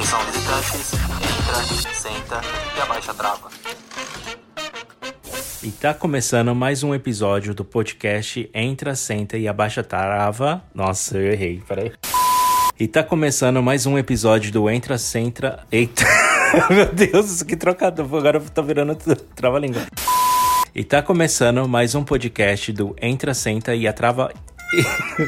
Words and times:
Atenção 0.00 0.20
visitantes, 0.24 0.92
entra, 0.94 1.94
senta 1.94 2.40
e 2.74 2.80
abaixa 2.80 3.10
a 3.10 3.14
trava. 3.14 3.50
E 5.62 5.70
tá 5.72 5.92
começando 5.92 6.54
mais 6.54 6.82
um 6.82 6.94
episódio 6.94 7.52
do 7.52 7.66
podcast 7.66 8.48
Entra, 8.54 8.94
Senta 8.94 9.36
e 9.36 9.46
Abaixa 9.46 9.82
a 9.82 9.84
Trava. 9.84 10.64
Nossa, 10.74 11.18
eu 11.18 11.30
errei, 11.30 11.62
peraí. 11.68 11.92
E 12.78 12.88
tá 12.88 13.02
começando 13.02 13.62
mais 13.62 13.84
um 13.84 13.98
episódio 13.98 14.50
do 14.50 14.70
Entra, 14.70 14.96
Senta... 14.96 15.66
Eita, 15.70 16.06
meu 16.72 16.86
Deus, 16.86 17.42
que 17.42 17.54
trocado. 17.54 18.00
Agora 18.00 18.38
eu 18.38 18.42
tô 18.48 18.62
virando 18.62 18.96
trava-língua. 19.36 19.82
E 20.74 20.82
tá 20.82 21.02
começando 21.02 21.68
mais 21.68 21.94
um 21.94 22.02
podcast 22.02 22.72
do 22.72 22.96
Entra, 23.02 23.34
Senta 23.34 23.74
e 23.74 23.86
a 23.86 23.92
Trava... 23.92 24.32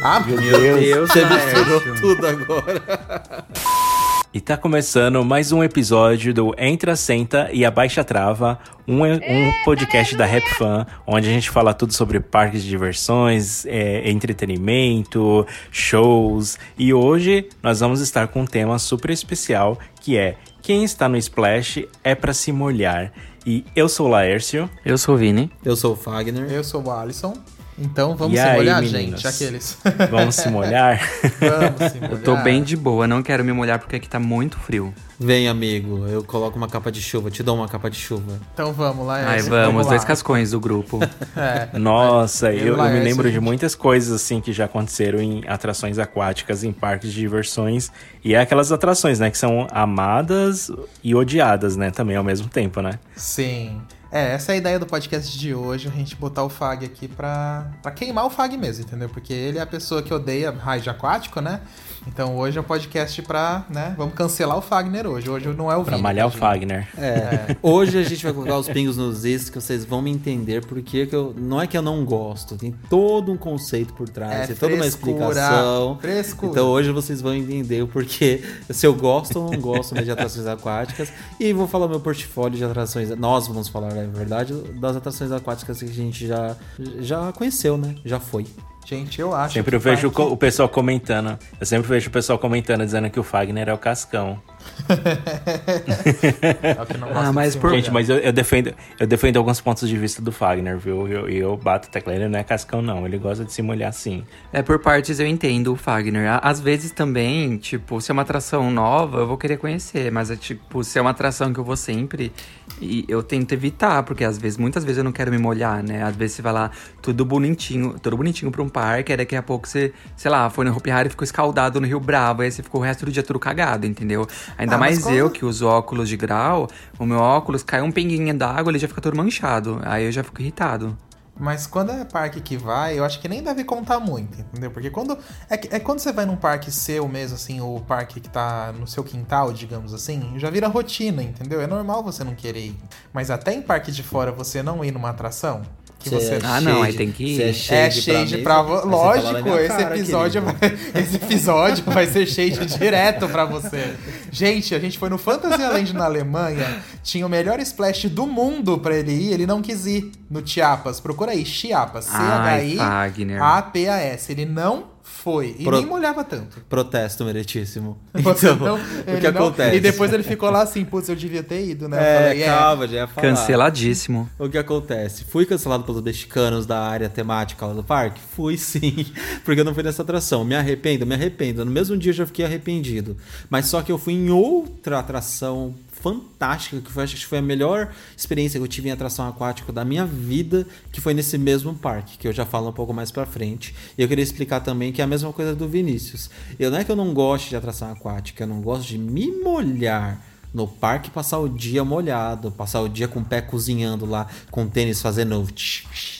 Ah, 0.03 0.21
meu 0.27 0.39
Deus, 0.39 1.11
você 1.11 1.27
misturou 1.27 1.81
tudo 2.01 2.27
agora. 2.27 3.45
E 4.35 4.41
tá 4.41 4.57
começando 4.57 5.23
mais 5.23 5.53
um 5.53 5.63
episódio 5.63 6.33
do 6.33 6.55
Entra, 6.57 6.97
Senta 6.97 7.51
e 7.53 7.67
Abaixa 7.67 8.01
a 8.01 8.05
Trava, 8.05 8.59
um, 8.89 9.03
um 9.05 9.53
podcast 9.63 10.17
da 10.17 10.25
Rap 10.25 10.49
Fan, 10.55 10.87
onde 11.07 11.29
a 11.29 11.31
gente 11.31 11.51
fala 11.51 11.75
tudo 11.75 11.93
sobre 11.93 12.19
parques 12.19 12.63
de 12.63 12.69
diversões, 12.71 13.67
é, 13.67 14.11
entretenimento, 14.11 15.47
shows. 15.71 16.59
E 16.79 16.95
hoje 16.95 17.47
nós 17.63 17.81
vamos 17.81 18.01
estar 18.01 18.27
com 18.29 18.41
um 18.41 18.47
tema 18.47 18.79
super 18.79 19.11
especial 19.11 19.79
que 20.01 20.17
é 20.17 20.37
Quem 20.63 20.83
está 20.83 21.11
no 21.11 21.19
Splash 21.19 21.87
é 22.03 22.15
para 22.15 22.33
se 22.33 22.53
molhar. 22.53 23.13
E 23.45 23.67
eu 23.77 23.87
sou 23.87 24.07
o 24.07 24.11
Laércio. 24.11 24.71
Eu 24.83 24.97
sou 24.97 25.15
o 25.15 25.19
Vini. 25.19 25.51
Eu 25.63 25.77
sou 25.77 25.93
o 25.93 25.97
Fagner. 25.97 26.51
Eu 26.51 26.65
sou 26.65 26.83
o 26.83 26.91
Alisson. 26.91 27.35
Então 27.83 28.17
vamos 28.17 28.35
E 28.35 28.41
se 28.41 28.47
aí, 28.47 28.57
molhar, 28.57 28.81
meninos? 28.83 29.21
gente, 29.21 29.27
aqueles. 29.27 29.79
Vamos 30.11 30.37
se 30.37 30.49
molhar? 30.49 31.01
vamos 31.41 31.93
se 31.93 31.99
molhar. 31.99 32.13
Eu 32.13 32.23
tô 32.23 32.37
bem 32.37 32.63
de 32.63 32.77
boa, 32.77 33.07
não 33.09 33.23
quero 33.23 33.45
me 33.45 33.53
molhar 33.53 33.79
porque 33.81 33.97
aqui 33.97 34.09
tá 34.09 34.21
muito 34.21 34.57
frio. 34.59 34.95
Vem, 35.19 35.49
amigo, 35.49 36.07
eu 36.09 36.23
coloco 36.25 36.57
uma 36.57 36.69
capa 36.69 36.91
de 36.91 37.01
chuva, 37.01 37.31
te 37.31 37.43
dou 37.43 37.57
uma 37.57 37.69
capa 37.69 37.89
de 37.91 37.97
chuva. 37.97 38.39
Então 38.55 38.73
vamos 38.73 39.07
lá. 39.07 39.17
Ai, 39.27 39.43
vamos, 39.43 39.85
lá. 39.85 39.91
dois 39.91 40.05
cascões 40.05 40.51
do 40.53 40.61
grupo. 40.61 41.01
É. 41.37 41.77
Nossa, 41.79 42.53
Eu 42.53 42.69
eu, 42.69 42.77
eu 42.77 42.85
me 42.91 43.01
lembro 43.01 43.27
de 43.29 43.35
gente. 43.35 43.43
muitas 43.43 43.75
coisas 43.75 44.13
assim 44.13 44.41
que 44.41 44.53
já 44.53 44.67
aconteceram 44.67 45.19
em 45.21 45.43
atrações 45.47 45.99
aquáticas, 45.99 46.63
em 46.63 46.73
parques 46.73 47.13
de 47.13 47.19
diversões. 47.21 47.91
E 48.25 48.35
é 48.35 48.41
aquelas 48.41 48.71
atrações, 48.71 49.19
né, 49.19 49.31
que 49.31 49.39
são 49.39 49.67
amadas 49.73 50.71
e 51.03 51.15
odiadas, 51.15 51.77
né, 51.77 51.91
também 51.91 52.17
ao 52.17 52.23
mesmo 52.25 52.49
tempo, 52.49 52.81
né? 52.83 52.99
Sim. 53.17 53.81
É, 54.15 54.35
essa 54.35 54.53
é 54.53 54.57
a 54.57 54.59
ideia 54.59 54.79
do 54.79 54.85
podcast 54.85 55.39
de 55.39 55.55
hoje, 55.55 55.89
a 55.89 55.91
gente 55.91 56.15
botar 56.17 56.45
o 56.45 56.51
Fag 56.51 56.85
aqui 56.85 57.09
pra, 57.09 57.73
pra 57.81 57.91
queimar 57.91 58.27
o 58.27 58.31
Fag 58.31 58.59
mesmo, 58.59 58.85
entendeu? 58.85 59.09
Porque 59.09 59.33
ele 59.33 59.57
é 59.57 59.63
a 59.63 59.67
pessoa 59.67 60.03
que 60.03 60.13
odeia 60.13 60.51
raio 60.51 60.83
aquático, 60.91 61.41
né? 61.41 61.63
Então 62.07 62.37
hoje 62.37 62.59
é 62.59 62.61
um 62.61 62.65
podcast 62.65 63.23
pra, 63.23 63.65
né? 63.71 63.95
Vamos 63.97 64.15
cancelar 64.15 64.59
o 64.59 64.61
Fagner 64.61 65.07
hoje. 65.07 65.31
Hoje 65.31 65.49
não 65.55 65.71
é 65.71 65.77
o 65.77 65.85
Pra 65.85 65.93
Vini, 65.93 66.03
malhar 66.03 66.27
o? 66.27 66.31
Fagner. 66.31 66.89
É, 66.99 67.57
hoje 67.63 67.97
a 67.99 68.03
gente 68.03 68.23
vai 68.25 68.33
colocar 68.33 68.59
os 68.59 68.69
pingos 68.69 68.97
nos 68.97 69.25
is 69.25 69.49
que 69.49 69.61
vocês 69.61 69.85
vão 69.85 70.03
me 70.03 70.11
entender 70.11 70.65
porque 70.67 71.07
que 71.07 71.15
eu 71.15 71.33
não 71.39 71.61
é 71.61 71.67
que 71.67 71.79
eu 71.79 71.83
não 71.83 72.05
gosto, 72.05 72.57
tem 72.57 72.75
todo 72.91 73.31
um 73.33 73.37
conceito 73.37 73.95
por 73.95 74.09
trás, 74.09 74.43
É 74.43 74.47
tem 74.49 74.57
toda 74.57 74.75
uma 74.75 74.83
frescura, 74.83 75.13
explicação. 75.13 75.99
frescura. 76.01 76.53
Então 76.53 76.69
hoje 76.69 76.91
vocês 76.91 77.21
vão 77.21 77.35
entender 77.35 77.83
o 77.83 77.87
porquê 77.89 78.43
se 78.69 78.87
eu 78.87 78.95
gosto 78.95 79.39
ou 79.41 79.51
não 79.53 79.61
gosto 79.61 79.95
né, 79.95 80.03
de 80.03 80.11
atrações 80.11 80.47
aquáticas 80.47 81.13
e 81.39 81.53
vou 81.53 81.69
falar 81.69 81.87
meu 81.89 82.01
portfólio 82.01 82.59
de 82.59 82.65
atrações. 82.65 83.11
Nós 83.17 83.47
vamos 83.47 83.69
falar, 83.69 83.95
na 83.95 84.05
verdade, 84.07 84.53
das 84.81 84.97
atrações 84.97 85.31
aquáticas 85.31 85.79
que 85.79 85.85
a 85.85 85.89
gente 85.89 86.27
já 86.27 86.57
já 86.99 87.33
conheceu, 87.33 87.79
né? 87.79 87.95
Já 88.05 88.19
foi. 88.19 88.45
Gente, 88.85 89.21
eu 89.21 89.35
acho 89.35 89.55
Sempre 89.55 89.77
eu 89.77 89.81
vejo 89.81 90.09
o 90.09 90.37
pessoal 90.37 90.69
comentando. 90.69 91.39
Eu 91.59 91.67
sempre 91.67 91.89
vejo 91.89 92.09
o 92.09 92.13
pessoal 92.13 92.39
comentando, 92.39 92.85
dizendo 92.85 93.09
que 93.09 93.21
o 93.21 93.23
Fagner 93.23 93.69
é 93.69 93.73
o 93.73 93.79
Cascão. 93.79 94.43
É 96.63 96.77
Ah, 97.15 97.33
mas 97.33 97.57
por-. 97.57 97.71
Gente, 97.71 97.91
mas 97.91 98.09
eu, 98.09 98.19
eu 98.19 98.33
defendo, 98.33 98.75
eu 98.99 99.07
defendo 99.07 99.37
alguns 99.37 99.61
pontos 99.61 99.89
de 99.89 99.97
vista 99.97 100.21
do 100.21 100.33
Fagner, 100.33 100.79
viu? 100.79 101.09
E 101.09 101.13
eu, 101.13 101.29
eu 101.29 101.57
bato 101.57 101.89
a 101.89 101.91
tecla. 101.91 102.15
Ele 102.15 102.29
não 102.29 102.39
é 102.39 102.45
Cascão, 102.45 102.83
não. 102.83 103.07
Ele 103.07 103.19
gosta 103.19 103.45
de 103.45 103.53
se 103.53 103.63
molhar 103.63 103.93
sim. 103.93 104.25
É, 104.53 104.63
por 104.63 104.79
partes 104.79 105.19
eu 105.21 105.27
entendo 105.27 105.73
o 105.73 105.77
Fagner. 105.77 106.39
Às 106.43 106.61
vezes 106.61 106.91
também, 106.91 107.57
tipo, 107.57 108.01
se 108.01 108.11
é 108.11 108.13
uma 108.13 108.23
atração 108.23 108.71
nova, 108.71 109.19
eu 109.19 109.27
vou 109.27 109.37
querer 109.37 109.57
conhecer. 109.57 110.11
Mas 110.11 110.31
é 110.31 110.37
tipo, 110.37 110.83
se 110.85 110.99
é 110.99 111.03
uma 111.03 111.11
atração 111.11 111.53
que 111.53 111.61
eu 111.61 111.65
vou 111.65 111.77
sempre, 111.77 112.33
e 112.81 113.05
eu 113.09 113.23
tento 113.23 113.53
evitar, 113.53 114.03
porque 114.03 114.25
às 114.25 114.39
vezes, 114.39 114.59
muitas 114.59 114.85
vezes 114.85 114.99
eu 114.99 115.05
não 115.05 115.13
quero 115.13 115.31
me 115.31 115.39
molhar, 115.39 115.83
né? 115.83 116.03
Às 116.03 116.17
vezes 116.17 116.37
você 116.37 116.43
vai 116.43 116.53
lá, 116.53 116.71
tudo 117.01 117.25
bonitinho, 117.25 117.97
tudo 118.01 118.17
bonitinho 118.17 118.51
pra 118.51 118.63
um 118.63 118.69
parque, 118.69 119.13
aí 119.13 119.19
daqui 119.19 119.37
a 119.37 119.43
pouco 119.43 119.69
você, 119.69 119.93
sei 120.17 120.31
lá, 120.31 120.49
foi 120.51 120.65
no 120.65 120.77
Hopi 120.77 120.91
Hari 120.91 121.09
e 121.09 121.11
ficou 121.11 121.25
escaldado 121.25 121.81
no 121.81 121.87
Rio 121.87 122.01
Bravo, 122.01 122.43
aí 122.43 122.51
você 122.51 122.63
ficou 122.63 122.81
o 122.81 122.85
resto 122.85 123.05
do 123.05 123.13
dia 123.13 123.23
tudo 123.23 123.39
cagado, 123.39 123.87
entendeu? 123.87 124.27
Ainda 124.59 124.77
Ah, 124.77 124.79
mais 124.79 125.07
eu 125.07 125.31
que 125.31 125.45
uso 125.45 125.67
óculos 125.67 126.09
de 126.09 126.17
grau, 126.17 126.69
o 126.99 127.05
meu 127.07 127.19
óculos 127.19 127.63
cai 127.63 127.83
um 127.83 127.91
pinguinho 127.93 128.37
d'água, 128.37 128.71
ele 128.71 128.79
já 128.79 128.89
fica 128.89 129.01
todo 129.01 129.17
manchado. 129.17 129.81
Aí 129.85 130.05
eu 130.05 130.13
já 130.13 130.23
fico 130.23 130.41
irritado. 130.41 130.97
Mas 131.35 131.67
quando 131.67 131.91
é 131.91 132.05
parque 132.05 132.43
que 132.43 132.59
vai, 132.59 132.99
eu 132.99 133.05
acho 133.05 133.19
que 133.19 133.27
nem 133.27 133.43
deve 133.43 133.65
contar 133.65 133.99
muito, 133.99 134.39
entendeu? 134.39 134.71
Porque 134.71 134.91
quando. 134.91 135.17
É, 135.49 135.57
que- 135.57 135.75
é 135.75 135.81
quando 135.81 135.99
você 135.99 136.13
vai 136.13 136.27
num 136.27 136.37
parque 136.37 136.71
seu 136.71 137.09
mesmo, 137.09 137.37
assim, 137.37 137.59
o 137.61 137.81
parque 137.81 138.21
que 138.21 138.29
tá 138.29 138.71
no 138.79 138.87
seu 138.87 139.03
quintal, 139.03 139.51
digamos 139.51 139.95
assim, 139.95 140.35
já 140.37 140.51
vira 140.51 140.69
rotina, 140.69 141.23
entendeu? 141.23 141.61
É 141.63 141.67
normal 141.67 142.03
você 142.03 142.23
não 142.23 142.35
querer 142.35 142.67
ir. 142.67 142.77
Mas 143.15 143.31
até 143.31 143.55
em 143.55 143.63
parque 143.63 143.91
de 143.91 144.03
fora 144.03 144.31
você 144.31 144.63
não 144.63 144.85
ir 144.85 144.93
numa 144.93 145.09
atração. 145.09 145.63
Que 146.03 146.11
você. 146.11 146.39
Ah, 146.43 146.61
não, 146.61 146.83
aí 146.83 146.93
tem 146.93 147.11
que 147.11 147.25
ir. 147.25 147.37
Você 147.37 147.43
É 147.43 147.53
shade 147.53 148.03
shade 148.03 148.37
mim, 148.37 148.43
pra 148.43 148.63
na 148.63 148.85
Lógico, 148.85 149.49
esse 149.59 149.69
cara, 149.69 149.97
episódio, 149.97 150.43
querido. 150.43 150.59
vai, 150.93 151.03
esse 151.03 151.17
episódio 151.17 151.85
vai 151.87 152.07
ser 152.07 152.27
shade 152.27 152.67
direto 152.67 153.29
pra 153.29 153.45
você. 153.45 153.95
Gente, 154.31 154.75
a 154.75 154.79
gente 154.79 154.99
foi 154.99 155.09
no 155.09 155.19
Fantasyland 155.19 155.93
na 155.95 156.05
Alemanha, 156.05 156.83
tinha 157.03 157.27
o 157.27 157.29
melhor 157.29 157.61
splash 157.61 158.09
do 158.09 158.27
mundo 158.27 158.79
pra 158.79 158.97
ele 158.97 159.13
ir, 159.13 159.33
ele 159.33 159.47
não 159.47 159.63
quis 159.63 159.87
ir 159.87 160.11
no 160.31 160.47
Chiapas. 160.47 161.01
Procura 161.01 161.33
aí, 161.33 161.45
Chiapas, 161.45 162.09
Ai, 162.11 162.21
C-H-I 162.21 162.77
Fagner. 162.77 163.43
A-P-A-S. 163.43 164.33
Ele 164.33 164.45
não 164.45 164.92
Foi. 165.03 165.57
E 165.59 165.65
Pro- 165.65 165.77
nem 165.77 165.87
molhava 165.87 166.23
tanto. 166.25 166.61
Protesto 166.69 167.25
meritíssimo. 167.25 167.99
Então, 168.15 168.57
não- 168.57 168.77
o 168.77 169.21
que 169.21 169.31
não- 169.31 169.41
acontece? 169.47 169.77
E 169.77 169.81
depois 169.81 170.13
ele 170.13 170.23
ficou 170.23 170.51
lá 170.51 170.63
assim, 170.63 170.85
putz, 170.85 171.09
eu 171.09 171.17
devia 171.17 171.43
ter 171.43 171.65
ido, 171.69 171.89
né? 171.89 171.97
É, 172.01 172.23
falei, 172.29 172.45
calma, 172.45 172.89
já 172.89 172.95
ia 172.97 173.07
falar. 173.07 173.29
Canceladíssimo. 173.29 174.29
O 174.39 174.49
que 174.49 174.59
acontece? 174.59 175.25
Fui 175.25 175.45
cancelado 175.47 175.85
pelos 175.85 176.03
mexicanos 176.03 176.67
da 176.67 176.79
área 176.81 177.09
temática 177.09 177.67
lá 177.67 177.73
do 177.75 177.83
parque? 177.85 178.21
Fui 178.35 178.57
sim, 178.57 179.07
porque 179.45 179.61
eu 179.61 179.65
não 179.65 179.75
fui 179.75 179.83
nessa 179.83 180.03
atração. 180.03 180.45
Me 180.45 180.55
arrependo? 180.55 181.07
Me 181.07 181.15
arrependo. 181.15 181.65
No 181.65 181.71
mesmo 181.71 181.97
dia 181.97 182.11
eu 182.11 182.17
já 182.17 182.27
fiquei 182.27 182.45
arrependido. 182.45 183.17
Mas 183.51 183.67
só 183.67 183.83
que 183.83 183.91
eu 183.93 183.99
fui 183.99 184.15
em 184.15 184.31
outra 184.31 184.99
atração 185.01 185.75
fantástica, 186.03 186.81
que 186.81 186.91
foi, 186.91 187.05
acho 187.05 187.15
que 187.15 187.27
foi 187.27 187.39
a 187.39 187.43
melhor 187.43 187.93
experiência 188.17 188.59
que 188.59 188.65
eu 188.65 188.69
tive 188.69 188.89
em 188.89 188.93
atração 188.93 189.29
aquática 189.29 189.73
da 189.73 189.85
minha 189.85 190.05
vida, 190.05 190.67
que 190.91 191.01
foi 191.01 191.15
nesse 191.15 191.39
mesmo 191.39 191.73
parque, 191.75 192.19
que 192.19 192.27
eu 192.27 192.33
já 192.33 192.45
falo 192.45 192.69
um 192.69 192.73
pouco 192.73 192.93
mais 192.93 193.13
pra 193.13 193.25
frente. 193.25 193.73
E 193.97 194.03
eu 194.03 194.09
queria 194.09 194.23
explicar 194.23 194.61
também 194.61 194.93
que 194.93 195.01
é 195.01 195.05
a 195.05 195.07
mesma 195.07 195.33
coisa 195.33 195.55
do 195.55 195.69
Vinícius. 195.69 196.29
Eu 196.59 196.71
não 196.71 196.79
é 196.79 196.85
que 196.85 196.91
eu 196.91 196.97
não 196.97 197.15
gosto 197.15 197.49
de 197.49 197.57
atração 197.57 197.93
aquática, 197.93 198.43
eu 198.43 198.49
não 198.49 198.61
gosto 198.61 198.89
de 198.89 198.99
me 198.99 199.31
molhar 199.31 200.21
no 200.53 200.67
parque 200.69 201.11
passar 201.11 201.39
o 201.39 201.49
dia 201.49 201.85
molhado, 201.85 202.51
passar 202.51 202.83
o 202.83 202.89
dia 202.89 203.09
com 203.09 203.21
o 203.21 203.25
pé 203.25 203.41
cozinhando 203.41 204.05
lá, 204.05 204.27
com 204.51 204.65
o 204.65 204.69
tênis 204.69 205.01
fazendo, 205.01 205.47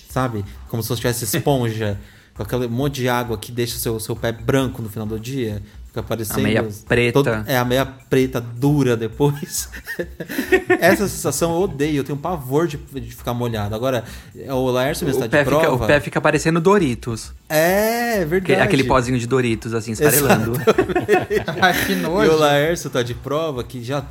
sabe? 0.09 0.45
Como 0.69 0.83
se 0.83 0.89
você 0.89 0.97
tivesse 0.97 1.25
esponja, 1.37 2.01
com 2.35 2.43
aquele 2.43 2.67
monte 2.67 2.95
de 2.95 3.09
água 3.09 3.37
que 3.37 3.53
deixa 3.53 3.77
o 3.77 3.79
seu, 3.79 4.01
seu 4.01 4.17
pé 4.17 4.33
branco 4.33 4.81
no 4.81 4.89
final 4.89 5.07
do 5.07 5.21
dia. 5.21 5.63
Fica 5.93 6.03
parecendo. 6.03 6.41
A 6.41 6.43
meia 6.43 6.69
preta. 6.89 7.13
todo- 7.13 7.29
é, 7.47 7.59
a 7.59 7.65
meia 7.67 7.85
preta 7.85 8.41
dura 8.41 8.97
depois. 8.97 9.69
Essa 10.81 11.07
sensação 11.07 11.53
eu 11.55 11.61
odeio, 11.61 11.99
eu 11.99 12.05
tenho 12.05 12.17
pavor 12.17 12.67
de, 12.67 12.79
de 12.79 13.11
ficar 13.15 13.35
molhado. 13.35 13.75
Agora, 13.75 14.03
o 14.49 14.71
Laércio 14.71 15.07
mesmo 15.07 15.21
O 15.21 15.25
está 15.27 15.37
pé, 15.37 15.45
de 15.45 15.51
fica, 15.51 15.61
prova. 15.61 15.85
o 15.85 15.87
pé 15.87 16.01
fica 16.01 16.19
parecendo 16.19 16.63
Doritos. 16.63 17.35
É, 17.47 18.21
é 18.21 18.25
verdade. 18.25 18.61
Aquele 18.63 18.85
pozinho 18.85 19.19
de 19.19 19.27
Doritos, 19.27 19.75
assim, 19.75 19.93
esfarelando. 19.93 20.53
Ai, 21.61 21.85
que 21.85 21.93
E 21.93 21.97
nojo. 21.97 22.31
o 22.33 22.37
Laércio 22.39 22.89
tá 22.89 23.03
de 23.03 23.13
prova 23.15 23.63
que 23.63 23.85
já. 23.85 24.03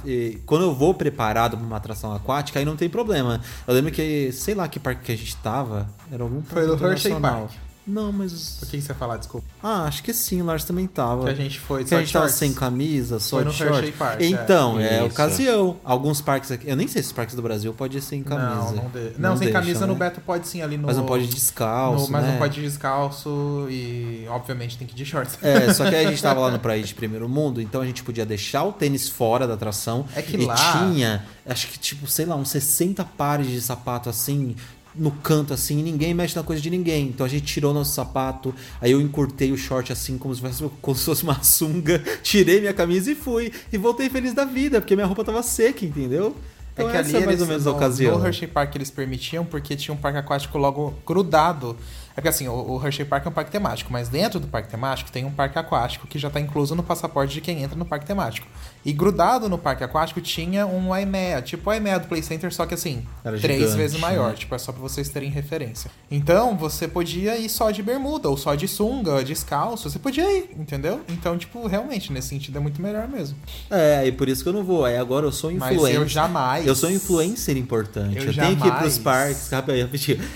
Quando 0.46 0.66
eu 0.66 0.76
vou 0.76 0.94
preparado 0.94 1.58
pra 1.58 1.66
uma 1.66 1.78
atração 1.78 2.14
aquática, 2.14 2.60
aí 2.60 2.66
não 2.66 2.76
tem 2.76 2.90
problema. 2.90 3.42
Eu 3.68 3.74
lembro 3.74 3.92
que, 3.92 4.32
sei 4.32 4.54
lá 4.54 4.68
que 4.68 4.80
parque 4.80 5.02
que 5.06 5.12
a 5.12 5.18
gente 5.18 5.36
tava. 5.38 5.90
Era 6.12 6.22
algum 6.22 6.44
Foi 6.44 6.62
no 6.68 6.78
parque 6.78 7.08
Hershey. 7.08 7.20
Park. 7.20 7.50
Não, 7.86 8.12
mas. 8.12 8.60
O 8.62 8.66
que 8.68 8.78
que 8.78 8.82
você 8.82 8.92
ia 8.92 8.96
falar? 8.96 9.18
Desculpa. 9.18 9.46
Ah, 9.62 9.86
acho 9.86 10.04
que 10.04 10.14
sim, 10.14 10.42
o 10.42 10.46
Lars 10.46 10.64
também 10.64 10.86
tava. 10.86 11.24
Que 11.26 11.30
a 11.32 11.34
gente 11.34 11.60
foi 11.60 11.84
Que 11.84 11.90
só 11.90 11.96
a 11.96 12.00
gente 12.00 12.14
tava 12.14 12.26
shorts. 12.26 12.38
sem 12.40 12.54
camisa, 12.54 13.20
só 13.20 13.38
Foi 13.38 13.46
no 13.46 13.52
de 13.52 13.58
short. 13.58 13.74
Hershey 13.74 13.92
Park, 13.94 14.22
é. 14.22 14.26
Então, 14.28 14.80
é, 14.80 14.98
Isso. 14.98 15.06
ocasião. 15.08 15.78
Alguns 15.84 16.22
parques 16.22 16.52
aqui. 16.52 16.70
Eu 16.70 16.76
nem 16.76 16.88
sei 16.88 17.02
se 17.02 17.08
os 17.08 17.14
parques 17.14 17.36
do 17.36 17.42
Brasil 17.42 17.74
pode 17.74 17.98
ir 17.98 18.02
sem 18.02 18.22
camisa. 18.24 18.72
Não, 18.72 18.76
não, 18.76 18.90
de... 18.90 19.12
não, 19.18 19.32
sem 19.38 19.48
deixa, 19.48 19.60
camisa 19.60 19.80
né? 19.82 19.86
no 19.88 19.96
Beto 19.96 20.22
pode 20.22 20.48
sim 20.48 20.62
ali 20.62 20.78
no. 20.78 20.86
Mas 20.88 20.96
não 20.98 21.06
pode 21.06 21.24
ir 21.24 21.28
descalço. 21.28 22.06
no- 22.06 22.12
Mas 22.12 22.24
né? 22.24 22.32
não 22.34 22.38
pode 22.38 22.60
ir 22.60 22.64
descalço 22.64 23.68
e, 23.70 24.26
obviamente, 24.30 24.78
tem 24.78 24.88
que 24.88 24.94
ir 24.94 24.98
de 24.98 25.06
shorts. 25.06 25.38
É, 25.42 25.74
só 25.74 25.90
que 25.90 25.96
aí 25.96 26.06
a 26.06 26.10
gente 26.10 26.22
tava 26.22 26.40
lá 26.40 26.52
no 26.52 26.60
Praia 26.60 26.84
de 26.84 26.94
Primeiro 26.94 27.28
Mundo, 27.28 27.60
então 27.62 27.82
a 27.82 27.86
gente 27.86 28.04
podia 28.04 28.26
deixar 28.26 28.64
o 28.64 28.72
tênis 28.72 29.10
fora 29.10 29.48
da 29.48 29.56
atração. 29.56 30.06
É 30.16 30.22
que 30.22 30.38
e 30.38 30.46
lá- 30.46 30.56
tinha, 30.56 31.26
acho 31.48 31.68
que 31.68 31.80
tipo, 31.80 32.06
sei 32.08 32.26
lá, 32.26 32.36
uns 32.36 32.50
60 32.50 33.04
pares 33.04 33.48
de 33.48 33.60
sapato 33.60 34.08
assim, 34.10 34.56
no 34.96 35.12
canto 35.12 35.54
assim, 35.54 35.82
ninguém 35.82 36.14
mexe 36.14 36.36
na 36.36 36.44
coisa 36.44 36.62
de 36.62 36.70
ninguém. 36.70 37.08
Então 37.08 37.26
a 37.26 37.30
gente 37.30 37.46
tirou 37.46 37.74
nosso 37.74 37.94
sapato, 37.94 38.54
aí 38.80 38.92
eu 38.92 39.02
encurtei 39.02 39.52
o 39.52 39.58
short 39.58 39.92
assim, 39.92 40.18
como 40.18 40.34
se 40.36 40.42
fosse, 40.42 40.72
como 40.82 40.98
se 40.98 41.06
fosse 41.06 41.24
uma 41.24 41.42
sunga, 41.44 42.00
tirei 42.22 42.60
minha 42.60 42.74
camisa 42.74 43.12
e 43.12 43.16
fui. 43.16 43.52
E 43.72 43.78
voltei 43.78 44.10
feliz 44.10 44.34
da 44.34 44.46
vida, 44.46 44.82
porque 44.82 44.96
minha 44.96 45.08
roupa 45.08 45.24
tava 45.24 45.42
seca, 45.44 45.86
entendeu? 45.86 46.36
Então 46.74 46.88
é 46.88 46.92
que 46.92 46.98
essa 46.98 47.18
ali 47.18 47.24
é 47.24 47.26
mais 47.26 47.42
ou 47.42 47.48
menos 47.48 47.68
a 47.68 47.70
no, 47.70 47.76
ocasião. 47.76 48.18
No 48.18 48.26
Hershey 48.26 48.48
Park 48.48 48.76
eles 48.76 48.90
permitiam 48.90 49.46
porque 49.46 49.76
tinha 49.76 49.94
um 49.94 49.98
parque 49.98 50.18
aquático 50.18 50.58
logo 50.58 50.94
grudado. 51.06 51.76
É 52.12 52.16
porque 52.16 52.30
assim, 52.30 52.48
o, 52.48 52.54
o 52.54 52.86
Hershey 52.86 53.06
Park 53.06 53.26
é 53.26 53.30
um 53.30 53.34
parque 53.34 53.52
temático, 53.52 53.92
mas 53.92 54.10
dentro 54.10 54.40
do 54.40 54.48
parque 54.48 54.70
temático 54.70 55.12
tem 55.12 55.26
um 55.26 55.32
parque 55.32 55.58
aquático 55.58 56.08
que 56.08 56.18
já 56.18 56.28
está 56.28 56.40
incluso 56.40 56.76
no 56.76 56.84
passaporte 56.84 57.34
de 57.34 57.42
quem 57.42 57.62
entra 57.62 57.78
no 57.78 57.86
parque 57.86 58.06
temático. 58.06 58.48
E 58.84 58.92
grudado 58.92 59.48
no 59.48 59.58
parque 59.58 59.84
aquático 59.84 60.20
tinha 60.22 60.66
um 60.66 60.96
IMEA, 60.96 61.42
tipo 61.42 61.70
o 61.70 61.74
IMEA 61.74 62.00
do 62.00 62.08
Play 62.08 62.24
Center, 62.24 62.52
só 62.54 62.66
que 62.66 62.74
assim, 62.74 63.06
Era 63.24 63.38
três 63.38 63.60
gigante, 63.62 63.78
vezes 63.78 64.00
maior, 64.00 64.30
né? 64.32 64.36
tipo, 64.36 64.56
é 64.56 64.58
só 64.58 64.72
pra 64.72 64.82
vocês 64.82 65.08
terem 65.10 65.30
referência. 65.30 65.92
Então, 66.10 66.58
você 66.58 66.88
podia 66.88 67.38
ir 67.38 67.48
só 67.50 67.70
de 67.70 67.84
bermuda, 67.84 68.28
ou 68.30 68.36
só 68.38 68.56
de 68.56 68.68
sunga, 68.68 69.24
descalço, 69.24 69.90
você 69.90 70.00
podia 70.00 70.24
ir, 70.36 70.50
entendeu? 70.58 71.02
Então, 71.10 71.38
tipo, 71.38 71.68
realmente, 71.68 72.12
nesse 72.12 72.30
sentido 72.30 72.58
é 72.58 72.60
muito 72.62 72.82
melhor 72.82 73.08
mesmo. 73.08 73.38
É, 73.70 74.06
e 74.08 74.12
por 74.12 74.28
isso 74.28 74.42
que 74.42 74.50
eu 74.50 74.54
não 74.54 74.64
vou. 74.64 74.84
Aí 74.84 74.98
agora 74.98 75.26
eu 75.28 75.32
sou 75.32 75.52
Mas 75.52 75.74
influencer. 75.74 76.02
eu 76.02 76.08
jamais. 76.08 76.66
Eu 76.66 76.76
sou 76.76 76.90
influencer 76.90 77.56
importante. 77.58 78.18
Eu 78.18 78.24
Eu, 78.26 78.34
tenho 78.34 78.58
que 78.58 78.68
ir 78.68 78.72
pros 78.78 78.98
parques. 78.98 79.50
Rapidinho. 79.52 79.90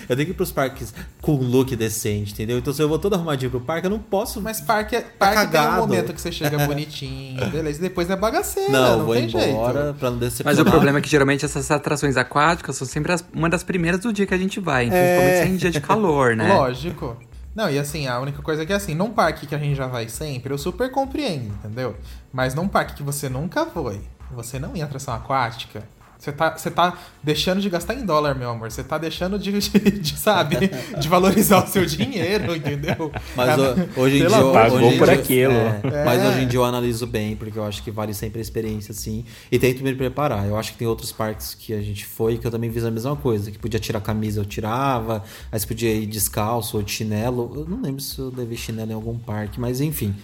Eu 0.07 0.15
tenho 0.15 0.25
que 0.27 0.31
ir 0.31 0.35
pros 0.35 0.51
parques 0.51 0.93
com 1.21 1.33
look 1.35 1.75
decente, 1.75 2.33
entendeu? 2.33 2.57
Então 2.59 2.71
se 2.73 2.81
eu 2.81 2.87
vou 2.87 2.99
todo 2.99 3.13
arrumadinho 3.15 3.49
pro 3.51 3.59
parque, 3.61 3.87
eu 3.87 3.91
não 3.91 3.99
posso. 3.99 4.39
Mas 4.41 4.61
parque, 4.61 4.95
é- 4.95 5.01
parque 5.01 5.51
tem 5.51 5.61
um 5.61 5.71
momento 5.77 6.13
que 6.13 6.21
você 6.21 6.31
chega 6.31 6.59
bonitinho, 6.67 7.49
beleza, 7.49 7.79
e 7.79 7.81
depois 7.81 8.09
é 8.09 8.15
bagaceira, 8.35 8.69
não, 8.71 8.97
não, 8.99 9.05
vou 9.05 9.15
tem 9.15 9.25
embora 9.29 9.83
jeito. 9.83 9.99
pra 9.99 10.11
não 10.11 10.17
decepcionar. 10.17 10.55
Mas 10.55 10.59
o 10.59 10.69
problema 10.69 10.99
é 10.99 11.01
que 11.01 11.09
geralmente 11.09 11.45
essas 11.45 11.69
atrações 11.71 12.17
aquáticas 12.17 12.75
são 12.75 12.87
sempre 12.87 13.11
as- 13.13 13.25
uma 13.33 13.49
das 13.49 13.63
primeiras 13.63 13.99
do 14.01 14.11
dia 14.13 14.25
que 14.25 14.33
a 14.33 14.37
gente 14.37 14.59
vai, 14.59 14.87
É. 14.87 14.89
principalmente 14.89 15.53
em 15.53 15.57
dia 15.57 15.71
de 15.71 15.81
calor, 15.81 16.35
né? 16.35 16.53
Lógico. 16.53 17.17
Não, 17.55 17.69
e 17.69 17.79
assim, 17.79 18.05
a 18.07 18.19
única 18.19 18.41
coisa 18.41 18.63
é 18.63 18.65
que 18.65 18.73
assim, 18.73 18.93
num 18.93 19.11
parque 19.11 19.47
que 19.47 19.55
a 19.55 19.57
gente 19.57 19.75
já 19.75 19.87
vai 19.87 20.09
sempre, 20.09 20.53
eu 20.53 20.57
super 20.57 20.91
compreendo, 20.91 21.53
entendeu? 21.63 21.95
Mas 22.33 22.53
num 22.53 22.67
parque 22.67 22.95
que 22.95 23.03
você 23.03 23.29
nunca 23.29 23.65
foi, 23.65 24.01
você 24.31 24.59
não 24.59 24.75
ia 24.75 24.81
em 24.81 24.83
atração 24.83 25.13
aquática, 25.13 25.83
você 26.17 26.31
tá, 26.31 26.57
você 26.57 26.71
tá 26.71 26.97
deixando 27.21 27.61
de 27.61 27.69
gastar 27.69 27.93
em 27.93 28.05
dólar, 28.05 28.33
meu 28.35 28.49
amor. 28.49 28.71
Você 28.71 28.83
tá 28.83 28.97
deixando 28.97 29.37
de, 29.37 29.51
de- 29.59 29.91
de, 29.99 30.17
sabe, 30.17 30.55
de 30.99 31.07
valorizar 31.07 31.63
o 31.63 31.67
seu 31.67 31.85
dinheiro, 31.85 32.55
entendeu? 32.55 33.11
Mas 33.35 33.49
É, 33.49 33.55
ho- 33.55 34.01
hoje 34.01 34.15
em 34.17 34.27
dia. 34.27 34.29
Pagou 34.29 34.79
hoje 34.79 34.97
por 34.97 35.07
dia- 35.07 35.13
aquilo. 35.15 35.53
é, 35.53 36.03
Mas 36.05 36.23
hoje 36.25 36.41
em 36.43 36.47
dia 36.47 36.59
eu 36.59 36.65
analiso 36.65 37.05
bem, 37.05 37.35
porque 37.35 37.57
eu 37.59 37.63
acho 37.65 37.83
que 37.83 37.91
vale 37.91 38.13
sempre 38.13 38.39
a 38.39 38.41
experiência, 38.41 38.91
assim. 38.91 39.23
E 39.51 39.59
tento 39.59 39.83
me 39.83 39.93
preparar. 39.93 40.45
Eu 40.47 40.57
acho 40.57 40.71
que 40.73 40.77
tem 40.77 40.87
outros 40.87 41.11
parques 41.11 41.53
que 41.53 41.73
a 41.73 41.81
gente 41.81 42.05
foi 42.05 42.37
que 42.37 42.47
eu 42.47 42.51
também 42.51 42.71
fiz 42.71 42.83
a 42.83 42.91
mesma 42.91 43.15
coisa. 43.15 43.51
Que 43.51 43.59
podia 43.59 43.79
tirar 43.79 43.99
a 43.99 44.01
camisa, 44.01 44.39
eu 44.41 44.45
tirava. 44.45 45.23
Aí 45.51 45.59
você 45.59 45.67
podia 45.67 45.93
ir 45.93 46.05
descalço 46.05 46.77
ou 46.77 46.83
de 46.83 46.91
chinelo. 46.91 47.51
Eu 47.55 47.65
não 47.65 47.81
lembro 47.81 48.01
se 48.01 48.17
eu 48.19 48.33
levei 48.35 48.57
chinelo 48.57 48.91
em 48.91 48.95
algum 48.95 49.17
parque, 49.17 49.59
mas 49.59 49.81
enfim. 49.81 50.15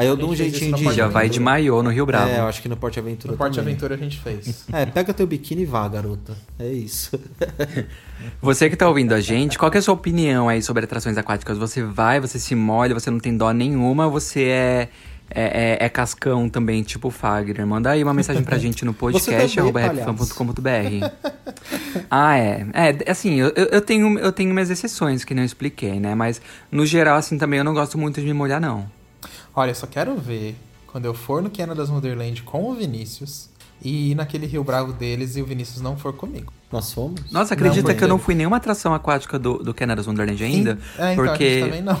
Aí 0.00 0.06
eu 0.06 0.16
dou 0.16 0.30
um 0.30 0.34
jeitinho 0.36 0.74
de. 0.74 0.92
Já 0.94 1.06
vai 1.08 1.28
de 1.28 1.38
maiô 1.38 1.82
no 1.82 1.90
Rio 1.90 2.06
Bravo. 2.06 2.30
É, 2.30 2.38
eu 2.40 2.46
acho 2.46 2.62
que 2.62 2.68
no 2.68 2.76
Porte 2.76 2.98
Aventura 2.98 3.32
No 3.32 3.38
Porte 3.38 3.56
também. 3.56 3.72
Aventura 3.74 3.94
a 3.94 3.98
gente 3.98 4.18
fez. 4.18 4.64
É, 4.72 4.86
pega 4.86 5.12
teu 5.12 5.26
biquíni 5.26 5.62
e 5.62 5.66
vá, 5.66 5.86
garota. 5.88 6.34
É 6.58 6.68
isso. 6.68 7.18
Você 8.40 8.70
que 8.70 8.76
tá 8.76 8.88
ouvindo 8.88 9.12
a 9.14 9.20
gente, 9.20 9.58
qual 9.58 9.70
que 9.70 9.76
é 9.78 9.80
a 9.80 9.82
sua 9.82 9.94
opinião 9.94 10.48
aí 10.48 10.62
sobre 10.62 10.84
atrações 10.84 11.16
aquáticas? 11.18 11.58
Você 11.58 11.82
vai, 11.82 12.20
você 12.20 12.38
se 12.38 12.54
molha, 12.54 12.94
você 12.94 13.10
não 13.10 13.18
tem 13.18 13.36
dó 13.36 13.50
nenhuma, 13.52 14.08
você 14.08 14.42
é, 14.44 14.88
é, 15.30 15.76
é- 15.82 15.86
é 15.86 15.88
cascão 15.88 16.48
também, 16.48 16.82
tipo 16.82 17.08
o 17.08 17.10
Fagner? 17.10 17.66
Manda 17.66 17.90
aí 17.90 18.02
uma 18.02 18.14
mensagem 18.14 18.42
pra 18.42 18.56
gente 18.58 18.84
no 18.84 18.92
podcast, 18.94 19.54
também, 19.56 19.82
arroba 19.84 20.02
rapfan.com.br. 20.04 21.10
Ah, 22.10 22.36
é. 22.38 22.66
É, 22.72 23.10
assim, 23.10 23.34
eu, 23.40 23.52
eu 23.56 23.66
eu 23.66 23.80
tenho, 23.80 24.18
eu 24.18 24.32
tenho 24.32 24.52
minhas 24.52 24.70
exceções 24.70 25.24
que 25.24 25.34
não 25.34 25.44
expliquei, 25.44 25.98
né? 26.00 26.14
Mas, 26.14 26.40
no 26.70 26.84
geral, 26.86 27.16
assim, 27.16 27.36
também 27.38 27.58
eu 27.58 27.64
não 27.64 27.74
gosto 27.74 27.96
muito 27.98 28.20
de 28.20 28.26
me 28.26 28.32
molhar, 28.34 28.60
não. 28.60 28.86
Olha, 29.54 29.70
eu 29.70 29.74
só 29.74 29.86
quero 29.86 30.16
ver 30.16 30.56
quando 30.86 31.04
eu 31.04 31.14
for 31.14 31.42
no 31.42 31.50
Canada's 31.50 31.90
Wonderland 31.90 32.42
com 32.42 32.70
o 32.70 32.74
Vinícius 32.74 33.48
e 33.82 34.10
ir 34.10 34.14
naquele 34.14 34.46
Rio 34.46 34.62
Bravo 34.62 34.92
deles 34.92 35.36
e 35.36 35.42
o 35.42 35.46
Vinícius 35.46 35.80
não 35.80 35.96
for 35.96 36.12
comigo. 36.12 36.52
Nós 36.70 36.92
fomos? 36.92 37.20
Nossa, 37.30 37.54
acredita 37.54 37.88
Não, 37.88 37.96
que 37.96 38.04
eu 38.04 38.08
não 38.08 38.18
fui 38.18 38.34
em 38.34 38.36
nenhuma 38.38 38.58
atração 38.58 38.94
aquática 38.94 39.38
do, 39.38 39.58
do 39.58 39.74
Canada's 39.74 40.06
Wonderland 40.06 40.42
ainda? 40.42 40.78
É, 40.98 41.12
então 41.12 41.24
a 41.24 41.28
porque. 41.28 41.48
gente 41.48 41.64
também 41.64 41.82
não. 41.82 42.00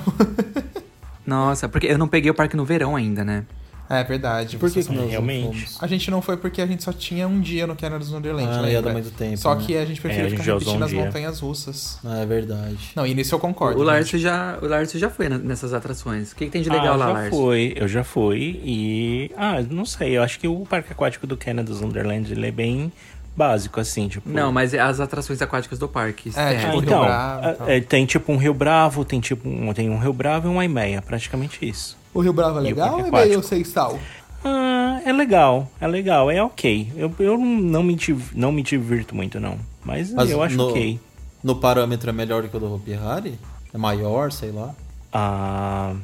Nossa, 1.26 1.68
porque 1.68 1.86
eu 1.86 1.98
não 1.98 2.08
peguei 2.08 2.30
o 2.30 2.34
parque 2.34 2.56
no 2.56 2.64
verão 2.64 2.96
ainda, 2.96 3.24
né? 3.24 3.44
É 3.90 4.04
verdade. 4.04 4.56
Por 4.56 4.70
que, 4.70 4.82
que 4.82 4.88
nós 4.92 4.98
não- 5.02 5.08
realmente? 5.08 5.46
fomos? 5.46 5.78
A 5.82 5.86
gente 5.86 6.10
não 6.10 6.22
foi 6.22 6.36
porque 6.36 6.62
a 6.62 6.66
gente 6.66 6.82
só 6.82 6.92
tinha 6.92 7.26
um 7.26 7.40
dia 7.40 7.66
no 7.66 7.74
Canada's 7.74 8.12
Wonderland, 8.12 8.48
Ah, 8.48 8.60
lembra? 8.60 8.82
dar 8.82 8.92
muito 8.92 9.10
tempo, 9.10 9.36
Só 9.36 9.54
né? 9.54 9.64
que 9.66 9.76
a 9.76 9.84
gente 9.84 9.98
É, 9.98 10.02
preferiu 10.02 10.26
a 10.26 10.28
gente 10.30 10.38
ficar 10.40 10.52
repetindo 10.52 10.80
um 10.80 10.84
as 10.84 10.90
dia. 10.90 11.04
montanhas 11.04 11.40
russas. 11.40 11.98
Ah, 12.04 12.18
é 12.20 12.26
verdade. 12.26 12.78
Não, 12.94 13.06
e 13.06 13.14
nisso 13.14 13.34
eu 13.34 13.38
concordo. 13.38 13.80
O 13.82 13.96
gente. 14.02 14.18
já, 14.18 14.58
o 14.62 14.66
Lárcio 14.66 14.98
já 14.98 15.10
foi 15.10 15.28
nessas 15.28 15.74
atrações. 15.74 16.32
O 16.32 16.36
que, 16.36 16.44
que 16.46 16.50
tem 16.50 16.62
de 16.62 16.70
legal 16.70 16.94
ah, 16.94 16.96
lá, 16.96 17.06
já 17.06 17.12
Lárcio? 17.12 17.30
fui, 17.38 17.72
eu 17.76 17.88
já 17.88 18.04
fui 18.04 18.60
e 18.64 19.30
ah, 19.36 19.60
não 19.68 19.84
sei, 19.84 20.16
eu 20.16 20.22
acho 20.22 20.38
que 20.38 20.46
o 20.48 20.60
parque 20.64 20.92
aquático 20.92 21.26
do 21.26 21.36
Canada's 21.36 21.80
Wonderland 21.82 22.30
ele 22.32 22.46
é 22.46 22.50
bem 22.52 22.92
básico 23.36 23.80
assim, 23.80 24.08
tipo. 24.08 24.28
Não, 24.28 24.52
mas 24.52 24.74
é 24.74 24.80
as 24.80 25.00
atrações 25.00 25.40
aquáticas 25.40 25.78
do 25.78 25.88
parque. 25.88 26.30
É. 26.36 26.40
Ah, 26.40 26.54
tipo, 26.58 26.72
Rio 26.72 26.82
então, 26.82 27.04
Bravo 27.04 27.64
e 27.66 27.72
é, 27.72 27.80
tem 27.80 28.04
tipo 28.06 28.32
um 28.32 28.36
Rio 28.36 28.52
Bravo, 28.54 29.04
tem 29.04 29.20
tipo 29.20 29.48
um, 29.48 29.72
tem 29.72 29.88
um 29.90 29.98
Rio 29.98 30.12
Bravo 30.12 30.48
e 30.48 30.50
um 30.50 30.60
Aimeia, 30.60 31.00
praticamente 31.02 31.66
isso. 31.66 31.96
O 32.12 32.20
Rio 32.20 32.32
Bravo 32.32 32.58
é 32.58 32.60
o 32.60 32.64
legal 32.64 32.98
ou 33.00 33.06
é 33.06 33.10
meio 33.26 33.42
sem 33.42 33.62
sal? 33.64 33.98
Ah, 34.44 35.00
é 35.04 35.12
legal, 35.12 35.68
é 35.80 35.86
legal, 35.86 36.30
é 36.30 36.42
ok. 36.42 36.92
Eu, 36.96 37.12
eu 37.18 37.38
não, 37.38 37.82
me, 37.82 37.94
div- 37.94 38.32
não 38.34 38.50
me 38.50 38.62
divirto 38.62 39.14
muito, 39.14 39.38
não. 39.38 39.58
Mas, 39.84 40.12
Mas 40.12 40.30
eu 40.30 40.42
acho 40.42 40.56
no- 40.56 40.70
ok. 40.70 40.98
No 41.42 41.56
parâmetro 41.56 42.10
é 42.10 42.12
melhor 42.12 42.42
do 42.42 42.48
que 42.48 42.56
o 42.56 42.60
do 42.60 42.74
Hopi 42.74 42.94
Hari? 42.94 43.38
É 43.72 43.78
maior, 43.78 44.32
sei 44.32 44.50
lá. 44.50 44.74
Ah, 45.12 45.94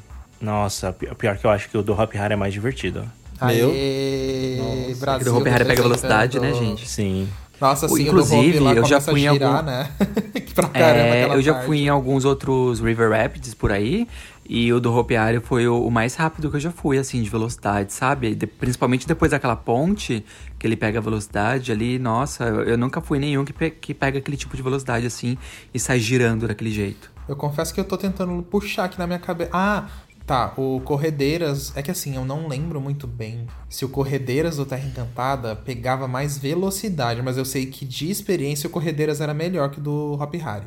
nossa, 0.41 0.93
pi- 0.93 1.13
pior 1.17 1.37
que 1.37 1.47
eu 1.47 1.51
acho 1.51 1.69
que 1.69 1.77
o 1.79 1.83
do 1.83 1.93
Hop 1.93 2.15
Hari 2.17 2.35
é 2.35 2.37
mais 2.37 2.53
divertido. 2.53 3.05
Meu. 3.43 3.71
Brasil. 3.71 4.97
Porque 4.99 5.25
do 5.25 5.37
Hopi 5.37 5.51
Hari 5.51 5.65
pega 5.65 5.83
velocidade, 5.83 6.41
né, 6.41 6.53
gente? 6.55 6.89
Sim. 6.89 7.29
Nossa, 7.61 7.89
sim, 7.89 8.03
Inclusive, 8.03 8.59
o 8.59 8.61
do 8.61 8.65
Hopi 8.67 8.75
lá 8.75 8.75
eu 8.75 8.85
já 8.85 9.01
fui 9.01 9.23
em 9.23 9.29
a 9.29 9.33
girar, 9.33 9.55
algum- 9.57 9.67
né? 9.67 9.91
pra 10.55 10.69
caramba 10.69 11.15
É, 11.15 11.25
eu 11.35 11.41
já 11.43 11.53
parte. 11.55 11.67
fui 11.67 11.79
em 11.81 11.89
alguns 11.89 12.25
outros 12.25 12.81
River 12.81 13.11
Rapids 13.11 13.55
por 13.55 13.73
aí. 13.73 14.07
E 14.49 14.73
o 14.73 14.79
do 14.81 14.95
Hopiário 14.95 15.41
foi 15.41 15.67
o, 15.67 15.85
o 15.87 15.91
mais 15.91 16.15
rápido 16.15 16.49
que 16.51 16.57
eu 16.57 16.61
já 16.61 16.71
fui, 16.71 16.99
assim, 16.99 17.23
de 17.23 17.29
velocidade, 17.29 17.93
sabe? 17.93 18.35
De- 18.35 18.47
principalmente 18.47 19.07
depois 19.07 19.31
daquela 19.33 19.57
ponte, 19.57 20.25
que 20.59 20.67
ele 20.67 20.77
pega 20.77 20.99
a 20.99 21.03
velocidade 21.03 21.73
ali. 21.73 21.99
Nossa, 21.99 22.45
eu, 22.45 22.63
eu 22.63 22.79
nunca 22.79 23.01
fui 23.01 23.19
nenhum 23.19 23.45
que, 23.45 23.53
pe- 23.53 23.71
que 23.71 23.93
pega 23.93 24.19
aquele 24.19 24.37
tipo 24.37 24.57
de 24.57 24.63
velocidade, 24.63 25.07
assim, 25.07 25.37
e 25.75 25.79
sai 25.81 25.99
girando 25.99 26.47
daquele 26.47 26.71
jeito. 26.71 27.11
Eu 27.29 27.35
confesso 27.35 27.75
que 27.75 27.81
eu 27.81 27.85
tô 27.85 27.97
tentando 27.97 28.41
puxar 28.45 28.85
aqui 28.85 28.99
na 28.99 29.07
minha 29.07 29.19
cabeça. 29.19 29.51
Ah, 29.53 29.89
tá. 30.25 30.53
O 30.57 30.81
Corredeiras. 30.85 31.73
É 31.77 31.83
que 31.83 31.91
assim, 31.91 32.15
eu 32.15 32.25
não 32.25 32.47
lembro 32.47 32.81
muito 32.81 33.07
bem 33.07 33.47
se 33.69 33.85
o 33.85 33.89
Corredeiras 33.89 34.57
do 34.59 34.65
Terra 34.65 34.87
Encantada 34.87 35.57
pegava 35.57 36.07
mais 36.07 36.39
velocidade, 36.39 37.21
mas 37.23 37.37
eu 37.37 37.45
sei 37.45 37.67
que 37.67 37.85
de 37.85 38.09
experiência 38.11 38.69
o 38.69 38.71
Corredeiras 38.71 39.21
era 39.21 39.35
melhor 39.35 39.71
que 39.71 39.81
do 39.81 40.13
Hop 40.21 40.35
Harry. 40.37 40.67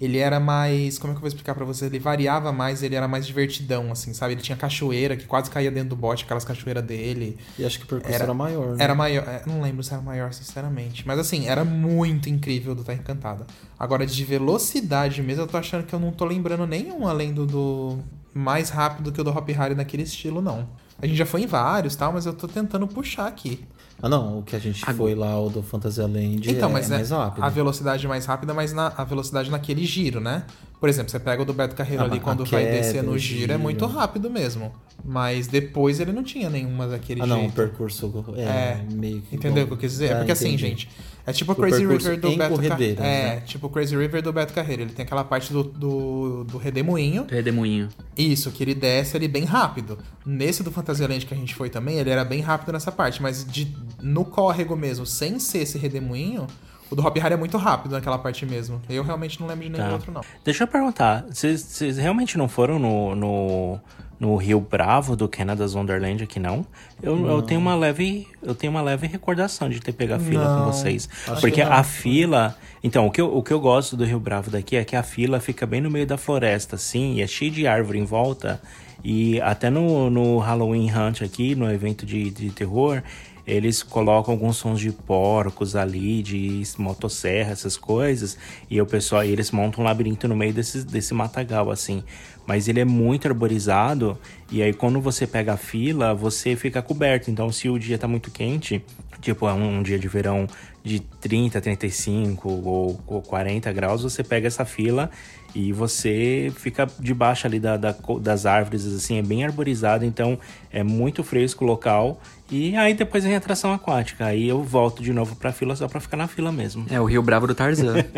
Ele 0.00 0.18
era 0.18 0.38
mais. 0.38 0.96
Como 0.98 1.12
é 1.12 1.14
que 1.14 1.18
eu 1.18 1.20
vou 1.22 1.28
explicar 1.28 1.54
pra 1.54 1.64
vocês? 1.64 1.90
Ele 1.90 1.98
variava 1.98 2.52
mais, 2.52 2.82
ele 2.84 2.94
era 2.94 3.08
mais 3.08 3.26
divertidão, 3.26 3.90
assim, 3.90 4.14
sabe? 4.14 4.34
Ele 4.34 4.40
tinha 4.40 4.56
cachoeira 4.56 5.16
que 5.16 5.26
quase 5.26 5.50
caía 5.50 5.70
dentro 5.72 5.90
do 5.90 5.96
bote, 5.96 6.24
aquelas 6.24 6.44
cachoeiras 6.44 6.84
dele. 6.84 7.36
E 7.58 7.64
acho 7.64 7.78
que 7.80 7.84
o 7.84 7.88
percurso 7.88 8.14
Era- 8.14 8.24
era, 8.24 8.34
maior, 8.34 8.76
né? 8.76 8.84
Era 8.84 8.94
maior. 8.94 9.24
é, 9.26 9.42
Não 9.44 9.60
lembro 9.60 9.82
se 9.82 9.92
era 9.92 10.00
maior, 10.00 10.32
sinceramente. 10.32 11.04
Mas 11.06 11.18
assim, 11.18 11.48
era 11.48 11.64
muito 11.64 12.28
incrível 12.28 12.74
do 12.76 12.84
Terra 12.84 13.00
Encantada. 13.00 13.46
Agora, 13.78 14.06
de 14.06 14.24
velocidade 14.24 15.22
mesmo, 15.22 15.42
eu 15.42 15.46
tô 15.46 15.56
achando 15.56 15.84
que 15.84 15.92
eu 15.94 15.98
não 16.00 16.12
tô 16.12 16.24
lembrando 16.24 16.66
nenhum 16.66 17.06
além 17.06 17.32
do, 17.34 17.44
do 17.46 17.98
mais 18.32 18.70
rápido 18.70 19.10
que 19.10 19.20
o 19.20 19.24
do 19.24 19.30
Hop 19.30 19.48
Harry 19.50 19.74
naquele 19.74 20.04
estilo, 20.04 20.40
não. 20.40 20.68
A 21.00 21.06
gente 21.06 21.16
já 21.16 21.26
foi 21.26 21.42
em 21.42 21.46
vários, 21.46 21.94
tal, 21.96 22.12
mas 22.12 22.24
eu 22.26 22.32
tô 22.32 22.46
tentando 22.48 22.86
puxar 22.86 23.26
aqui. 23.26 23.64
Ah, 24.00 24.08
não. 24.08 24.38
O 24.38 24.42
que 24.42 24.54
a 24.54 24.58
gente 24.58 24.84
foi 24.94 25.14
lá, 25.14 25.40
o 25.40 25.50
do 25.50 25.62
Fantasia 25.62 26.04
Land, 26.06 26.50
Então, 26.50 26.70
é, 26.70 26.72
mas 26.72 26.90
é 26.90 26.94
mais 26.96 27.10
rápido. 27.10 27.42
a 27.44 27.48
velocidade 27.48 28.06
mais 28.06 28.26
rápida, 28.26 28.54
mas 28.54 28.72
na, 28.72 28.92
a 28.96 29.04
velocidade 29.04 29.50
naquele 29.50 29.84
giro, 29.84 30.20
né? 30.20 30.44
Por 30.80 30.88
exemplo, 30.88 31.10
você 31.10 31.18
pega 31.18 31.42
o 31.42 31.44
do 31.44 31.52
Beto 31.52 31.74
Carreiro 31.74 32.04
Ah, 32.04 32.06
ali 32.06 32.20
quando 32.20 32.44
vai 32.44 32.64
queda, 32.64 32.76
descer 32.76 33.02
no 33.02 33.12
o 33.12 33.18
giro, 33.18 33.44
é 33.44 33.46
giro. 33.48 33.58
muito 33.58 33.84
rápido 33.86 34.30
mesmo. 34.30 34.72
Mas 35.04 35.48
depois 35.48 35.98
ele 35.98 36.12
não 36.12 36.22
tinha 36.22 36.48
nenhuma 36.48 36.86
daquele 36.86 37.20
Ah, 37.20 37.26
não. 37.26 37.36
O 37.38 37.40
jeito. 37.40 37.54
percurso 37.54 38.24
é, 38.36 38.42
É, 38.42 38.84
meio 38.92 39.20
que... 39.22 39.34
Entendeu 39.34 39.64
o 39.64 39.66
que 39.66 39.72
eu 39.72 39.76
quis 39.76 39.90
dizer? 39.92 40.12
Ah, 40.12 40.16
Porque 40.18 40.32
assim, 40.32 40.48
entendi. 40.48 40.66
gente, 40.68 40.90
é 41.26 41.32
tipo 41.32 41.50
o 41.52 41.54
Crazy 41.56 41.84
River 41.84 42.20
do 42.20 42.36
Beto 42.36 42.62
Carreiro. 42.62 43.02
É, 43.02 43.22
né? 43.34 43.40
tipo 43.44 43.66
o 43.66 43.70
Crazy 43.70 43.96
River 43.96 44.22
do 44.22 44.32
Beto 44.32 44.52
Carreiro. 44.52 44.82
Ele 44.82 44.92
tem 44.92 45.04
aquela 45.04 45.24
parte 45.24 45.52
do, 45.52 45.64
do, 45.64 46.44
do 46.44 46.58
Redemoinho. 46.58 47.26
Redemoinho. 47.28 47.88
Isso, 48.16 48.50
que 48.52 48.62
ele 48.62 48.74
desce 48.74 49.16
ali 49.16 49.26
bem 49.26 49.44
rápido. 49.44 49.98
Nesse 50.24 50.62
do 50.62 50.70
Fantasyland 50.70 51.26
que 51.26 51.34
a 51.34 51.36
gente 51.36 51.54
foi 51.56 51.68
também, 51.70 51.98
ele 51.98 52.10
era 52.10 52.24
bem 52.24 52.40
rápido 52.40 52.72
nessa 52.72 52.92
parte. 52.92 53.20
Mas 53.20 53.44
de, 53.44 53.76
no 54.00 54.24
córrego 54.24 54.76
mesmo, 54.76 55.04
sem 55.04 55.38
ser 55.40 55.58
esse 55.58 55.76
Redemoinho, 55.76 56.46
o 56.90 56.94
do 56.96 57.06
Hop 57.06 57.16
Harry 57.18 57.34
é 57.34 57.36
muito 57.36 57.56
rápido 57.56 57.92
naquela 57.92 58.18
parte 58.18 58.44
mesmo. 58.46 58.80
Eu 58.88 59.02
realmente 59.02 59.40
não 59.40 59.46
lembro 59.46 59.64
de 59.64 59.70
nenhum 59.70 59.84
Tá. 59.86 59.92
outro, 59.92 60.12
não. 60.12 60.20
Deixa 60.44 60.64
eu 60.64 60.68
perguntar, 60.68 61.24
vocês 61.30 61.96
realmente 61.98 62.36
não 62.38 62.48
foram 62.48 62.78
no, 62.78 63.14
no, 63.14 63.80
no 64.18 64.36
Rio 64.36 64.60
Bravo 64.60 65.14
do 65.14 65.28
Canada's 65.28 65.74
Wonderland 65.74 66.22
aqui, 66.22 66.40
não? 66.40 66.66
Eu, 67.02 67.26
eu 67.26 67.42
tenho 67.42 67.60
uma 67.60 67.74
leve. 67.74 68.26
Eu 68.42 68.54
tenho 68.54 68.70
uma 68.70 68.82
leve 68.82 69.06
recordação 69.06 69.68
de 69.68 69.80
ter 69.80 69.92
pegado 69.92 70.24
fila 70.24 70.44
Não, 70.44 70.64
com 70.64 70.72
vocês. 70.72 71.08
acho 71.26 71.40
Porque 71.40 71.60
que 71.62 71.64
não. 71.64 71.72
a 71.72 71.82
fila. 71.82 72.56
Então, 72.82 73.06
o 73.06 73.10
que, 73.10 73.20
eu, 73.20 73.36
o 73.36 73.42
que 73.42 73.52
eu 73.52 73.60
gosto 73.60 73.96
do 73.96 74.04
Rio 74.04 74.20
Bravo 74.20 74.50
daqui 74.50 74.76
é 74.76 74.84
que 74.84 74.94
a 74.96 75.02
fila 75.02 75.40
fica 75.40 75.66
bem 75.66 75.80
no 75.80 75.90
meio 75.90 76.06
da 76.06 76.16
floresta, 76.16 76.76
assim, 76.76 77.14
e 77.14 77.22
é 77.22 77.26
cheio 77.26 77.50
de 77.50 77.66
árvore 77.66 77.98
em 77.98 78.04
volta. 78.04 78.60
E 79.04 79.40
até 79.40 79.70
no, 79.70 80.10
no 80.10 80.38
Halloween 80.38 80.90
Hunt 80.90 81.22
aqui, 81.22 81.54
no 81.54 81.70
evento 81.70 82.04
de, 82.04 82.30
de 82.30 82.50
terror, 82.50 83.00
eles 83.48 83.82
colocam 83.82 84.34
alguns 84.34 84.58
sons 84.58 84.78
de 84.78 84.92
porcos 84.92 85.74
ali, 85.74 86.22
de 86.22 86.62
motosserra, 86.76 87.52
essas 87.52 87.78
coisas. 87.78 88.36
E 88.68 88.78
o 88.78 88.84
pessoal, 88.84 89.24
e 89.24 89.30
eles 89.30 89.50
montam 89.50 89.82
um 89.82 89.86
labirinto 89.86 90.28
no 90.28 90.36
meio 90.36 90.52
desse, 90.52 90.84
desse 90.84 91.14
matagal, 91.14 91.70
assim. 91.70 92.04
Mas 92.46 92.68
ele 92.68 92.80
é 92.80 92.84
muito 92.84 93.26
arborizado. 93.26 94.18
E 94.52 94.62
aí, 94.62 94.74
quando 94.74 95.00
você 95.00 95.26
pega 95.26 95.54
a 95.54 95.56
fila, 95.56 96.14
você 96.14 96.56
fica 96.56 96.82
coberto. 96.82 97.30
Então, 97.30 97.50
se 97.50 97.70
o 97.70 97.78
dia 97.78 97.96
tá 97.96 98.06
muito 98.06 98.30
quente, 98.30 98.84
tipo, 99.18 99.48
é 99.48 99.52
um, 99.54 99.78
um 99.78 99.82
dia 99.82 99.98
de 99.98 100.08
verão 100.08 100.46
de 100.84 101.00
30, 101.00 101.58
35 101.58 102.48
ou, 102.50 103.00
ou 103.06 103.22
40 103.22 103.72
graus, 103.72 104.02
você 104.02 104.22
pega 104.22 104.46
essa 104.46 104.66
fila 104.66 105.10
e 105.54 105.72
você 105.72 106.52
fica 106.56 106.86
debaixo 106.98 107.46
ali 107.46 107.58
da, 107.58 107.76
da 107.76 107.94
das 108.20 108.46
árvores, 108.46 108.86
assim, 108.86 109.18
é 109.18 109.22
bem 109.22 109.44
arborizado, 109.44 110.04
então 110.04 110.38
é 110.70 110.82
muito 110.82 111.24
fresco 111.24 111.64
o 111.64 111.66
local. 111.66 112.20
E 112.50 112.74
aí 112.76 112.94
depois 112.94 113.24
vem 113.24 113.34
a 113.34 113.38
atração 113.38 113.72
aquática. 113.72 114.24
Aí 114.24 114.48
eu 114.48 114.62
volto 114.62 115.02
de 115.02 115.12
novo 115.12 115.36
pra 115.36 115.52
fila 115.52 115.76
só 115.76 115.86
pra 115.86 116.00
ficar 116.00 116.16
na 116.16 116.26
fila 116.26 116.50
mesmo. 116.50 116.86
É 116.90 116.98
o 116.98 117.04
Rio 117.04 117.22
Bravo 117.22 117.46
do 117.46 117.54
Tarzan. 117.54 117.96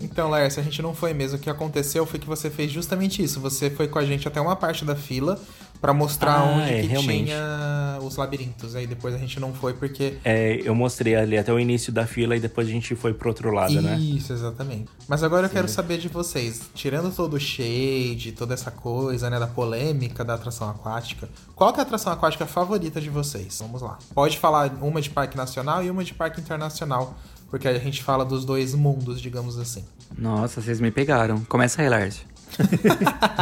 Então, 0.00 0.28
Laércio, 0.28 0.60
a 0.60 0.64
gente 0.64 0.82
não 0.82 0.94
foi 0.94 1.14
mesmo. 1.14 1.38
O 1.38 1.40
que 1.40 1.48
aconteceu 1.48 2.04
foi 2.04 2.18
que 2.18 2.26
você 2.26 2.50
fez 2.50 2.70
justamente 2.70 3.22
isso. 3.22 3.40
Você 3.40 3.70
foi 3.70 3.88
com 3.88 3.98
a 3.98 4.04
gente 4.04 4.28
até 4.28 4.40
uma 4.40 4.56
parte 4.56 4.84
da 4.84 4.94
fila 4.94 5.40
pra 5.80 5.94
mostrar 5.94 6.34
Ah, 6.38 6.44
onde 6.44 6.70
é, 6.72 6.80
que 6.82 6.86
realmente. 6.88 7.24
tinha 7.26 7.98
os 8.02 8.16
labirintos. 8.16 8.74
Aí 8.76 8.86
depois 8.86 9.14
a 9.14 9.18
gente 9.18 9.38
não 9.40 9.52
foi 9.54 9.72
porque 9.74 10.14
É, 10.24 10.60
eu 10.64 10.74
mostrei 10.74 11.14
ali 11.16 11.38
até 11.38 11.52
o 11.52 11.58
início 11.58 11.92
da 11.92 12.06
fila 12.06 12.36
e 12.36 12.40
depois 12.40 12.66
a 12.68 12.70
gente 12.70 12.94
foi 12.94 13.14
pro 13.14 13.28
outro 13.28 13.50
lado, 13.52 13.80
né? 13.80 13.96
Isso, 13.98 14.32
exatamente. 14.32 14.86
Mas 15.08 15.22
agora 15.22 15.46
eu 15.46 15.50
quero 15.50 15.68
saber 15.68 15.98
de 15.98 16.08
vocês, 16.08 16.62
tirando 16.74 17.14
todo 17.14 17.34
o 17.34 17.40
shade, 17.40 18.32
toda 18.32 18.54
essa 18.54 18.70
coisa, 18.70 19.28
né, 19.30 19.38
da 19.38 19.46
polêmica 19.46 20.24
da 20.24 20.34
atração 20.34 20.68
aquática, 20.70 21.28
qual 21.54 21.72
que 21.72 21.78
é 21.78 21.82
a 21.82 21.86
atração 21.86 22.12
aquática 22.12 22.46
favorita 22.46 23.00
de 23.00 23.10
vocês? 23.10 23.58
Vamos 23.60 23.82
lá. 23.82 23.98
Pode 24.14 24.38
falar 24.38 24.70
uma 24.80 25.00
de 25.00 25.10
parque 25.10 25.36
nacional 25.36 25.82
e 25.84 25.90
uma 25.90 26.04
de 26.04 26.14
parque 26.14 26.40
internacional, 26.40 27.14
porque 27.50 27.66
aí 27.66 27.76
a 27.76 27.80
gente 27.80 28.02
fala 28.02 28.24
dos 28.24 28.44
dois 28.44 28.74
mundos, 28.74 29.20
digamos 29.20 29.58
assim. 29.58 29.84
Nossa, 30.16 30.60
vocês 30.60 30.80
me 30.80 30.90
pegaram. 30.90 31.40
Começa 31.44 31.80
aí, 31.82 31.88
Lárcio. 31.88 32.24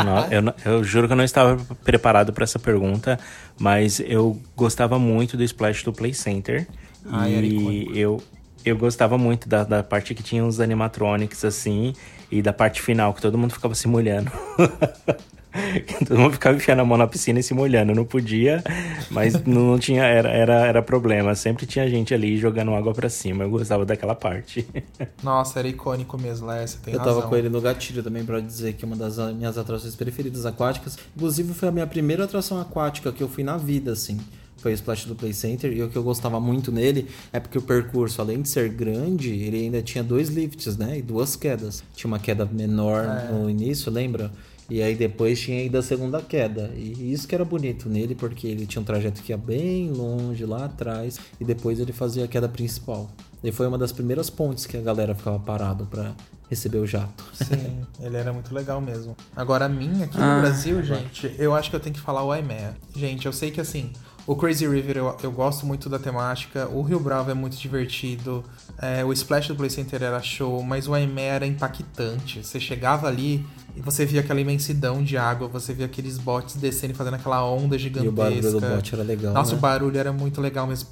Não, 0.04 0.26
eu, 0.30 0.54
eu 0.64 0.84
juro 0.84 1.06
que 1.06 1.12
eu 1.12 1.16
não 1.16 1.24
estava 1.24 1.56
preparado 1.84 2.32
para 2.32 2.44
essa 2.44 2.58
pergunta, 2.58 3.18
mas 3.58 4.00
eu 4.00 4.40
gostava 4.56 4.98
muito 4.98 5.36
do 5.36 5.42
Splash 5.42 5.82
do 5.84 5.92
Play 5.92 6.14
Center. 6.14 6.66
Ah, 7.10 7.28
e 7.28 7.98
eu, 7.98 8.22
eu 8.64 8.76
gostava 8.76 9.16
muito 9.16 9.48
da, 9.48 9.64
da 9.64 9.82
parte 9.82 10.14
que 10.14 10.22
tinha 10.22 10.44
os 10.44 10.60
animatronics, 10.60 11.44
assim, 11.44 11.94
e 12.30 12.42
da 12.42 12.52
parte 12.52 12.82
final, 12.82 13.14
que 13.14 13.22
todo 13.22 13.38
mundo 13.38 13.52
ficava 13.52 13.74
se 13.74 13.88
molhando. 13.88 14.30
todo 16.06 16.18
mundo 16.18 16.32
ficava 16.34 16.56
enfiando 16.56 16.80
a 16.80 16.84
mão 16.84 16.96
na 16.98 17.06
piscina 17.06 17.40
e 17.40 17.42
se 17.42 17.54
molhando. 17.54 17.94
Não 17.94 18.04
podia, 18.04 18.62
mas 19.10 19.42
não, 19.44 19.78
tinha, 19.78 20.04
era, 20.04 20.28
era, 20.30 20.66
era 20.66 20.82
problema. 20.82 21.34
Sempre 21.34 21.66
tinha 21.66 21.88
gente 21.88 22.12
ali 22.14 22.36
jogando 22.36 22.74
água 22.74 22.92
pra 22.92 23.08
cima. 23.08 23.44
Eu 23.44 23.50
gostava 23.50 23.84
daquela 23.84 24.14
parte. 24.14 24.66
Nossa, 25.22 25.58
era 25.58 25.68
icônico 25.68 26.18
mesmo, 26.20 26.46
Léo, 26.46 26.66
você 26.66 26.78
tem 26.84 26.94
Eu 26.94 27.00
razão. 27.00 27.14
tava 27.16 27.28
com 27.28 27.36
ele 27.36 27.48
no 27.48 27.60
gatilho 27.60 28.02
também 28.02 28.24
pra 28.24 28.40
dizer 28.40 28.74
que 28.74 28.84
uma 28.84 28.96
das 28.96 29.16
minhas 29.34 29.56
atrações 29.58 29.94
preferidas 29.96 30.44
aquáticas, 30.46 30.98
inclusive 31.16 31.52
foi 31.54 31.68
a 31.68 31.72
minha 31.72 31.86
primeira 31.86 32.24
atração 32.24 32.60
aquática 32.60 33.10
que 33.12 33.22
eu 33.22 33.28
fui 33.28 33.42
na 33.44 33.56
vida, 33.56 33.92
assim. 33.92 34.18
Foi 34.58 34.72
o 34.72 34.74
Splash 34.74 35.04
do 35.04 35.14
Play 35.14 35.32
Center 35.32 35.72
e 35.72 35.80
o 35.84 35.88
que 35.88 35.94
eu 35.96 36.02
gostava 36.02 36.40
muito 36.40 36.72
nele 36.72 37.06
é 37.32 37.38
porque 37.38 37.56
o 37.56 37.62
percurso, 37.62 38.20
além 38.20 38.42
de 38.42 38.48
ser 38.48 38.68
grande, 38.68 39.30
ele 39.32 39.56
ainda 39.60 39.80
tinha 39.80 40.02
dois 40.02 40.28
lifts, 40.30 40.76
né? 40.76 40.98
E 40.98 41.02
duas 41.02 41.36
quedas. 41.36 41.84
Tinha 41.94 42.08
uma 42.08 42.18
queda 42.18 42.44
menor 42.44 43.04
É. 43.04 43.32
no 43.32 43.48
início, 43.48 43.88
lembra? 43.92 44.32
E 44.70 44.82
aí 44.82 44.94
depois 44.94 45.40
tinha 45.40 45.58
ainda 45.60 45.78
a 45.78 45.82
segunda 45.82 46.20
queda. 46.20 46.70
E 46.76 47.12
isso 47.12 47.26
que 47.26 47.34
era 47.34 47.44
bonito 47.44 47.88
nele, 47.88 48.14
porque 48.14 48.46
ele 48.46 48.66
tinha 48.66 48.82
um 48.82 48.84
trajeto 48.84 49.22
que 49.22 49.32
ia 49.32 49.36
bem 49.38 49.90
longe 49.90 50.44
lá 50.44 50.66
atrás 50.66 51.18
e 51.40 51.44
depois 51.44 51.80
ele 51.80 51.92
fazia 51.92 52.24
a 52.24 52.28
queda 52.28 52.48
principal. 52.48 53.10
E 53.42 53.50
foi 53.50 53.66
uma 53.66 53.78
das 53.78 53.92
primeiras 53.92 54.28
pontes 54.28 54.66
que 54.66 54.76
a 54.76 54.80
galera 54.80 55.14
ficava 55.14 55.38
parado 55.38 55.86
pra 55.86 56.14
receber 56.50 56.78
o 56.78 56.86
jato. 56.86 57.24
Sim, 57.32 57.80
ele 58.00 58.16
era 58.16 58.32
muito 58.32 58.52
legal 58.54 58.80
mesmo. 58.80 59.16
Agora, 59.34 59.64
a 59.66 59.68
minha 59.68 60.04
aqui 60.04 60.18
Ah, 60.20 60.34
no 60.36 60.40
Brasil, 60.42 60.82
gente, 60.82 61.34
eu 61.38 61.54
acho 61.54 61.70
que 61.70 61.76
eu 61.76 61.80
tenho 61.80 61.94
que 61.94 62.00
falar 62.00 62.22
o 62.24 62.32
Aimea. 62.32 62.76
Gente, 62.94 63.24
eu 63.26 63.32
sei 63.32 63.50
que 63.50 63.60
assim, 63.60 63.90
o 64.28 64.36
Crazy 64.36 64.68
River 64.68 64.98
eu, 64.98 65.16
eu 65.22 65.32
gosto 65.32 65.64
muito 65.64 65.88
da 65.88 65.98
temática, 65.98 66.68
o 66.68 66.82
Rio 66.82 67.00
Bravo 67.00 67.30
é 67.30 67.34
muito 67.34 67.56
divertido, 67.56 68.44
é, 68.76 69.02
o 69.02 69.10
Splash 69.10 69.48
do 69.48 69.56
Play 69.56 69.70
Center 69.70 70.02
era 70.02 70.20
show, 70.20 70.62
mas 70.62 70.86
o 70.86 70.92
Aimea 70.92 71.32
era 71.32 71.46
impactante. 71.46 72.44
Você 72.44 72.60
chegava 72.60 73.08
ali 73.08 73.42
e 73.74 73.80
você 73.80 74.04
via 74.04 74.20
aquela 74.20 74.38
imensidão 74.38 75.02
de 75.02 75.16
água, 75.16 75.48
você 75.48 75.72
via 75.72 75.86
aqueles 75.86 76.18
botes 76.18 76.56
descendo 76.56 76.92
e 76.92 76.94
fazendo 76.96 77.14
aquela 77.14 77.42
onda 77.42 77.76
E 77.76 77.78
gigantesca. 77.78 78.10
o 78.10 78.12
barulho 78.12 78.52
do 78.52 78.60
bote 78.60 78.94
era 78.94 79.02
legal. 79.02 79.32
Nossa, 79.32 79.52
né? 79.52 79.56
o 79.58 79.60
barulho 79.60 79.98
era 79.98 80.12
muito 80.12 80.42
legal 80.42 80.66
mesmo. 80.66 80.90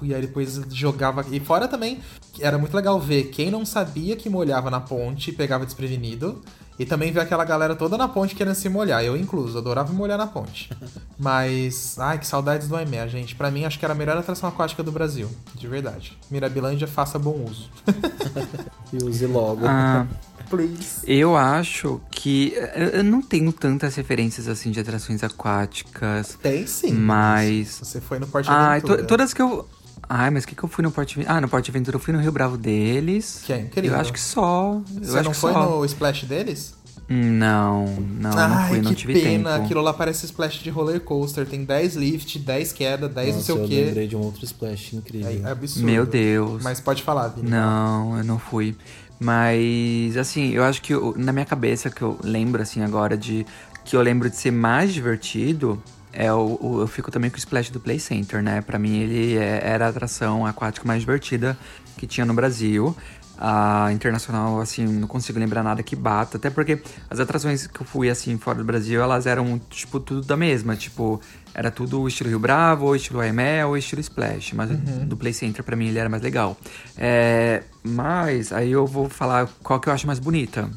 E 0.00 0.14
aí 0.14 0.22
depois 0.22 0.54
jogava. 0.70 1.26
E 1.30 1.38
fora 1.38 1.68
também, 1.68 2.00
era 2.40 2.56
muito 2.56 2.74
legal 2.74 2.98
ver 2.98 3.24
quem 3.24 3.50
não 3.50 3.66
sabia 3.66 4.16
que 4.16 4.30
molhava 4.30 4.70
na 4.70 4.80
ponte 4.80 5.28
e 5.28 5.32
pegava 5.34 5.66
desprevenido. 5.66 6.40
E 6.78 6.84
também 6.84 7.10
ver 7.10 7.20
aquela 7.20 7.44
galera 7.44 7.74
toda 7.74 7.96
na 7.96 8.06
ponte 8.06 8.34
querendo 8.34 8.54
se 8.54 8.68
molhar. 8.68 9.02
Eu 9.02 9.16
incluso, 9.16 9.56
adorava 9.56 9.90
me 9.92 9.96
molhar 9.98 10.18
na 10.18 10.26
ponte. 10.26 10.70
Mas, 11.18 11.98
ai, 11.98 12.18
que 12.18 12.26
saudades 12.26 12.68
do 12.68 12.76
Aimea, 12.76 13.08
gente. 13.08 13.34
Pra 13.34 13.50
mim, 13.50 13.64
acho 13.64 13.78
que 13.78 13.84
era 13.84 13.94
a 13.94 13.96
melhor 13.96 14.16
atração 14.18 14.48
aquática 14.48 14.82
do 14.82 14.92
Brasil. 14.92 15.28
De 15.54 15.66
verdade. 15.66 16.18
Mirabilândia, 16.30 16.86
faça 16.86 17.18
bom 17.18 17.44
uso. 17.48 17.70
E 18.92 19.02
use 19.02 19.26
logo. 19.26 19.66
Ah, 19.66 20.06
Please. 20.48 21.00
eu 21.08 21.36
acho 21.36 22.00
que. 22.08 22.54
Eu 22.92 23.02
não 23.02 23.20
tenho 23.20 23.52
tantas 23.52 23.96
referências 23.96 24.46
assim 24.46 24.70
de 24.70 24.78
atrações 24.78 25.24
aquáticas. 25.24 26.38
Tem 26.40 26.64
sim. 26.68 26.92
Mas. 26.92 27.80
Você 27.82 28.00
foi 28.00 28.20
no 28.20 28.28
Porte 28.28 28.48
Ah, 28.48 28.74
Aventura. 28.74 28.98
to- 28.98 29.06
todas 29.08 29.34
que 29.34 29.42
eu. 29.42 29.68
Ai, 30.08 30.30
mas 30.30 30.44
o 30.44 30.46
que, 30.48 30.54
que 30.54 30.62
eu 30.62 30.68
fui 30.68 30.82
no 30.84 30.90
Porte 30.90 31.20
Ah, 31.26 31.40
no 31.40 31.48
Porte 31.48 31.70
Aventura 31.70 31.96
eu 31.96 32.00
fui 32.00 32.12
no 32.12 32.20
Rio 32.20 32.30
Bravo 32.32 32.56
deles. 32.56 33.42
Que 33.44 33.52
é 33.52 33.60
incrível. 33.60 33.92
Eu 33.94 34.00
acho 34.00 34.12
que 34.12 34.20
só. 34.20 34.80
Eu 34.94 35.04
Você 35.04 35.14
acho 35.18 35.24
não 35.24 35.32
que 35.32 35.38
foi 35.38 35.52
só. 35.52 35.68
no 35.78 35.84
splash 35.84 36.24
deles? 36.24 36.74
Não, 37.08 37.86
não, 37.86 38.30
não 38.30 38.38
Ai, 38.38 38.68
fui, 38.68 38.80
não 38.82 38.90
que 38.90 38.96
tive 38.96 39.12
pena. 39.14 39.50
tempo. 39.54 39.64
Aquilo 39.64 39.80
lá 39.80 39.92
parece 39.92 40.26
splash 40.26 40.58
de 40.62 40.70
roller 40.70 41.00
coaster. 41.00 41.46
Tem 41.46 41.64
10 41.64 41.94
lift, 41.94 42.36
10 42.38 42.72
queda, 42.72 43.08
10 43.08 43.28
não 43.28 43.34
Nossa, 43.36 43.46
sei 43.46 43.54
o 43.54 43.58
eu 43.64 43.68
quê. 43.68 43.84
lembrei 43.84 44.08
de 44.08 44.16
um 44.16 44.20
outro 44.20 44.44
splash 44.44 44.94
incrível. 44.96 45.28
É, 45.28 45.48
é 45.48 45.50
absurdo. 45.52 45.86
Meu 45.86 46.04
Deus. 46.04 46.62
Mas 46.64 46.80
pode 46.80 47.02
falar, 47.04 47.28
Vini. 47.28 47.48
Não, 47.48 48.18
eu 48.18 48.24
não 48.24 48.38
fui. 48.40 48.76
Mas, 49.20 50.16
assim, 50.16 50.50
eu 50.52 50.64
acho 50.64 50.82
que 50.82 50.92
eu- 50.94 51.14
na 51.16 51.32
minha 51.32 51.44
cabeça 51.44 51.90
que 51.90 52.02
eu 52.02 52.18
lembro, 52.22 52.60
assim, 52.62 52.82
agora 52.82 53.16
de. 53.16 53.46
Que 53.84 53.96
eu 53.96 54.02
lembro 54.02 54.28
de 54.28 54.36
ser 54.36 54.50
mais 54.50 54.92
divertido. 54.92 55.80
É 56.18 56.32
o, 56.32 56.58
o- 56.60 56.80
eu 56.80 56.86
fico 56.86 57.10
também 57.10 57.28
com 57.30 57.36
o 57.36 57.38
Splash 57.38 57.68
do 57.70 57.78
Play 57.78 57.98
Center, 58.00 58.42
né? 58.42 58.62
Pra 58.62 58.78
mim, 58.78 58.98
ele 59.00 59.36
é- 59.36 59.60
era 59.62 59.84
a 59.86 59.88
atração 59.90 60.46
aquática 60.46 60.86
mais 60.88 61.00
divertida 61.00 61.56
que 61.98 62.06
tinha 62.06 62.24
no 62.24 62.32
Brasil. 62.32 62.96
A 63.38 63.92
internacional, 63.92 64.62
assim, 64.62 64.86
não 64.86 65.06
consigo 65.06 65.38
lembrar 65.38 65.62
nada 65.62 65.82
que 65.82 65.94
bata. 65.94 66.38
Até 66.38 66.48
porque 66.48 66.80
as 67.10 67.20
atrações 67.20 67.66
que 67.66 67.78
eu 67.82 67.84
fui, 67.84 68.08
assim, 68.08 68.38
fora 68.38 68.56
do 68.56 68.64
Brasil, 68.64 69.02
elas 69.02 69.26
eram, 69.26 69.60
tipo, 69.68 70.00
tudo 70.00 70.22
da 70.22 70.38
mesma. 70.38 70.74
Tipo, 70.74 71.20
era 71.52 71.70
tudo 71.70 72.08
estilo 72.08 72.30
Rio 72.30 72.38
Bravo, 72.38 72.86
ou 72.86 72.96
estilo 72.96 73.20
AME, 73.20 73.62
ou 73.66 73.76
estilo 73.76 74.00
Splash. 74.00 74.54
Mas 74.54 74.70
do 74.70 75.18
Play 75.18 75.34
Center, 75.34 75.62
pra 75.62 75.76
mim, 75.76 75.88
ele 75.88 75.98
era 75.98 76.08
mais 76.08 76.22
legal. 76.22 76.56
É, 76.96 77.62
mas, 77.84 78.52
aí 78.54 78.72
eu 78.72 78.86
vou 78.86 79.10
falar 79.10 79.46
qual 79.62 79.78
que 79.80 79.90
eu 79.90 79.92
acho 79.92 80.06
mais 80.06 80.18
bonita. 80.18 80.70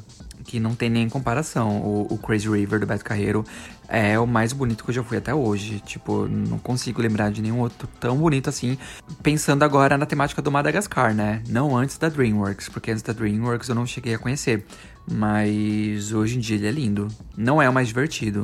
Que 0.44 0.60
não 0.60 0.76
tem 0.76 0.90
nem 0.90 1.08
comparação. 1.08 1.78
O, 1.78 2.08
o 2.14 2.18
Crazy 2.18 2.50
River 2.50 2.82
do 2.82 2.86
Beto 2.86 3.06
Carreiro 3.06 3.46
é 3.90 4.20
o 4.20 4.28
mais 4.28 4.54
bonito 4.54 4.84
que 4.84 4.92
eu 4.92 4.96
já 4.96 5.04
fui 5.04 5.18
até 5.18 5.34
hoje. 5.34 5.80
Tipo, 5.80 6.28
não 6.28 6.60
consigo 6.60 7.02
lembrar 7.02 7.32
de 7.32 7.42
nenhum 7.42 7.60
outro 7.60 7.88
tão 8.00 8.16
bonito 8.16 8.50
assim. 8.50 8.78
Pensando 9.24 9.64
agora 9.64 9.98
na 9.98 10.06
temática 10.06 10.42
do 10.42 10.52
Madagascar, 10.52 11.14
né? 11.14 11.42
Não 11.50 11.76
antes 11.76 11.98
da 11.98 12.08
DreamWorks, 12.08 12.70
porque 12.70 12.92
antes 12.92 13.02
da 13.02 13.12
DreamWorks 13.12 13.68
eu 13.68 13.76
não 13.76 13.86
cheguei 13.86 14.14
a 14.14 14.20
conhecer. 14.20 14.64
Mas 15.12 16.14
hoje 16.14 16.38
em 16.38 16.40
dia 16.40 16.56
ele 16.58 16.68
é 16.68 16.72
lindo. 16.72 17.08
Não 17.36 17.62
é 17.62 17.68
o 17.68 17.74
mais 17.74 17.88
divertido. 17.88 18.44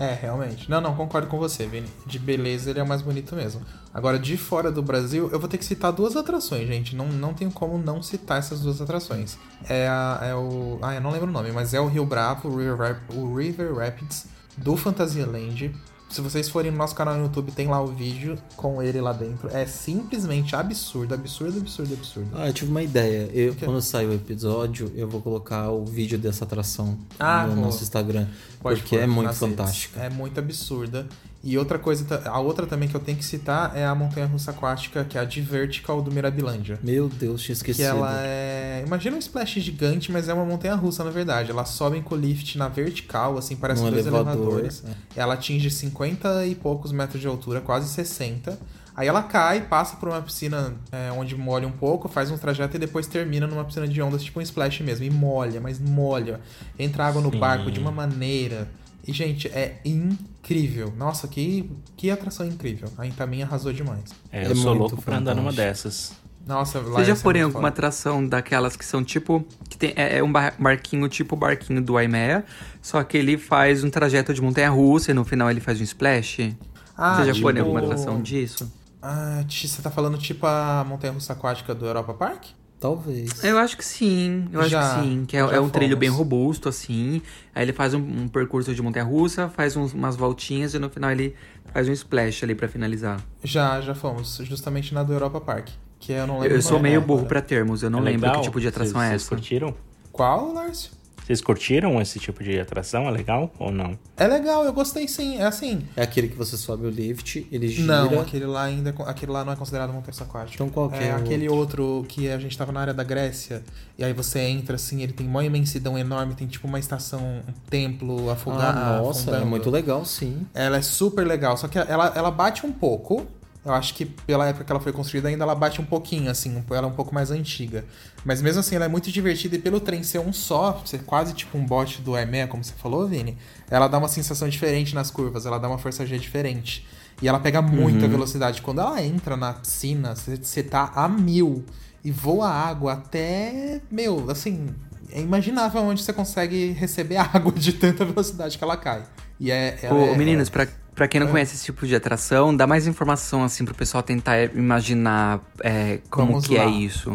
É, 0.00 0.14
realmente. 0.14 0.68
Não, 0.70 0.80
não, 0.80 0.96
concordo 0.96 1.28
com 1.28 1.38
você, 1.38 1.66
Vini. 1.66 1.86
De 2.06 2.18
beleza 2.18 2.70
ele 2.70 2.80
é 2.80 2.82
o 2.82 2.88
mais 2.88 3.02
bonito 3.02 3.36
mesmo. 3.36 3.60
Agora, 3.92 4.18
de 4.18 4.34
fora 4.38 4.72
do 4.72 4.82
Brasil, 4.82 5.28
eu 5.30 5.38
vou 5.38 5.46
ter 5.46 5.58
que 5.58 5.64
citar 5.64 5.92
duas 5.92 6.16
atrações, 6.16 6.66
gente. 6.66 6.96
Não, 6.96 7.06
não 7.06 7.34
tenho 7.34 7.50
como 7.50 7.76
não 7.76 8.02
citar 8.02 8.38
essas 8.38 8.60
duas 8.62 8.80
atrações. 8.80 9.36
É, 9.68 9.86
a- 9.88 10.18
é 10.22 10.34
o. 10.34 10.78
Ah, 10.80 10.94
eu 10.94 11.02
não 11.02 11.10
lembro 11.10 11.28
o 11.28 11.32
nome, 11.32 11.52
mas 11.52 11.74
é 11.74 11.80
o 11.80 11.86
Rio 11.86 12.06
Bravo, 12.06 12.48
o 12.48 12.56
River, 12.56 12.96
o 13.14 13.36
River 13.36 13.74
Rapids 13.76 14.24
do 14.56 14.74
Fantasyland. 14.76 15.74
Se 16.10 16.20
vocês 16.20 16.48
forem 16.48 16.72
no 16.72 16.76
nosso 16.76 16.94
canal 16.94 17.14
no 17.16 17.22
YouTube, 17.22 17.52
tem 17.52 17.68
lá 17.68 17.80
o 17.80 17.86
vídeo 17.86 18.36
com 18.56 18.82
ele 18.82 19.00
lá 19.00 19.12
dentro. 19.12 19.48
É 19.48 19.64
simplesmente 19.64 20.56
absurdo, 20.56 21.14
absurdo, 21.14 21.58
absurdo, 21.60 21.94
absurdo. 21.94 22.28
Ah, 22.34 22.48
eu 22.48 22.52
tive 22.52 22.68
uma 22.70 22.82
ideia. 22.82 23.30
Eu, 23.32 23.54
quando 23.54 23.80
sair 23.80 24.06
o 24.06 24.12
episódio, 24.12 24.90
eu 24.96 25.08
vou 25.08 25.20
colocar 25.22 25.70
o 25.70 25.84
vídeo 25.84 26.18
dessa 26.18 26.44
atração 26.44 26.98
Ah, 27.18 27.46
no 27.46 27.54
boa. 27.54 27.66
nosso 27.66 27.84
Instagram. 27.84 28.26
Pode 28.60 28.80
porque 28.80 28.96
pôr 28.96 29.04
é 29.04 29.06
muito 29.06 29.32
fantástica. 29.34 30.00
É 30.00 30.10
muito 30.10 30.38
absurda. 30.40 31.06
E 31.42 31.56
outra 31.56 31.78
coisa, 31.78 32.22
a 32.26 32.38
outra 32.38 32.66
também 32.66 32.86
que 32.86 32.94
eu 32.94 33.00
tenho 33.00 33.16
que 33.16 33.24
citar 33.24 33.74
é 33.74 33.84
a 33.86 33.94
montanha 33.94 34.26
russa 34.26 34.50
aquática, 34.50 35.04
que 35.04 35.16
é 35.16 35.22
a 35.22 35.24
de 35.24 35.40
Vertical 35.40 36.02
do 36.02 36.12
Mirabilândia. 36.12 36.78
Meu 36.82 37.08
Deus, 37.08 37.40
tinha 37.40 37.54
Que 37.56 37.70
esquecido. 37.70 37.86
ela 37.86 38.14
é. 38.22 38.82
Imagina 38.86 39.16
um 39.16 39.18
splash 39.18 39.58
gigante, 39.58 40.12
mas 40.12 40.28
é 40.28 40.34
uma 40.34 40.44
montanha 40.44 40.74
russa, 40.74 41.02
na 41.02 41.10
verdade. 41.10 41.50
Ela 41.50 41.64
sobe 41.64 42.00
com 42.02 42.14
o 42.14 42.18
lift 42.18 42.58
na 42.58 42.68
vertical, 42.68 43.38
assim, 43.38 43.56
parece 43.56 43.82
Num 43.82 43.90
dois 43.90 44.06
elevador, 44.06 44.34
elevadores. 44.34 44.84
é. 44.86 45.20
Ela 45.20 45.32
atinge 45.34 45.70
50 45.70 46.44
e 46.46 46.54
poucos 46.54 46.92
metros 46.92 47.20
de 47.20 47.26
altura, 47.26 47.62
quase 47.62 47.88
60. 47.88 48.58
Aí 48.94 49.08
ela 49.08 49.22
cai, 49.22 49.62
passa 49.62 49.96
por 49.96 50.10
uma 50.10 50.20
piscina 50.20 50.74
é, 50.92 51.10
onde 51.12 51.34
molha 51.34 51.66
um 51.66 51.72
pouco, 51.72 52.06
faz 52.06 52.30
um 52.30 52.36
trajeto 52.36 52.76
e 52.76 52.78
depois 52.78 53.06
termina 53.06 53.46
numa 53.46 53.64
piscina 53.64 53.88
de 53.88 54.02
ondas, 54.02 54.22
tipo 54.22 54.40
um 54.40 54.42
splash 54.42 54.80
mesmo. 54.82 55.06
E 55.06 55.10
molha, 55.10 55.58
mas 55.58 55.78
molha. 55.78 56.38
Entra 56.78 57.06
água 57.06 57.22
no 57.22 57.30
Sim. 57.30 57.38
barco 57.38 57.70
de 57.70 57.80
uma 57.80 57.90
maneira. 57.90 58.68
E, 59.06 59.12
gente, 59.12 59.48
é 59.48 59.80
incrível. 59.84 60.92
Nossa, 60.96 61.26
que, 61.28 61.70
que 61.96 62.10
atração 62.10 62.46
incrível. 62.46 62.88
A 62.98 63.06
Intamin 63.06 63.42
arrasou 63.42 63.72
demais. 63.72 64.04
É, 64.30 64.42
É 64.44 64.50
eu 64.50 64.56
sou 64.56 64.74
muito 64.74 64.78
louco 64.78 65.02
pra 65.02 65.16
andar 65.18 65.34
numa 65.34 65.50
fantástico. 65.50 65.88
dessas. 65.88 66.12
Nossa, 66.46 66.78
lá 66.80 66.84
Vocês 66.96 67.06
já 67.08 67.16
foram 67.16 67.38
em 67.40 67.42
alguma 67.42 67.60
foda. 67.62 67.68
atração 67.74 68.26
daquelas 68.26 68.74
que 68.74 68.84
são 68.84 69.04
tipo. 69.04 69.44
que 69.68 69.76
tem, 69.76 69.92
é, 69.94 70.18
é 70.18 70.22
um 70.22 70.32
bar- 70.32 70.54
barquinho 70.58 71.06
tipo 71.08 71.34
o 71.34 71.38
barquinho 71.38 71.82
do 71.82 71.96
Aimea, 71.98 72.44
só 72.80 73.02
que 73.04 73.16
ele 73.18 73.36
faz 73.36 73.84
um 73.84 73.90
trajeto 73.90 74.32
de 74.32 74.40
montanha 74.40 74.70
russa 74.70 75.10
e 75.10 75.14
no 75.14 75.24
final 75.24 75.50
ele 75.50 75.60
faz 75.60 75.78
um 75.80 75.84
splash? 75.84 76.56
Ah, 76.96 77.16
Vocês 77.16 77.26
já 77.28 77.32
tipo- 77.34 77.44
foram 77.46 77.58
em 77.58 77.60
alguma 77.60 77.80
atração 77.80 78.20
disso? 78.22 78.72
Ah, 79.02 79.44
você 79.48 79.80
tá 79.82 79.90
falando 79.90 80.16
tipo 80.18 80.46
a 80.46 80.84
montanha 80.88 81.12
russa 81.12 81.32
aquática 81.34 81.74
do 81.74 81.86
Europa 81.86 82.14
Park? 82.14 82.44
Talvez. 82.80 83.44
Eu 83.44 83.58
acho 83.58 83.76
que 83.76 83.84
sim, 83.84 84.48
eu 84.50 84.66
Já, 84.66 84.80
acho 84.80 85.00
que 85.02 85.06
sim. 85.06 85.24
Que 85.26 85.36
é, 85.36 85.40
é 85.40 85.60
um 85.60 85.68
trilho 85.68 85.96
bem 85.98 86.08
robusto, 86.08 86.66
assim. 86.68 87.20
Aí 87.54 87.62
ele 87.64 87.74
faz 87.74 87.92
um, 87.92 87.98
um 88.00 88.26
percurso 88.26 88.74
de 88.74 88.80
montanha 88.80 89.04
russa, 89.04 89.50
faz 89.50 89.76
uns- 89.76 89.92
umas 89.92 90.16
voltinhas 90.16 90.72
e 90.72 90.78
no 90.78 90.88
final 90.88 91.10
ele 91.10 91.36
faz 91.74 91.86
um 91.88 91.92
splash 91.92 92.42
ali 92.42 92.54
pra 92.54 92.66
finalizar. 92.68 93.20
Já, 93.44 93.80
já 93.82 93.94
fomos, 93.94 94.38
justamente 94.44 94.94
na 94.94 95.02
do 95.02 95.12
Europa 95.12 95.40
Park. 95.42 95.68
Que 95.98 96.12
eu 96.12 96.26
não 96.26 96.38
lembro. 96.40 96.56
eu 96.56 96.62
sou 96.62 96.80
meio 96.80 97.02
burro 97.02 97.26
pra 97.26 97.42
termos, 97.42 97.82
eu 97.82 97.90
não 97.90 97.98
É 97.98 98.02
lembro 98.02 98.22
legal? 98.26 98.40
que 98.40 98.46
tipo 98.48 98.58
de 98.58 98.68
atração 98.68 98.94
vocês, 98.94 99.04
é 99.04 99.08
Vocês 99.10 99.22
essa. 99.22 99.28
curtiram? 99.28 99.74
Qual, 100.10 100.52
Lárcio? 100.54 100.92
Vocês 101.24 101.40
curtiram 101.40 102.00
esse 102.00 102.18
tipo 102.18 102.42
de 102.42 102.58
atração? 102.58 103.06
É 103.06 103.10
legal 103.10 103.52
ou 103.58 103.70
não? 103.70 103.98
É 104.16 104.26
legal, 104.26 104.64
eu 104.64 104.72
gostei 104.72 105.06
sim. 105.06 105.36
É 105.36 105.44
assim. 105.44 105.86
É 105.96 106.02
aquele 106.02 106.28
que 106.28 106.36
você 106.36 106.56
sobe 106.56 106.86
o 106.86 106.90
lift, 106.90 107.46
ele 107.52 107.68
gira. 107.68 107.86
Não, 108.04 108.20
aquele 108.20 108.46
lá 108.46 108.64
ainda. 108.64 108.90
é 108.90 109.10
Aquele 109.10 109.32
lá 109.32 109.44
não 109.44 109.52
é 109.52 109.56
considerado 109.56 109.92
montanha 109.92 110.10
russa 110.10 110.24
aquática. 110.24 110.54
Então 110.54 110.68
qual 110.68 110.88
que 110.90 110.98
é 110.98 111.08
é 111.08 111.12
aquele 111.12 111.48
outro 111.48 112.04
que 112.08 112.28
a 112.28 112.38
gente 112.38 112.56
tava 112.56 112.72
na 112.72 112.80
área 112.80 112.94
da 112.94 113.04
Grécia. 113.04 113.62
E 113.98 114.04
aí 114.04 114.12
você 114.12 114.40
entra 114.40 114.76
assim, 114.76 115.02
ele 115.02 115.12
tem 115.12 115.26
uma 115.26 115.44
imensidão 115.44 115.98
enorme, 115.98 116.34
tem 116.34 116.46
tipo 116.46 116.66
uma 116.66 116.78
estação, 116.78 117.20
um 117.20 117.52
templo 117.68 118.30
afogado. 118.30 118.78
Ah, 118.78 119.02
nossa, 119.02 119.36
é 119.36 119.44
muito 119.44 119.70
legal, 119.70 120.04
sim. 120.04 120.46
Ela 120.54 120.78
é 120.78 120.82
super 120.82 121.26
legal, 121.26 121.56
só 121.56 121.68
que 121.68 121.78
ela, 121.78 122.12
ela 122.14 122.30
bate 122.30 122.66
um 122.66 122.72
pouco. 122.72 123.26
Eu 123.64 123.74
acho 123.74 123.94
que 123.94 124.06
pela 124.06 124.46
época 124.48 124.64
que 124.64 124.72
ela 124.72 124.80
foi 124.80 124.92
construída 124.92 125.28
ainda 125.28 125.44
ela 125.44 125.54
bate 125.54 125.82
um 125.82 125.84
pouquinho, 125.84 126.30
assim, 126.30 126.64
ela 126.70 126.86
é 126.86 126.90
um 126.90 126.94
pouco 126.94 127.14
mais 127.14 127.30
antiga. 127.30 127.84
Mas 128.24 128.40
mesmo 128.40 128.60
assim, 128.60 128.74
ela 128.74 128.86
é 128.86 128.88
muito 128.88 129.12
divertida 129.12 129.56
e 129.56 129.58
pelo 129.58 129.78
trem 129.80 130.02
ser 130.02 130.18
um 130.18 130.32
só, 130.32 130.82
ser 130.86 131.02
quase 131.04 131.34
tipo 131.34 131.58
um 131.58 131.64
bote 131.64 132.00
do 132.00 132.16
EMEA, 132.16 132.46
como 132.46 132.64
você 132.64 132.72
falou, 132.72 133.06
Vini, 133.06 133.36
ela 133.70 133.86
dá 133.86 133.98
uma 133.98 134.08
sensação 134.08 134.48
diferente 134.48 134.94
nas 134.94 135.10
curvas, 135.10 135.44
ela 135.44 135.58
dá 135.58 135.68
uma 135.68 135.76
força 135.76 136.06
G 136.06 136.18
diferente. 136.18 136.86
E 137.22 137.28
ela 137.28 137.38
pega 137.38 137.60
muita 137.60 138.08
velocidade. 138.08 138.62
Quando 138.62 138.80
ela 138.80 139.02
entra 139.02 139.36
na 139.36 139.52
piscina, 139.52 140.14
você 140.14 140.62
tá 140.62 140.90
a 140.94 141.06
mil 141.06 141.64
e 142.02 142.10
voa 142.10 142.48
água 142.48 142.94
até. 142.94 143.80
Meu, 143.90 144.30
assim. 144.30 144.68
É 145.12 145.20
imaginável 145.20 145.82
onde 145.82 146.02
você 146.02 146.12
consegue 146.12 146.70
receber 146.70 147.16
água 147.34 147.52
de 147.52 147.72
tanta 147.72 148.04
velocidade 148.04 148.56
que 148.56 148.64
ela 148.64 148.76
cai. 148.76 149.02
E 149.38 149.50
é. 149.50 149.76
Ô, 149.90 149.96
é- 149.96 150.16
meninos, 150.16 150.48
pra, 150.48 150.66
pra 151.00 151.08
quem 151.08 151.18
não 151.18 151.28
É. 151.28 151.30
conhece 151.30 151.54
esse 151.54 151.64
tipo 151.64 151.86
de 151.86 151.94
atração, 151.96 152.54
dá 152.54 152.66
mais 152.66 152.86
informação 152.86 153.42
assim 153.42 153.64
pro 153.64 153.74
pessoal 153.74 154.02
tentar 154.02 154.54
imaginar 154.54 155.40
é, 155.64 155.98
como 156.10 156.32
Vamos 156.32 156.46
que 156.46 156.58
é 156.58 156.62
lá. 156.66 156.70
isso. 156.70 157.10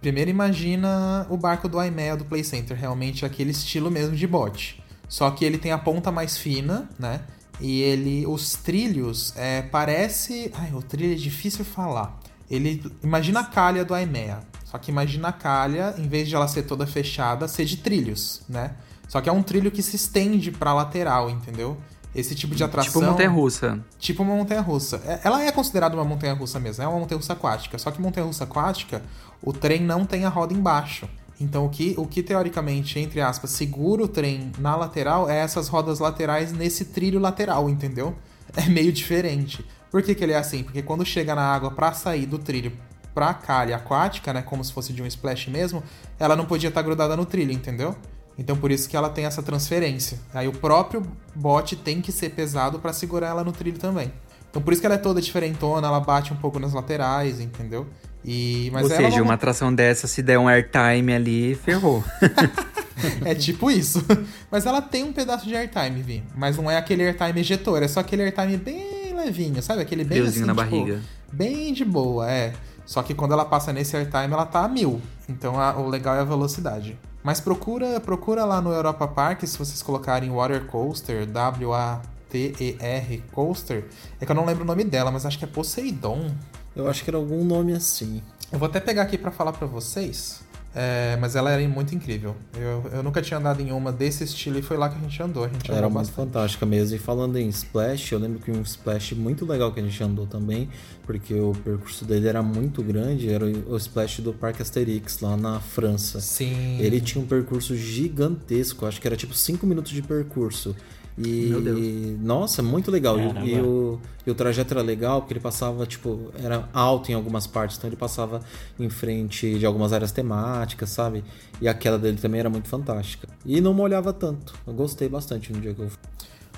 Primeiro 0.00 0.30
imagina 0.30 1.26
o 1.28 1.36
barco 1.36 1.68
do 1.68 1.78
Aimea 1.78 2.16
do 2.16 2.24
Play 2.24 2.42
Center, 2.42 2.74
realmente 2.74 3.26
aquele 3.26 3.50
estilo 3.50 3.90
mesmo 3.90 4.16
de 4.16 4.26
bote. 4.26 4.82
Só 5.06 5.30
que 5.30 5.44
ele 5.44 5.58
tem 5.58 5.70
a 5.70 5.76
ponta 5.76 6.10
mais 6.10 6.38
fina, 6.38 6.88
né? 6.98 7.20
E 7.60 7.82
ele, 7.82 8.26
os 8.26 8.54
trilhos, 8.54 9.34
é, 9.36 9.60
parece, 9.60 10.50
ai, 10.56 10.72
o 10.72 10.80
trilho 10.80 11.12
é 11.12 11.16
difícil 11.16 11.62
falar. 11.62 12.18
Ele 12.50 12.82
imagina 13.04 13.40
a 13.40 13.44
calha 13.44 13.84
do 13.84 13.92
Aimea, 13.92 14.38
só 14.64 14.78
que 14.78 14.90
imagina 14.90 15.28
a 15.28 15.32
calha, 15.32 15.94
em 15.98 16.08
vez 16.08 16.26
de 16.26 16.34
ela 16.34 16.48
ser 16.48 16.62
toda 16.62 16.86
fechada, 16.86 17.46
ser 17.46 17.66
de 17.66 17.76
trilhos, 17.76 18.40
né? 18.48 18.70
Só 19.08 19.20
que 19.20 19.28
é 19.28 19.32
um 19.32 19.42
trilho 19.42 19.70
que 19.70 19.82
se 19.82 19.94
estende 19.94 20.50
pra 20.50 20.72
lateral, 20.72 21.28
entendeu? 21.30 21.76
Esse 22.18 22.34
tipo 22.34 22.54
de 22.54 22.64
atração. 22.64 22.92
Tipo 22.92 23.04
montanha 23.10 23.28
russa. 23.30 23.80
Tipo 23.98 24.22
uma 24.22 24.34
montanha 24.34 24.60
russa. 24.60 25.00
É- 25.06 25.20
Ela 25.24 25.44
é 25.44 25.52
considerada 25.52 25.94
uma 25.94 26.04
montanha 26.04 26.32
russa 26.32 26.58
mesmo, 26.58 26.82
é 26.82 26.88
uma 26.88 26.98
montanha 26.98 27.18
russa 27.18 27.34
aquática. 27.34 27.76
Só 27.78 27.90
que 27.90 28.00
montanha 28.00 28.26
russa 28.26 28.44
aquática, 28.44 29.02
o 29.42 29.52
trem 29.52 29.82
não 29.82 30.04
tem 30.06 30.24
a 30.24 30.28
roda 30.28 30.54
embaixo. 30.54 31.08
Então 31.38 31.66
o 31.66 31.68
que, 31.68 31.94
o 31.98 32.06
que 32.06 32.22
teoricamente, 32.22 32.98
entre 32.98 33.20
aspas, 33.20 33.50
segura 33.50 34.02
o 34.02 34.08
trem 34.08 34.50
na 34.58 34.74
lateral 34.74 35.28
é 35.28 35.36
essas 35.38 35.68
rodas 35.68 35.98
laterais 35.98 36.50
nesse 36.52 36.86
trilho 36.86 37.20
lateral, 37.20 37.68
entendeu? 37.68 38.16
É 38.56 38.64
meio 38.70 38.90
diferente. 38.90 39.62
Por 39.90 40.02
que, 40.02 40.14
que 40.14 40.24
ele 40.24 40.32
é 40.32 40.38
assim? 40.38 40.62
Porque 40.62 40.80
quando 40.80 41.04
chega 41.04 41.34
na 41.34 41.42
água 41.42 41.70
pra 41.70 41.92
sair 41.92 42.24
do 42.24 42.38
trilho 42.38 42.72
pra 43.14 43.34
calha 43.34 43.76
aquática, 43.76 44.32
né? 44.32 44.40
Como 44.40 44.64
se 44.64 44.72
fosse 44.72 44.92
de 44.94 45.02
um 45.02 45.06
splash 45.06 45.48
mesmo, 45.48 45.82
ela 46.18 46.34
não 46.36 46.46
podia 46.46 46.68
estar 46.68 46.80
grudada 46.82 47.14
no 47.16 47.26
trilho, 47.26 47.52
entendeu? 47.52 47.94
Então 48.38 48.56
por 48.56 48.70
isso 48.70 48.88
que 48.88 48.96
ela 48.96 49.08
tem 49.08 49.24
essa 49.24 49.42
transferência. 49.42 50.18
Aí 50.34 50.46
o 50.46 50.52
próprio 50.52 51.02
bote 51.34 51.74
tem 51.76 52.00
que 52.00 52.12
ser 52.12 52.30
pesado 52.30 52.78
pra 52.78 52.92
segurar 52.92 53.28
ela 53.28 53.42
no 53.44 53.52
trilho 53.52 53.78
também. 53.78 54.12
Então 54.50 54.60
por 54.62 54.72
isso 54.72 54.80
que 54.80 54.86
ela 54.86 54.96
é 54.96 54.98
toda 54.98 55.20
diferentona, 55.20 55.86
ela 55.86 56.00
bate 56.00 56.32
um 56.32 56.36
pouco 56.36 56.58
nas 56.58 56.72
laterais, 56.72 57.40
entendeu? 57.40 57.86
E 58.24 58.70
mas 58.72 58.84
Ou 58.84 58.90
seja, 58.90 59.16
não- 59.18 59.24
uma 59.24 59.34
atração 59.34 59.72
dessa, 59.74 60.06
se 60.06 60.20
der 60.22 60.38
um 60.38 60.48
airtime 60.48 61.12
ali, 61.14 61.54
ferrou. 61.54 62.02
é 63.24 63.34
tipo 63.34 63.70
isso. 63.70 64.04
Mas 64.50 64.66
ela 64.66 64.80
tem 64.82 65.04
um 65.04 65.12
pedaço 65.12 65.46
de 65.46 65.54
airtime, 65.54 66.02
Vi. 66.02 66.24
Mas 66.34 66.56
não 66.56 66.70
é 66.70 66.76
aquele 66.76 67.02
airtime 67.04 67.40
ejetor, 67.40 67.82
é 67.82 67.88
só 67.88 68.00
aquele 68.00 68.22
airtime 68.22 68.56
bem 68.56 69.14
levinho, 69.14 69.62
sabe? 69.62 69.82
Aquele 69.82 70.02
bem 70.04 70.18
Friozinho 70.18 70.44
assim, 70.44 70.54
na 70.54 70.64
tipo, 70.64 70.76
barriga. 70.76 71.00
bem 71.32 71.72
de 71.72 71.84
boa, 71.84 72.28
é. 72.30 72.52
Só 72.84 73.02
que 73.02 73.14
quando 73.14 73.32
ela 73.32 73.44
passa 73.44 73.72
nesse 73.72 73.96
airtime, 73.96 74.32
ela 74.32 74.46
tá 74.46 74.64
a 74.64 74.68
mil. 74.68 75.00
Então 75.28 75.58
a- 75.60 75.76
o 75.76 75.88
legal 75.88 76.16
é 76.16 76.20
a 76.20 76.24
velocidade. 76.24 76.96
Mas 77.26 77.40
procura, 77.40 77.98
procura 77.98 78.44
lá 78.44 78.60
no 78.60 78.70
Europa 78.70 79.08
Park, 79.08 79.42
se 79.42 79.58
vocês 79.58 79.82
colocarem 79.82 80.30
Water 80.30 80.64
Coaster, 80.66 81.26
W-A-T-E-R 81.26 83.24
Coaster. 83.32 83.84
É 84.20 84.24
que 84.24 84.30
eu 84.30 84.36
não 84.36 84.44
lembro 84.44 84.62
o 84.62 84.66
nome 84.66 84.84
dela, 84.84 85.10
mas 85.10 85.26
acho 85.26 85.36
que 85.36 85.44
é 85.44 85.48
Poseidon. 85.48 86.30
Eu 86.76 86.88
acho 86.88 87.02
que 87.02 87.10
era 87.10 87.16
algum 87.16 87.42
nome 87.42 87.72
assim. 87.72 88.22
Eu 88.52 88.60
vou 88.60 88.68
até 88.68 88.78
pegar 88.78 89.02
aqui 89.02 89.18
pra 89.18 89.32
falar 89.32 89.52
pra 89.54 89.66
vocês. 89.66 90.46
É, 90.78 91.16
mas 91.18 91.34
ela 91.34 91.50
era 91.50 91.66
muito 91.66 91.94
incrível. 91.94 92.36
Eu, 92.54 92.84
eu 92.92 93.02
nunca 93.02 93.22
tinha 93.22 93.38
andado 93.38 93.62
em 93.62 93.72
uma 93.72 93.90
desse 93.90 94.22
estilo 94.22 94.58
e 94.58 94.62
foi 94.62 94.76
lá 94.76 94.90
que 94.90 94.96
a 94.96 95.00
gente 95.00 95.22
andou. 95.22 95.44
A 95.44 95.48
gente 95.48 95.72
Era 95.72 95.88
muito 95.88 96.12
fantástica 96.12 96.66
mesmo. 96.66 96.94
E 96.94 96.98
falando 96.98 97.38
em 97.38 97.48
Splash, 97.48 98.12
eu 98.12 98.18
lembro 98.18 98.38
que 98.38 98.50
um 98.52 98.60
Splash 98.60 99.12
muito 99.14 99.46
legal 99.46 99.72
que 99.72 99.80
a 99.80 99.82
gente 99.82 100.00
andou 100.04 100.26
também, 100.26 100.68
porque 101.06 101.34
o 101.34 101.52
percurso 101.52 102.04
dele 102.04 102.26
era 102.26 102.42
muito 102.42 102.82
grande, 102.82 103.32
era 103.32 103.46
o 103.46 103.76
Splash 103.76 104.20
do 104.20 104.32
Parque 104.32 104.60
Asterix, 104.60 105.20
lá 105.20 105.36
na 105.36 105.60
França. 105.60 106.20
Sim. 106.20 106.78
Ele 106.80 107.00
tinha 107.00 107.22
um 107.22 107.26
percurso 107.26 107.76
gigantesco, 107.76 108.84
acho 108.84 109.00
que 109.00 109.06
era 109.06 109.16
tipo 109.16 109.32
5 109.32 109.64
minutos 109.66 109.92
de 109.92 110.02
percurso. 110.02 110.74
E, 111.18 111.46
Meu 111.46 111.62
Deus. 111.62 112.20
nossa, 112.20 112.62
muito 112.62 112.90
legal. 112.90 113.18
E, 113.18 113.26
Caramba. 113.26 113.46
e 113.46 113.60
o, 113.60 113.98
e 114.26 114.30
o 114.30 114.34
trajeto 114.34 114.74
era 114.74 114.82
legal 114.82 115.22
porque 115.22 115.32
ele 115.32 115.40
passava, 115.40 115.86
tipo, 115.86 116.30
era 116.42 116.68
alto 116.74 117.10
em 117.10 117.14
algumas 117.14 117.46
partes, 117.46 117.78
então 117.78 117.88
ele 117.88 117.96
passava 117.96 118.42
em 118.78 118.90
frente 118.90 119.58
de 119.58 119.64
algumas 119.64 119.92
áreas 119.94 120.12
temáticas, 120.12 120.90
sabe? 120.90 121.24
E 121.60 121.68
a 121.68 121.72
queda 121.72 121.98
dele 121.98 122.18
também 122.18 122.40
era 122.40 122.50
muito 122.50 122.68
fantástica. 122.68 123.28
E 123.46 123.60
não 123.62 123.72
molhava 123.72 124.12
tanto. 124.12 124.54
Eu 124.66 124.74
gostei 124.74 125.08
bastante 125.08 125.52
no 125.52 125.60
dia 125.60 125.72
que 125.72 125.80
eu 125.80 125.88
fui. 125.88 125.98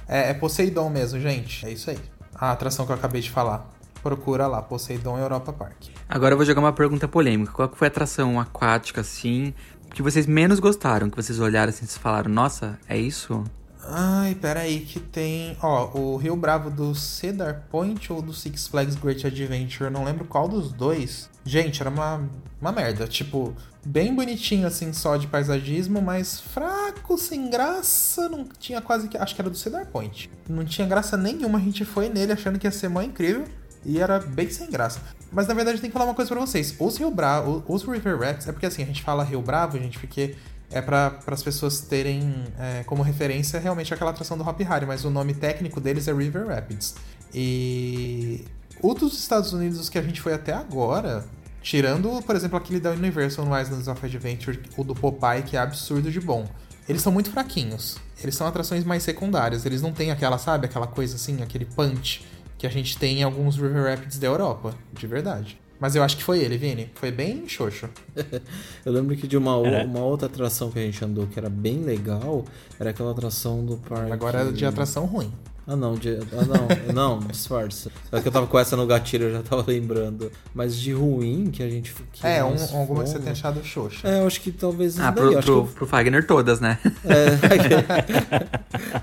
É, 0.09 0.31
é 0.31 0.35
Poseidon 0.35 0.91
mesmo, 0.91 1.21
gente. 1.21 1.65
É 1.65 1.71
isso 1.71 1.91
aí. 1.91 1.99
A 2.35 2.51
atração 2.51 2.85
que 2.85 2.91
eu 2.91 2.97
acabei 2.97 3.21
de 3.21 3.31
falar. 3.31 3.78
Procura 4.03 4.47
lá, 4.47 4.63
Poseidon 4.63 5.19
Europa 5.19 5.53
Park. 5.53 5.89
Agora 6.09 6.33
eu 6.33 6.37
vou 6.37 6.47
jogar 6.47 6.61
uma 6.61 6.73
pergunta 6.73 7.09
polêmica. 7.09 7.53
Qual 7.53 7.71
foi 7.75 7.87
a 7.87 7.91
atração 7.91 8.41
aquática, 8.41 9.01
assim, 9.01 9.53
que 9.93 10.03
vocês 10.03 10.27
menos 10.27 10.61
gostaram? 10.61 11.11
Que 11.11 11.17
vocês 11.17 11.39
olharam 11.41 11.71
assim 11.71 11.85
e 11.85 11.89
falaram, 11.89 12.31
nossa, 12.31 12.79
é 12.89 12.97
isso? 12.97 13.45
Ai, 13.91 14.35
peraí, 14.35 14.81
que 14.81 15.01
tem. 15.01 15.57
Ó, 15.63 15.99
o 15.99 16.17
Rio 16.17 16.37
Bravo 16.37 16.71
do 16.71 16.95
Cedar 16.95 17.65
Point 17.71 18.13
ou 18.13 18.21
do 18.21 18.35
Six 18.35 18.69
Flags 18.69 18.95
Great 18.97 19.27
Adventure, 19.27 19.85
eu 19.85 19.91
não 19.91 20.05
lembro 20.05 20.27
qual 20.27 20.47
dos 20.47 20.71
dois. 20.71 21.31
Gente, 21.45 21.81
era 21.81 21.89
uma, 21.89 22.21
uma 22.61 22.71
merda. 22.71 23.09
Tipo, 23.09 23.55
bem 23.83 24.15
bonitinho 24.15 24.67
assim, 24.67 24.93
só 24.93 25.17
de 25.17 25.27
paisagismo, 25.27 26.03
mas 26.03 26.39
fraco, 26.39 27.17
sem 27.17 27.49
graça. 27.49 28.29
Não 28.29 28.45
tinha 28.59 28.83
quase 28.83 29.09
que. 29.09 29.17
Acho 29.17 29.35
que 29.35 29.41
era 29.41 29.49
do 29.49 29.57
Cedar 29.57 29.87
Point. 29.87 30.31
Não 30.47 30.67
tinha 30.67 30.87
graça 30.87 31.17
nenhuma. 31.17 31.57
A 31.59 31.63
gente 31.63 31.87
foi 31.87 32.11
nele 32.11 32.33
achando 32.33 32.59
que 32.59 32.67
ia 32.67 32.71
ser 32.71 32.91
mó 32.91 33.01
incrível. 33.01 33.47
E 33.85 34.01
era 34.01 34.19
bem 34.19 34.51
sem 34.51 34.71
graça. 34.71 35.01
Mas 35.31 35.47
na 35.47 35.55
verdade 35.55 35.81
tem 35.81 35.91
que 35.91 35.95
falar 35.95 36.07
uma 36.07 36.15
coisa 36.15 36.31
pra 36.31 36.41
vocês. 36.41 36.75
Os 36.79 36.97
Rio 36.97 37.11
Bravo, 37.11 37.63
os 37.69 37.83
River 37.83 38.19
Rapids, 38.19 38.49
é 38.49 38.53
porque 38.53 38.67
assim, 38.67 38.83
a 38.83 38.87
gente 38.87 39.03
fala 39.03 39.25
Rio 39.25 39.43
Bravo, 39.43 39.79
gente, 39.79 39.99
porque 39.99 40.35
é 40.71 40.83
para 40.83 41.19
as 41.27 41.43
pessoas 41.43 41.81
terem 41.81 42.45
é, 42.59 42.83
como 42.85 43.03
referência 43.03 43.59
realmente 43.59 43.93
aquela 43.93 44.11
atração 44.11 44.37
do 44.37 44.45
Hop 44.47 44.61
Harry, 44.61 44.87
mas 44.87 45.05
o 45.05 45.11
nome 45.11 45.35
técnico 45.35 45.81
deles 45.81 46.09
é 46.09 46.13
River 46.13 46.47
Rapids. 46.47 46.95
E 47.33 48.45
o 48.83 48.95
dos 48.95 49.19
Estados 49.19 49.53
Unidos, 49.53 49.79
os 49.79 49.89
que 49.89 49.99
a 49.99 50.03
gente 50.03 50.21
foi 50.21 50.35
até 50.35 50.53
agora, 50.53 51.25
tirando, 51.63 52.23
por 52.23 52.37
exemplo, 52.37 52.57
aquele 52.57 52.81
da 52.81 52.91
Universal 52.91 53.45
no 53.45 53.59
Islands 53.59 53.89
of 53.89 54.05
Adventure, 54.05 54.61
o 54.77 54.85
do 54.85 54.95
Popeye, 54.95 55.43
que 55.43 55.57
é 55.57 55.61
absurdo 55.61 56.11
de 56.11 56.21
bom. 56.21 56.47
Eles 56.89 57.03
são 57.03 57.13
muito 57.13 57.31
fraquinhos. 57.31 57.99
Eles 58.23 58.35
são 58.35 58.47
atrações 58.47 58.83
mais 58.83 59.03
secundárias. 59.03 59.67
Eles 59.67 59.83
não 59.83 59.93
têm 59.93 60.11
aquela, 60.11 60.39
sabe, 60.39 60.67
aquela 60.67 60.87
coisa 60.87 61.17
assim, 61.17 61.43
aquele 61.43 61.67
punch 61.67 62.25
que 62.59 62.67
a 62.67 62.71
gente 62.71 62.99
tem 62.99 63.21
em 63.21 63.23
alguns 63.23 63.57
River 63.57 63.85
Rapids 63.85 64.19
da 64.19 64.27
Europa, 64.27 64.75
de 64.93 65.07
verdade. 65.07 65.59
Mas 65.81 65.95
eu 65.95 66.03
acho 66.03 66.17
que 66.17 66.25
foi 66.25 66.41
ele, 66.41 66.59
Vini. 66.59 66.91
Foi 66.97 67.13
bem 67.13 67.49
xoxo. 67.49 67.89
Eu 68.85 68.93
lembro 68.93 69.17
que 69.17 69.29
de 69.29 69.37
uma, 69.37 69.53
É. 69.65 69.85
uma 69.85 70.01
outra 70.01 70.27
atração 70.27 70.73
que 70.73 70.79
a 70.81 70.83
gente 70.83 71.05
andou 71.05 71.29
que 71.29 71.39
era 71.39 71.49
bem 71.49 71.85
legal, 71.85 72.45
era 72.81 72.91
aquela 72.91 73.13
atração 73.13 73.65
do 73.65 73.77
parque. 73.77 74.11
Agora 74.11 74.41
é 74.41 74.51
de 74.51 74.67
atração 74.67 75.07
ruim. 75.07 75.33
Ah 75.71 75.77
não, 75.77 75.97
de, 75.97 76.17
ah 76.33 76.47
não, 76.47 76.67
não, 77.21 77.29
disfarça. 77.29 77.93
É 78.11 78.23
que 78.23 78.29
eu 78.29 78.33
tava 78.33 78.47
com 78.47 78.59
essa 78.59 78.75
no 78.75 78.87
gatilho, 78.87 79.27
eu 79.27 79.33
já 79.33 79.43
tava 79.43 79.63
lembrando. 79.69 80.33
Mas 80.55 80.75
de 80.75 80.95
ruim 80.95 81.51
que 81.53 81.63
a 81.63 81.69
gente. 81.69 81.95
Que 82.11 82.27
é, 82.27 82.43
um, 82.43 82.57
alguma 82.73 83.05
que 83.05 83.11
você 83.11 83.19
tenha 83.19 83.33
achado 83.33 83.63
xoxa. 83.63 84.09
É, 84.09 84.23
eu 84.23 84.27
acho 84.27 84.41
que 84.41 84.51
talvez. 84.51 84.99
Ah, 84.99 85.11
daí, 85.11 85.27
pro, 85.27 85.39
acho 85.39 85.47
pro, 85.53 85.67
que 85.67 85.75
pro 85.75 85.87
Fagner 85.87 86.27
todas, 86.27 86.59
né? 86.59 86.79
É. 87.05 87.37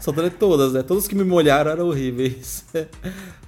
Só 0.02 0.12
todas, 0.12 0.74
né? 0.74 0.82
Todos 0.82 1.08
que 1.08 1.14
me 1.14 1.24
molharam 1.24 1.70
eram 1.70 1.88
horríveis. 1.88 2.66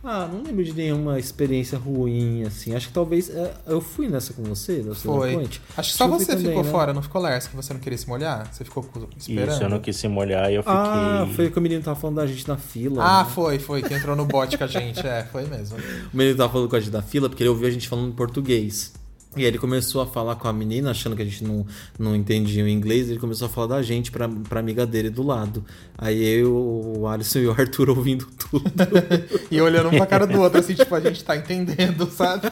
Ah, 0.10 0.26
não 0.32 0.42
lembro 0.42 0.64
de 0.64 0.72
nenhuma 0.72 1.20
experiência 1.20 1.78
ruim, 1.78 2.44
assim. 2.44 2.74
Acho 2.74 2.88
que 2.88 2.94
talvez. 2.94 3.30
é, 3.30 3.54
eu 3.68 3.82
fui 3.82 4.08
nessa 4.08 4.34
com 4.34 4.42
você, 4.44 4.78
da 4.78 4.96
Cedar 4.96 5.18
Foi. 5.18 5.34
Point. 5.34 5.62
Acho 5.76 5.92
que 5.92 5.98
só 5.98 6.08
você 6.08 6.28
também, 6.28 6.46
ficou 6.46 6.64
né? 6.64 6.72
fora, 6.72 6.94
não 6.94 7.02
ficou 7.02 7.22
Lars, 7.22 7.48
que 7.48 7.56
você 7.56 7.74
não 7.74 7.82
queria 7.82 7.98
se 7.98 8.08
molhar? 8.08 8.48
Você 8.50 8.64
ficou 8.64 8.90
esperando? 9.18 9.52
Isso, 9.52 9.64
eu 9.64 9.70
não 9.70 9.80
quis 9.80 9.98
se 9.98 10.08
molhar 10.08 10.50
e 10.50 10.56
eu 10.56 10.64
fiquei. 10.64 10.78
Ah, 10.78 11.28
foi 11.36 11.52
que 11.52 11.60
o 11.60 11.62
menino 11.62 11.84
tava 11.84 12.00
falando 12.00 12.16
da 12.16 12.26
gente 12.26 12.48
na 12.48 12.56
fila. 12.56 13.04
Ah, 13.04 13.24
né? 13.26 13.30
foi, 13.30 13.60
foi, 13.60 13.82
que 13.82 13.94
entrou 13.94 14.16
no 14.16 14.26
bote 14.26 14.58
com 14.58 14.64
a 14.64 14.68
gente. 14.68 15.06
É, 15.06 15.24
foi 15.30 15.46
mesmo. 15.46 15.78
O 16.14 16.18
menino 16.18 16.38
tava 16.38 16.54
falando 16.54 16.70
com 16.70 16.76
a 16.76 16.80
gente 16.80 16.94
na 16.94 17.02
fila 17.02 17.28
porque 17.28 17.44
ele 17.44 17.50
ouviu 17.50 17.68
a 17.68 17.72
gente 17.72 17.90
falando 17.90 18.10
em 18.10 18.14
português. 18.14 18.94
E 19.38 19.46
ele 19.46 19.58
começou 19.58 20.02
a 20.02 20.08
falar 20.08 20.36
com 20.36 20.48
a 20.48 20.54
menina, 20.54 20.92
achando 20.92 21.16
que 21.16 21.22
a 21.22 21.26
gente 21.26 21.44
não, 21.44 21.66
não 21.98 22.16
entendia 22.16 22.64
o 22.64 22.68
inglês, 22.68 23.10
ele 23.10 23.20
começou 23.20 23.46
a 23.46 23.50
falar 23.50 23.68
da 23.68 23.82
gente 23.82 24.12
pra, 24.12 24.28
pra 24.28 24.60
amiga 24.60 24.86
dele 24.86 25.10
do 25.10 25.24
lado. 25.24 25.64
Aí 25.98 26.24
eu, 26.24 26.54
o 26.54 27.08
Alisson 27.08 27.40
e 27.40 27.48
o 27.48 27.52
Arthur 27.52 27.90
ouvindo 27.90 28.26
tudo. 28.26 28.64
E 29.50 29.62
olhando 29.62 29.88
um 29.88 29.98
pra 29.98 30.06
cara 30.06 30.28
do 30.28 30.40
outro, 30.42 30.60
assim, 30.60 30.74
tipo, 30.74 30.94
a 30.94 31.00
gente 31.00 31.24
tá 31.24 31.36
entendendo, 31.36 32.10
sabe? 32.12 32.52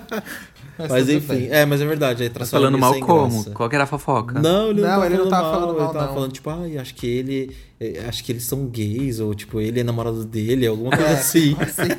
Mas 0.77 1.09
enfim, 1.09 1.47
é, 1.49 1.65
mas 1.65 1.79
é 1.79 1.85
verdade, 1.85 2.23
a 2.23 2.25
Tá 2.27 2.31
atração 2.33 2.59
falando 2.59 2.77
é 2.77 2.79
mal 2.79 2.99
como? 2.99 3.29
graça. 3.29 3.51
Qual 3.51 3.69
que 3.69 3.75
era 3.75 3.83
a 3.85 3.87
fofoca? 3.87 4.39
Não, 4.41 4.71
ele 4.71 4.81
não, 4.81 4.89
Não, 4.89 5.05
ele 5.05 5.17
não 5.17 5.29
falando 5.29 5.29
tava 5.29 5.43
mal, 5.43 5.53
falando 5.53 5.77
mal, 5.77 5.83
ele 5.85 5.93
tava 5.93 6.05
não. 6.07 6.13
falando, 6.13 6.31
tipo, 6.33 6.49
ai, 6.49 6.77
acho 6.77 6.95
que 6.95 7.07
ele. 7.07 7.55
eh, 7.79 8.03
Acho 8.07 8.23
que 8.23 8.31
eles 8.31 8.43
são 8.43 8.65
gays, 8.67 9.19
ou 9.19 9.33
tipo, 9.33 9.61
ele 9.61 9.79
é 9.79 9.83
namorado 9.83 10.25
dele, 10.25 10.67
alguma 10.67 10.91
coisa 10.91 11.05
É, 11.11 11.13
assim. 11.13 11.55
assim. 11.59 11.89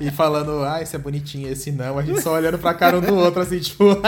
E 0.00 0.10
falando, 0.10 0.62
ah, 0.64 0.82
esse 0.82 0.94
é 0.94 0.98
bonitinho, 0.98 1.48
esse 1.50 1.72
não. 1.72 1.98
A 1.98 2.02
gente 2.02 2.20
só 2.20 2.34
olhando 2.34 2.58
pra 2.58 2.74
cara 2.74 2.98
um 2.98 3.00
do 3.00 3.14
outro, 3.14 3.40
assim, 3.40 3.58
tipo. 3.58 3.84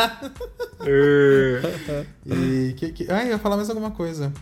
e 2.26 2.72
que, 2.76 2.92
que... 2.92 3.06
Ah, 3.10 3.24
eu 3.24 3.30
ia 3.30 3.38
falar 3.38 3.56
mais 3.56 3.68
alguma 3.68 3.90
coisa. 3.90 4.32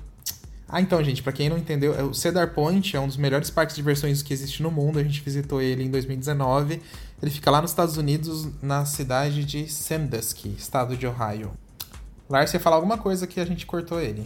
Ah, 0.73 0.81
então, 0.81 1.03
gente, 1.03 1.21
pra 1.21 1.33
quem 1.33 1.49
não 1.49 1.59
entendeu, 1.59 1.93
é 1.99 2.03
o 2.05 2.15
Cedar 2.15 2.55
Point 2.55 2.95
é 2.97 3.01
um 3.01 3.09
dos 3.09 3.17
melhores 3.17 3.51
parques 3.51 3.75
de 3.75 3.83
diversões 3.83 4.23
que 4.23 4.33
existe 4.33 4.63
no 4.63 4.71
mundo. 4.71 5.01
A 5.01 5.03
gente 5.03 5.21
visitou 5.21 5.61
ele 5.61 5.83
em 5.83 5.91
2019. 5.91 6.81
Ele 7.23 7.31
fica 7.31 7.51
lá 7.51 7.61
nos 7.61 7.71
Estados 7.71 7.97
Unidos, 7.97 8.49
na 8.63 8.85
cidade 8.85 9.45
de 9.45 9.69
Sandusky, 9.69 10.55
estado 10.57 10.97
de 10.97 11.07
Ohio. 11.07 11.53
Lars 12.29 12.55
ia 12.55 12.61
falar 12.61 12.77
alguma 12.77 12.97
coisa 12.97 13.27
que 13.27 13.41
a 13.41 13.45
gente 13.45 13.67
cortou 13.67 14.01
ele. 14.01 14.23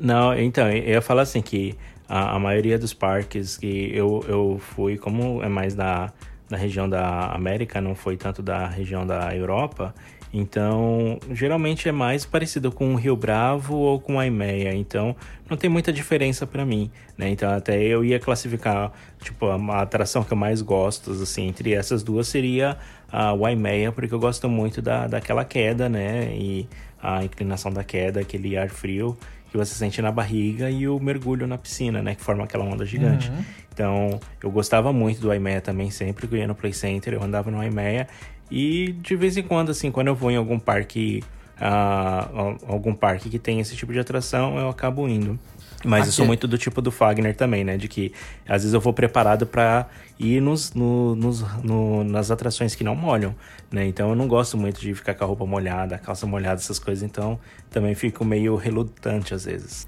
Não, 0.00 0.36
então, 0.38 0.70
eu 0.70 0.94
ia 0.94 1.02
falar 1.02 1.22
assim 1.22 1.42
que 1.42 1.76
a, 2.08 2.36
a 2.36 2.38
maioria 2.38 2.78
dos 2.78 2.94
parques 2.94 3.58
que 3.58 3.90
eu, 3.94 4.24
eu 4.28 4.60
fui, 4.60 4.96
como 4.96 5.42
é 5.42 5.48
mais 5.48 5.74
da, 5.74 6.12
da 6.48 6.56
região 6.56 6.88
da 6.88 7.32
América, 7.32 7.80
não 7.80 7.94
foi 7.94 8.16
tanto 8.16 8.42
da 8.42 8.66
região 8.66 9.06
da 9.06 9.34
Europa, 9.34 9.94
então 10.32 11.18
geralmente 11.32 11.88
é 11.88 11.92
mais 11.92 12.24
parecido 12.26 12.70
com 12.70 12.92
o 12.92 12.96
Rio 12.96 13.16
Bravo 13.16 13.76
ou 13.76 14.00
com 14.00 14.18
a 14.18 14.26
Imeia, 14.26 14.74
então 14.74 15.16
não 15.48 15.56
tem 15.56 15.70
muita 15.70 15.92
diferença 15.92 16.46
pra 16.46 16.64
mim, 16.64 16.90
né? 17.16 17.30
Então 17.30 17.50
até 17.50 17.82
eu 17.82 18.04
ia 18.04 18.20
classificar, 18.20 18.92
tipo, 19.20 19.46
a, 19.46 19.80
atração 19.80 20.22
que 20.22 20.32
eu 20.32 20.36
mais 20.36 20.60
gosto, 20.60 21.12
assim, 21.12 21.48
entre 21.48 21.72
essas 21.72 22.02
duas 22.02 22.28
seria 22.28 22.76
a 23.10 23.32
Waimeia, 23.32 23.90
porque 23.90 24.12
eu 24.12 24.18
gosto 24.18 24.48
muito 24.48 24.82
da, 24.82 25.06
daquela 25.06 25.44
queda, 25.44 25.88
né? 25.88 26.30
E 26.34 26.68
a 27.02 27.24
inclinação 27.24 27.72
da 27.72 27.82
queda, 27.82 28.20
aquele 28.20 28.56
ar 28.56 28.68
frio 28.68 29.16
que 29.50 29.56
você 29.56 29.74
sente 29.74 30.00
na 30.02 30.10
barriga 30.12 30.70
e 30.70 30.86
o 30.88 30.98
mergulho 31.00 31.46
na 31.46 31.56
piscina, 31.58 32.02
né? 32.02 32.14
Que 32.14 32.22
forma 32.22 32.44
aquela 32.44 32.64
onda 32.64 32.84
gigante. 32.84 33.30
Então, 33.72 34.18
eu 34.42 34.50
gostava 34.50 34.92
muito 34.92 35.20
do 35.20 35.30
Aimeia 35.30 35.60
também, 35.60 35.90
sempre 35.90 36.26
que 36.26 36.34
eu 36.34 36.38
ia 36.38 36.46
no 36.46 36.54
Play 36.54 36.72
Center, 36.72 37.14
eu 37.14 37.22
andava 37.22 37.50
no 37.50 37.60
Aimeia. 37.60 38.08
E 38.50 38.92
de 39.00 39.14
vez 39.16 39.36
em 39.36 39.42
quando, 39.42 39.70
assim, 39.70 39.90
quando 39.90 40.08
eu 40.08 40.14
vou 40.14 40.30
em 40.30 40.36
algum 40.36 40.58
parque, 40.58 41.22
ah, 41.60 42.28
algum 42.66 42.94
parque 42.94 43.28
que 43.28 43.38
tem 43.38 43.60
esse 43.60 43.76
tipo 43.76 43.92
de 43.92 43.98
atração, 43.98 44.58
eu 44.58 44.68
acabo 44.68 45.08
indo. 45.08 45.38
Mas 45.84 46.06
eu 46.06 46.12
sou 46.12 46.22
Aqui- 46.24 46.26
muito 46.28 46.48
do 46.48 46.58
tipo 46.58 46.82
do 46.82 46.90
Fagner 46.90 47.36
também, 47.36 47.62
né? 47.62 47.76
De 47.76 47.86
que 47.86 48.12
às 48.48 48.62
vezes 48.62 48.74
eu 48.74 48.80
vou 48.80 48.92
preparado 48.92 49.46
pra 49.46 49.86
ir 50.18 50.40
nos, 50.42 50.74
no- 50.74 51.14
nos, 51.14 51.40
no- 51.62 52.02
nas 52.02 52.32
atrações 52.32 52.74
que 52.74 52.82
não 52.82 52.96
molham, 52.96 53.32
né? 53.70 53.86
Então 53.86 54.10
eu 54.10 54.16
não 54.16 54.26
gosto 54.26 54.56
muito 54.56 54.80
de 54.80 54.94
ficar 54.94 55.14
com 55.14 55.24
a 55.24 55.26
roupa 55.26 55.46
molhada, 55.46 55.96
a 55.96 55.98
calça 55.98 56.26
molhada, 56.26 56.60
essas 56.60 56.78
coisas. 56.78 57.02
Então 57.02 57.38
também 57.70 57.94
fico 57.94 58.24
meio 58.24 58.56
relutante 58.56 59.34
às 59.34 59.44
vezes. 59.44 59.86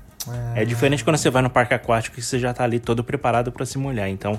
É 0.54 0.64
diferente 0.66 1.02
quando 1.02 1.16
você 1.16 1.30
vai 1.30 1.40
no 1.40 1.48
parque 1.48 1.72
aquático 1.72 2.16
que 2.16 2.22
você 2.22 2.38
já 2.38 2.52
tá 2.52 2.64
ali 2.64 2.78
todo 2.78 3.02
preparado 3.02 3.50
pra 3.50 3.64
se 3.64 3.78
molhar. 3.78 4.08
Então, 4.08 4.38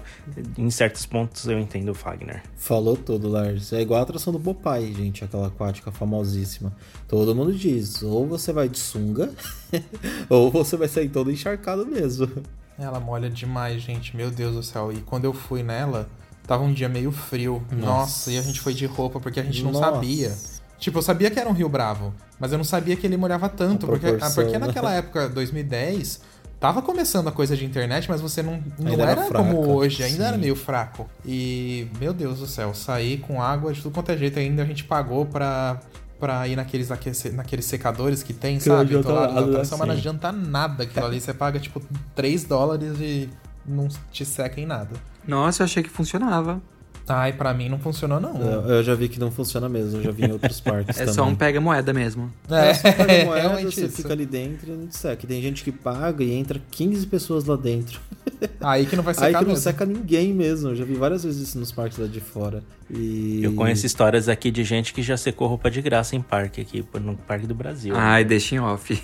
em 0.58 0.70
certos 0.70 1.06
pontos 1.06 1.48
eu 1.48 1.60
entendo 1.60 1.90
o 1.90 1.96
Fagner. 1.96 2.44
Falou 2.56 2.96
tudo, 2.96 3.28
Lars. 3.28 3.74
É 3.74 3.82
igual 3.82 4.00
a 4.00 4.04
atração 4.04 4.32
do 4.32 4.40
Popeye, 4.40 4.94
gente, 4.94 5.24
aquela 5.24 5.48
aquática 5.48 5.92
famosíssima. 5.92 6.72
Todo 7.08 7.36
mundo 7.36 7.52
diz, 7.54 8.04
ou 8.04 8.28
você 8.28 8.54
vai 8.54 8.70
de 8.70 8.78
sunga, 8.78 9.32
ou 10.30 10.52
você 10.52 10.78
vai 10.78 10.88
sair 10.88 11.10
todo 11.10 11.32
encharcado 11.32 11.86
mesmo. 11.86 12.30
Ela 12.78 13.00
molha 13.00 13.30
demais, 13.30 13.82
gente. 13.82 14.16
Meu 14.16 14.30
Deus 14.30 14.56
do 14.56 14.64
céu. 14.64 14.92
E 14.92 15.02
quando 15.02 15.26
eu 15.26 15.34
fui 15.34 15.64
nela, 15.64 16.08
Tava 16.52 16.66
um 16.66 16.74
dia 16.74 16.90
meio 16.90 17.14
frio. 17.14 17.64
Nossa, 17.72 18.30
e 18.30 18.38
a 18.38 18.42
gente 18.42 18.60
foi 18.60 18.74
de 18.74 18.86
roupa 18.86 19.22
porque 19.22 19.40
a 19.40 19.44
gente 19.44 19.64
não 19.64 19.72
Nossa. 19.72 19.90
sabia. 19.90 20.36
Tipo, 20.78 20.98
eu 20.98 21.02
sabia 21.02 21.32
que 21.32 21.40
era 21.40 21.48
um 21.48 21.54
rio 21.54 21.70
bravo, 21.70 22.14
mas 22.38 22.52
eu 22.52 22.58
não 22.58 22.66
sabia 22.66 22.94
que 22.98 23.08
ele 23.08 23.16
molhava 23.16 23.48
tanto. 23.48 23.88
Porque, 23.88 24.06
ah, 24.20 24.30
porque 24.36 24.60
né? 24.60 24.68
naquela 24.68 24.92
época, 24.94 25.30
2010, 25.30 26.20
tava 26.60 26.82
começando 26.82 27.30
a 27.30 27.32
coisa 27.32 27.56
de 27.56 27.64
internet, 27.64 28.10
mas 28.10 28.20
você 28.20 28.44
não, 28.44 28.62
não 28.78 28.92
Ainda 28.92 29.04
era 29.04 29.22
era, 29.28 29.34
como 29.34 29.66
hoje, 29.66 30.04
ainda 30.04 30.26
era 30.26 30.36
sim. 30.36 30.42
meio 30.42 30.56
fraco. 30.58 31.10
E, 31.26 31.88
meu 31.98 32.12
Deus 32.12 32.40
do 32.40 32.48
céu, 32.48 32.74
sair 32.74 33.20
com 33.20 33.42
água 33.42 33.72
de 33.72 33.82
tudo 33.82 33.94
quanto 33.94 34.12
é 34.12 34.18
jeito. 34.18 34.38
Ainda 34.38 34.64
a 34.64 34.66
gente 34.66 34.84
pagou 34.84 35.26
pra, 35.26 35.80
pra 36.20 36.46
ir 36.50 36.58
naqueles, 36.58 36.90
naqueles 37.32 37.64
secadores 37.64 38.24
que 38.24 38.34
tem, 38.34 38.58
Que 38.58 38.66
sabe? 38.66 38.94
atração, 38.98 39.78
mas 39.78 39.88
não 39.88 39.96
adianta 39.96 40.34
nada 40.34 40.84
aquilo 40.84 41.06
ali. 41.06 41.22
Você 41.22 41.34
paga, 41.34 41.62
tipo, 41.62 41.82
3 42.14 42.44
dólares 42.44 43.00
e 43.00 43.30
não 43.66 43.88
te 44.12 44.26
seca 44.26 44.60
em 44.60 44.66
nada. 44.66 44.96
Nossa, 45.28 45.62
eu 45.62 45.66
achei 45.66 45.84
que 45.84 45.90
funcionava. 45.90 46.62
Ai, 47.08 47.34
pra 47.34 47.54
mim 47.54 47.68
não 47.68 47.80
funcionou, 47.80 48.20
não. 48.20 48.40
Eu 48.42 48.62
eu 48.70 48.84
já 48.84 48.96
vi 48.96 49.10
que 49.10 49.20
não 49.20 49.30
funciona 49.32 49.68
mesmo, 49.68 49.98
eu 50.00 50.04
já 50.04 50.12
vi 50.12 50.26
em 50.26 50.32
outros 50.32 50.60
parques 50.62 50.96
É 50.98 51.00
também. 51.02 51.14
só 51.14 51.24
um 51.26 51.36
pega-moeda 51.36 51.92
mesmo. 51.94 52.32
É, 52.50 52.74
Você 52.74 52.92
paga 52.92 53.12
é 53.12 53.26
moeda, 53.26 53.42
realmente 53.42 53.76
você 53.76 53.86
isso. 53.86 53.96
fica 53.98 54.14
ali 54.14 54.26
dentro 54.26 54.72
e 54.72 54.76
não 54.76 54.88
te 54.88 54.96
seca. 54.98 55.26
E 55.26 55.28
Tem 55.28 55.42
gente 55.42 55.64
que 55.64 55.72
paga 55.72 56.24
e 56.24 56.32
entra 56.34 56.62
15 56.72 57.08
pessoas 57.08 57.46
lá 57.46 57.56
dentro. 57.56 58.00
Aí 58.62 58.86
que 58.86 58.96
não 58.96 59.04
vai 59.04 59.14
secar 59.14 59.28
Aí 59.28 59.34
que 59.34 59.40
não 59.42 59.48
mesmo. 59.50 59.64
seca 59.64 59.86
ninguém 59.86 60.34
mesmo. 60.34 60.70
Eu 60.70 60.76
já 60.76 60.86
vi 60.86 60.94
várias 60.96 61.24
vezes 61.24 61.50
isso 61.50 61.60
nos 61.60 61.72
parques 61.72 61.98
lá 61.98 62.08
de 62.08 62.20
fora. 62.20 62.64
E... 62.94 63.40
Eu 63.44 63.54
conheço 63.54 63.86
histórias 63.86 64.28
aqui 64.28 64.52
de 64.52 64.64
gente 64.64 64.94
que 64.94 65.02
já 65.02 65.16
secou 65.16 65.48
roupa 65.48 65.72
de 65.72 65.82
graça 65.82 66.16
em 66.16 66.22
parque 66.22 66.60
aqui, 66.62 66.84
no 67.00 67.16
Parque 67.16 67.48
do 67.48 67.56
Brasil. 67.56 67.94
Ai, 67.96 68.26
deixa 68.26 68.56
em 68.56 68.60
off. 68.60 69.02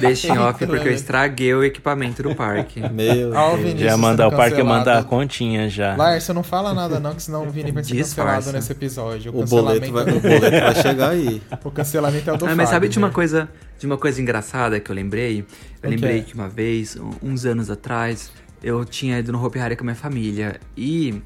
deixa 0.00 0.28
em 0.28 0.38
off 0.38 0.66
porque 0.66 0.88
eu 0.88 0.92
estraguei 0.92 1.54
o 1.54 1.62
equipamento 1.62 2.22
do 2.22 2.34
parque. 2.34 2.80
Meu 2.80 3.30
Deus. 3.32 3.80
Já 3.80 3.96
manda 3.96 4.24
sendo 4.24 4.34
o 4.34 4.36
parque 4.36 4.62
mandar 4.62 4.98
a 4.98 5.04
continha 5.04 5.68
já. 5.68 5.94
Lars, 6.10 6.28
não 6.28 6.42
fala 6.42 6.74
nada 6.74 6.98
não, 7.00 7.14
que 7.14 7.22
senão 7.22 7.46
o 7.46 7.50
Vini 7.50 7.70
vai 7.72 7.82
ser 7.84 7.94
Disfarça. 7.94 8.34
cancelado 8.36 8.52
nesse 8.56 8.72
episódio. 8.72 9.30
O 9.36 9.44
boleto, 9.44 9.92
vai, 9.92 10.02
o 10.04 10.20
boleto 10.20 10.40
vai 10.50 10.74
chegar 10.76 11.10
aí. 11.10 11.42
o 11.64 11.70
cancelamento 11.70 12.30
é 12.30 12.32
o 12.32 12.36
do 12.36 12.46
Ah, 12.46 12.54
mas 12.56 12.68
sabe 12.68 12.88
de 12.88 12.98
uma 12.98 13.08
Fagner. 13.08 13.14
coisa, 13.14 13.48
de 13.78 13.86
uma 13.86 13.96
coisa 13.98 14.20
engraçada 14.22 14.78
que 14.80 14.90
eu 14.90 14.94
lembrei? 14.94 15.44
Eu 15.82 15.88
O 15.88 15.92
lembrei 15.92 16.22
que 16.22 16.34
uma 16.34 16.48
vez, 16.48 16.96
uns 17.22 17.44
anos 17.44 17.70
atrás, 17.70 18.30
eu 18.62 18.84
tinha 18.84 19.18
ido 19.18 19.30
no 19.32 19.44
Hopi 19.44 19.58
Hari 19.58 19.76
com 19.76 19.84
a 19.84 19.86
minha 19.86 19.94
família 19.96 20.60
e 20.76 21.22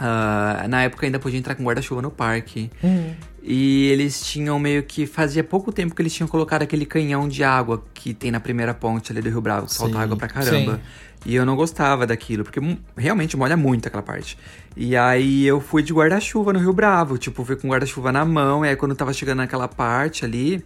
ah, 0.00 0.66
na 0.68 0.82
época 0.82 1.06
ainda 1.06 1.18
podia 1.18 1.38
entrar 1.38 1.54
com 1.54 1.64
guarda-chuva 1.64 2.00
no 2.02 2.10
parque. 2.10 2.70
Hum. 2.82 3.12
E 3.50 3.86
eles 3.86 4.20
tinham 4.20 4.58
meio 4.58 4.82
que 4.82 5.06
fazia 5.06 5.42
pouco 5.42 5.72
tempo 5.72 5.94
que 5.94 6.02
eles 6.02 6.12
tinham 6.12 6.28
colocado 6.28 6.60
aquele 6.60 6.84
canhão 6.84 7.26
de 7.26 7.42
água 7.42 7.82
que 7.94 8.12
tem 8.12 8.30
na 8.30 8.38
primeira 8.38 8.74
ponte 8.74 9.10
ali 9.10 9.22
do 9.22 9.30
Rio 9.30 9.40
Bravo, 9.40 9.66
que 9.68 9.72
solta 9.74 9.94
Sim, 9.96 10.02
água 10.02 10.16
pra 10.18 10.28
caramba. 10.28 10.74
sim. 10.74 10.80
E 11.24 11.34
eu 11.34 11.46
não 11.46 11.56
gostava 11.56 12.06
daquilo, 12.06 12.44
porque 12.44 12.60
realmente 12.94 13.38
molha 13.38 13.56
muito 13.56 13.88
aquela 13.88 14.02
parte. 14.02 14.36
E 14.76 14.94
aí 14.94 15.46
eu 15.46 15.62
fui 15.62 15.82
de 15.82 15.94
guarda-chuva 15.94 16.52
no 16.52 16.58
Rio 16.58 16.74
Bravo, 16.74 17.16
tipo, 17.16 17.42
fui 17.42 17.56
com 17.56 17.68
guarda-chuva 17.68 18.12
na 18.12 18.22
mão, 18.22 18.66
e 18.66 18.68
aí 18.68 18.76
quando 18.76 18.94
tava 18.94 19.14
chegando 19.14 19.38
naquela 19.38 19.66
parte 19.66 20.26
ali, 20.26 20.62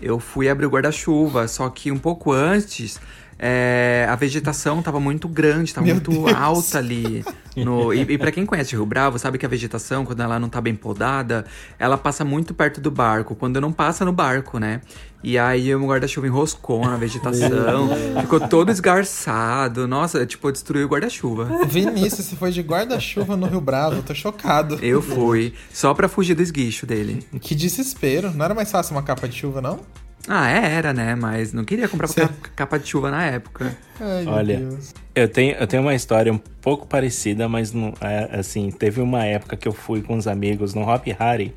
eu 0.00 0.20
fui 0.20 0.48
abrir 0.48 0.66
o 0.66 0.70
guarda-chuva, 0.70 1.48
só 1.48 1.68
que 1.70 1.90
um 1.90 1.98
pouco 1.98 2.30
antes, 2.30 3.00
é, 3.44 4.06
a 4.08 4.14
vegetação 4.14 4.80
tava 4.80 5.00
muito 5.00 5.26
grande, 5.26 5.74
tava 5.74 5.84
Meu 5.84 5.96
muito 5.96 6.12
Deus. 6.12 6.32
alta 6.32 6.78
ali. 6.78 7.24
No, 7.56 7.92
e, 7.92 8.02
e 8.02 8.16
para 8.16 8.30
quem 8.30 8.46
conhece 8.46 8.76
o 8.76 8.78
Rio 8.78 8.86
Bravo, 8.86 9.18
sabe 9.18 9.36
que 9.36 9.44
a 9.44 9.48
vegetação, 9.48 10.04
quando 10.04 10.22
ela 10.22 10.38
não 10.38 10.48
tá 10.48 10.60
bem 10.60 10.76
podada, 10.76 11.44
ela 11.76 11.98
passa 11.98 12.24
muito 12.24 12.54
perto 12.54 12.80
do 12.80 12.88
barco, 12.88 13.34
quando 13.34 13.60
não 13.60 13.72
passa 13.72 14.04
no 14.04 14.12
barco, 14.12 14.60
né? 14.60 14.80
E 15.24 15.36
aí 15.36 15.74
o 15.74 15.84
guarda-chuva 15.84 16.28
enroscou 16.28 16.84
na 16.84 16.96
vegetação, 16.96 17.90
ficou 18.20 18.38
todo 18.40 18.70
esgarçado. 18.70 19.88
Nossa, 19.88 20.24
tipo, 20.24 20.50
destruiu 20.52 20.86
o 20.86 20.88
guarda-chuva. 20.88 21.66
Vinícius, 21.66 22.26
você 22.26 22.36
foi 22.36 22.52
de 22.52 22.60
guarda-chuva 22.60 23.36
no 23.36 23.46
Rio 23.46 23.60
Bravo, 23.60 24.02
tô 24.02 24.14
chocado. 24.14 24.78
Eu 24.80 25.02
fui, 25.02 25.52
só 25.72 25.92
pra 25.94 26.08
fugir 26.08 26.34
do 26.34 26.42
esguicho 26.42 26.86
dele. 26.86 27.26
Que 27.40 27.56
desespero. 27.56 28.30
Não 28.32 28.44
era 28.44 28.54
mais 28.54 28.70
fácil 28.70 28.94
uma 28.94 29.02
capa 29.02 29.28
de 29.28 29.36
chuva, 29.36 29.60
não? 29.60 29.80
Ah, 30.28 30.50
é, 30.50 30.74
era, 30.74 30.92
né? 30.92 31.14
Mas 31.14 31.52
não 31.52 31.64
queria 31.64 31.88
comprar 31.88 32.06
Cê- 32.06 32.28
capa 32.54 32.78
de 32.78 32.88
chuva 32.88 33.10
na 33.10 33.24
época. 33.24 33.76
Ai, 34.00 34.24
Olha. 34.26 34.68
Eu 35.14 35.28
tenho, 35.28 35.54
eu 35.56 35.66
tenho 35.66 35.82
uma 35.82 35.94
história 35.94 36.32
um 36.32 36.38
pouco 36.38 36.86
parecida, 36.86 37.48
mas 37.48 37.72
não, 37.72 37.92
é, 38.00 38.38
assim, 38.38 38.70
teve 38.70 39.00
uma 39.00 39.24
época 39.24 39.56
que 39.56 39.66
eu 39.66 39.72
fui 39.72 40.00
com 40.00 40.16
os 40.16 40.26
amigos 40.26 40.74
no 40.74 40.82
Hop 40.88 41.06
Hari 41.18 41.52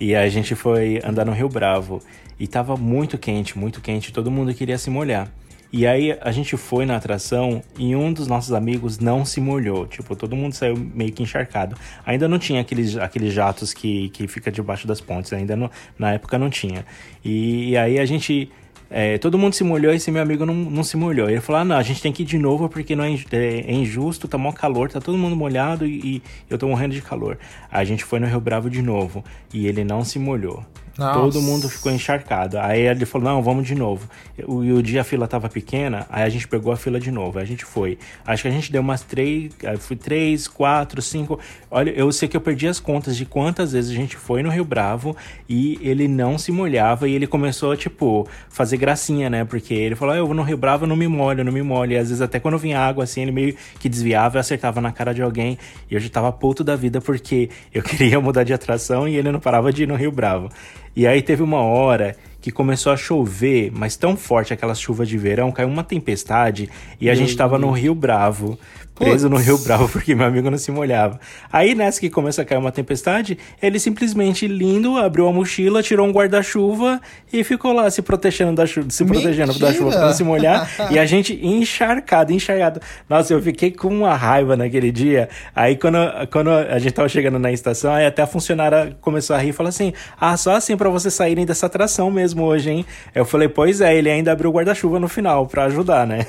e 0.00 0.14
a 0.14 0.28
gente 0.28 0.54
foi 0.54 1.00
andar 1.04 1.24
no 1.24 1.32
Rio 1.32 1.48
Bravo 1.48 2.02
e 2.38 2.46
tava 2.46 2.76
muito 2.76 3.16
quente, 3.16 3.56
muito 3.56 3.80
quente, 3.80 4.12
todo 4.12 4.30
mundo 4.30 4.52
queria 4.52 4.76
se 4.76 4.90
molhar. 4.90 5.28
E 5.72 5.86
aí 5.86 6.14
a 6.20 6.30
gente 6.30 6.54
foi 6.58 6.84
na 6.84 6.96
atração 6.96 7.62
e 7.78 7.96
um 7.96 8.12
dos 8.12 8.26
nossos 8.26 8.52
amigos 8.52 8.98
não 8.98 9.24
se 9.24 9.40
molhou. 9.40 9.86
Tipo, 9.86 10.14
todo 10.14 10.36
mundo 10.36 10.52
saiu 10.52 10.76
meio 10.76 11.10
que 11.12 11.22
encharcado. 11.22 11.74
Ainda 12.04 12.28
não 12.28 12.38
tinha 12.38 12.60
aqueles, 12.60 12.94
aqueles 12.98 13.32
jatos 13.32 13.72
que, 13.72 14.10
que 14.10 14.28
fica 14.28 14.52
debaixo 14.52 14.86
das 14.86 15.00
pontes. 15.00 15.32
Ainda 15.32 15.56
não, 15.56 15.70
na 15.98 16.12
época 16.12 16.38
não 16.38 16.50
tinha. 16.50 16.84
E, 17.24 17.70
e 17.70 17.76
aí 17.78 17.98
a 17.98 18.04
gente. 18.04 18.50
é, 18.90 19.16
todo 19.16 19.38
mundo 19.38 19.54
se 19.54 19.64
molhou 19.64 19.90
e 19.94 19.96
esse 19.96 20.10
meu 20.10 20.20
amigo 20.22 20.44
não, 20.44 20.54
não 20.54 20.84
se 20.84 20.94
molhou. 20.98 21.30
Ele 21.30 21.40
falou: 21.40 21.62
ah, 21.62 21.64
não, 21.64 21.76
a 21.76 21.82
gente 21.82 22.02
tem 22.02 22.12
que 22.12 22.22
ir 22.22 22.26
de 22.26 22.36
novo 22.36 22.68
porque 22.68 22.94
não 22.94 23.04
é, 23.04 23.10
é- 23.32 23.60
é 23.66 23.72
injusto, 23.72 24.28
tá 24.28 24.36
mó 24.36 24.52
calor, 24.52 24.90
tá 24.90 25.00
todo 25.00 25.16
mundo 25.16 25.34
molhado 25.34 25.86
e, 25.86 26.16
e 26.16 26.22
eu 26.50 26.58
tô 26.58 26.68
morrendo 26.68 26.94
de 26.94 27.00
calor. 27.00 27.38
A 27.70 27.82
gente 27.82 28.04
foi 28.04 28.20
no 28.20 28.26
Rio 28.26 28.40
Bravo 28.40 28.68
de 28.68 28.82
novo 28.82 29.24
e 29.54 29.66
ele 29.66 29.84
não 29.84 30.04
se 30.04 30.18
molhou. 30.18 30.62
Nossa. 30.96 31.18
Todo 31.18 31.40
mundo 31.40 31.68
ficou 31.68 31.90
encharcado. 31.90 32.58
Aí 32.58 32.82
ele 32.82 33.06
falou: 33.06 33.28
não, 33.28 33.42
vamos 33.42 33.66
de 33.66 33.74
novo. 33.74 34.08
E 34.38 34.72
o 34.72 34.82
dia 34.82 35.00
a 35.00 35.04
fila 35.04 35.26
tava 35.26 35.48
pequena, 35.48 36.06
aí 36.10 36.22
a 36.22 36.28
gente 36.28 36.46
pegou 36.46 36.72
a 36.72 36.76
fila 36.76 37.00
de 37.00 37.10
novo. 37.10 37.38
Aí 37.38 37.44
a 37.44 37.46
gente 37.46 37.64
foi. 37.64 37.98
Acho 38.26 38.42
que 38.42 38.48
a 38.48 38.50
gente 38.50 38.70
deu 38.70 38.82
umas 38.82 39.02
três. 39.02 39.52
Fui 39.80 39.96
três, 39.96 40.46
quatro, 40.46 41.00
cinco. 41.00 41.38
Olha, 41.70 41.90
eu 41.90 42.12
sei 42.12 42.28
que 42.28 42.36
eu 42.36 42.40
perdi 42.40 42.68
as 42.68 42.78
contas 42.78 43.16
de 43.16 43.24
quantas 43.24 43.72
vezes 43.72 43.90
a 43.90 43.94
gente 43.94 44.16
foi 44.16 44.42
no 44.42 44.50
Rio 44.50 44.64
Bravo 44.64 45.16
e 45.48 45.78
ele 45.80 46.06
não 46.06 46.36
se 46.36 46.52
molhava 46.52 47.08
e 47.08 47.14
ele 47.14 47.26
começou, 47.26 47.74
tipo, 47.76 48.28
fazer 48.48 48.76
gracinha, 48.76 49.30
né? 49.30 49.44
Porque 49.44 49.72
ele 49.72 49.94
falou: 49.94 50.14
ah, 50.14 50.18
eu 50.18 50.26
vou 50.26 50.34
no 50.34 50.42
Rio 50.42 50.58
Bravo, 50.58 50.86
não 50.86 50.96
me 50.96 51.08
molho, 51.08 51.42
não 51.42 51.52
me 51.52 51.62
molho. 51.62 51.92
E 51.92 51.96
às 51.96 52.08
vezes 52.08 52.20
até 52.20 52.38
quando 52.38 52.58
vinha 52.58 52.78
água, 52.78 53.04
assim, 53.04 53.22
ele 53.22 53.32
meio 53.32 53.56
que 53.78 53.88
desviava 53.88 54.36
e 54.36 54.40
acertava 54.40 54.80
na 54.80 54.92
cara 54.92 55.14
de 55.14 55.22
alguém. 55.22 55.58
E 55.90 55.94
eu 55.94 56.00
já 56.00 56.10
tava 56.10 56.30
puto 56.30 56.62
da 56.62 56.76
vida 56.76 57.00
porque 57.00 57.48
eu 57.72 57.80
queria 57.82 58.20
mudar 58.20 58.44
de 58.44 58.52
atração 58.52 59.08
e 59.08 59.16
ele 59.16 59.32
não 59.32 59.40
parava 59.40 59.72
de 59.72 59.84
ir 59.84 59.88
no 59.88 59.96
Rio 59.96 60.12
Bravo. 60.12 60.50
E 60.94 61.06
aí 61.06 61.22
teve 61.22 61.42
uma 61.42 61.60
hora 61.60 62.16
que 62.40 62.50
começou 62.50 62.92
a 62.92 62.96
chover, 62.96 63.70
mas 63.72 63.96
tão 63.96 64.16
forte 64.16 64.52
aquelas 64.52 64.80
chuvas 64.80 65.08
de 65.08 65.16
verão, 65.16 65.52
caiu 65.52 65.68
uma 65.68 65.84
tempestade 65.84 66.68
e 67.00 67.08
a 67.08 67.14
gente 67.14 67.36
tava 67.36 67.56
no 67.56 67.70
Rio 67.70 67.94
Bravo, 67.94 68.58
preso 69.04 69.28
no. 69.28 69.36
Rio 69.36 69.58
Bravo 69.58 69.88
porque 69.88 70.14
meu 70.14 70.26
amigo 70.26 70.50
não 70.50 70.58
se 70.58 70.70
molhava. 70.70 71.18
Aí 71.52 71.74
nessa 71.74 72.00
que 72.00 72.08
começa 72.08 72.42
a 72.42 72.44
cair 72.44 72.58
uma 72.58 72.72
tempestade, 72.72 73.36
ele 73.60 73.78
simplesmente 73.78 74.46
lindo 74.46 74.96
abriu 74.96 75.26
a 75.28 75.32
mochila, 75.32 75.82
tirou 75.82 76.06
um 76.06 76.12
guarda-chuva 76.12 77.00
e 77.32 77.42
ficou 77.44 77.72
lá 77.72 77.90
se 77.90 78.02
protegendo 78.02 78.54
da 78.54 78.66
chuva, 78.66 78.88
se 78.90 79.04
protegendo 79.04 79.58
da 79.58 79.72
chuva 79.72 79.90
pra 79.90 80.06
não 80.06 80.12
se 80.12 80.24
molhar. 80.24 80.68
e 80.90 80.98
a 80.98 81.04
gente 81.06 81.38
encharcado, 81.44 82.32
encharcado. 82.32 82.80
Nossa, 83.08 83.32
eu 83.32 83.42
fiquei 83.42 83.70
com 83.70 83.88
uma 83.88 84.14
raiva 84.14 84.56
naquele 84.56 84.92
dia. 84.92 85.28
Aí 85.54 85.76
quando, 85.76 85.98
quando 86.30 86.50
a 86.50 86.78
gente 86.78 86.92
tava 86.92 87.08
chegando 87.08 87.38
na 87.38 87.50
estação, 87.52 87.92
aí 87.92 88.06
até 88.06 88.22
a 88.22 88.26
funcionária 88.26 88.96
começou 89.00 89.34
a 89.34 89.38
rir 89.38 89.50
e 89.50 89.52
falou 89.52 89.68
assim: 89.68 89.92
Ah, 90.20 90.36
só 90.36 90.54
assim 90.54 90.76
pra 90.76 90.88
vocês 90.88 91.12
saírem 91.14 91.44
dessa 91.44 91.66
atração 91.66 92.10
mesmo 92.10 92.44
hoje, 92.44 92.70
hein? 92.70 92.86
Eu 93.14 93.24
falei, 93.24 93.48
pois 93.48 93.80
é, 93.80 93.96
ele 93.96 94.10
ainda 94.10 94.32
abriu 94.32 94.50
o 94.50 94.52
guarda-chuva 94.52 94.98
no 94.98 95.08
final 95.08 95.46
pra 95.46 95.64
ajudar, 95.64 96.06
né? 96.06 96.26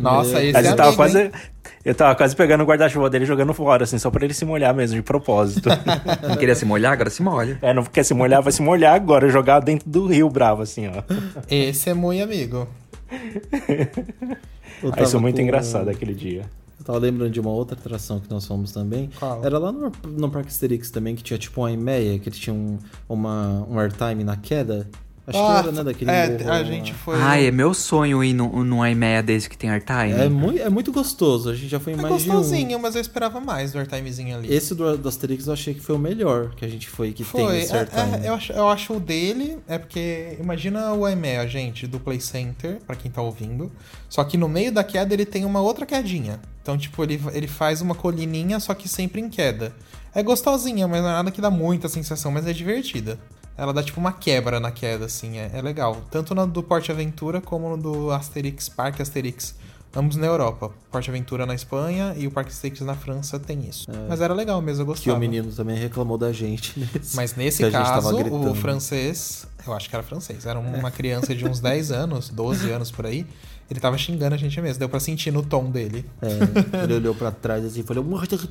Nossa, 0.00 0.42
esse 0.44 0.56
a 0.56 0.60
é 0.60 0.62
gente 0.64 0.76
tava 0.76 0.88
amigo, 0.90 0.96
quase. 0.96 1.22
hein? 1.22 1.30
Eu 1.84 1.94
tava 1.94 2.14
quase 2.14 2.34
pegando 2.34 2.62
o 2.62 2.66
guarda-chuva 2.66 3.08
dele 3.10 3.24
e 3.24 3.26
jogando 3.26 3.52
fora, 3.54 3.84
assim, 3.84 3.98
só 3.98 4.10
pra 4.10 4.24
ele 4.24 4.34
se 4.34 4.44
molhar 4.44 4.74
mesmo, 4.74 4.96
de 4.96 5.02
propósito. 5.02 5.68
Não 6.28 6.36
queria 6.36 6.54
se 6.54 6.64
molhar, 6.64 6.92
agora 6.92 7.10
se 7.10 7.22
molha. 7.22 7.58
é, 7.62 7.72
não 7.74 7.84
quer 7.84 8.02
se 8.04 8.14
molhar, 8.14 8.42
vai 8.42 8.52
se 8.52 8.62
molhar 8.62 8.94
agora, 8.94 9.28
jogar 9.28 9.60
dentro 9.60 9.88
do 9.88 10.06
rio 10.06 10.28
bravo, 10.30 10.62
assim, 10.62 10.88
ó. 10.88 11.02
Esse 11.50 11.90
é 11.90 11.94
muito 11.94 12.22
amigo. 12.22 12.66
Aí 13.10 13.88
isso 14.82 14.92
tava 14.92 15.16
é 15.16 15.20
muito 15.20 15.36
com- 15.36 15.42
engraçado 15.42 15.88
aquele 15.88 16.14
dia. 16.14 16.42
Eu 16.78 16.84
tava 16.84 16.98
lembrando 16.98 17.30
de 17.30 17.40
uma 17.40 17.50
outra 17.50 17.78
atração 17.78 18.20
que 18.20 18.28
nós 18.28 18.44
fomos 18.46 18.72
também. 18.72 19.08
Qual? 19.18 19.44
Era 19.44 19.58
lá 19.58 19.72
no, 19.72 19.90
no 20.06 20.30
Parque 20.30 20.48
Asterix 20.48 20.90
também, 20.90 21.14
que 21.14 21.22
tinha 21.22 21.38
tipo 21.38 21.60
uma 21.62 21.70
EMEA, 21.72 22.18
que 22.18 22.28
ele 22.28 22.36
tinha 22.36 22.52
um, 22.52 22.78
uma, 23.08 23.66
um 23.70 23.78
airtime 23.78 24.22
na 24.24 24.36
queda. 24.36 24.86
Acho 25.26 25.38
que 25.38 25.58
era, 25.58 25.72
né, 25.72 25.82
daquele 25.84 26.10
é, 26.10 26.28
morro 26.28 26.50
a 26.50 26.52
lá. 26.58 26.64
gente 26.64 26.92
foi. 26.92 27.16
Ai, 27.18 27.46
é 27.46 27.50
meu 27.50 27.72
sonho 27.72 28.22
ir 28.22 28.34
num, 28.34 28.62
num 28.62 28.84
IMEA 28.86 29.22
desse 29.22 29.48
que 29.48 29.56
tem 29.56 29.70
airtime. 29.70 30.12
É 30.12 30.28
muito, 30.28 30.60
é 30.60 30.68
muito 30.68 30.92
gostoso, 30.92 31.48
a 31.48 31.54
gente 31.54 31.68
já 31.68 31.80
foi 31.80 31.94
em 31.94 31.98
É 31.98 32.02
mais 32.02 32.22
de 32.22 32.30
um. 32.30 32.34
gostosinho, 32.34 32.78
mas 32.78 32.94
eu 32.94 33.00
esperava 33.00 33.40
mais 33.40 33.72
do 33.72 33.78
airtimezinho 33.78 34.36
ali. 34.36 34.52
Esse 34.54 34.74
do, 34.74 34.98
do 34.98 35.08
Asterix 35.08 35.46
eu 35.46 35.54
achei 35.54 35.72
que 35.72 35.80
foi 35.80 35.94
o 35.96 35.98
melhor 35.98 36.50
que 36.54 36.62
a 36.64 36.68
gente 36.68 36.88
foi, 36.90 37.12
que 37.12 37.24
tem 37.24 37.46
Foi, 37.46 37.58
esse 37.58 37.72
é, 37.74 37.78
airtime. 37.78 38.16
é, 38.22 38.28
eu, 38.28 38.34
acho, 38.34 38.52
eu 38.52 38.68
acho 38.68 38.92
o 38.94 39.00
dele, 39.00 39.58
é 39.66 39.78
porque 39.78 40.36
imagina 40.38 40.92
o 40.92 41.08
IMEA, 41.08 41.48
gente, 41.48 41.86
do 41.86 41.98
Play 41.98 42.20
Center, 42.20 42.78
pra 42.86 42.94
quem 42.94 43.10
tá 43.10 43.22
ouvindo. 43.22 43.72
Só 44.10 44.22
que 44.24 44.36
no 44.36 44.48
meio 44.48 44.70
da 44.70 44.84
queda 44.84 45.14
ele 45.14 45.24
tem 45.24 45.46
uma 45.46 45.60
outra 45.60 45.86
quedinha. 45.86 46.38
Então, 46.62 46.76
tipo, 46.76 47.02
ele, 47.02 47.18
ele 47.32 47.46
faz 47.46 47.80
uma 47.80 47.94
colininha, 47.94 48.60
só 48.60 48.74
que 48.74 48.88
sempre 48.88 49.20
em 49.22 49.28
queda. 49.30 49.72
É 50.14 50.22
gostosinha, 50.22 50.86
mas 50.86 51.00
não 51.02 51.08
é 51.08 51.12
nada 51.12 51.30
que 51.30 51.40
dá 51.40 51.50
muita 51.50 51.88
sensação, 51.88 52.30
mas 52.30 52.46
é 52.46 52.52
divertida. 52.52 53.18
Ela 53.56 53.72
dá 53.72 53.82
tipo 53.82 54.00
uma 54.00 54.12
quebra 54.12 54.58
na 54.58 54.70
queda, 54.72 55.04
assim, 55.04 55.38
é, 55.38 55.50
é 55.54 55.62
legal. 55.62 56.02
Tanto 56.10 56.34
no 56.34 56.46
do 56.46 56.62
Porte 56.62 56.90
Aventura 56.90 57.40
como 57.40 57.76
no 57.76 57.82
do 57.82 58.10
Asterix, 58.10 58.68
Parque 58.68 59.00
Asterix. 59.00 59.54
Ambos 59.96 60.16
na 60.16 60.26
Europa. 60.26 60.72
Porte 60.90 61.08
Aventura 61.08 61.46
na 61.46 61.54
Espanha 61.54 62.14
e 62.16 62.26
o 62.26 62.30
Parque 62.32 62.52
Stakes 62.52 62.80
na 62.80 62.96
França 62.96 63.38
tem 63.38 63.64
isso. 63.68 63.86
Mas 64.08 64.20
era 64.20 64.34
legal 64.34 64.60
mesmo, 64.60 64.82
eu 64.82 64.86
Que 64.86 64.92
gostava. 64.92 65.16
o 65.16 65.20
menino 65.20 65.52
também 65.52 65.76
reclamou 65.76 66.18
da 66.18 66.32
gente. 66.32 66.76
Nesse, 66.92 67.14
Mas 67.14 67.36
nesse 67.36 67.62
que 67.64 67.70
caso, 67.70 68.16
o 68.16 68.54
francês, 68.56 69.46
eu 69.64 69.72
acho 69.72 69.88
que 69.88 69.94
era 69.94 70.02
francês, 70.02 70.46
era 70.46 70.58
uma 70.58 70.90
criança 70.90 71.32
de 71.32 71.46
uns 71.46 71.60
10 71.60 71.92
anos, 71.92 72.28
12 72.28 72.70
anos 72.72 72.90
por 72.90 73.06
aí. 73.06 73.24
Ele 73.70 73.78
tava 73.78 73.96
xingando 73.96 74.34
a 74.34 74.38
gente 74.38 74.60
mesmo, 74.60 74.80
deu 74.80 74.88
pra 74.88 74.98
sentir 74.98 75.30
no 75.30 75.44
tom 75.44 75.70
dele. 75.70 76.04
É, 76.20 76.82
ele 76.82 76.94
olhou 76.94 77.14
pra 77.14 77.30
trás 77.30 77.64
assim 77.64 77.80
e 77.80 77.82
falou: 77.84 78.02
"Morte, 78.02 78.34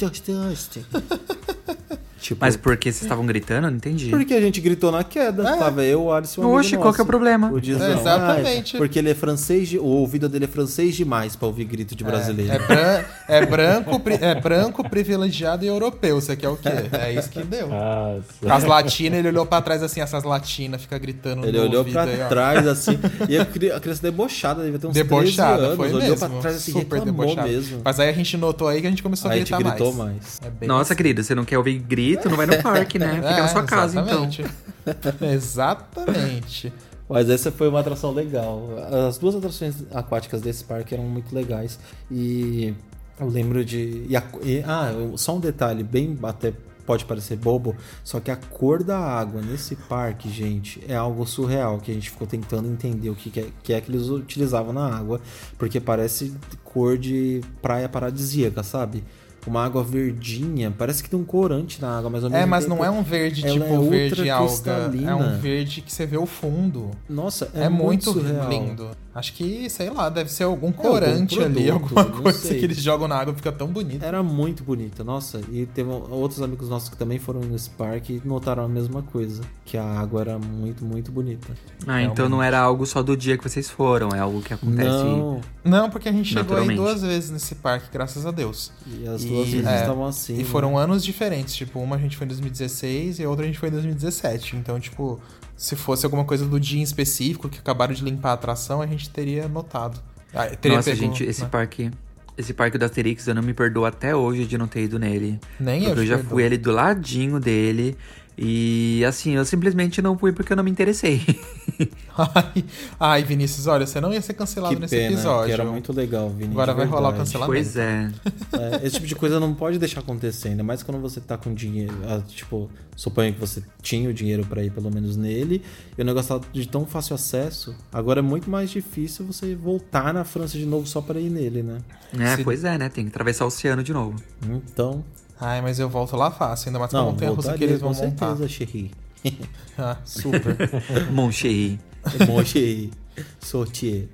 Tipo, 2.23 2.39
Mas 2.45 2.55
por 2.55 2.77
que 2.77 2.89
vocês 2.89 3.01
estavam 3.03 3.25
gritando? 3.25 3.67
Eu 3.67 3.71
Não 3.71 3.77
entendi. 3.77 4.09
porque 4.09 4.33
a 4.33 4.39
gente 4.39 4.61
gritou 4.61 4.93
na 4.93 5.03
queda. 5.03 5.43
É. 5.47 5.57
Tava 5.57 5.83
eu, 5.83 6.03
o 6.03 6.13
Alisson 6.13 6.39
e 6.39 6.43
amigo 6.45 6.57
Oxe, 6.59 6.77
qual 6.77 6.93
que 6.93 7.01
é 7.01 7.03
o 7.03 7.05
problema? 7.05 7.51
O 7.51 7.59
Dizão. 7.59 7.85
É, 7.85 7.93
exatamente. 7.99 8.75
"Ai, 8.77 8.79
porque 8.79 8.97
ele 8.97 9.09
é 9.09 9.13
francês, 9.13 9.67
de- 9.67 9.77
o 9.77 9.83
ouvido 9.83 10.29
dele 10.29 10.45
é 10.45 10.47
francês 10.47 10.95
demais 10.95 11.35
pra 11.35 11.47
ouvir 11.47 11.65
grito 11.65 11.93
de 11.95 12.01
brasileiro. 12.03 12.53
É, 12.53 12.59
bran- 12.59 13.03
é 13.27 13.45
branco, 13.45 13.99
pri- 13.99 14.17
é 14.21 14.35
branco, 14.39 14.89
privilegiado 14.89 15.65
e 15.65 15.67
europeu. 15.67 16.21
Você 16.21 16.35
quer 16.37 16.47
o 16.47 16.55
quê? 16.55 16.69
É 16.93 17.11
isso 17.13 17.29
que 17.29 17.43
deu. 17.43 17.67
Nossa. 17.67 18.53
As 18.53 18.63
latinas, 18.63 19.19
ele 19.19 19.27
olhou 19.27 19.45
pra 19.45 19.61
trás 19.61 19.83
assim, 19.83 19.99
essas 19.99 20.23
latinas, 20.23 20.81
fica 20.81 20.97
gritando 20.97 21.45
Ele 21.45 21.57
no 21.57 21.63
olhou 21.65 21.77
ouvido 21.79 21.93
pra 21.93 22.03
aí, 22.03 22.29
trás, 22.29 22.65
assim, 22.67 22.97
e 23.27 23.37
a, 23.37 23.45
cri- 23.45 23.71
a 23.71 23.79
criança 23.81 24.01
debochada, 24.01 24.63
devia 24.63 24.79
ter 24.79 24.87
uns 24.87 24.93
Debochada, 24.93 25.57
13 25.57 25.65
anos, 25.65 25.75
foi 25.75 25.87
olhou 25.89 25.99
mesmo. 26.01 26.17
pra 26.17 26.29
trás 26.39 26.55
assim, 26.55 26.71
super 26.71 27.01
debochada. 27.01 27.47
mesmo. 27.47 27.81
Mas 27.83 27.99
aí 27.99 28.09
a 28.09 28.13
gente 28.13 28.37
notou 28.37 28.67
aí 28.69 28.79
que 28.79 28.87
a 28.87 28.89
gente 28.89 29.03
começou 29.03 29.29
a 29.29 29.33
Aí 29.33 29.39
a 29.41 29.45
gente 29.45 29.53
gritar 29.53 29.69
gritou 29.71 29.93
mais. 29.93 30.39
mais. 30.41 30.41
É 30.61 30.65
Nossa, 30.65 30.93
assim. 30.93 30.95
querida, 30.95 31.21
você 31.23 31.35
não 31.35 31.43
quer 31.43 31.57
ouvir 31.57 31.77
grito? 31.79 32.12
Não 32.29 32.35
vai 32.37 32.45
no 32.45 32.61
parque, 32.61 32.97
né? 32.99 33.15
Fica 33.15 33.29
na 33.29 33.37
É, 33.45 33.47
sua 33.47 33.63
casa, 33.63 33.99
então. 34.01 34.25
exatamente. 34.25 34.45
exatamente. 35.35 36.73
Mas 37.09 37.29
essa 37.29 37.51
foi 37.51 37.67
uma 37.67 37.79
atração 37.79 38.11
legal. 38.11 38.67
As 39.07 39.17
duas 39.17 39.35
atrações 39.35 39.75
aquáticas 39.93 40.41
desse 40.41 40.63
parque 40.63 40.93
eram 40.93 41.03
muito 41.03 41.33
legais. 41.35 41.77
E 42.09 42.73
eu 43.19 43.27
lembro 43.27 43.63
de. 43.63 44.05
e 44.07 44.15
a- 44.15 44.23
e- 44.41 44.63
ah, 44.65 44.91
só 45.15 45.35
um 45.35 45.39
detalhe, 45.39 45.83
bem 45.83 46.17
até 46.23 46.53
pode 46.85 47.05
parecer 47.05 47.37
bobo, 47.37 47.73
só 48.03 48.19
que 48.19 48.29
a 48.29 48.35
cor 48.35 48.83
da 48.83 48.97
água 48.99 49.41
nesse 49.41 49.73
parque, 49.73 50.29
gente, 50.29 50.81
é 50.85 50.95
algo 50.95 51.25
surreal. 51.25 51.77
Que 51.79 51.91
a 51.91 51.93
gente 51.93 52.09
ficou 52.09 52.27
tentando 52.27 52.67
entender 52.67 53.09
o 53.09 53.15
que, 53.15 53.29
que, 53.29 53.39
é, 53.41 53.47
que 53.63 53.73
é 53.73 53.79
que 53.81 53.89
eles 53.91 54.07
utilizavam 54.09 54.73
na 54.73 54.87
água. 54.97 55.21
Porque 55.57 55.79
parece 55.79 56.33
cor 56.63 56.97
de 56.97 57.41
praia 57.61 57.87
paradisíaca, 57.87 58.63
sabe? 58.63 59.03
Uma 59.45 59.65
água 59.65 59.83
verdinha, 59.83 60.73
parece 60.75 61.03
que 61.03 61.09
tem 61.09 61.19
um 61.19 61.23
corante 61.25 61.81
na 61.81 61.97
água, 61.97 62.09
mas 62.09 62.23
ao 62.23 62.29
É, 62.29 62.33
mesmo 62.33 62.47
mas 62.49 62.63
tempo- 62.65 62.75
não 62.77 62.85
é 62.85 62.89
um 62.89 63.03
verde 63.03 63.45
ela 63.45 63.53
tipo 63.59 63.65
é 63.73 63.89
verde 63.89 64.29
alga. 64.29 64.91
É 65.05 65.15
um 65.15 65.37
verde 65.39 65.81
que 65.81 65.91
você 65.91 66.05
vê 66.05 66.17
o 66.17 66.25
fundo. 66.25 66.91
Nossa, 67.09 67.49
é, 67.53 67.63
É, 67.63 67.69
muito, 67.69 68.05
surreal. 68.11 68.49
lindo. 68.49 68.89
Acho 69.15 69.33
que, 69.33 69.69
sei 69.69 69.89
lá, 69.91 70.09
deve 70.09 70.31
ser 70.31 70.43
algum 70.43 70.63
algum 70.63 70.71
corante 70.71 71.41
ali, 71.41 71.67
produto, 71.67 71.97
alguma 71.99 72.03
não 72.03 72.23
coisa 72.23 72.39
sei. 72.39 72.59
que 72.59 72.65
eles 72.65 72.77
jogam 72.77 73.07
na 73.07 73.15
água 73.15 73.33
e 73.33 73.35
fica 73.35 73.51
tão 73.51 73.67
bonito. 73.67 74.03
Era 74.03 74.23
muito 74.23 74.63
bonita, 74.63 75.03
nossa. 75.03 75.41
E 75.51 75.65
teve 75.65 75.89
outros 75.89 76.41
amigos 76.41 76.69
nossos 76.69 76.89
que 76.89 76.95
também 76.95 77.19
foram 77.19 77.41
nesse 77.41 77.69
parque 77.71 78.21
e 78.23 78.27
notaram 78.27 78.63
a 78.63 78.67
mesma 78.67 79.01
coisa. 79.03 79.43
Que 79.65 79.77
a 79.77 79.83
água 79.83 80.21
era 80.21 80.39
muito, 80.39 80.83
muito 80.83 81.11
bonita. 81.11 81.47
Ah, 81.85 82.01
então 82.01 82.29
não 82.29 82.41
era 82.41 82.59
algo 82.59 82.85
só 82.85 83.03
do 83.03 83.15
dia 83.15 83.37
que 83.37 83.43
vocês 83.43 83.69
foram, 83.69 84.09
é 84.09 84.19
algo 84.19 84.41
que 84.41 84.53
acontece. 84.53 84.89
Não. 84.89 85.41
Não, 85.63 85.89
porque 85.89 86.09
a 86.09 86.11
gente 86.11 86.33
chegou 86.33 86.57
aí 86.57 86.75
duas 86.75 87.01
vezes 87.01 87.29
nesse 87.29 87.55
parque, 87.55 87.87
graças 87.91 88.25
a 88.25 88.31
Deus. 88.31 88.71
E 88.87 89.07
as 89.07 89.23
E, 89.23 89.27
duas 89.27 89.47
vezes 89.49 89.67
é, 89.67 89.81
estavam 89.81 90.05
assim. 90.05 90.39
E 90.39 90.43
foram 90.43 90.77
anos 90.77 91.03
diferentes. 91.03 91.55
Tipo, 91.55 91.79
uma 91.79 91.95
a 91.95 91.99
gente 91.99 92.17
foi 92.17 92.25
em 92.25 92.29
2016 92.29 93.19
e 93.19 93.23
a 93.23 93.29
outra 93.29 93.43
a 93.45 93.47
gente 93.47 93.59
foi 93.59 93.69
em 93.69 93.73
2017. 93.73 94.55
Então, 94.55 94.79
tipo, 94.79 95.19
se 95.55 95.75
fosse 95.75 96.05
alguma 96.05 96.25
coisa 96.25 96.45
do 96.45 96.59
dia 96.59 96.79
em 96.79 96.83
específico, 96.83 97.49
que 97.49 97.59
acabaram 97.59 97.93
de 97.93 98.03
limpar 98.03 98.31
a 98.31 98.33
atração, 98.33 98.81
a 98.81 98.87
gente 98.87 99.09
teria 99.09 99.47
notado. 99.47 99.99
Ah, 100.33 100.47
teria 100.47 100.77
Nossa, 100.77 100.89
pego, 100.91 101.01
gente, 101.01 101.23
esse 101.23 101.43
né? 101.43 101.49
parque. 101.49 101.91
Esse 102.35 102.51
parque 102.51 102.79
do 102.79 102.85
Asterix, 102.85 103.27
eu 103.27 103.35
não 103.35 103.43
me 103.43 103.53
perdoo 103.53 103.85
até 103.85 104.15
hoje 104.15 104.45
de 104.45 104.57
não 104.57 104.67
ter 104.67 104.85
ido 104.85 104.97
nele. 104.97 105.39
Nem 105.59 105.83
porque 105.83 105.99
eu 105.99 106.03
eu 106.03 106.03
te 106.03 106.07
já 106.07 106.17
fui 106.17 106.43
ali 106.43 106.57
do 106.57 106.71
ladinho 106.71 107.39
dele. 107.39 107.95
E 108.37 109.03
assim, 109.07 109.33
eu 109.35 109.45
simplesmente 109.45 110.01
não 110.01 110.17
fui 110.17 110.31
porque 110.31 110.53
eu 110.53 110.57
não 110.57 110.63
me 110.63 110.71
interessei. 110.71 111.21
Ai, 112.15 112.63
ai, 112.99 113.23
Vinícius, 113.23 113.65
olha, 113.65 113.87
você 113.87 113.99
não 113.99 114.13
ia 114.13 114.21
ser 114.21 114.33
cancelado 114.35 114.75
Que 114.75 114.79
nesse 114.81 114.95
pena, 114.95 115.13
episódio. 115.13 115.47
que 115.47 115.51
era 115.51 115.65
muito 115.65 115.91
legal, 115.91 116.29
Vini. 116.29 116.51
Agora 116.51 116.71
vai 116.75 116.85
rolar 116.85 117.09
o 117.09 117.13
cancelamento. 117.13 117.51
pois 117.51 117.75
é. 117.75 118.11
É, 118.53 118.85
esse 118.85 118.95
tipo 118.97 119.07
de 119.07 119.15
coisa 119.15 119.39
não 119.39 119.55
pode 119.55 119.79
deixar 119.79 120.01
acontecer, 120.01 120.49
ainda 120.49 120.61
mais 120.63 120.83
quando 120.83 121.01
você 121.01 121.19
tá 121.19 121.37
com 121.37 121.51
dinheiro. 121.55 121.95
ah, 122.07 122.21
Tipo, 122.27 122.69
suponho 122.95 123.33
que 123.33 123.39
você 123.39 123.63
tinha 123.81 124.07
o 124.07 124.13
dinheiro 124.13 124.45
pra 124.45 124.63
ir 124.63 124.71
pelo 124.71 124.91
menos 124.93 125.17
nele, 125.17 125.63
e 125.97 126.01
o 126.03 126.05
negócio 126.05 126.39
tá 126.39 126.47
de 126.53 126.67
tão 126.67 126.85
fácil 126.85 127.15
acesso. 127.15 127.75
Agora 127.91 128.19
é 128.19 128.23
muito 128.23 128.47
mais 128.47 128.69
difícil 128.69 129.25
você 129.25 129.55
voltar 129.55 130.13
na 130.13 130.23
França 130.23 130.55
de 130.55 130.65
novo 130.67 130.85
só 130.85 131.01
pra 131.01 131.19
ir 131.19 131.31
nele, 131.31 131.63
né? 131.63 131.79
É, 132.19 132.35
Se- 132.35 132.43
pois 132.43 132.63
é, 132.63 132.77
né? 132.77 132.89
Tem 132.89 133.05
que 133.05 133.09
atravessar 133.09 133.45
o 133.45 133.47
oceano 133.47 133.81
de 133.81 133.91
novo. 133.91 134.21
Então. 134.47 135.03
Ai, 135.39 135.61
mas 135.61 135.79
eu 135.79 135.89
volto 135.89 136.15
lá 136.15 136.31
fácil, 136.31 136.69
ainda 136.69 136.79
mais 136.79 136.91
com 136.91 136.97
a 136.97 137.03
montanha 137.03 137.31
russa 137.31 137.57
que 137.57 137.63
eles 137.63 137.81
vão 137.81 137.93
com 137.93 138.05
montar. 138.05 138.35
certeza, 138.37 138.47
Cherry. 138.49 138.91
Ah, 139.77 139.97
super. 140.05 140.55
Mon 141.11 141.31
chéri. 141.31 141.79
Mon 142.27 142.43
Cherry. 142.45 142.91
Sortier. 143.39 144.07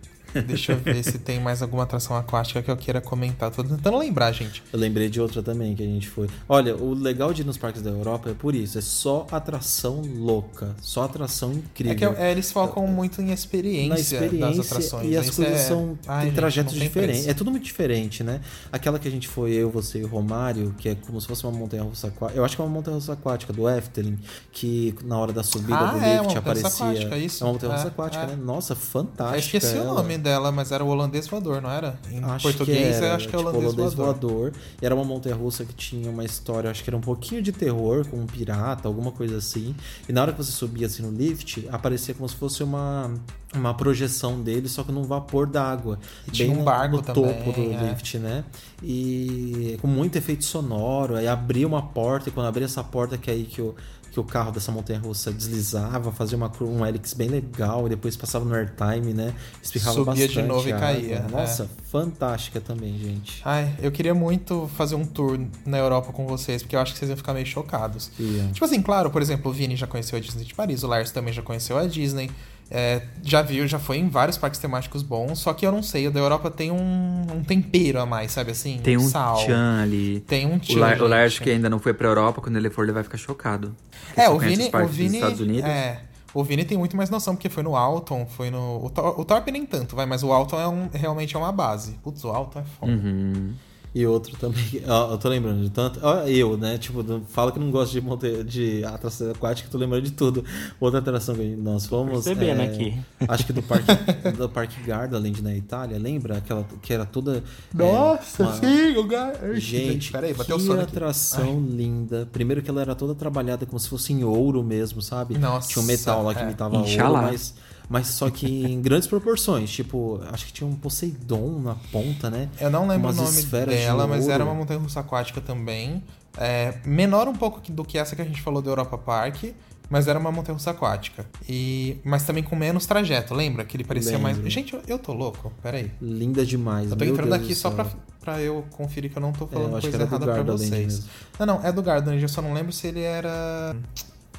Deixa 0.46 0.74
eu 0.74 0.78
ver 0.78 1.04
se 1.04 1.18
tem 1.20 1.40
mais 1.40 1.62
alguma 1.62 1.84
atração 1.84 2.16
aquática 2.16 2.62
que 2.62 2.70
eu 2.70 2.78
queira 2.78 3.02
comentar. 3.02 3.52
Tô 3.52 3.64
tentando 3.64 3.98
lembrar, 3.98 4.32
gente. 4.32 4.64
Eu 4.72 4.80
lembrei 4.80 5.10
de 5.10 5.20
outra 5.22 5.42
também 5.42 5.76
que 5.76 5.84
a 5.84 5.86
gente 5.86 6.08
foi. 6.10 6.28
Olha, 6.48 6.76
o 6.76 6.94
legal 6.94 7.34
de 7.34 7.42
ir 7.42 7.46
nos 7.46 7.58
parques 7.58 7.82
da 7.82 7.90
Europa 7.90 8.30
é 8.30 8.34
por 8.34 8.54
isso. 8.56 8.78
É 8.78 8.82
só 8.82 9.26
atração 9.32 10.02
louca. 10.02 10.76
Só 10.82 11.04
atração 11.04 11.52
incrível. 11.54 11.92
É 11.94 11.96
que 11.96 12.22
é, 12.22 12.32
eles 12.32 12.52
focam 12.52 12.86
muito 12.88 13.22
em 13.22 13.32
experiência, 13.32 13.90
na 13.90 14.00
experiência 14.00 14.58
das 14.58 14.72
atrações. 14.72 15.08
e 15.12 15.18
as 15.18 15.30
coisas 15.30 15.54
é- 15.54 15.58
são 15.68 15.98
Ai, 16.08 16.18
tem 16.20 16.26
gente, 16.30 16.36
trajetos 16.36 16.74
tem 16.74 16.82
diferentes. 16.84 17.16
preço. 17.18 17.30
É 17.30 17.34
tudo 17.34 17.52
muito 17.52 17.64
diferente, 17.64 18.24
né? 18.24 18.42
Aquela 18.72 19.00
que 19.00 19.08
a 19.08 19.12
gente 19.12 19.28
foi 19.28 19.52
eu, 19.54 19.70
você 19.70 20.00
e 20.00 20.04
o 20.04 20.08
Romário, 20.08 20.74
que 20.78 20.90
é 20.90 20.96
como 20.96 21.20
se 21.20 21.28
fosse 21.28 21.44
uma 21.46 21.52
montanha 21.58 21.84
russa 21.84 22.08
aquática. 22.08 22.40
Eu 22.40 22.46
acho 22.46 22.56
que 22.56 22.62
é 22.62 22.66
uma 22.66 22.72
montanha 22.74 22.96
russa 22.96 23.14
aquática 23.14 23.52
do 23.54 23.70
Efteling, 23.70 24.18
que 24.52 24.96
na 25.04 25.18
hora 25.18 25.34
da 25.34 25.44
subida 25.44 25.76
Ah, 25.78 25.92
do 25.94 25.98
é, 25.98 26.00
uma 26.00 26.00
lift 26.00 26.36
montanha 26.36 26.40
russa 26.56 26.68
aparecia. 26.68 26.86
aquática, 26.86 27.18
isso. 27.18 27.44
É 27.44 27.48
uma 27.48 27.54
montanha 27.54 27.74
russa 27.74 27.86
É, 27.86 27.88
aquática, 27.88 28.24
é. 28.24 28.28
né? 28.28 28.36
Nossa, 28.36 28.76
fantástica. 28.76 29.36
Eu 29.36 29.40
esqueci 29.40 29.76
o 29.76 29.80
ela. 29.80 30.04
Nome 30.20 30.24
dela, 30.24 30.52
mas 30.52 30.72
era 30.72 30.84
o 30.84 30.88
holandês 30.88 31.28
voador, 31.28 31.62
não 31.62 31.72
era? 31.72 31.98
Em 32.12 32.24
Acho 32.24 32.44
português, 32.44 32.78
que 32.78 32.96
era, 32.96 33.08
eu 33.08 33.14
acho 33.14 33.28
que 33.28 33.36
é 33.36 33.40
o 33.40 33.44
tipo, 33.44 33.58
holandês, 33.58 33.94
voador. 33.94 34.06
voador. 34.06 34.54
E 34.82 34.86
era 34.86 34.94
uma 34.94 35.04
montanha 35.04 35.36
russa 35.36 35.66
que 35.66 35.74
tinha 35.74 36.10
uma 36.10 36.24
história, 36.24 36.70
acho 36.70 36.84
que 36.84 36.90
era 36.90 36.98
um 36.98 37.02
pouquinho 37.02 37.42
de 37.42 37.52
terror, 37.52 38.06
com 38.08 38.18
um 38.18 38.26
pirata, 38.26 38.88
alguma 38.88 39.12
coisa 39.12 39.38
assim. 39.38 39.76
E 40.08 40.14
na 40.14 40.22
hora 40.22 40.32
que 40.34 40.38
você 40.38 40.52
subia 40.52 40.88
assim 40.88 41.02
no 41.02 41.12
lift, 41.12 41.68
aparecia 41.72 42.14
como 42.14 42.28
se 42.28 42.36
fosse 42.36 42.62
uma, 42.64 43.12
uma 43.54 43.74
projeção 43.74 44.42
dele, 44.42 44.68
só 44.68 44.84
que 44.84 44.92
num 44.92 45.04
vapor 45.04 45.48
d'água. 45.48 45.98
E 46.28 46.32
tinha 46.32 46.50
Bem 46.50 46.58
um 46.58 46.64
barco 46.64 46.98
no 46.98 47.02
também, 47.02 47.34
topo 47.34 47.52
do 47.54 47.74
é. 47.74 47.90
lift, 47.90 48.18
né? 48.20 48.44
E 48.84 49.78
com 49.82 49.88
muito 49.88 50.18
efeito 50.18 50.44
sonoro. 50.44 51.16
Aí 51.16 51.28
abria 51.28 51.68
uma 51.68 51.82
porta, 51.82 52.30
e 52.30 52.32
quando 52.32 52.48
abria 52.48 52.66
essa 52.66 52.84
porta, 52.84 53.18
que 53.18 53.30
é 53.30 53.34
aí 53.34 53.44
que 53.44 53.62
o, 53.62 53.76
que 54.12 54.20
o 54.20 54.24
carro 54.24 54.52
dessa 54.52 54.72
montanha 54.72 55.00
russa 55.00 55.32
deslizava, 55.32 56.12
fazia 56.12 56.38
uma, 56.38 56.52
um 56.62 56.86
helix 56.86 57.14
bem 57.14 57.30
legal, 57.30 57.86
e 57.86 57.90
depois 57.90 58.16
passava 58.18 58.46
no 58.46 58.54
airtime, 58.54 59.14
né? 59.14 59.34
Espirrava 59.62 59.94
Subia 59.94 60.28
de 60.28 60.36
bastante 60.36 60.48
novo 60.48 60.68
e 60.70 60.74
caía, 60.74 61.26
Nossa, 61.30 61.64
é. 61.64 61.68
fantástica 61.90 62.60
também, 62.60 62.98
gente. 62.98 63.42
Ai, 63.46 63.76
eu 63.82 63.92
queria 63.92 64.14
muito 64.14 64.70
fazer 64.76 64.96
um 64.96 65.06
tour 65.06 65.40
na 65.66 65.78
Europa 65.78 66.12
com 66.12 66.26
vocês, 66.26 66.62
porque 66.64 66.76
eu 66.76 66.80
acho 66.80 66.94
que 66.94 67.00
vocês 67.00 67.10
iam 67.10 67.18
ficar 67.18 67.34
meio 67.34 67.46
chocados. 67.46 68.12
Ia. 68.20 68.48
Tipo 68.52 68.66
assim, 68.66 68.82
claro, 68.82 69.12
por 69.12 69.22
exemplo, 69.22 69.52
o 69.52 69.54
Vini 69.54 69.76
já 69.76 69.88
conheceu 69.88 70.18
a 70.18 70.22
Disney 70.22 70.46
de 70.46 70.54
Paris, 70.54 70.84
o 70.84 70.88
Lars 70.88 71.12
também 71.12 71.34
já 71.34 71.42
conheceu 71.42 71.78
a 71.78 71.86
Disney. 71.86 72.30
É, 72.72 73.02
já 73.24 73.42
viu, 73.42 73.68
já 73.68 73.80
foi 73.80 73.98
em 73.98 74.10
vários 74.10 74.38
parques 74.38 74.60
temáticos 74.60 75.02
bons, 75.04 75.40
só 75.40 75.54
que 75.54 75.66
eu 75.66 75.72
não 75.72 75.82
sei, 75.82 76.08
o 76.08 76.12
da 76.12 76.20
Europa 76.20 76.52
tem 76.52 76.72
um, 76.72 77.26
um 77.36 77.44
tempero 77.44 78.00
a 78.00 78.06
mais, 78.06 78.32
sabe 78.32 78.52
assim? 78.52 78.80
Tem 78.84 78.98
um 78.98 79.08
sal. 79.08 79.38
tchan 79.46 79.82
ali. 79.82 80.20
Tem 80.22 80.46
um 80.46 80.56
O, 80.56 80.60
tchan, 80.60 80.80
Lar, 80.80 81.02
o 81.02 81.08
Lars 81.08 81.40
que 81.40 81.50
ainda 81.50 81.70
não 81.70 81.80
foi 81.80 81.94
pra 81.94 82.08
Europa, 82.08 82.42
quando 82.42 82.58
ele 82.58 82.70
for, 82.70 82.84
ele 82.84 82.92
vai 82.92 83.04
ficar 83.04 83.18
chocado. 83.18 83.76
É, 84.16 84.30
o 84.30 84.38
Vini, 84.38 84.70
o 84.74 84.88
Vini, 84.88 85.16
Estados 85.16 85.40
Unidos. 85.40 85.70
é, 85.70 86.02
o 86.34 86.44
Vini 86.44 86.64
tem 86.64 86.78
muito 86.78 86.96
mais 86.96 87.10
noção, 87.10 87.36
porque 87.36 87.50
foi 87.50 87.64
no 87.64 87.76
Alton, 87.76 88.26
foi 88.26 88.50
no... 88.52 88.86
O, 88.86 88.90
Tor- 88.90 89.20
o 89.20 89.26
Torp 89.26 89.48
nem 89.48 89.66
tanto, 89.66 89.96
vai, 89.96 90.06
mas 90.06 90.22
o 90.24 90.32
Alton 90.32 90.60
é 90.62 90.68
um, 90.68 90.90
realmente 90.94 91.36
é 91.36 91.40
uma 91.40 91.52
base. 91.52 91.94
Putz, 92.04 92.24
o 92.24 92.30
Alton 92.30 92.60
é 92.60 92.64
foda. 92.80 92.92
Uhum. 92.92 93.54
E 93.94 94.06
outro 94.06 94.38
também, 94.38 94.64
ó, 94.88 95.12
eu 95.14 95.18
tô 95.18 95.28
lembrando 95.30 95.64
de 95.64 95.70
tanto. 95.72 96.00
ó, 96.04 96.20
eu, 96.28 96.56
né? 96.56 96.78
Tipo, 96.78 97.04
fala 97.30 97.52
que 97.52 97.60
não 97.60 97.72
gosto 97.72 97.92
de, 97.94 98.02
monte, 98.02 98.44
de 98.44 98.84
atração 98.86 99.32
aquática, 99.32 99.68
tô 99.72 99.78
lembrando 99.80 100.04
de 100.04 100.12
tudo. 100.12 100.46
Outra 100.80 101.00
atração 101.00 101.34
que 101.34 101.56
nós 101.56 101.86
fomos. 101.88 102.24
Percebendo 102.24 102.62
é, 102.62 102.66
aqui. 102.66 103.00
Acho 103.28 103.46
que 103.48 103.54
do 103.54 103.64
Parque, 103.64 103.88
do 104.38 104.48
Parque 104.48 104.82
Gardaland 104.84 105.42
na 105.42 105.56
Itália, 105.56 105.98
lembra? 105.98 106.38
Aquela 106.38 106.66
que 106.82 106.94
era 106.94 107.04
toda. 107.06 107.38
é, 107.38 107.42
Nossa, 107.74 108.44
uma- 108.44 108.54
sim, 108.54 108.96
o 108.96 109.04
gar... 109.08 109.34
Gente, 109.56 110.12
peraí, 110.12 110.34
bateu 110.34 110.58
o 110.58 110.60
que 110.60 110.72
aqui. 110.72 110.82
atração 110.82 111.60
linda. 111.60 112.28
Primeiro 112.32 112.62
que 112.62 112.70
ela 112.70 112.82
era 112.82 112.94
toda 112.94 113.16
trabalhada 113.16 113.66
como 113.66 113.80
se 113.80 113.90
fosse 113.90 114.14
em 114.14 114.24
ouro 114.24 114.64
mesmo, 114.64 115.02
sabe? 115.02 115.38
Nossa, 115.38 115.68
Tinha 115.70 115.82
um 115.82 115.86
metal 115.86 116.24
lá 116.24 116.34
que 116.34 116.42
é. 116.42 116.44
imitava 116.44 116.78
ouro, 116.78 116.88
Inxalá. 116.88 117.22
mas, 117.24 117.56
mas 117.90 118.08
só 118.08 118.30
que 118.30 118.46
em 118.48 118.80
grandes 118.84 119.08
proporções. 119.08 119.72
Tipo, 119.72 120.22
acho 120.32 120.46
que 120.46 120.54
tinha 120.54 120.68
um 120.70 120.76
Poseidon 120.76 121.60
na 121.60 121.76
ponta, 121.92 122.30
né? 122.30 122.48
Eu 122.62 122.70
não 122.70 122.88
lembro 122.88 123.10
o 123.10 123.14
nome 123.14 123.40
esferas 123.40 123.74
de 123.76 123.82
dela, 123.82 124.06
mas 124.08 124.28
era 124.30 124.44
uma 124.44 124.54
montanha 124.54 124.80
russa 124.80 125.00
aquática 125.00 125.42
também. 125.42 126.04
É, 126.38 126.76
menor 126.86 127.28
um 127.28 127.34
pouco 127.34 127.60
do 127.72 127.84
que 127.84 127.98
essa 127.98 128.16
que 128.16 128.22
a 128.22 128.26
gente 128.26 128.42
falou 128.42 128.62
do 128.62 128.70
Europa 128.70 128.98
Park, 128.98 129.46
Mas 129.90 130.08
era 130.08 130.20
uma 130.20 130.32
montanha-russa 130.32 130.70
aquática. 130.70 131.26
E... 131.48 131.98
Mas 132.04 132.24
também 132.24 132.44
com 132.44 132.56
menos 132.56 132.86
trajeto, 132.86 133.34
lembra? 133.34 133.66
Que 133.66 133.76
ele 133.76 133.84
parecia 133.84 134.18
Lembro. 134.20 134.40
mais... 134.40 134.54
Gente, 134.54 134.74
eu, 134.76 134.82
eu 134.88 135.00
tô 135.00 135.14
louco, 135.14 135.52
peraí. 135.64 135.92
Linda 136.00 136.46
demais. 136.46 136.92
Eu 136.92 136.96
tô 136.96 137.04
entrando 137.04 137.34
aqui 137.34 137.56
só 137.56 137.72
pra, 137.72 137.88
pra 138.22 138.40
eu 138.40 138.64
conferir 138.72 139.10
que 139.10 139.18
eu 139.18 139.22
não 139.22 139.34
tô 139.34 139.46
É, 139.46 139.48
falando 139.48 139.76
que 139.82 139.90
coisa 139.90 140.04
errada 140.04 140.26
pra 140.28 140.44
vocês. 140.44 141.06
Não, 141.40 141.46
não, 141.48 141.66
é 141.66 141.72
do 141.72 141.82
Gardaland, 141.82 142.22
eu 142.22 142.30
só 142.30 142.40
não 142.40 142.54
lembro 142.54 142.72
se 142.72 142.86
ele 142.86 143.02
era 143.02 143.76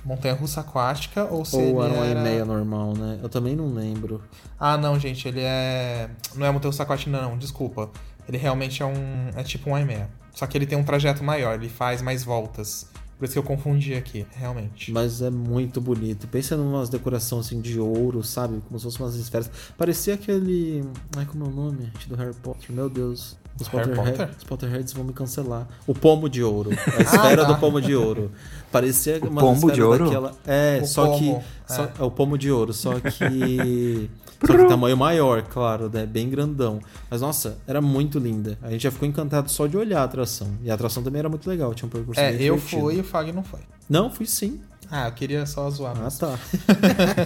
montanha-russa 0.05 0.61
aquática 0.61 1.25
ou 1.25 1.45
se 1.45 1.57
Ou 1.57 1.83
era 1.85 1.93
uma 1.93 2.07
era... 2.07 2.21
e-meia 2.21 2.45
normal, 2.45 2.95
né? 2.97 3.19
Eu 3.23 3.29
também 3.29 3.55
não 3.55 3.73
lembro. 3.73 4.23
Ah, 4.59 4.77
não, 4.77 4.99
gente, 4.99 5.27
ele 5.27 5.41
é... 5.41 6.11
Não 6.35 6.47
é 6.47 6.51
montanha-russa 6.51 6.83
aquática, 6.83 7.11
não, 7.11 7.37
desculpa. 7.37 7.91
Ele 8.29 8.39
realmente 8.39 8.83
é 8.83 8.87
um... 8.87 9.31
É 9.37 9.43
tipo 9.43 9.71
um 9.71 9.79
e-meia. 9.79 10.09
Só 10.35 10.47
que 10.47 10.57
ele 10.57 10.67
tem 10.67 10.79
um 10.79 10.85
trajeto 10.85 11.23
maior, 11.23 11.55
ele 11.55 11.69
faz 11.69 12.01
mais 12.01 12.23
voltas. 12.25 12.89
Por 13.21 13.27
isso 13.27 13.35
que 13.35 13.39
eu 13.39 13.43
confundi 13.43 13.95
aqui, 13.95 14.27
realmente. 14.33 14.91
Mas 14.91 15.21
é 15.21 15.29
muito 15.29 15.79
bonito. 15.79 16.27
Pensa 16.27 16.57
numas 16.57 16.89
decorações 16.89 17.45
assim 17.45 17.61
de 17.61 17.79
ouro, 17.79 18.25
sabe? 18.25 18.63
Como 18.67 18.81
se 18.81 18.85
fossem 18.85 19.05
umas 19.05 19.15
esferas. 19.15 19.51
Parecia 19.77 20.15
aquele. 20.15 20.83
Ai, 21.15 21.27
como 21.27 21.45
é 21.45 21.49
o 21.49 21.51
nome? 21.51 21.85
gente, 21.93 22.09
Do 22.09 22.17
Harry 22.17 22.35
Potter, 22.37 22.73
meu 22.75 22.89
Deus. 22.89 23.37
Os, 23.61 23.69
Harry 23.69 23.95
Potter? 23.95 24.29
os 24.39 24.45
Potterheads 24.45 24.93
vão 24.93 25.05
me 25.05 25.13
cancelar. 25.13 25.67
O 25.87 25.95
pomo 25.95 26.29
de 26.29 26.43
ouro. 26.43 26.71
A 26.99 27.03
esfera 27.03 27.43
tá. 27.43 27.53
do 27.53 27.57
pomo 27.59 27.81
de 27.81 27.95
ouro. 27.95 28.31
Parecia 28.73 29.19
uma 29.23 29.41
pombo 29.41 29.71
de 29.71 29.83
ouro? 29.83 30.05
daquela. 30.05 30.33
É, 30.47 30.81
O 30.83 30.87
só 30.87 31.07
pomo, 31.07 31.19
que. 31.19 31.73
só- 31.75 31.85
é. 31.85 31.91
é 31.99 32.03
o 32.03 32.11
pomo 32.11 32.39
de 32.39 32.51
ouro, 32.51 32.73
só 32.73 32.95
que. 33.01 34.11
Só 34.41 34.57
que 34.57 34.65
tamanho 34.69 34.97
maior, 34.97 35.43
claro, 35.43 35.91
né? 35.93 36.07
Bem 36.07 36.31
grandão. 36.31 36.81
Mas 37.11 37.21
nossa, 37.21 37.59
era 37.67 37.83
muito 37.83 38.19
linda. 38.19 38.57
A 38.63 38.71
gente 38.71 38.81
já 38.85 38.91
ficou 38.91 39.07
encantado 39.07 39.51
só 39.51 39.67
de 39.67 39.77
olhar 39.77 40.01
a 40.01 40.05
atração. 40.05 40.49
E 40.65 40.71
a 40.71 40.75
atração 40.75 41.03
também 41.03 41.19
era 41.19 41.29
muito 41.29 41.47
legal, 41.47 41.75
tinha 41.75 41.87
um 41.87 41.91
percurso 41.91 42.19
É, 42.19 42.31
eu 42.33 42.55
divertido. 42.55 42.81
fui 42.81 42.95
e 42.97 43.01
o 43.01 43.05
Fag 43.05 43.33
não 43.33 43.43
foi. 43.43 43.61
Não, 43.87 44.11
fui 44.11 44.25
sim. 44.25 44.59
Ah, 44.91 45.09
eu 45.09 45.13
queria 45.13 45.45
só 45.45 45.69
zoar. 45.69 45.95
Ah, 46.03 46.09
tá. 46.11 46.39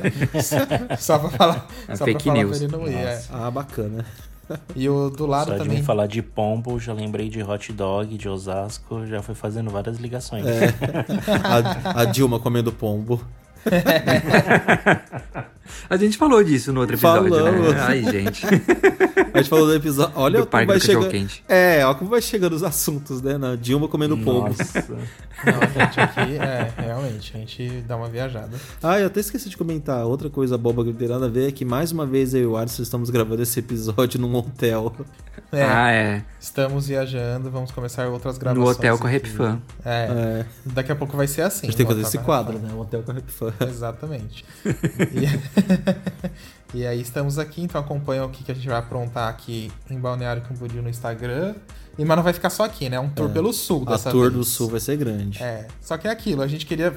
só 0.99 1.19
pra 1.21 1.29
falar, 1.31 1.69
É 1.87 1.95
só 1.95 2.05
fake 2.05 2.25
pra 2.25 2.33
falar 2.33 2.45
news. 2.45 2.59
pra 2.59 2.67
ele 2.67 2.77
não 2.77 2.89
ir. 2.89 2.95
é. 3.05 3.23
Ah, 3.31 3.49
bacana. 3.51 4.05
E 4.75 4.89
o 4.89 5.11
do 5.11 5.27
lado 5.27 5.49
Só 5.49 5.53
de 5.55 5.59
também. 5.59 5.79
me 5.79 5.83
falar 5.85 6.07
de 6.07 6.23
pombo, 6.23 6.79
já 6.79 6.93
lembrei 6.93 7.29
de 7.29 7.43
hot 7.43 7.73
dog, 7.73 8.17
de 8.17 8.29
Osasco, 8.29 9.07
já 9.07 9.23
fui 9.23 9.35
fazendo 9.35 9.71
várias 9.71 9.99
ligações. 9.99 10.45
É. 10.47 10.75
A, 11.95 12.03
a 12.03 12.05
Dilma 12.05 12.39
comendo 12.39 12.73
pombo. 12.73 13.21
A 15.89 15.97
gente 15.97 16.17
falou 16.19 16.43
disso 16.45 16.73
no 16.73 16.81
outro 16.81 16.95
episódio, 16.95 17.31
Falamos. 17.31 17.73
né? 17.75 17.81
Ai, 17.81 18.03
gente. 18.03 18.45
A 19.33 19.39
gente 19.39 19.49
falou 19.51 19.67
do 19.67 19.75
episódio. 19.75 20.13
Olha 20.17 20.41
Do 20.41 20.47
como 20.47 20.67
vai 20.67 20.79
do 20.79 20.83
chegando. 20.85 21.05
Cachorro-Quente. 21.05 21.45
É, 21.49 21.85
olha 21.85 21.95
como 21.95 22.11
vai 22.11 22.21
chegando 22.23 22.53
os 22.55 22.63
assuntos, 22.63 23.21
né? 23.23 23.37
Na 23.39 23.57
Dilma 23.57 23.89
comendo 23.89 24.17
pombo. 24.17 24.49
Nossa. 24.49 24.83
Não, 25.45 25.61
gente, 25.87 26.01
aqui 26.01 26.37
é, 26.39 26.71
realmente, 26.77 27.33
a 27.35 27.39
gente 27.41 27.69
dá 27.89 27.97
uma 27.97 28.09
viajada. 28.09 28.51
Ah, 28.83 28.99
eu 29.01 29.07
até 29.07 29.21
esqueci 29.21 29.49
de 29.49 29.57
comentar. 29.57 30.05
Outra 30.07 30.29
coisa 30.31 30.57
boba 30.57 30.85
que 30.85 30.91
não 30.91 30.97
tem 30.97 31.09
nada 31.09 31.27
a 31.27 31.29
ver 31.31 31.49
é 31.49 31.53
que 31.53 31.65
mais 31.65 31.93
uma 31.93 32.07
vez 32.07 32.35
eu 32.35 32.41
e 32.43 32.47
o 32.47 32.57
Alisson 32.57 32.83
estamos 32.83 33.11
gravando 33.11 33.43
esse 33.43 33.59
episódio 33.59 34.21
num 34.21 34.35
hotel. 34.37 34.95
É, 35.53 35.63
Ah, 35.65 35.91
é. 35.93 36.23
estamos 36.41 36.89
viajando, 36.89 37.51
vamos 37.51 37.71
começar 37.71 38.07
outras 38.09 38.35
No 38.37 38.41
gravações. 38.41 38.77
hotel 38.77 38.99
com 38.99 39.07
a 39.07 39.11
aqui. 39.11 39.19
Rap 39.19 39.29
Fan. 39.37 39.59
É, 39.85 39.91
É, 40.11 40.47
daqui 40.67 40.93
a 40.93 40.97
pouco 40.97 41.17
vai 41.17 41.27
ser 41.27 41.43
assim. 41.43 41.67
a 41.67 41.71
gente 41.71 41.77
tem 41.77 41.87
que 41.87 41.93
o 41.93 41.97
fazer 41.97 42.07
esse 42.07 42.19
quadro, 42.19 42.59
né? 42.59 42.71
Um 42.75 42.81
hotel 42.81 43.03
com 43.03 43.11
a 43.11 43.15
Rap 43.15 43.31
Fan. 43.31 43.53
Exatamente. 43.69 44.45
E... 45.13 46.77
e 46.79 46.87
aí 46.87 47.01
estamos 47.01 47.39
aqui, 47.39 47.63
então 47.63 47.81
acompanha 47.81 48.25
o 48.25 48.31
que 48.31 48.45
que 48.45 48.53
a 48.53 48.55
gente 48.55 48.69
vai 48.69 48.79
aprontar 48.79 49.29
aqui 49.29 49.73
em 49.91 49.99
Balneário 49.99 50.43
Camboriú 50.43 50.83
no 50.83 50.89
Instagram. 50.89 51.55
E, 51.99 52.05
mas 52.05 52.17
não 52.17 52.25
vai 52.25 52.33
ficar 52.33 52.51
só 52.51 52.65
aqui, 52.65 52.89
né? 52.89 52.97
É 52.97 53.01
um 53.01 53.09
tour 53.09 53.31
pelo 53.31 53.53
sul 53.53 53.85
A 53.87 53.93
dessa 53.93 54.11
tour 54.11 54.23
vez. 54.23 54.33
do 54.35 54.45
sul 54.45 54.69
vai 54.69 54.81
ser 54.81 54.97
grande. 54.97 55.43
É, 55.43 55.69
só 55.81 55.97
que 55.97 56.09
é 56.09 56.11
aquilo, 56.11 56.43
a 56.43 56.49
gente 56.49 56.67
queria 56.67 56.93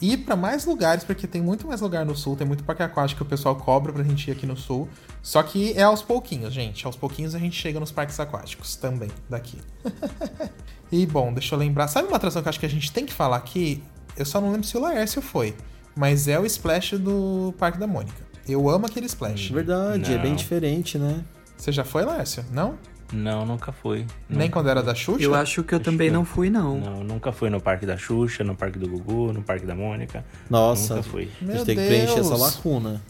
ir 0.00 0.18
pra 0.18 0.36
mais 0.36 0.64
lugares, 0.66 1.04
porque 1.04 1.26
tem 1.26 1.40
muito 1.40 1.66
mais 1.66 1.80
lugar 1.80 2.04
no 2.04 2.16
sul, 2.16 2.36
tem 2.36 2.46
muito 2.46 2.64
parque 2.64 2.82
aquático 2.82 3.18
que 3.18 3.22
o 3.22 3.28
pessoal 3.28 3.56
cobra 3.56 3.92
pra 3.92 4.02
gente 4.02 4.28
ir 4.28 4.32
aqui 4.32 4.46
no 4.46 4.56
sul. 4.56 4.88
Só 5.22 5.42
que 5.42 5.72
é 5.72 5.82
aos 5.82 6.02
pouquinhos, 6.02 6.52
gente. 6.52 6.84
Aos 6.84 6.96
pouquinhos 6.96 7.34
a 7.34 7.38
gente 7.38 7.56
chega 7.56 7.80
nos 7.80 7.90
parques 7.90 8.18
aquáticos 8.20 8.76
também, 8.76 9.10
daqui. 9.28 9.58
e 10.90 11.06
bom, 11.06 11.32
deixa 11.32 11.54
eu 11.54 11.58
lembrar. 11.58 11.88
Sabe 11.88 12.08
uma 12.08 12.16
atração 12.16 12.42
que 12.42 12.48
eu 12.48 12.50
acho 12.50 12.60
que 12.60 12.66
a 12.66 12.70
gente 12.70 12.92
tem 12.92 13.06
que 13.06 13.12
falar 13.12 13.36
aqui? 13.36 13.82
Eu 14.16 14.26
só 14.26 14.40
não 14.40 14.50
lembro 14.50 14.66
se 14.66 14.76
o 14.76 14.80
Laércio 14.80 15.22
foi. 15.22 15.54
Mas 15.96 16.26
é 16.28 16.38
o 16.38 16.44
Splash 16.46 16.92
do 16.98 17.54
Parque 17.58 17.78
da 17.78 17.86
Mônica. 17.86 18.24
Eu 18.48 18.68
amo 18.68 18.86
aquele 18.86 19.06
Splash. 19.06 19.50
Verdade, 19.50 20.12
é 20.12 20.18
bem 20.18 20.30
Não. 20.30 20.36
diferente, 20.36 20.98
né? 20.98 21.22
Você 21.56 21.72
já 21.72 21.84
foi, 21.84 22.04
Laércio? 22.04 22.44
Não? 22.52 22.74
Não, 23.12 23.46
nunca 23.46 23.70
fui. 23.70 24.06
Nem 24.28 24.40
Nunca 24.48 24.52
quando 24.54 24.68
era 24.70 24.82
da 24.82 24.94
Xuxa? 24.94 25.22
Eu 25.22 25.34
acho 25.34 25.62
que 25.62 25.72
eu 25.74 25.78
também 25.80 26.10
não 26.10 26.24
fui, 26.24 26.50
não. 26.50 26.78
Não, 26.80 27.04
nunca 27.04 27.30
fui 27.32 27.48
no 27.48 27.60
Parque 27.60 27.86
da 27.86 27.96
Xuxa, 27.96 28.42
no 28.42 28.56
Parque 28.56 28.78
do 28.78 28.88
Gugu, 28.88 29.32
no 29.32 29.42
Parque 29.42 29.64
da 29.64 29.74
Mônica. 29.74 30.24
Nossa, 30.50 30.96
Nunca 30.96 31.08
fui. 31.08 31.30
a 31.40 31.44
Meu 31.44 31.56
gente 31.56 31.66
tem 31.66 31.76
que 31.76 31.86
preencher 31.86 32.18
essa 32.18 32.30
Deus. 32.30 32.40
lacuna. 32.40 33.00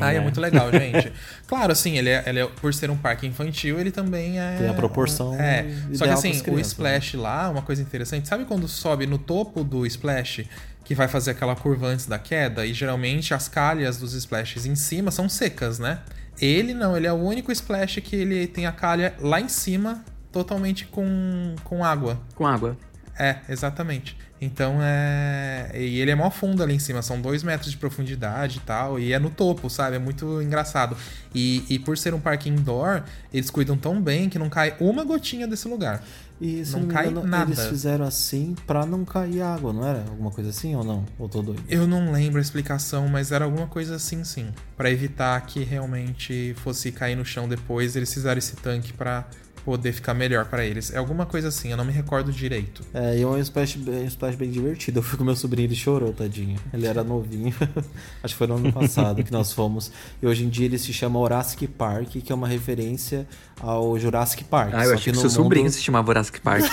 Ah, 0.00 0.12
é 0.12 0.16
É. 0.16 0.20
muito 0.20 0.40
legal, 0.40 0.70
gente. 0.72 1.12
Claro, 1.46 1.70
assim, 1.70 1.96
ele 1.98 2.08
é, 2.08 2.24
ele 2.26 2.40
é- 2.40 2.46
por 2.46 2.72
ser 2.74 2.90
um 2.90 2.96
parque 2.96 3.26
infantil, 3.26 3.78
ele 3.78 3.90
também 3.92 4.40
é. 4.40 4.56
Tem 4.56 4.68
a 4.68 4.72
proporção 4.74 5.34
É. 5.38 5.66
Só 5.92 6.06
que 6.06 6.10
assim, 6.10 6.30
o 6.32 6.42
crianças, 6.42 6.66
splash 6.68 7.14
lá, 7.16 7.48
uma 7.50 7.62
coisa 7.62 7.82
interessante, 7.82 8.26
sabe 8.26 8.46
quando 8.46 8.66
sobe 8.66 9.06
no 9.06 9.18
topo 9.18 9.62
do 9.62 9.86
splash, 9.86 10.46
que 10.84 10.94
vai 10.94 11.08
fazer 11.08 11.32
aquela 11.32 11.54
curva 11.54 11.86
antes 11.86 12.06
da 12.06 12.18
queda? 12.18 12.66
E 12.66 12.72
geralmente 12.72 13.34
as 13.34 13.48
calhas 13.48 13.98
dos 13.98 14.14
splashes 14.14 14.66
em 14.66 14.74
cima 14.74 15.10
são 15.10 15.28
secas, 15.28 15.78
né? 15.78 16.00
Ele 16.40 16.74
não, 16.74 16.96
ele 16.96 17.06
é 17.06 17.12
o 17.12 17.16
único 17.16 17.52
splash 17.52 18.00
que 18.00 18.16
ele 18.16 18.46
tem 18.46 18.66
a 18.66 18.72
calha 18.72 19.14
lá 19.20 19.40
em 19.40 19.48
cima, 19.48 20.04
totalmente 20.30 20.86
com, 20.86 21.54
com 21.62 21.84
água. 21.84 22.20
Com 22.34 22.46
água. 22.46 22.76
É, 23.18 23.36
exatamente. 23.48 24.16
Então 24.40 24.78
é. 24.82 25.70
E 25.72 26.00
ele 26.00 26.10
é 26.10 26.16
mó 26.16 26.28
fundo 26.28 26.64
ali 26.64 26.74
em 26.74 26.78
cima, 26.80 27.00
são 27.00 27.20
dois 27.20 27.44
metros 27.44 27.70
de 27.70 27.76
profundidade 27.76 28.58
e 28.58 28.60
tal. 28.62 28.98
E 28.98 29.12
é 29.12 29.18
no 29.18 29.30
topo, 29.30 29.70
sabe? 29.70 29.94
É 29.94 29.98
muito 30.00 30.42
engraçado. 30.42 30.96
E, 31.32 31.64
e 31.70 31.78
por 31.78 31.96
ser 31.96 32.12
um 32.12 32.18
parque 32.18 32.48
indoor, 32.48 33.04
eles 33.32 33.50
cuidam 33.50 33.76
tão 33.76 34.02
bem 34.02 34.28
que 34.28 34.40
não 34.40 34.48
cai 34.48 34.74
uma 34.80 35.04
gotinha 35.04 35.46
desse 35.46 35.68
lugar. 35.68 36.02
E 36.42 36.64
se 36.64 36.72
Não 36.72 36.80
não, 36.80 36.88
cai 36.88 37.08
engano, 37.08 37.26
nada. 37.26 37.52
eles 37.52 37.64
fizeram 37.66 38.04
assim 38.04 38.56
pra 38.66 38.84
não 38.84 39.04
cair 39.04 39.40
água, 39.42 39.72
não 39.72 39.86
era? 39.86 40.00
Alguma 40.08 40.30
coisa 40.32 40.50
assim 40.50 40.74
ou 40.74 40.82
não? 40.82 41.04
Ou 41.18 41.28
tô 41.28 41.40
doido? 41.40 41.62
Eu 41.68 41.86
não 41.86 42.10
lembro 42.10 42.38
a 42.38 42.42
explicação, 42.42 43.06
mas 43.08 43.30
era 43.30 43.44
alguma 43.44 43.66
coisa 43.68 43.94
assim, 43.94 44.24
sim. 44.24 44.48
Pra 44.76 44.90
evitar 44.90 45.40
que 45.46 45.62
realmente 45.62 46.54
fosse 46.56 46.90
cair 46.90 47.14
no 47.16 47.24
chão 47.24 47.48
depois, 47.48 47.94
eles 47.94 48.12
fizeram 48.12 48.38
esse 48.38 48.56
tanque 48.56 48.92
pra 48.92 49.24
poder 49.64 49.92
ficar 49.92 50.12
melhor 50.12 50.46
pra 50.46 50.64
eles. 50.64 50.92
É 50.92 50.98
alguma 50.98 51.24
coisa 51.24 51.46
assim, 51.46 51.70
eu 51.70 51.76
não 51.76 51.84
me 51.84 51.92
recordo 51.92 52.32
direito. 52.32 52.82
É, 52.92 53.16
e 53.18 53.22
é 53.22 53.26
um 53.26 53.38
splash, 53.38 53.76
bem- 53.76 54.02
um 54.02 54.06
splash 54.06 54.34
bem 54.34 54.50
divertido. 54.50 54.98
Eu 54.98 55.02
fui 55.04 55.16
com 55.16 55.22
meu 55.22 55.36
sobrinho, 55.36 55.68
ele 55.68 55.76
chorou, 55.76 56.12
tadinho. 56.12 56.58
Ele 56.74 56.84
era 56.84 57.04
novinho. 57.04 57.54
Acho 58.24 58.34
que 58.34 58.38
foi 58.38 58.48
no 58.48 58.56
ano 58.56 58.72
passado 58.72 59.22
que 59.22 59.30
nós 59.30 59.52
fomos. 59.52 59.92
E 60.20 60.26
hoje 60.26 60.44
em 60.44 60.48
dia 60.48 60.64
ele 60.66 60.78
se 60.78 60.92
chama 60.92 61.20
Jurassic 61.20 61.68
Park, 61.68 62.08
que 62.08 62.32
é 62.32 62.34
uma 62.34 62.48
referência 62.48 63.24
ao 63.62 63.98
Jurassic 63.98 64.44
Park. 64.44 64.72
Ah, 64.74 64.84
eu 64.84 64.94
achei 64.94 65.12
que 65.12 65.12
no 65.12 65.20
seu 65.20 65.30
sobrinho 65.30 65.66
mundo- 65.66 65.74
se 65.74 65.82
chamava 65.82 66.06
Jurassic 66.12 66.40
Park. 66.40 66.64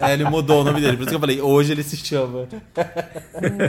É, 0.00 0.14
ele 0.14 0.24
mudou 0.24 0.62
o 0.62 0.64
nome 0.64 0.80
dele, 0.80 0.96
por 0.96 1.02
isso 1.02 1.10
que 1.10 1.16
eu 1.16 1.20
falei, 1.20 1.40
hoje 1.42 1.72
ele 1.72 1.82
se 1.82 1.94
chama. 1.94 2.48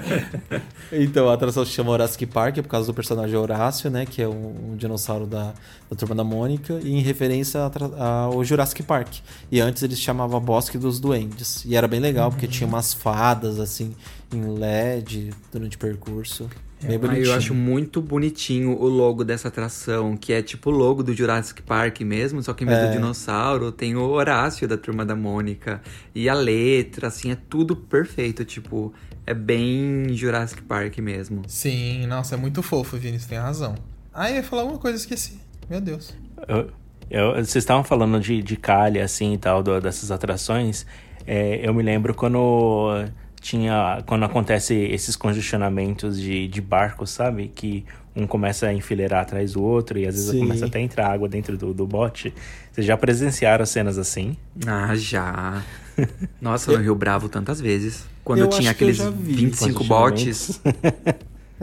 então, 0.92 1.30
a 1.30 1.34
atração 1.34 1.66
se 1.66 1.72
chama 1.72 1.92
Jurassic 1.92 2.26
Park, 2.26 2.58
é 2.58 2.62
por 2.62 2.70
causa 2.70 2.88
do 2.88 2.94
personagem 2.94 3.36
Horácio, 3.36 3.90
né? 3.90 4.06
Que 4.06 4.22
é 4.22 4.28
um, 4.30 4.72
um 4.72 4.76
dinossauro 4.78 5.26
da, 5.26 5.54
da 5.90 5.96
turma 5.98 6.16
da 6.16 6.24
Mônica, 6.24 6.80
e 6.84 6.94
em 6.94 7.02
referência 7.02 7.60
ao 7.98 8.42
Jurassic 8.46 8.82
Park. 8.84 9.16
E 9.52 9.60
antes 9.60 9.84
ele 9.84 9.96
se 9.96 10.02
chamava 10.02 10.40
Bosque 10.40 10.78
dos 10.78 11.00
Duendes. 11.02 11.66
E 11.66 11.76
era 11.76 11.88
bem 11.88 12.00
legal, 12.00 12.32
porque 12.32 12.48
tinha 12.48 12.66
umas 12.68 12.94
fadas, 12.94 13.60
assim, 13.60 13.94
em 14.34 14.58
LED 14.58 15.32
durante 15.52 15.76
o 15.76 15.80
percurso. 15.80 16.50
Bem 16.84 16.96
Ah, 16.96 17.00
bonitinho. 17.00 17.26
eu 17.28 17.34
acho 17.34 17.54
muito 17.54 18.02
bonitinho 18.02 18.72
o 18.72 18.88
logo 18.88 19.24
dessa 19.24 19.50
atração, 19.50 20.18
que 20.18 20.34
é 20.34 20.42
tipo 20.42 20.70
o 20.70 20.74
logo 20.74 21.04
do 21.04 21.14
Jurassic 21.14 21.62
Park 21.62 22.02
mesmo, 22.02 22.42
só 22.42 22.54
que 22.54 22.64
em 22.64 22.68
vez 22.68 22.80
É. 22.80 22.88
do 22.88 22.92
dinossauro 22.92 23.72
tem 23.72 23.96
o 23.96 24.02
Horácio 24.02 24.68
da 24.68 24.78
Turma 24.78 25.06
da 25.06 25.16
Mônica. 25.16 25.82
E 26.16 26.28
a 26.28 26.34
letra, 26.34 27.08
assim, 27.08 27.32
é 27.32 27.38
tudo 27.50 27.76
perfeito, 27.76 28.44
tipo, 28.44 28.92
é 29.28 29.34
bem 29.34 30.08
Jurassic 30.14 30.62
Park 30.64 30.98
mesmo. 30.98 31.44
Sim, 31.48 32.08
nossa, 32.08 32.34
é 32.36 32.38
muito 32.38 32.64
fofo, 32.64 32.98
você 33.00 33.18
tem 33.30 33.38
razão. 33.38 33.76
Ah, 34.14 34.30
eu 34.32 34.38
ia 34.38 34.44
falar 34.44 34.64
uma 34.64 34.78
coisa, 34.80 34.98
esqueci. 34.98 35.40
Meu 35.70 35.80
Deus. 35.80 36.14
Eu- 36.48 36.70
eu- 37.10 37.32
vocês 37.36 37.58
estavam 37.58 37.84
falando 37.84 38.20
de, 38.20 38.42
de 38.42 38.58
calha, 38.58 39.04
assim, 39.06 39.34
e 39.34 39.38
tal, 39.38 39.62
do- 39.62 39.80
dessas 39.80 40.10
atrações. 40.12 40.86
É, 41.28 41.60
eu 41.66 41.74
me 41.74 41.84
lembro 41.84 42.14
quando 42.16 43.06
tinha... 43.42 44.02
Quando 44.06 44.24
acontece 44.24 44.74
esses 44.76 45.16
congestionamentos 45.18 46.18
de, 46.18 46.48
de 46.48 46.62
barcos, 46.62 47.10
sabe? 47.10 47.52
Que 47.54 47.84
um 48.16 48.28
começa 48.28 48.68
a 48.68 48.74
enfileirar 48.74 49.22
atrás 49.22 49.54
do 49.54 49.64
outro 49.64 49.98
e 49.98 50.06
às 50.06 50.16
vezes 50.16 50.32
Sim. 50.32 50.40
começa 50.40 50.66
até 50.66 50.80
a 50.80 50.82
entrar 50.82 51.12
água 51.12 51.28
dentro 51.28 51.58
do, 51.58 51.74
do 51.74 51.88
bote. 51.88 52.34
Vocês 52.72 52.86
já 52.86 52.96
presenciaram 52.96 53.66
cenas 53.66 53.98
assim? 53.98 54.38
Ah, 54.66 54.96
já. 54.96 55.64
Nossa, 56.42 56.72
no 56.72 56.78
Rio 56.78 56.96
Bravo 56.96 57.28
tantas 57.28 57.60
vezes. 57.60 58.06
Quando 58.24 58.40
Eu 58.40 58.48
tinha 58.48 58.70
acho 58.70 58.78
que 58.78 58.84
eu 58.84 58.90
aqueles 58.90 58.98
já 58.98 59.10
vi 59.10 59.34
25 59.34 59.84
botes. 59.84 60.62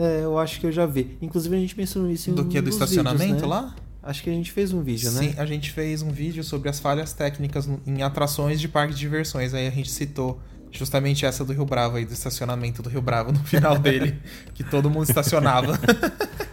É, 0.01 0.23
eu 0.23 0.37
acho 0.37 0.61
que 0.61 0.65
eu 0.65 0.71
já 0.71 0.85
vi. 0.85 1.17
Inclusive 1.21 1.53
a 1.53 1.59
gente 1.59 1.77
mencionou 1.77 2.09
isso 2.09 2.29
em 2.29 2.33
Do 2.33 2.43
um 2.43 2.47
que? 2.47 2.61
Do 2.61 2.65
dos 2.67 2.75
estacionamento 2.75 3.33
vídeos, 3.33 3.41
né? 3.41 3.47
lá? 3.47 3.75
Acho 4.01 4.23
que 4.23 4.29
a 4.29 4.33
gente 4.33 4.49
fez 4.49 4.71
um 4.71 4.81
vídeo, 4.81 5.09
Sim, 5.09 5.27
né? 5.27 5.35
a 5.37 5.45
gente 5.45 5.71
fez 5.71 6.01
um 6.01 6.09
vídeo 6.09 6.41
sobre 6.41 6.69
as 6.69 6.79
falhas 6.79 7.11
técnicas 7.11 7.69
em 7.85 8.01
atrações 8.01 8.61
de 8.61 8.69
parques 8.69 8.95
de 8.95 9.01
diversões. 9.01 9.53
Aí 9.53 9.67
a 9.67 9.69
gente 9.69 9.91
citou 9.91 10.39
Justamente 10.71 11.25
essa 11.25 11.43
do 11.43 11.51
Rio 11.53 11.65
Bravo 11.65 11.97
aí, 11.97 12.05
do 12.05 12.13
estacionamento 12.13 12.81
do 12.83 12.89
Rio 12.89 13.01
Bravo 13.01 13.31
no 13.31 13.39
final 13.43 13.77
dele, 13.77 14.15
que 14.53 14.63
todo 14.63 14.89
mundo 14.89 15.03
estacionava. 15.09 15.77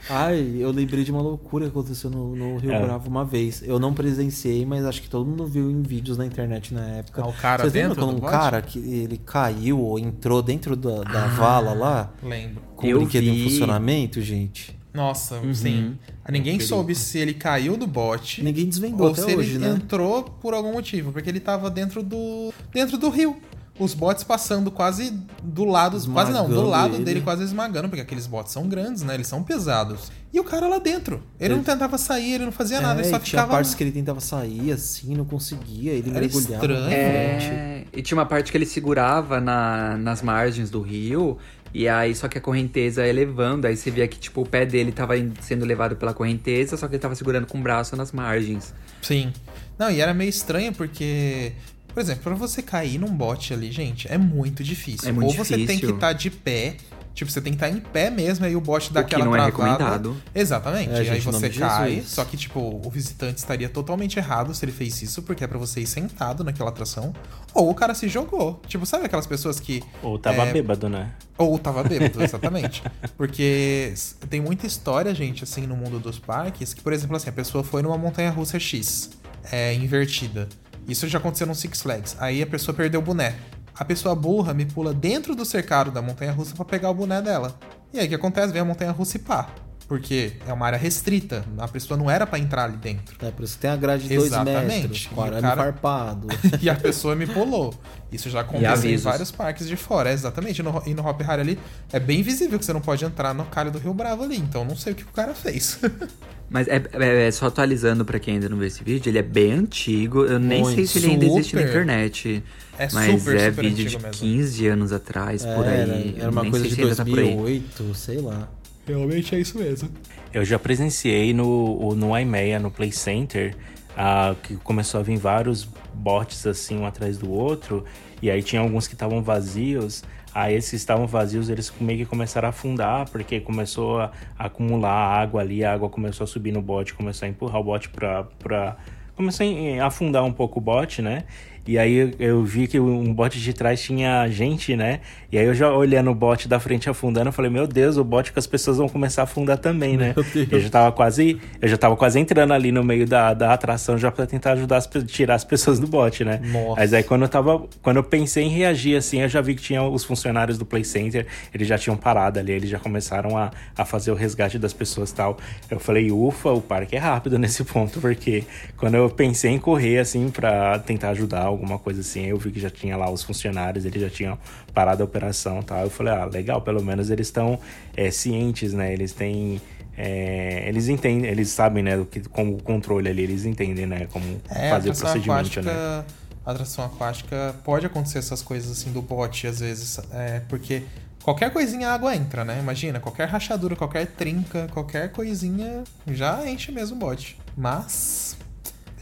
Ai, 0.09 0.57
eu 0.59 0.71
lembrei 0.71 1.03
de 1.05 1.11
uma 1.11 1.21
loucura 1.21 1.64
que 1.64 1.71
aconteceu 1.71 2.09
no, 2.09 2.35
no 2.37 2.57
Rio 2.59 2.73
É. 2.73 2.81
Bravo 2.81 3.09
uma 3.09 3.25
vez. 3.25 3.62
Eu 3.62 3.79
não 3.79 3.93
presenciei, 3.93 4.64
mas 4.64 4.85
acho 4.85 5.03
que 5.03 5.09
todo 5.09 5.27
mundo 5.29 5.47
viu 5.47 5.71
em 5.71 5.83
vídeos 5.83 6.17
na 6.17 6.25
internet 6.25 6.73
na 6.73 6.87
época. 6.99 7.23
Ah, 7.23 7.27
o 7.29 7.33
cara 7.33 7.62
Vocês 7.64 7.75
lembram 7.75 7.91
dentro 7.91 8.05
quando 8.07 8.11
do 8.12 8.17
um 8.19 8.21
bote? 8.21 8.33
cara 8.33 8.62
que 8.62 8.79
ele 8.79 9.19
caiu 9.19 9.81
ou 9.81 9.99
entrou 9.99 10.41
dentro 10.43 10.77
da, 10.77 11.03
da 11.03 11.27
vala 11.29 11.73
lá? 11.73 12.12
Lembro. 12.23 12.62
Com 12.77 12.87
Eu 12.87 12.99
o 12.99 13.01
brinquedo 13.01 13.25
vi. 13.25 13.31
em 13.31 13.45
funcionamento, 13.51 14.21
gente? 14.23 14.77
Nossa, 14.95 15.37
Uhum. 15.41 15.53
sim. 15.53 15.99
Ninguém 16.31 16.55
perigo. 16.57 16.62
soube 16.69 16.95
se 16.95 17.19
ele 17.19 17.35
caiu 17.35 17.77
do 17.77 17.87
bote. 17.87 18.43
Ninguém 18.43 18.67
desvendou 18.67 19.09
ou 19.09 19.12
até 19.12 19.23
se 19.23 19.35
hoje, 19.37 19.51
ele 19.57 19.59
né? 19.59 19.71
entrou 19.75 20.23
por 20.23 20.55
algum 20.55 20.73
motivo, 20.73 21.12
porque 21.12 21.29
ele 21.29 21.41
tava 21.41 21.69
dentro 21.69 22.03
do 22.03 22.51
dentro 22.73 22.97
do 22.97 23.11
rio. 23.11 23.37
Os 23.79 23.93
botes 23.93 24.24
passando 24.24 24.70
quase 24.70 25.12
do 25.43 25.64
lado, 25.64 26.01
quase 26.11 26.33
não, 26.33 26.45
do 26.47 26.51
Esmagando 26.53 26.68
lado 26.68 26.95
ele. 26.95 27.05
dele 27.05 27.20
quase 27.20 27.43
esmagando, 27.45 27.89
porque 27.89 28.01
aqueles 28.01 28.27
botes 28.27 28.53
são 28.53 28.66
grandes, 28.68 29.03
né? 29.03 29.14
Eles 29.14 29.27
são 29.27 29.43
pesados. 29.43 30.11
E 30.33 30.41
o 30.41 30.45
cara 30.45 30.66
lá 30.66 30.79
dentro. 30.79 31.22
Ele, 31.39 31.55
não 31.55 31.62
tentava 31.62 31.99
sair, 31.99 32.33
ele 32.35 32.45
não 32.47 32.53
fazia 32.53 32.81
nada, 32.81 33.01
ele 33.01 33.09
É, 33.09 33.11
só 33.11 33.16
e 33.16 33.20
tinha 33.20 33.41
ficava 33.43 33.53
partes 33.53 33.74
que 33.74 33.85
ele 33.85 33.93
tentava 33.93 34.20
sair 34.20 34.72
assim, 34.72 35.14
não 35.14 35.24
conseguia, 35.27 35.93
ele 35.93 36.09
Era 36.11 36.20
mergulhava. 36.20 36.55
estranho. 36.55 36.91
É, 36.91 37.85
e 37.93 38.03
tinha 38.03 38.16
uma 38.18 38.27
parte 38.27 38.51
que 38.51 38.57
ele 38.57 38.66
segurava 38.66 39.41
na, 39.41 39.97
nas 39.99 40.22
margens 40.22 40.70
do 40.70 40.81
rio, 40.81 41.37
e 41.74 41.87
aí 41.89 42.14
só 42.14 42.29
que 42.29 42.39
a 42.39 42.41
correnteza 42.41 43.07
ia 43.07 43.12
levando, 43.12 43.66
aí 43.66 43.77
você 43.77 43.91
via 43.91 44.09
que 44.09 44.18
tipo 44.18 44.41
o 44.43 44.47
pé 44.47 44.64
dele 44.64 44.91
tava 44.93 45.14
sendo 45.43 45.64
levado 45.66 45.97
pela 45.97 46.14
correnteza, 46.14 46.77
só 46.77 46.89
que 46.89 46.95
ele 46.95 47.03
tava 47.03 47.14
segurando 47.14 47.47
com 47.47 47.59
o 47.59 47.62
braço 47.62 47.95
nas 47.97 48.12
margens. 48.12 48.74
Sim. 49.03 49.33
Não, 49.79 49.91
e 49.91 50.01
era 50.01 50.14
meio 50.14 50.31
estranho 50.31 50.72
porque, 50.72 51.53
por 51.97 52.03
exemplo, 52.03 52.24
pra 52.24 52.34
você 52.34 52.61
cair 52.61 52.99
num 52.99 53.09
bote 53.09 53.55
ali, 53.55 53.72
gente, 53.72 54.07
é 54.12 54.18
muito 54.18 54.62
difícil. 54.62 55.09
É 55.09 55.12
muito 55.12 55.28
Ou 55.28 55.32
você 55.32 55.55
tem 55.55 55.64
que 55.64 55.72
difícil. 55.76 55.94
estar 55.94 56.12
de 56.12 56.28
pé, 56.28 56.76
tipo, 57.14 57.30
você 57.30 57.40
tem 57.40 57.55
que 57.55 57.57
estar 57.57 57.70
em 57.70 57.80
pé 57.80 58.11
mesmo, 58.11 58.44
aí 58.44 58.55
o 58.55 58.61
bote 58.61 58.92
dá 58.92 59.01
O 59.01 59.05
que 59.07 59.14
aquela 59.14 59.24
não 59.24 59.34
é 59.34 59.51
travada. 59.51 59.72
recomendado. 59.72 60.16
Exatamente. 60.34 60.90
É, 60.90 61.05
e 61.05 61.09
aí 61.09 61.20
você 61.20 61.49
cai, 61.49 61.94
Jesus. 61.94 62.11
só 62.11 62.22
que, 62.26 62.36
tipo, 62.36 62.61
o 62.84 62.90
visitante 62.90 63.38
estaria 63.38 63.70
totalmente 63.70 64.18
errado 64.18 64.55
se 64.55 64.62
ele 64.62 64.72
fez 64.72 65.01
isso, 65.01 65.22
porque 65.22 65.42
é 65.42 65.47
pra 65.47 65.57
você 65.57 65.80
ir 65.80 65.86
sentado 65.86 66.44
naquela 66.44 66.68
atração. 66.68 67.14
Ou 67.55 67.70
o 67.70 67.74
cara 67.74 67.94
se 67.94 68.11
jogou. 68.11 68.61
Tipo, 68.66 68.84
sabe 68.84 69.07
aquelas 69.07 69.26
pessoas 69.26 69.59
que. 69.59 69.82
Ou 70.03 70.18
tava 70.18 70.42
é, 70.42 70.53
bêbado, 70.53 70.90
né? 70.90 71.12
ou 71.38 71.59
tava 71.59 71.82
bêbado, 71.82 72.20
exatamente. 72.22 72.82
Porque 73.16 73.94
tem 74.28 74.42
muita 74.42 74.66
história, 74.66 75.14
gente, 75.14 75.44
assim, 75.44 75.66
no 75.66 75.74
mundo 75.76 75.99
dos 75.99 76.18
parques, 76.18 76.74
que, 76.74 76.82
por 76.82 76.92
exemplo, 76.92 77.16
assim, 77.16 77.30
a 77.30 77.32
pessoa 77.32 77.64
foi 77.64 77.80
numa 77.80 77.97
montanha 77.97 78.28
russa 78.28 78.61
X, 78.61 79.12
é, 79.51 79.72
invertida. 79.72 80.47
Isso 80.89 81.09
já 81.09 81.18
aconteceu 81.18 81.47
no 81.47 81.55
Six 81.55 81.80
Flags. 81.82 82.16
Aí 82.18 82.43
a 82.43 82.47
pessoa 82.47 82.74
perdeu 82.74 83.01
o 83.01 83.03
boné. 83.03 83.34
A 83.74 83.84
pessoa 83.84 84.14
burra 84.14 84.55
me 84.55 84.64
pula 84.64 84.95
dentro 84.95 85.34
do 85.34 85.45
cercado 85.45 85.91
da 85.91 86.01
montanha 86.01 86.32
russa 86.32 86.55
pra 86.55 86.64
pegar 86.64 86.91
o 86.91 86.95
boné 86.95 87.20
dela. 87.20 87.59
E 87.93 87.99
aí 87.99 88.07
o 88.07 88.09
que 88.09 88.14
acontece? 88.14 88.53
Vem 88.53 88.62
a 88.62 88.64
montanha 88.64 88.91
russa 88.93 89.16
e 89.16 89.20
pá. 89.20 89.49
Porque 89.89 90.32
é 90.49 90.53
uma 90.53 90.66
área 90.66 90.76
restrita. 90.78 91.45
A 91.59 91.68
pessoa 91.68 91.97
não 91.97 92.11
era 92.11 92.26
pra 92.26 92.39
entrar 92.41 92.64
ali 92.64 92.76
dentro. 92.76 93.16
É, 93.24 93.30
por 93.30 93.45
isso 93.45 93.55
que 93.55 93.61
tem 93.61 93.70
a 93.70 93.76
grade 93.76 94.09
de 94.09 94.14
2 94.16 94.26
Exatamente. 94.26 94.66
metros, 94.82 95.09
E 95.11 95.14
com 95.14 95.22
arame 95.22 95.43
cara- 95.43 95.57
farpado. 95.62 96.26
e 96.61 96.68
a 96.68 96.74
pessoa 96.74 97.14
me 97.14 97.24
pulou. 97.26 97.72
Isso 98.11 98.28
já 98.28 98.41
aconteceu 98.41 98.91
em 98.91 98.97
vários 98.97 99.30
parques 99.30 99.68
de 99.68 99.76
fora, 99.76 100.11
é, 100.11 100.12
exatamente. 100.12 100.59
E 100.59 100.62
no, 100.64 100.82
e 100.87 100.95
no 100.95 101.07
Hop 101.07 101.20
Harry 101.22 101.41
ali 101.43 101.59
é 101.93 102.01
bem 102.01 102.20
visível 102.22 102.59
que 102.59 102.64
você 102.64 102.72
não 102.72 102.80
pode 102.80 103.05
entrar 103.05 103.32
no 103.32 103.45
calho 103.45 103.70
do 103.70 103.78
Rio 103.78 103.95
Bravo 103.95 104.24
ali. 104.24 104.37
Então 104.39 104.64
não 104.64 104.76
sei 104.76 104.93
o 104.93 104.97
que 104.97 105.05
o 105.05 105.12
cara 105.12 105.34
fez. 105.34 105.78
Mas 106.49 106.68
é, 106.68 106.80
é- 106.92 107.26
é 107.26 107.30
só 107.30 107.47
atualizando 107.47 108.05
pra 108.05 108.18
quem 108.20 108.34
ainda 108.34 108.49
não 108.49 108.57
viu 108.57 108.66
esse 108.68 108.82
vídeo, 108.84 109.11
ele 109.11 109.18
é 109.18 109.22
bem 109.22 109.53
antigo, 109.53 110.24
eu 110.24 110.38
nem 110.38 110.62
Muito. 110.62 110.76
sei 110.76 110.86
se 110.86 110.99
ele 110.99 111.12
ainda 111.12 111.24
existe 111.26 111.57
na 111.57 111.62
internet. 111.62 112.42
É 112.78 112.88
mas 112.92 113.20
super, 113.20 113.36
é 113.36 113.51
super 113.51 113.62
vídeo 113.64 113.88
de 113.90 113.97
mesmo. 113.99 114.11
15 114.12 114.66
anos 114.68 114.92
atrás, 114.92 115.44
por 115.44 115.66
É, 115.66 115.70
aí. 115.70 115.80
era, 116.14 116.22
era 116.22 116.30
uma 116.30 116.49
coisa 116.49 116.68
de 116.68 116.74
se 116.74 116.82
ainda 116.82 116.94
tá 116.94 117.05
por 117.05 117.18
aí. 117.18 117.34
2008, 117.34 117.94
sei 117.94 118.18
lá. 118.20 118.49
Realmente 118.86 119.34
é 119.34 119.40
isso 119.40 119.59
mesmo. 119.59 119.88
Eu 120.32 120.44
já 120.44 120.59
presenciei 120.59 121.34
no, 121.34 121.94
no 121.97 122.16
IMEA, 122.16 122.61
no 122.61 122.70
Play 122.70 122.92
Center, 122.92 123.57
ah, 123.97 124.36
que 124.42 124.55
começou 124.57 125.01
a 125.01 125.03
vir 125.03 125.16
vários 125.18 125.66
bots 125.92 126.47
assim, 126.47 126.76
um 126.76 126.86
atrás 126.86 127.18
do 127.18 127.28
outro, 127.30 127.84
e 128.22 128.30
aí 128.30 128.42
tinha 128.42 128.61
alguns 128.62 128.86
que 128.86 128.94
estavam 128.94 129.20
vazios. 129.22 130.05
Aí 130.39 130.55
esses 130.55 130.68
que 130.68 130.76
estavam 130.76 131.07
vazios, 131.07 131.49
eles 131.49 131.72
meio 131.80 132.01
que 132.01 132.05
começaram 132.05 132.49
a 132.49 132.51
afundar, 132.51 133.09
porque 133.09 133.41
começou 133.41 134.01
a 134.01 134.12
acumular 134.39 134.93
água 134.93 135.41
ali, 135.41 135.64
a 135.64 135.72
água 135.72 135.89
começou 135.89 136.24
a 136.24 136.26
subir 136.26 136.53
no 136.53 136.61
bote, 136.61 136.93
começou 136.93 137.24
a 137.24 137.30
empurrar 137.30 137.59
o 137.59 137.64
bote 137.64 137.89
pra. 137.89 138.24
pra... 138.39 138.76
Começou 139.14 139.47
a 139.80 139.87
afundar 139.87 140.22
um 140.24 140.32
pouco 140.32 140.59
o 140.59 140.62
bote, 140.62 141.01
né? 141.01 141.24
E 141.67 141.79
aí 141.79 142.14
eu- 142.19 142.43
vi 142.45 142.67
que 142.67 142.79
um 142.79 143.12
bote 143.12 143.41
de 143.41 143.53
trás 143.53 143.81
tinha 143.81 144.29
gente, 144.29 144.77
né? 144.77 145.01
E 145.33 145.37
aí 145.39 145.45
eu 145.45 145.55
já 145.55 145.73
olhando 145.73 146.11
o 146.11 146.14
bote 146.14 146.47
da 146.47 146.61
frente 146.61 146.89
afundando, 146.89 147.29
eu 147.29 147.33
falei, 147.33 147.51
meu 147.51 147.67
Deus, 147.67 147.97
o 147.97 148.05
bote 148.05 148.33
que 148.33 148.39
as 148.39 148.47
pessoas 148.47 148.77
vão 148.79 148.89
começar 148.89 149.23
a 149.23 149.25
afundar 149.25 149.59
também, 149.59 149.97
né? 149.97 150.14
Eu 150.51 150.61
já 150.61 150.71
tava 150.71 150.93
quase, 150.93 151.41
eu 151.61 151.69
já 151.69 151.77
tava 151.77 151.97
quase 151.97 152.19
entrando 152.21 152.53
ali 152.53 152.71
no 152.71 152.85
meio 152.85 153.07
da, 153.07 153.35
da 153.35 153.53
atração 153.53 153.99
já 153.99 154.11
pra 154.12 154.25
tentar 154.27 154.53
ajudar 154.53 154.77
as, 154.77 154.89
tirar 155.07 155.35
as 155.35 155.45
pessoas 155.45 155.81
do 155.81 155.87
bote, 155.89 156.25
né? 156.25 156.41
Nossa. 156.53 156.81
Mas 156.81 156.93
aí 156.93 157.03
quando 157.03 157.23
eu 157.23 157.29
tava, 157.29 157.64
quando 157.83 157.97
eu 157.97 158.05
pensei 158.05 158.45
em 158.45 158.49
reagir 158.51 158.97
assim, 158.97 159.21
eu 159.21 159.29
já 159.29 159.41
vi 159.41 159.55
que 159.57 159.62
tinha 159.62 159.83
os 159.83 160.05
funcionários 160.05 160.57
do 160.59 160.64
Play 160.64 160.85
Center, 160.85 161.27
eles 161.53 161.67
já 161.67 161.77
tinham 161.77 161.97
parado 161.97 162.39
ali, 162.39 162.53
eles 162.53 162.71
já 162.71 162.79
começaram 162.79 163.37
a, 163.37 163.51
a 163.77 163.85
fazer 163.85 164.12
o 164.12 164.14
resgate 164.14 164.59
das 164.59 164.73
pessoas 164.73 165.11
e 165.11 165.14
tal. 165.14 165.37
Eu 165.71 165.81
falei, 165.81 166.11
ufa, 166.12 166.51
o 166.51 166.61
parque 166.61 166.95
é 166.95 166.99
rápido 167.01 167.39
nesse 167.39 167.64
ponto, 167.64 168.01
porque 168.01 168.45
quando 168.77 168.95
eu 168.95 169.11
pensei 169.11 169.51
em 169.51 169.59
correr 169.59 169.99
assim 169.99 170.31
pra 170.31 170.79
tentar 170.79 171.11
ajudar 171.11 171.51
alguma 171.57 171.79
coisa 171.79 172.01
assim, 172.01 172.27
eu 172.27 172.37
vi 172.39 172.51
que 172.51 172.61
já 172.61 172.71
tinha 172.71 172.97
lá 172.97 173.11
os 173.11 173.23
funcionários, 173.23 173.85
eles 173.85 174.01
já 174.01 174.11
tinham 174.11 174.39
parado 174.73 175.03
a 175.03 175.05
operação 175.05 175.61
e 175.61 175.65
tal. 175.65 175.83
Eu 175.83 175.91
falei, 175.91 176.13
ah, 176.13 176.25
legal, 176.25 176.61
pelo 176.63 176.83
menos 176.83 177.11
eles 177.11 177.27
estão 177.27 177.59
é, 177.97 178.11
cientes, 178.11 178.73
né? 178.73 178.93
Eles 178.93 179.13
têm. 179.13 179.61
é, 179.97 180.69
eles 180.69 180.89
entendem, 180.89 181.31
eles 181.31 181.49
sabem, 181.49 181.83
né, 181.83 182.07
que, 182.11 182.21
como 182.29 182.57
o 182.57 182.63
controle 182.63 183.09
ali, 183.09 183.23
eles 183.23 183.45
entendem, 183.47 183.87
né, 183.87 184.07
como 184.13 184.25
É, 184.51 184.71
fazer 184.71 184.91
o 184.91 184.95
procedimento, 184.95 185.31
aquática, 185.31 185.63
né? 185.73 186.05
atração 186.45 186.85
aquática 186.85 187.55
pode 187.65 187.87
acontecer 187.87 188.19
essas 188.19 188.43
coisas 188.43 188.71
assim 188.71 188.93
do 188.93 189.03
bote 189.03 189.47
às 189.47 189.59
vezes, 189.61 189.99
é, 190.13 190.41
porque 190.49 190.83
qualquer 191.25 191.51
coisinha 191.51 191.89
a 191.89 191.95
água 191.95 192.15
entra, 192.15 192.45
né? 192.45 192.59
Imagina, 192.61 193.01
qualquer 193.01 193.27
rachadura, 193.27 193.75
qualquer 193.75 194.07
trinca, 194.07 194.69
qualquer 194.71 195.11
coisinha 195.11 195.83
já 196.07 196.47
enche 196.49 196.71
mesmo 196.71 196.97
o 196.97 196.99
bote. 197.01 197.37
Mas 197.57 198.37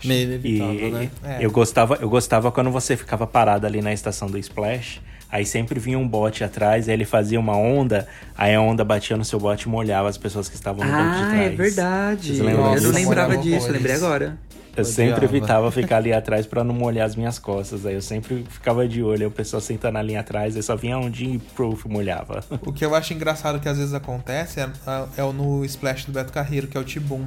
Meio 0.05 0.21
E 0.21 0.25
inevitável, 0.25 0.91
né? 0.91 1.11
É. 1.25 1.39
eu 1.45 1.51
gostava, 1.51 1.99
eu 2.01 2.09
gostava 2.09 2.51
quando 2.53 2.71
você 2.71 2.97
ficava 2.97 3.27
parado 3.27 3.67
ali 3.67 3.81
na 3.83 3.93
estação 3.93 4.29
do 4.29 4.39
Splash, 4.39 5.01
aí 5.31 5.45
sempre 5.47 5.81
vinha 5.81 5.99
um 5.99 6.07
bote 6.07 6.45
atrás, 6.45 6.89
aí 6.89 6.95
ele 6.95 7.05
fazia 7.05 7.39
uma 7.41 7.57
onda, 7.57 8.07
aí 8.37 8.55
a 8.55 8.61
onda 8.61 8.85
batia 8.85 9.17
no 9.17 9.25
seu 9.25 9.39
bote 9.41 9.67
e 9.67 9.69
molhava 9.69 10.09
as 10.09 10.19
pessoas 10.19 10.49
que 10.49 10.55
estavam 10.55 10.85
no 10.85 10.91
banco 10.93 11.17
de 11.17 11.23
Ah, 11.23 11.29
trás. 11.31 11.41
é 11.47 11.49
verdade. 11.51 12.39
Eu 12.39 12.45
não 12.45 12.75
disso? 12.75 12.93
lembrava 12.93 13.37
disso, 13.37 13.71
lembrei 13.73 13.95
agora. 13.97 14.39
Eu 14.77 14.85
sempre 14.85 15.25
evitava 15.25 15.71
ficar 15.71 15.99
ali 15.99 16.13
atrás 16.13 16.47
pra 16.47 16.65
não 16.65 16.75
molhar 16.75 17.07
as 17.07 17.15
minhas 17.15 17.39
costas. 17.39 17.87
Aí 17.87 17.95
eu 17.95 18.03
sempre 18.03 18.45
ficava 18.51 18.89
de 18.89 19.05
olho, 19.05 19.21
aí 19.21 19.27
o 19.27 19.31
pessoal 19.31 19.61
sentando 19.61 19.93
na 19.95 20.03
linha 20.03 20.19
atrás, 20.19 20.57
aí 20.57 20.63
só 20.65 20.75
vinha 20.75 20.97
a 20.97 20.99
ondinha 20.99 21.37
e 21.37 21.39
proof 21.39 21.87
molhava. 21.87 22.43
O 22.61 22.73
que 22.73 22.85
eu 22.85 22.93
acho 22.93 23.15
engraçado 23.15 23.61
que 23.61 23.69
às 23.69 23.79
vezes 23.79 23.95
acontece 23.95 24.59
é, 24.59 24.69
é 25.17 25.23
o 25.23 25.33
no 25.33 25.65
splash 25.65 26.07
do 26.07 26.13
Beto 26.13 26.33
Carreiro, 26.33 26.67
que 26.67 26.77
é 26.77 26.81
o 26.81 26.83
Tibum. 26.83 27.25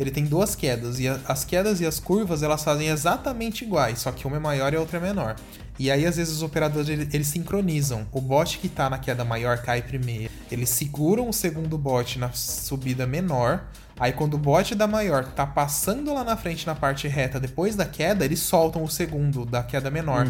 Ele 0.00 0.10
tem 0.10 0.24
duas 0.24 0.54
quedas, 0.54 0.98
e 0.98 1.06
a- 1.06 1.20
as 1.28 1.44
quedas 1.44 1.80
e 1.80 1.86
as 1.86 2.00
curvas 2.00 2.42
elas 2.42 2.64
fazem 2.64 2.88
exatamente 2.88 3.64
iguais, 3.64 3.98
só 3.98 4.10
que 4.10 4.26
uma 4.26 4.38
é 4.38 4.40
maior 4.40 4.72
e 4.72 4.76
a 4.76 4.80
outra 4.80 4.96
é 4.96 5.00
menor. 5.00 5.36
E 5.78 5.90
aí, 5.90 6.06
às 6.06 6.16
vezes, 6.16 6.34
os 6.34 6.42
operadores 6.42 6.88
eles, 6.88 7.12
eles 7.12 7.26
sincronizam. 7.26 8.06
O 8.12 8.20
bote 8.20 8.58
que 8.58 8.68
tá 8.68 8.88
na 8.90 8.98
queda 8.98 9.24
maior 9.24 9.58
cai 9.58 9.80
primeiro. 9.82 10.30
Eles 10.50 10.68
seguram 10.70 11.28
o 11.28 11.32
segundo 11.32 11.76
bote 11.78 12.18
na 12.18 12.30
subida 12.32 13.06
menor. 13.06 13.64
Aí, 13.98 14.12
quando 14.12 14.34
o 14.34 14.38
bote 14.38 14.74
da 14.74 14.86
maior 14.86 15.24
tá 15.26 15.46
passando 15.46 16.12
lá 16.14 16.24
na 16.24 16.34
frente 16.36 16.66
na 16.66 16.74
parte 16.74 17.06
reta 17.06 17.38
depois 17.38 17.76
da 17.76 17.84
queda, 17.84 18.24
eles 18.24 18.40
soltam 18.40 18.82
o 18.82 18.88
segundo 18.88 19.44
da 19.44 19.62
queda 19.62 19.90
menor. 19.90 20.26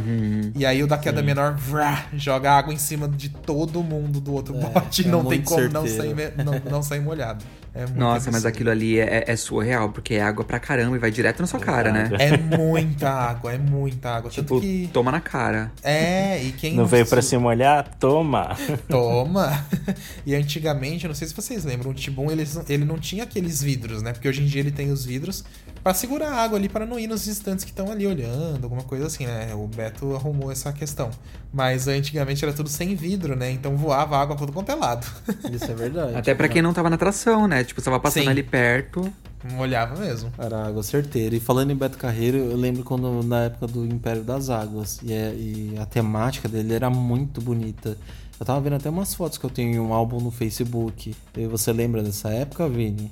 E 0.57 0.67
aí, 0.67 0.83
o 0.83 0.87
da 0.89 0.99
queda 0.99 1.23
menor 1.23 1.55
vrá, 1.55 2.07
joga 2.15 2.51
água 2.53 2.73
em 2.75 2.79
cima 2.79 3.09
de 3.09 3.29
todo 3.29 3.81
mundo 3.83 4.21
do 4.21 4.33
outro 4.33 4.55
bote. 4.55 5.07
é 5.07 5.11
não 5.11 5.25
tem 5.25 5.41
como 5.43 5.69
não 5.69 5.87
certeiro. 5.87 6.17
sair, 6.17 6.33
me- 6.37 6.45
não, 6.45 6.61
não 6.71 6.83
sair 6.83 7.01
molhado. 7.01 7.45
É 7.73 7.87
muito 7.87 7.99
Nossa, 7.99 8.31
mas 8.33 8.45
aquilo 8.45 8.69
ali 8.71 8.99
é, 8.99 9.25
é 9.27 9.37
surreal, 9.37 9.91
porque 9.91 10.15
é 10.15 10.23
água 10.23 10.45
pra 10.45 10.59
caramba 10.59 10.97
e 10.97 10.99
vai 10.99 11.11
direto 11.11 11.41
na 11.41 11.47
sua 11.47 11.61
cara, 11.61 11.93
né? 11.93 12.11
É 12.19 12.37
muita 12.37 13.09
água, 13.09 13.53
é 13.53 13.59
muita 13.59 14.11
água. 14.11 14.31
Tanto 14.31 14.43
Tipo, 14.43 14.61
que. 14.61 14.91
toma 14.93 15.13
na 15.13 15.21
cara. 15.21 15.71
É, 15.83 16.43
e 16.43 16.53
quem 16.53 16.75
Não 16.75 16.85
veio 16.87 17.07
pra 17.07 17.23
se 17.23 17.37
molhar? 17.39 17.89
Toma! 17.99 18.57
Toma! 18.89 19.65
E 20.27 20.35
antigamente, 20.35 21.07
não 21.07 21.15
sei 21.15 21.27
se 21.29 21.35
vocês 21.35 21.65
lembram, 21.65 21.91
o 21.91 21.95
Tibum 21.95 22.31
ele, 22.31 22.47
ele 22.69 22.85
não 22.85 22.99
tinha 22.99 23.25
aqueles 23.25 23.63
vidros, 23.63 24.03
né? 24.03 24.13
Porque 24.13 24.29
hoje 24.29 24.43
em 24.43 24.47
dia 24.47 24.61
ele 24.61 24.71
tem 24.71 24.91
os 24.91 25.05
vidros 25.05 25.45
pra 25.83 25.95
segurar 25.95 26.31
a 26.31 26.43
água 26.43 26.59
ali 26.59 26.69
para 26.69 26.85
não 26.85 26.99
ir 26.99 27.07
nos 27.07 27.27
visitantes 27.27 27.65
que 27.65 27.71
estão 27.71 27.91
ali 27.91 28.07
olhando, 28.07 28.63
alguma 28.65 28.83
coisa 28.83 29.07
assim, 29.07 29.27
né? 29.27 29.55
O 29.55 29.67
Beto 29.67 30.15
arrumou 30.15 30.53
essa 30.53 30.73
questão. 30.73 31.11
Mas 31.53 31.89
antigamente 31.89 32.45
era 32.45 32.53
tudo 32.55 32.69
sem 32.69 32.95
vidro, 32.95 33.35
né? 33.35 33.51
Então 33.51 33.77
voava 33.77 34.17
água 34.17 34.37
por 34.37 34.47
todo 34.47 34.55
quanto 34.55 34.71
é 34.71 34.75
lado. 34.75 35.05
Isso 35.53 35.65
é 35.71 35.75
verdade. 35.75 36.15
Até 36.17 36.35
pra 36.35 36.49
quem 36.49 36.63
não 36.63 36.73
tava 36.73 36.89
na 36.89 36.95
atração, 36.97 37.49
né? 37.49 37.65
Tipo, 37.65 37.81
você 37.81 37.87
tava 37.87 37.99
passando 37.99 38.25
Sim. 38.25 38.29
ali 38.31 38.43
perto. 38.45 39.13
molhava 39.53 39.97
mesmo. 39.97 40.33
Era 40.39 40.67
água 40.69 40.83
certeira. 40.85 41.35
E 41.35 41.41
falando 41.41 41.73
em 41.73 41.77
Beto 41.77 41.99
Carreiro, 41.99 42.37
eu 42.39 42.57
lembro 42.57 42.85
quando 42.85 43.23
na 43.25 43.45
época 43.45 43.67
do 43.67 43.85
Império 43.85 44.23
das 44.23 44.49
Águas. 44.49 45.01
E, 45.03 45.13
é- 45.13 45.35
e 45.35 45.75
a 45.81 45.87
temática 45.87 46.49
dele 46.49 46.73
era 46.73 46.89
muito 46.89 47.41
bonita. 47.41 47.97
Eu 48.39 48.47
tava 48.47 48.61
vendo 48.61 48.77
até 48.77 48.89
umas 48.89 49.13
fotos 49.15 49.37
que 49.37 49.45
eu 49.45 49.51
tenho 49.51 49.75
em 49.75 49.79
um 49.81 49.93
álbum 49.93 50.21
no 50.21 50.31
Facebook. 50.31 51.15
E 51.37 51.47
você 51.47 51.73
lembra 51.73 52.01
dessa 52.03 52.29
época, 52.31 52.69
Vini? 52.69 53.11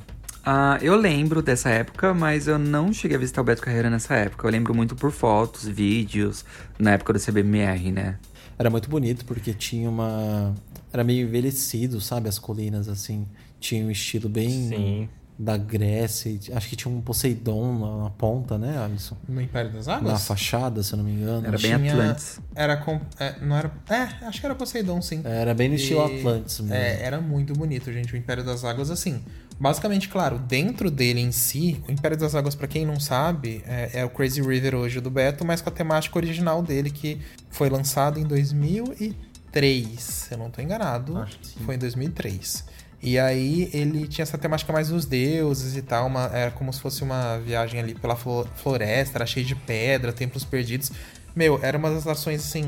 Ah, 0.51 0.79
eu 0.81 0.97
lembro 0.97 1.43
dessa 1.43 1.69
época, 1.69 2.15
mas 2.15 2.47
eu 2.49 2.59
não 2.59 2.91
cheguei 2.93 3.17
a 3.17 3.21
visitar 3.21 3.43
o 3.43 3.45
Beto 3.45 3.61
Carreira 3.61 3.91
nessa 3.91 4.15
época. 4.15 4.47
Eu 4.47 4.51
lembro 4.53 4.75
muito 4.75 4.95
por 4.97 5.11
fotos, 5.11 5.67
vídeos, 5.67 6.45
na 6.79 6.93
época 6.93 7.13
do 7.13 7.19
CBMR, 7.19 7.91
né? 7.93 8.17
Era 8.59 8.69
muito 8.71 8.89
bonito 8.91 9.25
porque 9.25 9.55
tinha 9.55 9.89
uma. 9.89 10.55
Era 10.93 11.05
meio 11.05 11.27
envelhecido, 11.29 12.01
sabe? 12.01 12.29
As 12.29 12.39
colinas, 12.39 12.89
assim. 12.89 13.27
Tinha 13.61 13.85
um 13.85 13.91
estilo 13.91 14.29
bem 14.29 14.51
Sim. 14.51 15.09
da 15.39 15.57
Grécia. 15.57 16.37
Acho 16.55 16.69
que 16.69 16.75
tinha 16.77 16.93
um 16.93 17.01
Poseidon 17.01 17.79
na, 17.79 18.05
na 18.05 18.11
ponta, 18.11 18.57
né, 18.59 18.79
Alisson? 18.79 19.17
No 19.29 19.41
Império 19.41 19.73
das 19.73 19.87
Águas? 19.89 20.13
Na 20.13 20.19
fachada, 20.19 20.83
se 20.83 20.93
eu 20.93 20.97
não 20.97 21.05
me 21.05 21.13
engano. 21.13 21.47
Era 21.47 21.59
bem 21.59 21.77
Tinha- 21.77 21.93
Atlantis. 21.93 22.41
Era 22.55 22.77
com. 22.79 23.01
é, 23.19 23.35
não 23.41 23.57
era. 23.57 23.71
É, 23.89 24.25
acho 24.27 24.41
que 24.41 24.47
era 24.47 24.55
Poseidon, 24.55 25.01
sim. 25.03 25.21
Era 25.25 25.55
bem 25.55 25.69
no 25.69 25.75
estilo 25.77 26.09
E- 26.09 26.19
Atlantis 26.19 26.61
mesmo. 26.61 26.75
É, 26.75 27.03
era 27.03 27.21
muito 27.21 27.53
bonito, 27.53 27.93
gente, 27.93 28.13
o 28.15 28.17
Império 28.17 28.43
das 28.45 28.65
Águas, 28.65 28.91
assim. 28.91 29.21
Basicamente, 29.61 30.09
claro, 30.09 30.39
dentro 30.39 30.91
dele 30.91 31.21
em 31.21 31.33
si, 31.33 31.83
o 31.89 31.91
Império 31.93 32.17
das 32.17 32.35
Águas, 32.35 32.55
pra 32.55 32.69
quem 32.69 32.87
não 32.87 33.01
sabe, 33.01 33.63
é, 33.67 33.91
é 34.01 34.05
o 34.05 34.11
Crazy 34.11 34.41
River 34.41 34.77
hoje 34.77 35.01
do 35.01 35.11
Beto, 35.11 35.45
mas 35.45 35.61
com 35.61 35.69
a 35.69 35.73
temática 35.73 36.17
original 36.17 36.63
dele, 36.63 36.91
que 36.91 37.21
foi 37.51 37.69
lançado 37.69 38.21
em 38.21 38.25
2003, 38.25 40.01
se 40.01 40.33
eu 40.35 40.39
não 40.39 40.51
tô 40.51 40.61
enganado. 40.63 41.17
Acho 41.19 41.39
que 41.39 41.47
sim. 41.49 41.61
Foi 41.65 41.75
em 41.75 41.79
2003. 41.79 42.65
E 43.03 43.19
aí 43.19 43.71
ele 43.73 44.07
tinha 44.09 44.25
essa 44.25 44.37
temática 44.37 44.73
mais 44.73 44.89
dos 44.89 45.05
deuses 45.07 45.77
e 45.77 45.83
tal, 45.83 46.07
uma, 46.07 46.27
era 46.33 46.51
como 46.51 46.73
se 46.73 46.81
fosse 46.81 47.03
uma 47.03 47.39
viagem 47.39 47.79
ali 47.81 47.95
pela 47.95 48.17
flo- 48.17 48.47
floresta, 48.57 49.19
era 49.19 49.27
cheio 49.27 49.47
de 49.47 49.55
pedra, 49.55 50.13
templos 50.13 50.45
perdidos. 50.45 50.91
Meu, 51.35 51.61
era 51.63 51.79
uma 51.79 51.91
das 51.91 52.01
atrações, 52.01 52.41
assim, 52.45 52.65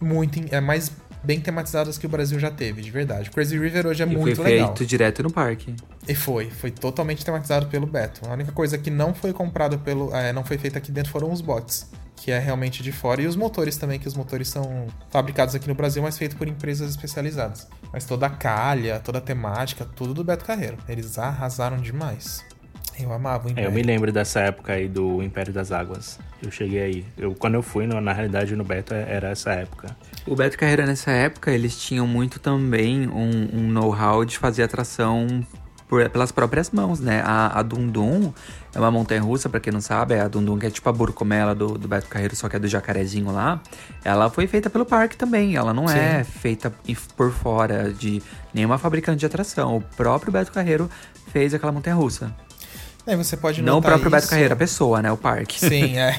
muito. 0.00 0.40
É 0.54 0.60
mais 0.60 0.92
bem 1.24 1.40
tematizadas 1.40 1.98
que 1.98 2.06
o 2.06 2.08
Brasil 2.08 2.38
já 2.38 2.50
teve, 2.50 2.82
de 2.82 2.90
verdade. 2.90 3.30
Crazy 3.30 3.58
River 3.58 3.86
hoje 3.86 4.02
é 4.02 4.06
e 4.06 4.08
muito 4.16 4.36
foi 4.36 4.44
legal. 4.52 4.68
feito 4.68 4.86
direto 4.86 5.22
no 5.22 5.32
parque. 5.32 5.74
E 6.06 6.14
foi, 6.14 6.50
foi 6.50 6.70
totalmente 6.70 7.24
tematizado 7.24 7.66
pelo 7.66 7.86
Beto. 7.86 8.28
A 8.28 8.32
única 8.34 8.52
coisa 8.52 8.76
que 8.76 8.90
não 8.90 9.14
foi 9.14 9.32
comprada 9.32 9.78
pelo. 9.78 10.14
é, 10.14 10.32
não 10.32 10.44
foi 10.44 10.58
feita 10.58 10.78
aqui 10.78 10.92
dentro 10.92 11.10
foram 11.10 11.32
os 11.32 11.40
bots. 11.40 11.90
Que 12.16 12.30
é 12.30 12.38
realmente 12.38 12.82
de 12.82 12.92
fora. 12.92 13.20
E 13.20 13.26
os 13.26 13.36
motores 13.36 13.76
também, 13.76 13.98
que 13.98 14.08
os 14.08 14.14
motores 14.14 14.48
são 14.48 14.86
fabricados 15.10 15.54
aqui 15.54 15.68
no 15.68 15.74
Brasil, 15.74 16.02
mas 16.02 16.16
feitos 16.16 16.38
por 16.38 16.46
empresas 16.48 16.90
especializadas. 16.90 17.66
Mas 17.92 18.04
toda 18.04 18.26
a 18.26 18.30
calha, 18.30 19.00
toda 19.00 19.18
a 19.18 19.20
temática, 19.20 19.84
tudo 19.84 20.14
do 20.14 20.24
Beto 20.24 20.44
Carreiro. 20.44 20.78
Eles 20.88 21.18
arrasaram 21.18 21.78
demais. 21.78 22.44
Eu 22.98 23.12
amava 23.12 23.46
o 23.46 23.48
É, 23.48 23.52
Império. 23.52 23.68
eu 23.68 23.72
me 23.72 23.82
lembro 23.82 24.12
dessa 24.12 24.40
época 24.40 24.72
aí 24.72 24.88
do 24.88 25.22
Império 25.22 25.52
das 25.52 25.72
Águas. 25.72 26.18
Eu 26.42 26.50
cheguei 26.50 26.80
aí. 26.82 27.04
Eu, 27.18 27.34
quando 27.34 27.54
eu 27.54 27.62
fui, 27.62 27.86
no- 27.86 28.00
na 28.00 28.12
realidade, 28.12 28.54
no 28.54 28.64
Beto, 28.64 28.94
é- 28.94 29.06
era 29.08 29.30
essa 29.30 29.50
época. 29.52 29.96
O 30.26 30.34
Beto 30.36 30.56
Carreira, 30.56 30.86
nessa 30.86 31.10
época, 31.10 31.50
eles 31.50 31.76
tinham 31.76 32.06
muito 32.06 32.38
também 32.38 33.08
um, 33.08 33.48
um 33.52 33.68
know-how 33.68 34.24
de 34.24 34.38
fazer 34.38 34.62
atração 34.62 35.44
por- 35.88 36.08
pelas 36.08 36.30
próprias 36.32 36.70
mãos, 36.70 37.00
né? 37.00 37.20
A, 37.24 37.58
a 37.58 37.62
Dundum 37.62 38.32
é 38.74 38.78
uma 38.78 38.90
montanha 38.90 39.20
russa, 39.20 39.48
pra 39.48 39.58
quem 39.60 39.72
não 39.72 39.80
sabe, 39.80 40.14
é 40.14 40.20
a 40.20 40.28
Dundum, 40.28 40.58
que 40.58 40.66
é 40.66 40.70
tipo 40.70 40.88
a 40.88 40.92
Burcomela 40.92 41.54
do, 41.54 41.76
do 41.76 41.86
Beto 41.88 42.06
Carreiro, 42.08 42.34
só 42.36 42.48
que 42.48 42.56
é 42.56 42.58
do 42.58 42.66
jacarezinho 42.68 43.30
lá. 43.32 43.60
Ela 44.04 44.30
foi 44.30 44.46
feita 44.46 44.70
pelo 44.70 44.84
parque 44.86 45.16
também, 45.16 45.56
ela 45.56 45.74
não 45.74 45.88
é 45.90 46.22
feita 46.24 46.72
em- 46.86 46.96
por 47.16 47.30
fora 47.32 47.92
de 47.92 48.22
nenhuma 48.52 48.78
fabricante 48.78 49.18
de 49.18 49.26
atração. 49.26 49.76
O 49.76 49.80
próprio 49.80 50.32
Beto 50.32 50.52
Carreiro 50.52 50.88
fez 51.32 51.52
aquela 51.52 51.72
montanha 51.72 51.96
russa. 51.96 52.34
Aí 53.06 53.16
você 53.16 53.36
pode 53.36 53.60
Não 53.60 53.78
o 53.78 53.82
próprio 53.82 54.10
Beto 54.10 54.22
isso- 54.22 54.30
Carreiro, 54.30 54.54
a 54.54 54.56
pessoa, 54.56 55.02
né? 55.02 55.12
O 55.12 55.16
parque. 55.16 55.60
Sim, 55.60 55.98
é. 55.98 56.16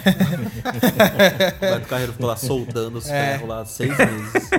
O 1.57 1.59
Beto 1.59 1.87
Carreiro 1.87 2.11
ficou 2.13 2.27
lá 2.27 2.35
soldando 2.37 2.97
os 2.99 3.09
É. 3.09 3.31
ferros 3.33 3.49
lá 3.49 3.65
seis 3.65 3.97
meses. 3.97 4.49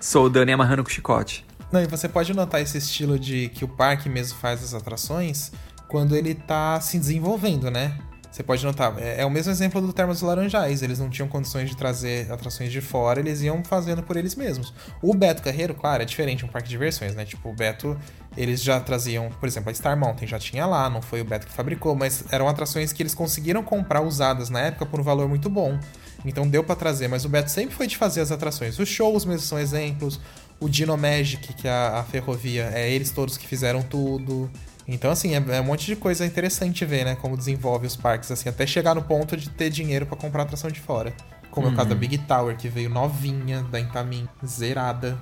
Soldando 0.00 0.50
e 0.50 0.54
amarrando 0.54 0.84
com 0.84 0.90
chicote. 0.90 1.44
Não, 1.72 1.82
e 1.82 1.86
você 1.86 2.08
pode 2.08 2.32
notar 2.34 2.60
esse 2.60 2.78
estilo 2.78 3.18
de 3.18 3.48
que 3.48 3.64
o 3.64 3.68
parque 3.68 4.08
mesmo 4.08 4.38
faz 4.38 4.62
as 4.62 4.74
atrações 4.74 5.50
quando 5.88 6.14
ele 6.14 6.34
tá 6.34 6.80
se 6.80 6.98
desenvolvendo, 6.98 7.70
né? 7.70 7.96
Você 8.36 8.42
pode 8.42 8.62
notar, 8.66 8.94
é, 8.98 9.22
é 9.22 9.24
o 9.24 9.30
mesmo 9.30 9.50
exemplo 9.50 9.80
do 9.80 9.94
Termas 9.94 10.20
dos 10.20 10.28
Laranjais. 10.28 10.82
Eles 10.82 10.98
não 10.98 11.08
tinham 11.08 11.26
condições 11.26 11.70
de 11.70 11.74
trazer 11.74 12.30
atrações 12.30 12.70
de 12.70 12.82
fora, 12.82 13.18
eles 13.18 13.40
iam 13.40 13.64
fazendo 13.64 14.02
por 14.02 14.14
eles 14.14 14.34
mesmos. 14.34 14.74
O 15.00 15.14
Beto 15.14 15.40
Carreiro, 15.40 15.74
claro, 15.74 16.02
é 16.02 16.04
diferente, 16.04 16.44
um 16.44 16.48
parque 16.48 16.68
de 16.68 16.72
diversões, 16.72 17.14
né? 17.14 17.24
Tipo, 17.24 17.48
o 17.48 17.54
Beto, 17.54 17.98
eles 18.36 18.62
já 18.62 18.78
traziam, 18.78 19.30
por 19.30 19.46
exemplo, 19.46 19.70
a 19.70 19.74
Star 19.74 19.98
Mountain 19.98 20.28
já 20.28 20.38
tinha 20.38 20.66
lá, 20.66 20.90
não 20.90 21.00
foi 21.00 21.22
o 21.22 21.24
Beto 21.24 21.46
que 21.46 21.52
fabricou, 21.54 21.94
mas 21.94 22.24
eram 22.30 22.46
atrações 22.46 22.92
que 22.92 23.02
eles 23.02 23.14
conseguiram 23.14 23.62
comprar 23.62 24.02
usadas 24.02 24.50
na 24.50 24.60
época 24.60 24.84
por 24.84 25.00
um 25.00 25.02
valor 25.02 25.26
muito 25.30 25.48
bom. 25.48 25.78
Então 26.22 26.46
deu 26.46 26.62
pra 26.62 26.76
trazer, 26.76 27.08
mas 27.08 27.24
o 27.24 27.30
Beto 27.30 27.50
sempre 27.50 27.74
foi 27.74 27.86
de 27.86 27.96
fazer 27.96 28.20
as 28.20 28.30
atrações. 28.30 28.78
Os 28.78 28.88
shows 28.90 29.24
mesmo 29.24 29.46
são 29.46 29.58
exemplos. 29.58 30.20
O 30.60 30.68
Dino 30.68 30.94
Magic, 30.98 31.54
que 31.54 31.66
é 31.66 31.70
a, 31.70 32.00
a 32.00 32.04
ferrovia, 32.04 32.70
é 32.74 32.90
eles 32.90 33.10
todos 33.10 33.38
que 33.38 33.46
fizeram 33.46 33.80
tudo. 33.80 34.50
Então, 34.88 35.10
assim, 35.10 35.34
é, 35.34 35.44
é 35.56 35.60
um 35.60 35.64
monte 35.64 35.86
de 35.86 35.96
coisa 35.96 36.24
interessante 36.24 36.84
ver, 36.84 37.04
né? 37.04 37.16
Como 37.16 37.36
desenvolve 37.36 37.86
os 37.86 37.96
parques, 37.96 38.30
assim, 38.30 38.48
até 38.48 38.66
chegar 38.66 38.94
no 38.94 39.02
ponto 39.02 39.36
de 39.36 39.50
ter 39.50 39.68
dinheiro 39.70 40.06
pra 40.06 40.16
comprar 40.16 40.42
atração 40.42 40.70
de 40.70 40.80
fora. 40.80 41.12
Como 41.50 41.68
é 41.68 41.70
o 41.70 41.74
caso 41.74 41.88
da 41.88 41.94
Big 41.94 42.18
Tower, 42.18 42.56
que 42.56 42.68
veio 42.68 42.90
novinha 42.90 43.62
da 43.64 43.80
Intamin, 43.80 44.28
zerada. 44.44 45.18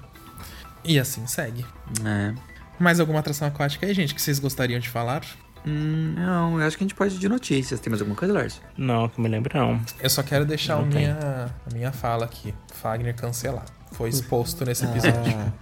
E 0.85 0.99
assim 0.99 1.27
segue. 1.27 1.65
É. 2.05 2.35
Mais 2.79 2.99
alguma 2.99 3.21
atração 3.21 3.47
aquática 3.47 3.87
aí, 3.87 3.95
gente, 3.95 4.15
que 4.15 4.21
vocês 4.21 4.39
gostariam 4.39 4.81
de 4.81 4.89
falar? 4.89 5.23
Hum, 5.67 6.15
não, 6.17 6.61
eu 6.61 6.67
acho 6.67 6.77
que 6.77 6.85
a 6.85 6.87
gente 6.87 6.95
pode 6.95 7.15
ir 7.15 7.19
de 7.19 7.29
notícias. 7.29 7.81
Tem 7.81 7.91
mais 7.91 8.01
alguma 8.01 8.17
coisa, 8.17 8.35
Lars? 8.35 8.61
Não, 8.77 9.09
que 9.09 9.19
eu 9.19 9.23
me 9.23 9.31
lembro, 9.31 9.57
não. 9.57 9.81
Eu 10.01 10.11
só 10.11 10.23
quero 10.23 10.45
deixar 10.45 10.77
a 10.77 10.83
minha, 10.83 11.55
a 11.71 11.73
minha 11.73 11.93
fala 11.93 12.25
aqui. 12.25 12.53
Fagner 12.73 13.15
cancelar. 13.15 13.65
Foi 13.97 14.09
exposto 14.09 14.65
nesse 14.65 14.85
episódio. 14.85 15.35
Ah, 15.37 15.53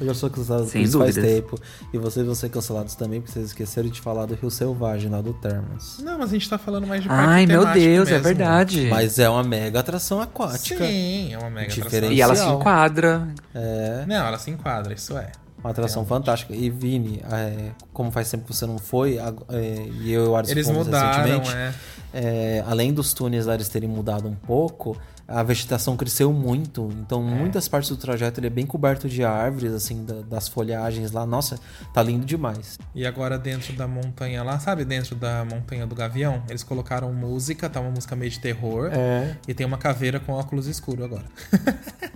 eu 0.00 0.06
já 0.06 0.14
sou 0.14 0.30
cancelado 0.30 0.66
Sem 0.66 0.82
isso 0.82 0.98
faz 0.98 1.14
tempo. 1.16 1.58
E 1.92 1.98
vocês 1.98 2.24
vão 2.24 2.34
ser 2.34 2.48
cancelados 2.48 2.94
também, 2.94 3.20
porque 3.20 3.32
vocês 3.32 3.46
esqueceram 3.46 3.88
de 3.88 4.00
falar 4.00 4.26
do 4.26 4.34
Rio 4.34 4.50
Selvagem 4.50 5.10
lá 5.10 5.20
do 5.20 5.32
Termas. 5.34 5.98
Não, 5.98 6.18
mas 6.18 6.30
a 6.30 6.32
gente 6.32 6.48
tá 6.48 6.56
falando 6.56 6.86
mais 6.86 7.02
de 7.02 7.08
parque 7.08 7.24
Ai, 7.28 7.46
meu 7.46 7.66
Deus, 7.66 8.08
é 8.08 8.12
mesmo. 8.12 8.24
verdade. 8.24 8.86
Mas 8.88 9.18
é 9.18 9.28
uma 9.28 9.42
mega 9.42 9.80
atração 9.80 10.20
aquática. 10.20 10.86
Sim, 10.86 11.32
é 11.32 11.38
uma 11.38 11.50
mega 11.50 11.72
atração. 11.72 12.12
E 12.12 12.20
ela 12.20 12.36
se 12.36 12.46
enquadra. 12.46 13.28
É, 13.54 14.04
Não, 14.06 14.26
ela 14.26 14.38
se 14.38 14.50
enquadra, 14.50 14.94
isso 14.94 15.16
é. 15.18 15.32
uma 15.58 15.70
atração 15.70 16.06
fantástica. 16.06 16.54
E 16.54 16.70
Vini, 16.70 17.20
é, 17.30 17.70
como 17.92 18.10
faz 18.12 18.30
tempo 18.30 18.44
que 18.44 18.54
você 18.54 18.66
não 18.66 18.78
foi, 18.78 19.18
é, 19.18 19.86
e 20.00 20.12
eu 20.12 20.26
e 20.26 20.28
o 20.28 20.36
Alisson 20.36 20.52
Eles 20.52 20.68
mudaram, 20.68 21.22
recentemente, 21.22 21.56
é. 21.56 21.72
é, 22.12 22.64
além 22.68 22.92
dos 22.92 23.12
túneis 23.12 23.46
lá 23.46 23.54
eles 23.54 23.68
terem 23.68 23.88
mudado 23.88 24.28
um 24.28 24.34
pouco, 24.34 24.96
a 25.30 25.42
vegetação 25.42 25.96
cresceu 25.96 26.32
muito. 26.32 26.88
Então, 27.00 27.20
É. 27.28 27.34
muitas 27.34 27.68
partes 27.68 27.88
do 27.90 27.96
trajeto 27.96 28.40
ele 28.40 28.48
é 28.48 28.50
bem 28.50 28.66
coberto 28.66 29.08
de 29.08 29.24
árvores, 29.24 29.72
assim, 29.72 30.04
da- 30.04 30.22
das 30.22 30.48
folhagens 30.48 31.12
lá. 31.12 31.24
Nossa, 31.24 31.58
tá 31.94 32.02
lindo 32.02 32.26
demais. 32.26 32.78
E 32.94 33.06
agora 33.06 33.38
dentro 33.38 33.72
da 33.74 33.86
montanha 33.86 34.42
lá, 34.42 34.58
sabe? 34.58 34.84
Dentro 34.84 35.14
da 35.14 35.44
montanha 35.44 35.86
do 35.86 35.94
Gavião, 35.94 36.42
eles 36.48 36.62
colocaram 36.62 37.12
música, 37.12 37.68
tá 37.70 37.80
uma 37.80 37.90
música 37.90 38.16
meio 38.16 38.30
de 38.30 38.40
terror. 38.40 38.90
É. 38.92 39.36
E 39.46 39.54
tem 39.54 39.64
uma 39.66 39.78
caveira 39.78 40.18
com 40.18 40.32
óculos 40.32 40.66
escuro 40.66 41.04
agora. 41.04 41.24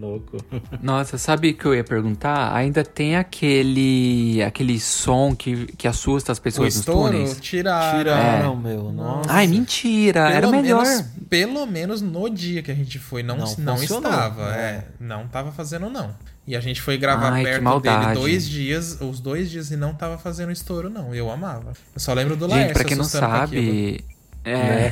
Louco. 0.00 0.38
Nossa, 0.80 1.18
sabe 1.18 1.50
o 1.50 1.54
que 1.54 1.64
eu 1.66 1.74
ia 1.74 1.84
perguntar? 1.84 2.54
Ainda 2.54 2.84
tem 2.84 3.16
aquele 3.16 4.42
aquele 4.42 4.78
som 4.80 5.34
que, 5.34 5.66
que 5.76 5.86
assusta 5.88 6.32
as 6.32 6.38
O 6.38 6.42
pessoas 6.42 6.68
nos 6.74 6.76
estouro 6.76 7.12
túneis? 7.12 7.38
tiraram. 7.40 7.98
Tiraram, 7.98 8.52
É. 8.52 8.56
meu. 8.56 8.92
Nossa. 8.92 9.30
Ai, 9.32 9.46
mentira! 9.46 10.30
Era 10.30 10.48
o 10.48 10.50
melhor. 10.50 10.84
Menos, 10.84 11.04
pelo 11.28 11.66
menos 11.66 12.00
no 12.00 12.21
dia 12.28 12.62
que 12.62 12.70
a 12.70 12.74
gente 12.74 12.98
foi, 12.98 13.22
não, 13.22 13.36
Não 13.36 13.54
não, 13.58 13.82
estava. 13.82 14.50
né? 14.50 14.58
É, 14.58 14.84
não 15.00 15.26
tava 15.28 15.52
fazendo, 15.52 15.88
não. 15.90 16.14
E 16.46 16.56
a 16.56 16.60
gente 16.60 16.80
foi 16.82 16.98
gravar 16.98 17.32
Ai, 17.32 17.44
perto 17.44 17.80
dele 17.80 18.14
dois 18.14 18.48
dias, 18.48 19.00
os 19.00 19.20
dois 19.20 19.50
dias, 19.50 19.70
e 19.70 19.76
não 19.76 19.94
tava 19.94 20.18
fazendo 20.18 20.50
estouro, 20.50 20.90
não. 20.90 21.14
Eu 21.14 21.30
amava. 21.30 21.72
Eu 21.94 22.00
só 22.00 22.12
lembro 22.12 22.34
do 22.36 22.46
Gente, 22.46 22.54
Laércio 22.54 22.74
pra 22.74 22.84
quem 22.84 22.96
não 22.96 23.04
sabe. 23.04 24.04
É. 24.44 24.90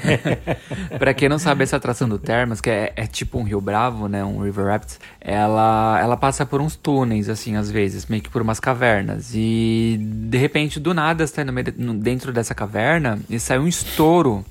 pra 0.97 1.13
quem 1.13 1.29
não 1.29 1.39
sabe, 1.39 1.65
essa 1.65 1.77
atração 1.77 2.09
do 2.09 2.19
Termas, 2.19 2.61
que 2.61 2.71
é, 2.71 2.93
é 2.95 3.07
tipo 3.07 3.37
um 3.39 3.43
Rio 3.43 3.61
Bravo, 3.61 4.07
né? 4.07 4.25
Um 4.25 4.43
River 4.43 4.67
Rapids, 4.67 5.01
ela, 5.21 5.99
ela 6.01 6.17
passa 6.17 6.47
por 6.47 6.61
uns 6.61 6.77
túneis, 6.77 7.29
assim, 7.29 7.57
às 7.57 7.69
vezes, 7.69 8.07
meio 8.07 8.23
que 8.23 8.31
por 8.31 8.43
umas 8.43 8.61
cavernas. 8.61 9.33
E 9.35 9.99
de 10.01 10.39
repente, 10.39 10.79
do 10.79 10.95
nada, 10.95 11.27
você 11.27 11.35
tá 11.35 11.45
no 11.45 11.53
meio- 11.53 11.73
dentro 11.95 12.33
dessa 12.33 12.55
caverna 12.55 13.19
e 13.29 13.41
sai 13.41 13.59
um 13.59 13.67
estouro. 13.67 14.45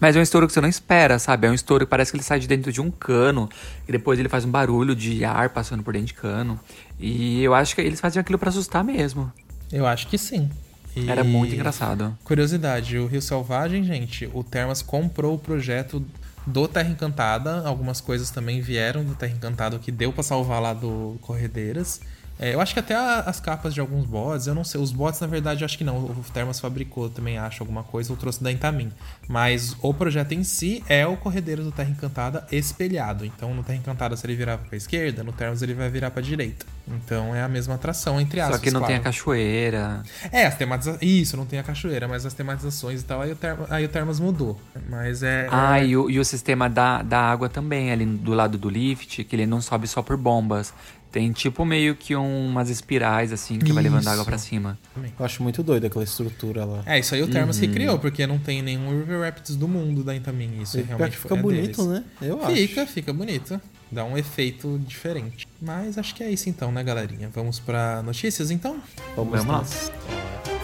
Mas 0.00 0.16
é 0.16 0.18
um 0.18 0.22
estouro 0.22 0.46
que 0.46 0.52
você 0.52 0.60
não 0.60 0.68
espera, 0.68 1.18
sabe? 1.18 1.46
É 1.46 1.50
um 1.50 1.54
estouro 1.54 1.86
que 1.86 1.90
parece 1.90 2.10
que 2.10 2.16
ele 2.16 2.24
sai 2.24 2.40
de 2.40 2.46
dentro 2.48 2.72
de 2.72 2.80
um 2.80 2.90
cano. 2.90 3.48
E 3.88 3.92
depois 3.92 4.18
ele 4.18 4.28
faz 4.28 4.44
um 4.44 4.50
barulho 4.50 4.94
de 4.94 5.24
ar 5.24 5.50
passando 5.50 5.82
por 5.82 5.92
dentro 5.92 6.08
de 6.08 6.14
cano. 6.14 6.58
E 6.98 7.42
eu 7.42 7.54
acho 7.54 7.74
que 7.74 7.80
eles 7.80 8.00
faziam 8.00 8.20
aquilo 8.20 8.38
pra 8.38 8.48
assustar 8.48 8.82
mesmo. 8.84 9.32
Eu 9.72 9.86
acho 9.86 10.08
que 10.08 10.18
sim. 10.18 10.50
E- 10.96 11.08
Era 11.08 11.24
muito 11.24 11.54
engraçado. 11.54 12.16
Curiosidade, 12.24 12.98
o 12.98 13.06
Rio 13.06 13.22
Selvagem, 13.22 13.82
gente, 13.84 14.28
o 14.32 14.42
Termas 14.44 14.82
comprou 14.82 15.34
o 15.34 15.38
projeto 15.38 16.04
do 16.46 16.68
Terra 16.68 16.88
Encantada. 16.90 17.66
Algumas 17.66 18.00
coisas 18.00 18.30
também 18.30 18.60
vieram 18.60 19.04
do 19.04 19.14
Terra 19.14 19.32
Encantada, 19.32 19.78
que 19.78 19.90
deu 19.90 20.12
pra 20.12 20.22
salvar 20.22 20.60
lá 20.60 20.72
do 20.74 21.16
Corredeiras. 21.22 22.00
É, 22.38 22.52
eu 22.54 22.60
acho 22.60 22.74
que 22.74 22.80
até 22.80 22.94
a- 22.94 23.20
as 23.20 23.38
capas 23.38 23.72
de 23.72 23.80
alguns 23.80 24.04
bots, 24.06 24.46
eu 24.46 24.54
não 24.54 24.64
sei. 24.64 24.80
Os 24.80 24.90
bots, 24.92 25.20
na 25.20 25.26
verdade, 25.26 25.62
eu 25.62 25.66
acho 25.66 25.78
que 25.78 25.84
não. 25.84 25.96
O 25.98 26.24
Termas 26.32 26.58
fabricou, 26.58 27.08
também 27.08 27.38
acho 27.38 27.62
alguma 27.62 27.82
coisa, 27.84 28.12
ou 28.12 28.16
trouxe 28.16 28.42
da 28.42 28.50
Intamin. 28.50 28.90
Mas 29.28 29.76
o 29.80 29.94
projeto 29.94 30.32
em 30.32 30.42
si 30.42 30.82
é 30.88 31.06
o 31.06 31.16
Corredeiros 31.16 31.64
do 31.64 31.70
Terra 31.72 31.90
Encantada 31.90 32.46
espelhado. 32.50 33.24
Então, 33.24 33.54
no 33.54 33.62
Terra 33.62 33.78
Encantada, 33.78 34.16
se 34.16 34.26
ele 34.26 34.34
virar 34.34 34.58
pra 34.58 34.76
esquerda, 34.76 35.22
no 35.22 35.32
Termas 35.32 35.62
ele 35.62 35.74
vai 35.74 35.88
virar 35.88 36.10
pra 36.10 36.20
direita. 36.20 36.66
Então, 36.86 37.34
é 37.34 37.42
a 37.42 37.48
mesma 37.48 37.74
atração, 37.76 38.20
entre 38.20 38.40
aspas. 38.40 38.56
Só 38.58 38.62
que 38.62 38.70
não 38.70 38.82
tem 38.82 38.96
a 38.96 39.00
cachoeira. 39.00 40.02
É, 40.30 40.46
as 40.46 40.56
tematizações. 40.56 41.02
Isso, 41.02 41.36
não 41.36 41.46
tem 41.46 41.58
a 41.58 41.62
cachoeira, 41.62 42.06
mas 42.08 42.26
as 42.26 42.34
tematizações 42.34 43.00
e 43.00 43.04
tal, 43.04 43.22
aí 43.22 43.32
o, 43.32 43.36
Terma- 43.36 43.66
aí 43.70 43.84
o 43.84 43.88
Termas 43.88 44.20
mudou. 44.20 44.60
Mas 44.88 45.22
é. 45.22 45.48
Ah, 45.50 45.78
é... 45.80 45.86
e 45.86 45.96
o, 45.96 46.10
e 46.10 46.18
o 46.18 46.24
sistema 46.24 46.68
da, 46.68 47.00
da 47.02 47.20
água 47.20 47.48
também, 47.48 47.90
ali 47.90 48.04
do 48.04 48.34
lado 48.34 48.58
do 48.58 48.68
lift, 48.68 49.22
que 49.24 49.36
ele 49.36 49.46
não 49.46 49.60
sobe 49.60 49.86
só 49.86 50.02
por 50.02 50.16
bombas. 50.16 50.74
Tem 51.14 51.30
tipo 51.30 51.64
meio 51.64 51.94
que 51.94 52.16
um- 52.16 52.48
umas 52.48 52.68
espirais, 52.68 53.32
assim, 53.32 53.56
que 53.60 53.72
vai 53.72 53.84
levando 53.84 54.00
Isso. 54.00 54.10
água 54.10 54.24
pra 54.24 54.36
cima. 54.36 54.76
Eu 55.16 55.24
acho 55.24 55.44
muito 55.44 55.62
doido 55.62 55.84
aquela 55.86 56.02
estrutura 56.02 56.64
lá. 56.64 56.82
É, 56.84 56.98
isso 56.98 57.14
aí 57.14 57.22
o 57.22 57.28
Termas 57.28 57.54
Uhum. 57.54 57.60
que 57.62 57.68
criou, 57.68 58.00
porque 58.00 58.26
não 58.26 58.36
tem 58.36 58.60
nenhum 58.62 58.90
River 58.98 59.20
Rapids 59.20 59.54
do 59.54 59.68
mundo 59.68 60.02
da 60.02 60.12
Intamin. 60.16 60.60
Isso 60.60 60.76
E 60.76 60.82
realmente 60.82 61.16
fica 61.16 61.36
é 61.36 61.40
bonito, 61.40 61.86
deles. 61.86 62.02
né? 62.02 62.04
Eu 62.20 62.44
acho. 62.44 62.56
Fica, 62.56 62.86
fica 62.88 63.12
bonito. 63.12 63.60
Dá 63.92 64.04
um 64.04 64.18
efeito 64.18 64.76
diferente. 64.84 65.46
Mas 65.62 65.96
acho 65.98 66.16
que 66.16 66.24
é 66.24 66.30
isso 66.32 66.48
então, 66.48 66.72
né, 66.72 66.82
galerinha? 66.82 67.30
Vamos 67.32 67.60
pra 67.60 68.02
notícias 68.02 68.50
então? 68.50 68.78
Vamos, 69.14 69.38
Vamos 69.44 69.46
lá. 69.46 69.64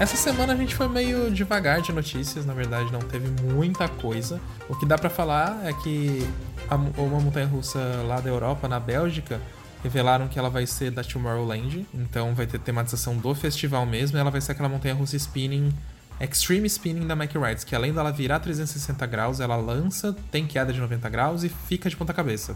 Essa 0.00 0.16
semana 0.16 0.52
a 0.52 0.56
gente 0.56 0.74
foi 0.74 0.88
meio 0.88 1.30
devagar 1.30 1.80
de 1.80 1.92
notícias, 1.92 2.44
na 2.44 2.54
verdade 2.54 2.90
não 2.92 2.98
teve 2.98 3.28
muita 3.54 3.86
coisa. 3.86 4.40
O 4.68 4.74
que 4.74 4.84
dá 4.84 4.98
pra 4.98 5.10
falar 5.10 5.60
é 5.64 5.72
que 5.72 6.26
a- 6.68 6.74
uma 6.74 7.20
montanha 7.20 7.46
russa 7.46 7.78
lá 8.04 8.18
da 8.20 8.28
Europa, 8.28 8.66
na 8.66 8.80
Bélgica, 8.80 9.40
revelaram 9.82 10.28
que 10.28 10.38
ela 10.38 10.50
vai 10.50 10.66
ser 10.66 10.90
da 10.90 11.02
Tomorrowland, 11.02 11.86
então 11.94 12.34
vai 12.34 12.46
ter 12.46 12.58
tematização 12.60 13.16
do 13.16 13.34
festival 13.34 13.84
mesmo, 13.86 14.16
e 14.16 14.20
ela 14.20 14.30
vai 14.30 14.40
ser 14.40 14.52
aquela 14.52 14.68
montanha 14.68 14.94
russa 14.94 15.16
spinning 15.16 15.72
Extreme 16.20 16.66
Spinning 16.68 17.06
da 17.06 17.16
Mack 17.16 17.34
Rides, 17.36 17.64
que 17.64 17.74
além 17.74 17.94
dela 17.94 18.12
virar 18.12 18.40
360 18.40 19.06
graus, 19.06 19.40
ela 19.40 19.56
lança, 19.56 20.14
tem 20.30 20.46
queda 20.46 20.70
de 20.70 20.78
90 20.78 21.08
graus 21.08 21.42
e 21.44 21.48
fica 21.48 21.88
de 21.88 21.96
ponta 21.96 22.12
cabeça. 22.12 22.54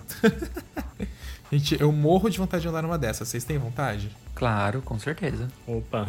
Gente, 1.50 1.80
eu 1.80 1.90
morro 1.90 2.28
de 2.28 2.36
vontade 2.36 2.62
de 2.62 2.68
andar 2.68 2.82
numa 2.82 2.98
dessas. 2.98 3.28
Vocês 3.28 3.44
têm 3.44 3.56
vontade? 3.56 4.10
Claro, 4.34 4.82
com 4.82 4.98
certeza. 4.98 5.48
Opa, 5.66 6.08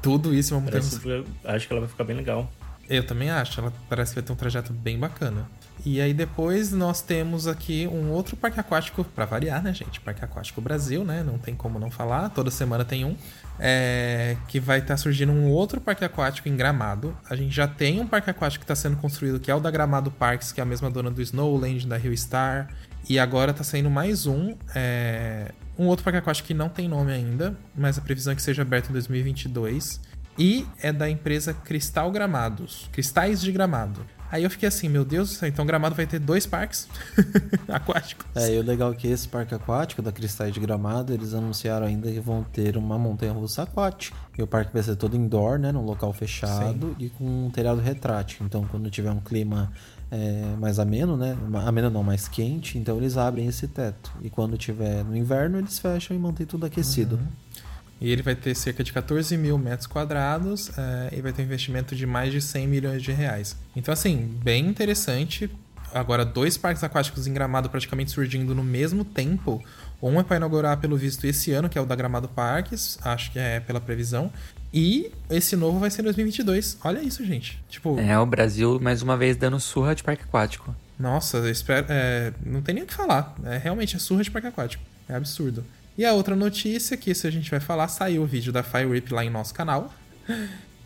Tudo 0.00 0.32
isso 0.32 0.54
é 0.54 0.56
uma 0.56 0.64
montanha 0.64 0.82
parece, 0.82 1.24
acho 1.44 1.66
que 1.66 1.72
ela 1.72 1.80
vai 1.80 1.88
ficar 1.88 2.04
bem 2.04 2.16
legal. 2.16 2.50
Eu 2.88 3.04
também 3.04 3.30
acho, 3.30 3.60
ela 3.60 3.72
parece 3.88 4.12
que 4.12 4.20
vai 4.20 4.24
ter 4.24 4.32
um 4.32 4.36
trajeto 4.36 4.72
bem 4.72 4.98
bacana. 4.98 5.48
E 5.84 6.00
aí 6.00 6.14
depois 6.14 6.72
nós 6.72 7.02
temos 7.02 7.46
aqui 7.46 7.86
um 7.86 8.10
outro 8.10 8.36
parque 8.36 8.58
aquático, 8.58 9.04
pra 9.04 9.24
variar, 9.24 9.62
né, 9.62 9.74
gente? 9.74 10.00
Parque 10.00 10.24
Aquático 10.24 10.60
Brasil, 10.60 11.04
né? 11.04 11.22
Não 11.22 11.38
tem 11.38 11.54
como 11.54 11.78
não 11.78 11.90
falar, 11.90 12.30
toda 12.30 12.50
semana 12.50 12.84
tem 12.84 13.04
um. 13.04 13.16
É, 13.58 14.36
que 14.48 14.60
vai 14.60 14.80
estar 14.80 14.96
surgindo 14.96 15.32
um 15.32 15.48
outro 15.48 15.80
parque 15.80 16.04
aquático 16.04 16.48
em 16.48 16.56
Gramado. 16.56 17.16
A 17.28 17.34
gente 17.34 17.54
já 17.54 17.66
tem 17.66 18.00
um 18.00 18.06
parque 18.06 18.30
aquático 18.30 18.64
que 18.64 18.64
está 18.64 18.74
sendo 18.74 18.96
construído, 18.96 19.40
que 19.40 19.50
é 19.50 19.54
o 19.54 19.60
da 19.60 19.70
Gramado 19.70 20.10
Parks, 20.10 20.52
que 20.52 20.60
é 20.60 20.62
a 20.62 20.66
mesma 20.66 20.90
dona 20.90 21.10
do 21.10 21.22
Snowland, 21.22 21.86
da 21.86 21.96
Rio 21.96 22.16
Star. 22.16 22.68
E 23.08 23.18
agora 23.18 23.52
tá 23.54 23.62
saindo 23.64 23.90
mais 23.90 24.26
um. 24.26 24.56
é, 24.74 25.52
um 25.78 25.86
outro 25.86 26.04
parque 26.04 26.18
aquático 26.18 26.48
que 26.48 26.54
não 26.54 26.68
tem 26.68 26.88
nome 26.88 27.12
ainda, 27.12 27.56
mas 27.76 27.98
a 27.98 28.00
previsão 28.00 28.32
é 28.32 28.36
que 28.36 28.42
seja 28.42 28.62
aberto 28.62 28.88
em 28.88 28.92
2022. 28.92 30.00
E 30.38 30.66
é 30.80 30.92
da 30.92 31.08
empresa 31.08 31.54
Cristal 31.54 32.10
Gramados. 32.10 32.88
Cristais 32.92 33.40
de 33.40 33.50
Gramado. 33.52 34.04
Aí 34.30 34.42
eu 34.42 34.50
fiquei 34.50 34.68
assim, 34.68 34.88
meu 34.88 35.04
Deus 35.04 35.40
então 35.44 35.64
Gramado 35.64 35.94
vai 35.94 36.06
ter 36.06 36.18
dois 36.18 36.46
parques 36.46 36.88
aquáticos. 37.68 38.26
É, 38.34 38.54
e 38.54 38.58
o 38.58 38.62
legal 38.62 38.92
é 38.92 38.94
que 38.94 39.06
esse 39.06 39.28
parque 39.28 39.54
aquático 39.54 40.02
da 40.02 40.10
Cristais 40.10 40.52
de 40.52 40.60
Gramado, 40.60 41.12
eles 41.12 41.32
anunciaram 41.32 41.86
ainda 41.86 42.10
que 42.10 42.20
vão 42.20 42.42
ter 42.42 42.76
uma 42.76 42.98
montanha 42.98 43.32
russa 43.32 43.62
aquática. 43.62 44.16
E 44.36 44.42
o 44.42 44.46
parque 44.46 44.72
vai 44.72 44.82
ser 44.82 44.96
todo 44.96 45.16
indoor, 45.16 45.58
né? 45.58 45.72
Num 45.72 45.82
local 45.82 46.12
fechado 46.12 46.94
e 46.98 47.08
com 47.08 47.46
um 47.46 47.50
telhado 47.50 47.80
retrátil. 47.80 48.44
Então, 48.44 48.66
quando 48.70 48.90
tiver 48.90 49.10
um 49.10 49.20
clima 49.20 49.72
é, 50.10 50.54
mais 50.58 50.78
ameno, 50.78 51.16
né? 51.16 51.36
Ameno 51.64 51.88
não, 51.88 52.02
mais 52.02 52.28
quente, 52.28 52.78
então 52.78 52.98
eles 52.98 53.16
abrem 53.16 53.46
esse 53.46 53.66
teto. 53.66 54.12
E 54.20 54.28
quando 54.28 54.58
tiver 54.58 55.04
no 55.04 55.16
inverno, 55.16 55.58
eles 55.58 55.78
fecham 55.78 56.14
e 56.14 56.20
mantém 56.20 56.46
tudo 56.46 56.66
aquecido. 56.66 57.18
E 58.00 58.10
ele 58.10 58.22
vai 58.22 58.34
ter 58.34 58.54
cerca 58.54 58.84
de 58.84 58.92
14 58.92 59.36
mil 59.38 59.56
metros 59.56 59.86
quadrados 59.86 60.70
é, 60.76 61.16
e 61.16 61.22
vai 61.22 61.32
ter 61.32 61.42
um 61.42 61.44
investimento 61.46 61.96
de 61.96 62.06
mais 62.06 62.30
de 62.32 62.40
100 62.42 62.66
milhões 62.68 63.02
de 63.02 63.10
reais. 63.12 63.56
Então, 63.74 63.92
assim, 63.92 64.38
bem 64.42 64.66
interessante. 64.66 65.50
Agora, 65.94 66.24
dois 66.24 66.58
parques 66.58 66.84
aquáticos 66.84 67.26
em 67.26 67.32
Gramado 67.32 67.70
praticamente 67.70 68.10
surgindo 68.10 68.54
no 68.54 68.62
mesmo 68.62 69.04
tempo. 69.04 69.64
Um 70.02 70.20
é 70.20 70.22
para 70.22 70.36
inaugurar, 70.36 70.76
pelo 70.78 70.96
visto, 70.96 71.24
esse 71.26 71.52
ano, 71.52 71.70
que 71.70 71.78
é 71.78 71.80
o 71.80 71.86
da 71.86 71.94
Gramado 71.96 72.28
Parques, 72.28 72.98
acho 73.02 73.32
que 73.32 73.38
é 73.38 73.60
pela 73.60 73.80
previsão. 73.80 74.30
E 74.74 75.10
esse 75.30 75.56
novo 75.56 75.78
vai 75.78 75.90
ser 75.90 76.02
em 76.02 76.04
2022. 76.04 76.76
Olha 76.84 77.00
isso, 77.00 77.24
gente. 77.24 77.58
Tipo, 77.68 77.98
É, 77.98 78.18
o 78.18 78.26
Brasil 78.26 78.78
mais 78.78 79.00
uma 79.00 79.16
vez 79.16 79.36
dando 79.38 79.58
surra 79.58 79.94
de 79.94 80.04
parque 80.04 80.24
aquático. 80.24 80.74
nossa, 80.98 81.38
eu 81.38 81.50
espero. 81.50 81.86
é, 81.88 82.32
não 82.44 82.60
tem 82.60 82.74
nem 82.74 82.84
o 82.84 82.86
que 82.86 82.92
falar. 82.92 83.34
É 83.44 83.56
realmente 83.56 83.96
é 83.96 83.98
surra 83.98 84.22
de 84.22 84.30
parque 84.30 84.48
aquático. 84.48 84.84
É 85.08 85.14
absurdo. 85.14 85.64
E 85.98 86.04
a 86.04 86.12
outra 86.12 86.36
notícia, 86.36 86.96
que 86.96 87.10
isso 87.10 87.26
a 87.26 87.30
gente 87.30 87.50
vai 87.50 87.60
falar, 87.60 87.88
saiu 87.88 88.22
o 88.22 88.26
vídeo 88.26 88.52
da 88.52 88.62
Fire 88.62 88.86
Rip 88.92 89.12
lá 89.12 89.24
em 89.24 89.30
nosso 89.30 89.54
canal. 89.54 89.92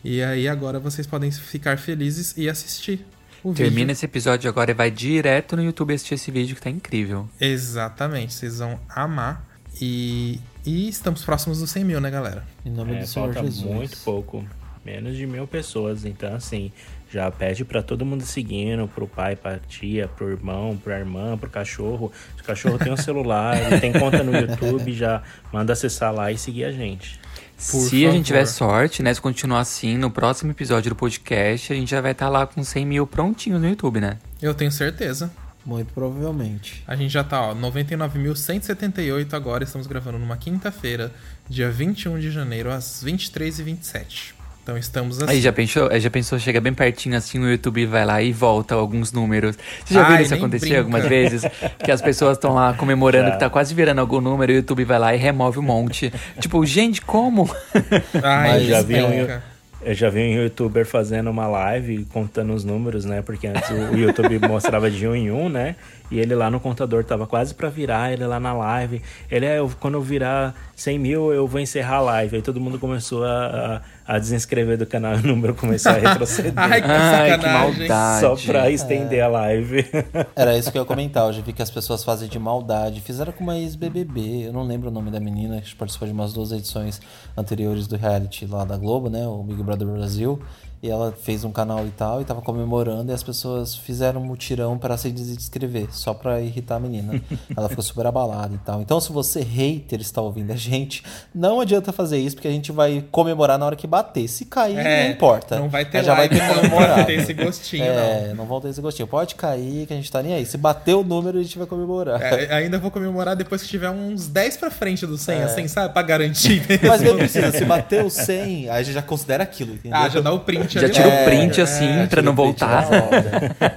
E 0.03 0.21
aí 0.21 0.47
agora 0.47 0.79
vocês 0.79 1.05
podem 1.05 1.29
ficar 1.31 1.77
felizes 1.77 2.33
e 2.37 2.49
assistir 2.49 3.05
o 3.43 3.53
Termina 3.53 3.79
vídeo. 3.79 3.91
esse 3.91 4.05
episódio 4.05 4.49
agora 4.49 4.71
e 4.71 4.73
vai 4.73 4.89
direto 4.89 5.55
no 5.55 5.63
YouTube 5.63 5.93
assistir 5.93 6.13
esse 6.15 6.31
vídeo 6.31 6.55
que 6.55 6.61
tá 6.61 6.69
incrível. 6.69 7.27
Exatamente, 7.39 8.33
vocês 8.33 8.59
vão 8.59 8.79
amar. 8.89 9.45
E, 9.81 10.39
e 10.65 10.87
estamos 10.89 11.23
próximos 11.23 11.59
dos 11.59 11.71
100 11.71 11.83
mil, 11.83 12.01
né, 12.01 12.09
galera? 12.11 12.45
Em 12.65 12.69
nome 12.69 12.93
É, 12.95 12.99
do 12.99 13.07
Senhor 13.07 13.33
falta 13.33 13.47
Jesus. 13.47 13.65
muito 13.65 13.97
pouco. 14.03 14.45
Menos 14.85 15.15
de 15.15 15.25
mil 15.27 15.45
pessoas. 15.47 16.05
Então, 16.05 16.35
assim, 16.35 16.71
já 17.11 17.29
pede 17.29 17.65
pra 17.65 17.83
todo 17.83 18.05
mundo 18.05 18.23
seguindo, 18.23 18.87
pro 18.87 19.07
pai, 19.07 19.35
pra 19.35 19.59
tia, 19.59 20.07
pro 20.07 20.29
irmão, 20.29 20.77
pra 20.81 20.97
irmã, 20.97 21.37
pro 21.37 21.49
cachorro. 21.49 22.11
Se 22.37 22.41
o 22.41 22.45
cachorro 22.45 22.77
tem 22.79 22.91
um 22.91 22.97
celular, 22.97 23.59
ele 23.61 23.79
tem 23.79 23.91
conta 23.91 24.23
no 24.23 24.35
YouTube, 24.35 24.93
já 24.93 25.21
manda 25.51 25.73
acessar 25.73 26.13
lá 26.13 26.31
e 26.31 26.37
seguir 26.37 26.63
a 26.63 26.71
gente. 26.71 27.19
Por 27.57 27.63
Se 27.63 27.97
a 28.03 28.07
favor. 28.07 28.15
gente 28.17 28.25
tiver 28.25 28.45
sorte, 28.45 29.03
né? 29.03 29.13
Se 29.13 29.21
continuar 29.21 29.59
assim, 29.59 29.97
no 29.97 30.09
próximo 30.09 30.51
episódio 30.51 30.89
do 30.89 30.95
podcast, 30.95 31.71
a 31.71 31.75
gente 31.75 31.91
já 31.91 32.01
vai 32.01 32.13
estar 32.13 32.27
lá 32.29 32.47
com 32.47 32.63
100 32.63 32.85
mil 32.85 33.05
prontinhos 33.05 33.61
no 33.61 33.67
YouTube, 33.67 33.99
né? 34.01 34.17
Eu 34.41 34.53
tenho 34.55 34.71
certeza. 34.71 35.31
Muito 35.63 35.93
provavelmente. 35.93 36.83
A 36.87 36.95
gente 36.95 37.11
já 37.11 37.23
tá, 37.23 37.39
ó, 37.39 37.53
99.178 37.53 39.33
agora. 39.33 39.63
Estamos 39.63 39.85
gravando 39.85 40.17
numa 40.17 40.35
quinta-feira, 40.37 41.11
dia 41.47 41.69
21 41.69 42.19
de 42.19 42.31
janeiro, 42.31 42.71
às 42.71 43.03
23h27. 43.03 44.33
Então 44.63 44.77
estamos 44.77 45.21
assim. 45.21 45.31
Aí 45.31 45.41
já 45.41 45.51
pensou, 45.51 45.89
aí 45.89 45.99
já 45.99 46.09
pensou, 46.09 46.37
chega 46.37 46.61
bem 46.61 46.73
pertinho 46.73 47.17
assim 47.17 47.39
no 47.39 47.49
YouTube, 47.49 47.85
vai 47.87 48.05
lá 48.05 48.21
e 48.21 48.31
volta 48.31 48.75
alguns 48.75 49.11
números. 49.11 49.57
Você 49.83 49.93
já 49.93 50.03
viu 50.03 50.15
Ai, 50.15 50.21
isso 50.23 50.31
nem 50.31 50.39
acontecer 50.39 50.65
brinca. 50.65 50.79
algumas 50.79 51.05
vezes? 51.05 51.43
Que 51.83 51.91
as 51.91 52.01
pessoas 52.01 52.37
estão 52.37 52.53
lá 52.53 52.73
comemorando 52.73 53.27
Já. 53.29 53.31
que 53.33 53.39
tá 53.39 53.49
quase 53.49 53.73
virando 53.73 53.99
algum 53.99 54.21
número 54.21 54.51
e 54.51 54.55
o 54.55 54.57
YouTube 54.57 54.83
vai 54.85 54.99
lá 54.99 55.15
e 55.15 55.17
remove 55.17 55.57
um 55.57 55.63
monte. 55.63 56.13
tipo, 56.39 56.63
gente, 56.65 57.01
como? 57.01 57.49
Ai, 58.21 58.49
Mas 58.49 58.63
já 58.67 58.81
vi 58.81 59.01
um-. 59.01 59.39
Eu 59.83 59.95
já 59.95 60.09
vi 60.11 60.19
um 60.19 60.43
youtuber 60.43 60.85
fazendo 60.85 61.31
uma 61.31 61.47
live 61.47 62.05
contando 62.13 62.53
os 62.53 62.63
números, 62.63 63.03
né? 63.03 63.23
Porque 63.23 63.47
antes 63.47 63.67
o 63.71 63.73
o 63.95 63.97
YouTube 63.97 64.37
mostrava 64.47 64.91
de 64.91 65.07
um 65.07 65.15
em 65.15 65.31
um, 65.31 65.49
né? 65.49 65.75
E 66.11 66.19
ele 66.19 66.35
lá 66.35 66.49
no 66.51 66.59
contador 66.59 67.03
tava 67.05 67.25
quase 67.25 67.55
pra 67.55 67.69
virar, 67.69 68.11
ele 68.11 68.25
lá 68.25 68.39
na 68.39 68.51
live. 68.53 69.01
Ele 69.29 69.45
é, 69.45 69.59
eu- 69.59 69.71
quando 69.79 69.93
eu 69.95 70.01
virar 70.01 70.53
100 70.75 70.99
mil, 70.99 71.31
eu 71.33 71.47
vou 71.47 71.59
encerrar 71.61 71.95
a 71.97 72.01
live. 72.01 72.35
Aí 72.35 72.41
todo 72.41 72.59
mundo 72.59 72.77
começou 72.77 73.23
a, 73.23 73.81
a, 74.05 74.15
a 74.15 74.19
desinscrever 74.19 74.77
do 74.77 74.85
canal 74.85 75.13
e 75.15 75.19
o 75.23 75.27
número 75.27 75.55
começou 75.55 75.91
a 75.93 75.95
retroceder. 75.95 76.51
Ai, 76.57 76.81
que 76.81 76.87
Ai, 76.91 77.39
que 77.39 77.47
maldade. 77.47 78.19
Só 78.19 78.35
pra 78.51 78.69
estender 78.69 79.23
a 79.23 79.27
live. 79.29 79.85
Era 80.35 80.57
isso 80.57 80.69
que 80.71 80.77
eu 80.77 80.81
ia 80.81 80.85
comentar. 80.85 81.27
Eu 81.27 81.33
já 81.33 81.41
vi 81.41 81.53
que 81.53 81.61
as 81.61 81.71
pessoas 81.71 82.03
fazem 82.03 82.27
de 82.27 82.37
maldade. 82.37 82.99
Fizeram 82.99 83.31
com 83.31 83.43
uma 83.43 83.57
ex-BBB. 83.57 84.47
Eu 84.47 84.53
não 84.53 84.63
lembro 84.63 84.89
o 84.89 84.91
nome 84.91 85.11
da 85.11 85.19
menina 85.19 85.61
que 85.61 85.73
participou 85.75 86.07
de 86.07 86.13
umas 86.13 86.33
duas 86.33 86.51
edições 86.51 86.99
anteriores 87.37 87.87
do 87.87 87.95
reality 87.95 88.45
lá 88.45 88.65
da 88.65 88.75
Globo, 88.75 89.09
né? 89.09 89.25
O 89.25 89.43
Big 89.43 89.63
Brother 89.63 89.87
Brasil. 89.87 90.41
E 90.83 90.89
ela 90.89 91.11
fez 91.11 91.43
um 91.43 91.51
canal 91.51 91.85
e 91.85 91.91
tal, 91.91 92.21
e 92.21 92.25
tava 92.25 92.41
comemorando, 92.41 93.11
e 93.11 93.13
as 93.13 93.21
pessoas 93.21 93.75
fizeram 93.75 94.19
um 94.19 94.25
mutirão 94.25 94.79
para 94.79 94.97
se 94.97 95.11
descrever, 95.11 95.87
só 95.91 96.11
pra 96.11 96.41
irritar 96.41 96.77
a 96.77 96.79
menina. 96.79 97.21
ela 97.55 97.69
ficou 97.69 97.83
super 97.83 98.07
abalada 98.07 98.55
e 98.55 98.57
tal. 98.57 98.81
Então, 98.81 98.99
se 98.99 99.11
você, 99.11 99.41
hater, 99.41 100.01
está 100.01 100.21
ouvindo 100.21 100.51
a 100.51 100.55
gente, 100.55 101.03
não 101.35 101.59
adianta 101.61 101.91
fazer 101.91 102.17
isso, 102.17 102.35
porque 102.35 102.47
a 102.47 102.51
gente 102.51 102.71
vai 102.71 103.05
comemorar 103.11 103.59
na 103.59 103.65
hora 103.67 103.75
que 103.75 103.85
bater. 103.85 104.27
Se 104.27 104.45
cair, 104.45 104.75
É, 104.77 105.03
não 105.05 105.11
importa. 105.11 105.59
Não 105.59 105.69
vai 105.69 105.85
ter 105.85 105.97
Mas 105.97 106.05
já 106.07 106.15
vai 106.15 106.27
ter 106.27 106.41
comemorado. 106.47 107.05
ter 107.05 107.13
esse 107.13 107.33
gostinho, 107.33 107.83
É, 107.85 108.33
não 108.33 108.45
vão 108.45 108.59
ter 108.59 108.69
esse 108.69 108.81
gostinho. 108.81 109.07
Pode 109.07 109.35
cair, 109.35 109.85
que 109.85 109.93
a 109.93 109.95
gente 109.95 110.11
tá 110.11 110.23
nem 110.23 110.33
aí. 110.33 110.45
Se 110.47 110.57
bater 110.57 110.95
o 110.95 111.03
número, 111.03 111.37
a 111.37 111.43
gente 111.43 111.59
vai 111.59 111.67
comemorar. 111.67 112.19
não. 112.19 112.25
É, 112.25 112.53
ainda 112.55 112.79
vou 112.79 112.89
comemorar 112.89 113.35
depois 113.35 113.61
que 113.61 113.67
tiver 113.67 113.91
uns 113.91 114.27
10 114.27 114.57
pra 114.57 114.71
frente 114.71 115.05
do 115.05 115.15
100, 115.15 115.43
assim, 115.43 115.67
sabe? 115.67 115.93
Pra 115.93 116.01
garantir 116.01 116.67
mesmo. 116.67 116.85
É. 116.87 116.89
Mas 116.89 117.01
mesmo 117.03 117.19
precisa, 117.19 117.51
se 117.51 117.65
bater 117.65 118.03
o 118.03 118.09
100, 118.09 118.69
aí 118.69 118.69
a 118.69 118.81
gente 118.81 118.95
já 118.95 119.01
considera 119.03 119.43
aquilo, 119.43 119.73
entendeu? 119.75 119.97
Ah, 119.99 120.09
já 120.09 120.19
dá 120.21 120.33
o 120.33 120.39
print 120.39 120.70
Já 120.79 120.85
ali. 120.85 120.93
tira 120.93 121.07
o 121.07 121.11
É, 121.11 121.25
print 121.25 121.61
assim, 121.61 122.07
pra 122.09 122.21
não 122.21 122.33
voltar. 122.35 122.87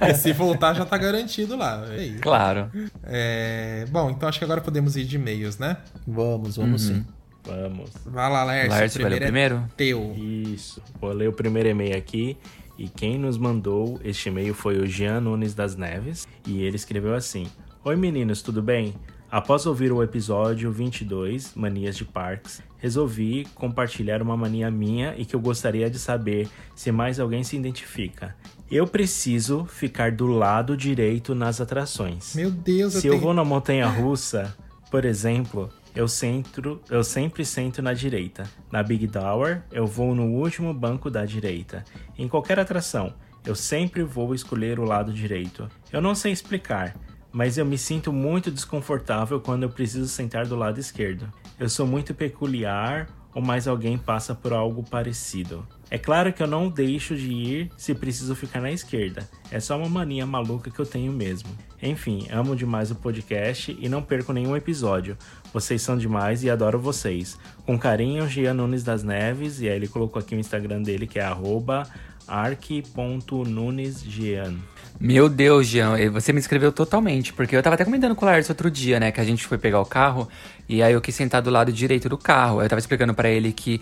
é, 0.01 0.13
se 0.13 0.31
voltar 0.33 0.73
já 0.73 0.85
tá 0.85 0.97
garantido 0.97 1.55
lá. 1.55 1.85
É 1.91 2.03
isso. 2.05 2.19
Claro. 2.21 2.69
É, 3.03 3.85
bom, 3.89 4.09
então 4.09 4.27
acho 4.29 4.39
que 4.39 4.45
agora 4.45 4.61
podemos 4.61 4.95
ir 4.97 5.05
de 5.05 5.15
e-mails, 5.15 5.57
né? 5.57 5.77
Vamos, 6.07 6.57
vamos 6.57 6.81
sim. 6.83 7.05
Vamos. 7.43 7.91
Vai 8.05 8.31
lá, 8.31 8.43
Lércio. 8.43 8.71
Lércio, 8.71 9.01
vai 9.01 9.09
ler 9.11 9.17
o 9.17 9.21
primeiro? 9.21 9.55
É 9.57 9.61
teu. 9.77 10.13
Isso. 10.17 10.81
Vou 10.99 11.11
ler 11.13 11.29
o 11.29 11.33
primeiro 11.33 11.69
e-mail 11.69 11.95
aqui. 11.95 12.37
E 12.77 12.89
quem 12.89 13.17
nos 13.19 13.37
mandou 13.37 13.99
este 14.03 14.29
e-mail 14.29 14.53
foi 14.53 14.77
o 14.79 14.85
Jean 14.87 15.21
Nunes 15.21 15.53
das 15.53 15.75
Neves. 15.75 16.27
E 16.45 16.63
ele 16.63 16.75
escreveu 16.75 17.13
assim: 17.13 17.47
Oi 17.83 17.95
meninos, 17.95 18.41
tudo 18.41 18.61
bem? 18.63 18.95
Após 19.35 19.65
ouvir 19.65 19.91
o 19.91 20.01
episódio 20.01 20.71
22, 20.71 21.55
Manias 21.55 21.97
de 21.97 22.05
Parques, 22.05 22.63
resolvi 22.77 23.45
compartilhar 23.53 24.21
uma 24.21 24.37
mania 24.37 24.71
minha 24.71 25.13
e 25.17 25.25
que 25.25 25.35
eu 25.35 25.41
gostaria 25.41 25.89
de 25.89 25.99
saber 25.99 26.47
se 26.73 26.89
mais 26.89 27.19
alguém 27.19 27.43
se 27.43 27.57
identifica. 27.57 28.33
Eu 28.71 28.87
preciso 28.87 29.65
ficar 29.65 30.13
do 30.13 30.27
lado 30.27 30.77
direito 30.77 31.35
nas 31.35 31.59
atrações. 31.59 32.33
Meu 32.33 32.49
Deus, 32.49 32.93
Se 32.93 33.07
eu 33.07 33.11
eu 33.11 33.11
tenho... 33.11 33.23
vou 33.23 33.33
na 33.33 33.43
montanha 33.43 33.85
russa, 33.87 34.55
por 34.89 35.03
exemplo, 35.03 35.69
eu, 35.93 36.07
centro, 36.07 36.81
eu 36.89 37.03
sempre 37.03 37.43
sento 37.43 37.81
na 37.81 37.91
direita. 37.91 38.49
Na 38.71 38.81
Big 38.81 39.05
Tower, 39.09 39.63
eu 39.69 39.85
vou 39.85 40.15
no 40.15 40.27
último 40.27 40.73
banco 40.73 41.11
da 41.11 41.25
direita. 41.25 41.83
Em 42.17 42.29
qualquer 42.29 42.57
atração, 42.57 43.13
eu 43.45 43.53
sempre 43.53 44.01
vou 44.01 44.33
escolher 44.33 44.79
o 44.79 44.85
lado 44.85 45.11
direito. 45.11 45.69
Eu 45.91 45.99
não 45.99 46.15
sei 46.15 46.31
explicar, 46.31 46.95
mas 47.35 47.57
eu 47.57 47.65
me 47.65 47.77
sinto 47.77 48.13
muito 48.13 48.49
desconfortável 48.49 49.41
quando 49.41 49.63
eu 49.63 49.69
preciso 49.69 50.07
sentar 50.07 50.47
do 50.47 50.55
lado 50.55 50.79
esquerdo. 50.79 51.29
Eu 51.59 51.67
sou 51.67 51.85
muito 51.85 52.13
peculiar 52.13 53.09
ou 53.33 53.41
mais 53.41 53.67
alguém 53.67 53.97
passa 53.97 54.33
por 54.33 54.53
algo 54.53 54.81
parecido. 54.89 55.67
É 55.91 55.97
claro 55.97 56.31
que 56.31 56.41
eu 56.41 56.47
não 56.47 56.69
deixo 56.69 57.13
de 57.13 57.29
ir 57.29 57.69
se 57.75 57.93
preciso 57.93 58.33
ficar 58.35 58.61
na 58.61 58.71
esquerda. 58.71 59.29
É 59.51 59.59
só 59.59 59.77
uma 59.77 59.89
mania 59.89 60.25
maluca 60.25 60.71
que 60.71 60.79
eu 60.79 60.85
tenho 60.85 61.11
mesmo. 61.11 61.49
Enfim, 61.83 62.25
amo 62.31 62.55
demais 62.55 62.89
o 62.89 62.95
podcast 62.95 63.77
e 63.77 63.89
não 63.89 64.01
perco 64.01 64.31
nenhum 64.31 64.55
episódio. 64.55 65.17
Vocês 65.51 65.81
são 65.81 65.97
demais 65.97 66.41
e 66.41 66.49
adoro 66.49 66.79
vocês. 66.79 67.37
Com 67.65 67.77
carinho, 67.77 68.29
Gian 68.29 68.53
Nunes 68.53 68.81
das 68.81 69.03
Neves. 69.03 69.59
E 69.59 69.67
aí 69.67 69.75
ele 69.75 69.89
colocou 69.89 70.21
aqui 70.21 70.35
o 70.35 70.39
Instagram 70.39 70.81
dele 70.81 71.05
que 71.05 71.19
é 71.19 71.25
arroba 71.25 71.85
arc.nunesgian. 72.27 74.55
Meu 74.99 75.27
Deus, 75.27 75.67
Jean, 75.67 75.97
você 76.09 76.31
me 76.31 76.39
escreveu 76.39 76.71
totalmente, 76.71 77.33
porque 77.33 77.55
eu 77.55 77.61
tava 77.61 77.75
até 77.75 77.83
comentando 77.83 78.15
com 78.15 78.25
o 78.25 78.29
Lars 78.29 78.49
outro 78.49 78.71
dia, 78.71 78.97
né, 78.99 79.11
que 79.11 79.19
a 79.19 79.25
gente 79.25 79.45
foi 79.45 79.57
pegar 79.57 79.81
o 79.81 79.85
carro 79.85 80.27
e 80.67 80.81
aí 80.81 80.93
eu 80.93 81.01
quis 81.01 81.13
sentar 81.13 81.41
do 81.41 81.49
lado 81.49 81.71
direito 81.71 82.09
do 82.09 82.17
carro. 82.17 82.61
Eu 82.61 82.67
tava 82.67 82.79
explicando 82.79 83.13
pra 83.13 83.29
ele 83.29 83.51
que, 83.51 83.79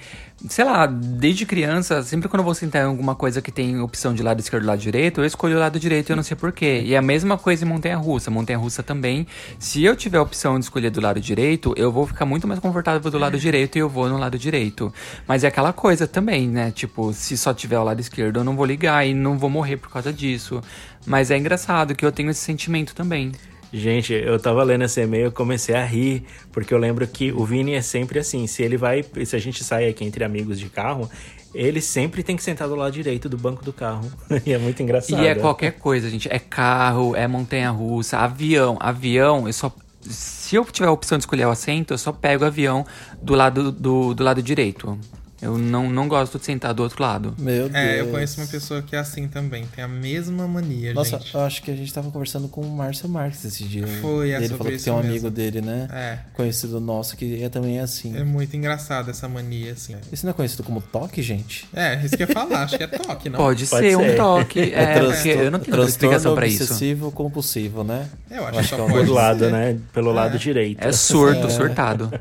sei 0.49 0.65
lá, 0.65 0.85
desde 0.85 1.45
criança, 1.45 2.03
sempre 2.03 2.27
quando 2.27 2.41
eu 2.41 2.45
vou 2.45 2.53
sentar 2.53 2.81
em 2.81 2.85
alguma 2.85 3.15
coisa 3.15 3.41
que 3.41 3.51
tem 3.51 3.79
opção 3.79 4.13
de 4.13 4.21
lado 4.21 4.39
esquerdo 4.39 4.63
e 4.63 4.67
lado 4.67 4.79
direito, 4.79 5.21
eu 5.21 5.25
escolho 5.25 5.55
o 5.55 5.59
lado 5.59 5.79
direito 5.79 6.09
e 6.09 6.11
eu 6.11 6.15
não 6.15 6.23
sei 6.23 6.35
porquê. 6.35 6.81
E 6.85 6.93
é 6.93 6.97
a 6.97 7.01
mesma 7.01 7.37
coisa 7.37 7.63
em 7.63 7.67
Montanha 7.67 7.97
Russa. 7.97 8.29
Montanha 8.29 8.57
Russa 8.57 8.83
também, 8.83 9.25
se 9.57 9.83
eu 9.83 9.95
tiver 9.95 10.17
a 10.17 10.21
opção 10.21 10.59
de 10.59 10.65
escolher 10.65 10.89
do 10.89 10.99
lado 10.99 11.19
direito, 11.21 11.73
eu 11.77 11.91
vou 11.91 12.05
ficar 12.05 12.25
muito 12.25 12.47
mais 12.47 12.59
confortável 12.59 13.09
do 13.09 13.17
lado 13.17 13.39
direito 13.39 13.77
e 13.77 13.79
eu 13.79 13.87
vou 13.87 14.09
no 14.09 14.17
lado 14.17 14.37
direito. 14.37 14.93
Mas 15.27 15.43
é 15.43 15.47
aquela 15.47 15.71
coisa 15.71 16.05
também, 16.05 16.47
né? 16.47 16.71
Tipo, 16.71 17.13
se 17.13 17.37
só 17.37 17.53
tiver 17.53 17.79
o 17.79 17.83
lado 17.83 17.99
esquerdo, 17.99 18.39
eu 18.39 18.43
não 18.43 18.55
vou 18.55 18.65
ligar 18.65 19.07
e 19.07 19.13
não 19.13 19.37
vou 19.37 19.49
morrer 19.49 19.77
por 19.77 19.89
causa 19.89 20.11
disso. 20.11 20.61
Mas 21.05 21.31
é 21.31 21.37
engraçado 21.37 21.95
que 21.95 22.05
eu 22.05 22.11
tenho 22.11 22.29
esse 22.29 22.41
sentimento 22.41 22.93
também. 22.95 23.31
Gente, 23.73 24.13
eu 24.13 24.39
tava 24.39 24.63
lendo 24.63 24.83
esse 24.83 25.01
e-mail, 25.01 25.25
eu 25.25 25.31
comecei 25.31 25.73
a 25.73 25.83
rir, 25.83 26.23
porque 26.51 26.71
eu 26.71 26.77
lembro 26.77 27.07
que 27.07 27.31
o 27.31 27.43
Vini 27.43 27.73
é 27.73 27.81
sempre 27.81 28.19
assim, 28.19 28.45
se 28.45 28.61
ele 28.61 28.77
vai, 28.77 29.03
se 29.25 29.35
a 29.35 29.39
gente 29.39 29.63
sai 29.63 29.89
aqui 29.89 30.05
entre 30.05 30.23
amigos 30.23 30.59
de 30.59 30.69
carro, 30.69 31.09
ele 31.55 31.81
sempre 31.81 32.21
tem 32.21 32.35
que 32.35 32.43
sentar 32.43 32.67
do 32.67 32.75
lado 32.75 32.91
direito 32.91 33.27
do 33.27 33.35
banco 33.35 33.65
do 33.65 33.73
carro. 33.73 34.11
e 34.45 34.53
é 34.53 34.59
muito 34.59 34.83
engraçado. 34.83 35.19
E 35.23 35.25
é 35.25 35.33
qualquer 35.33 35.71
coisa, 35.71 36.07
gente. 36.07 36.31
É 36.31 36.37
carro, 36.37 37.15
é 37.15 37.27
montanha-russa, 37.27 38.19
avião. 38.19 38.77
Avião, 38.79 39.47
eu 39.47 39.53
só. 39.53 39.73
Se 40.01 40.55
eu 40.55 40.65
tiver 40.65 40.87
a 40.87 40.91
opção 40.91 41.17
de 41.17 41.23
escolher 41.23 41.45
o 41.47 41.49
assento, 41.49 41.95
eu 41.95 41.97
só 41.97 42.11
pego 42.11 42.43
o 42.43 42.47
avião 42.47 42.85
do 43.21 43.33
lado, 43.33 43.71
do, 43.71 44.13
do 44.13 44.23
lado 44.23 44.41
direito. 44.43 44.99
Eu 45.43 45.57
não, 45.57 45.89
não 45.89 46.07
gosto 46.07 46.39
de 46.39 46.45
sentar 46.45 46.73
do 46.73 46.81
outro 46.83 47.01
lado. 47.03 47.35
Meu 47.37 47.63
Deus. 47.69 47.75
É, 47.75 47.99
eu 47.99 48.07
conheço 48.07 48.39
uma 48.39 48.47
pessoa 48.47 48.81
que 48.81 48.95
é 48.95 48.99
assim 48.99 49.27
também, 49.27 49.65
tem 49.75 49.83
a 49.83 49.87
mesma 49.87 50.47
mania, 50.47 50.93
Nossa, 50.93 51.17
gente. 51.19 51.33
eu 51.35 51.41
acho 51.41 51.61
que 51.61 51.69
a 51.69 51.75
gente 51.75 51.93
tava 51.93 52.09
conversando 52.11 52.47
com 52.47 52.61
o 52.61 52.69
Márcio 52.69 53.09
Marques 53.09 53.43
esse 53.43 53.63
dia. 53.65 53.85
Foi, 54.01 54.31
é 54.31 54.37
Ele 54.37 54.47
falou 54.49 54.71
que 54.71 54.77
tem 54.81 54.93
um 54.93 54.97
mesmo. 54.97 55.09
amigo 55.11 55.29
dele, 55.29 55.61
né? 55.61 55.87
É. 55.91 56.19
Conhecido 56.33 56.79
nosso, 56.79 57.17
que 57.17 57.43
é 57.43 57.49
também 57.49 57.79
assim. 57.79 58.15
É 58.17 58.23
muito 58.23 58.55
engraçado 58.55 59.09
essa 59.11 59.27
mania, 59.27 59.73
assim. 59.73 59.95
Isso 60.11 60.25
não 60.25 60.31
é 60.31 60.33
conhecido 60.33 60.63
como 60.63 60.79
toque, 60.81 61.21
gente? 61.21 61.67
É, 61.73 61.95
isso 62.05 62.15
que 62.15 62.23
eu 62.23 62.27
ia 62.27 62.33
falar, 62.33 62.63
acho 62.63 62.77
que 62.77 62.83
é 62.83 62.87
toque, 62.87 63.29
não? 63.29 63.37
Pode, 63.37 63.65
Pode 63.65 63.87
ser, 63.89 63.97
um 63.97 64.15
toque. 64.15 64.59
É, 64.73 64.99
porque 64.99 65.29
eu 65.29 65.51
não 65.51 65.59
tenho 65.59 65.83
explicação 65.83 66.35
pra 66.35 66.47
isso. 66.47 66.63
obsessivo 66.63 67.11
compulsivo, 67.11 67.83
né? 67.83 68.07
Eu 68.31 68.45
acho, 68.45 68.53
Eu 68.55 68.59
acho 68.59 68.69
que 68.69 68.75
que 68.75 68.81
só 68.81 68.87
é 68.87 68.91
pode 68.91 69.05
do 69.07 69.13
lado, 69.13 69.39
ser. 69.45 69.51
né? 69.51 69.77
Pelo 69.91 70.11
É. 70.11 70.13
lado 70.13 70.37
direito. 70.39 70.83
É 70.83 70.91
surto, 70.91 71.49
surtado. 71.51 72.11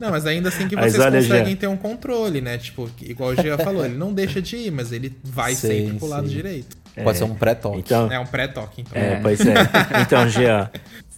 Não, 0.00 0.10
mas 0.10 0.26
ainda 0.26 0.48
assim 0.48 0.66
que 0.68 0.74
Mas 0.74 0.92
vocês 0.92 1.04
olha, 1.04 1.20
conseguem 1.22 1.56
ter 1.56 1.66
um 1.68 1.76
controle, 1.76 2.40
né? 2.40 2.55
Tipo, 2.58 2.88
que- 2.96 3.10
igual 3.10 3.30
o 3.30 3.34
Gia 3.36 3.56
falou, 3.62 3.84
ele 3.84 3.96
não 3.96 4.12
deixa 4.12 4.40
de 4.42 4.56
ir, 4.56 4.70
mas 4.70 4.92
ele 4.92 5.16
vai 5.24 5.54
Sim, 5.54 5.68
sempre 5.68 5.98
pro 5.98 6.08
lado 6.08 6.28
sim. 6.28 6.34
direito. 6.34 6.76
Pode 7.02 7.18
ser 7.18 7.24
um 7.24 7.34
pré-toque. 7.34 7.78
Então, 7.78 8.10
É 8.10 8.18
um 8.18 8.26
pré-toque, 8.26 8.80
então. 8.80 9.00
é, 9.00 9.20
pois 9.20 9.40
é. 9.40 9.54
Então, 10.00 10.26
Jean, 10.28 10.70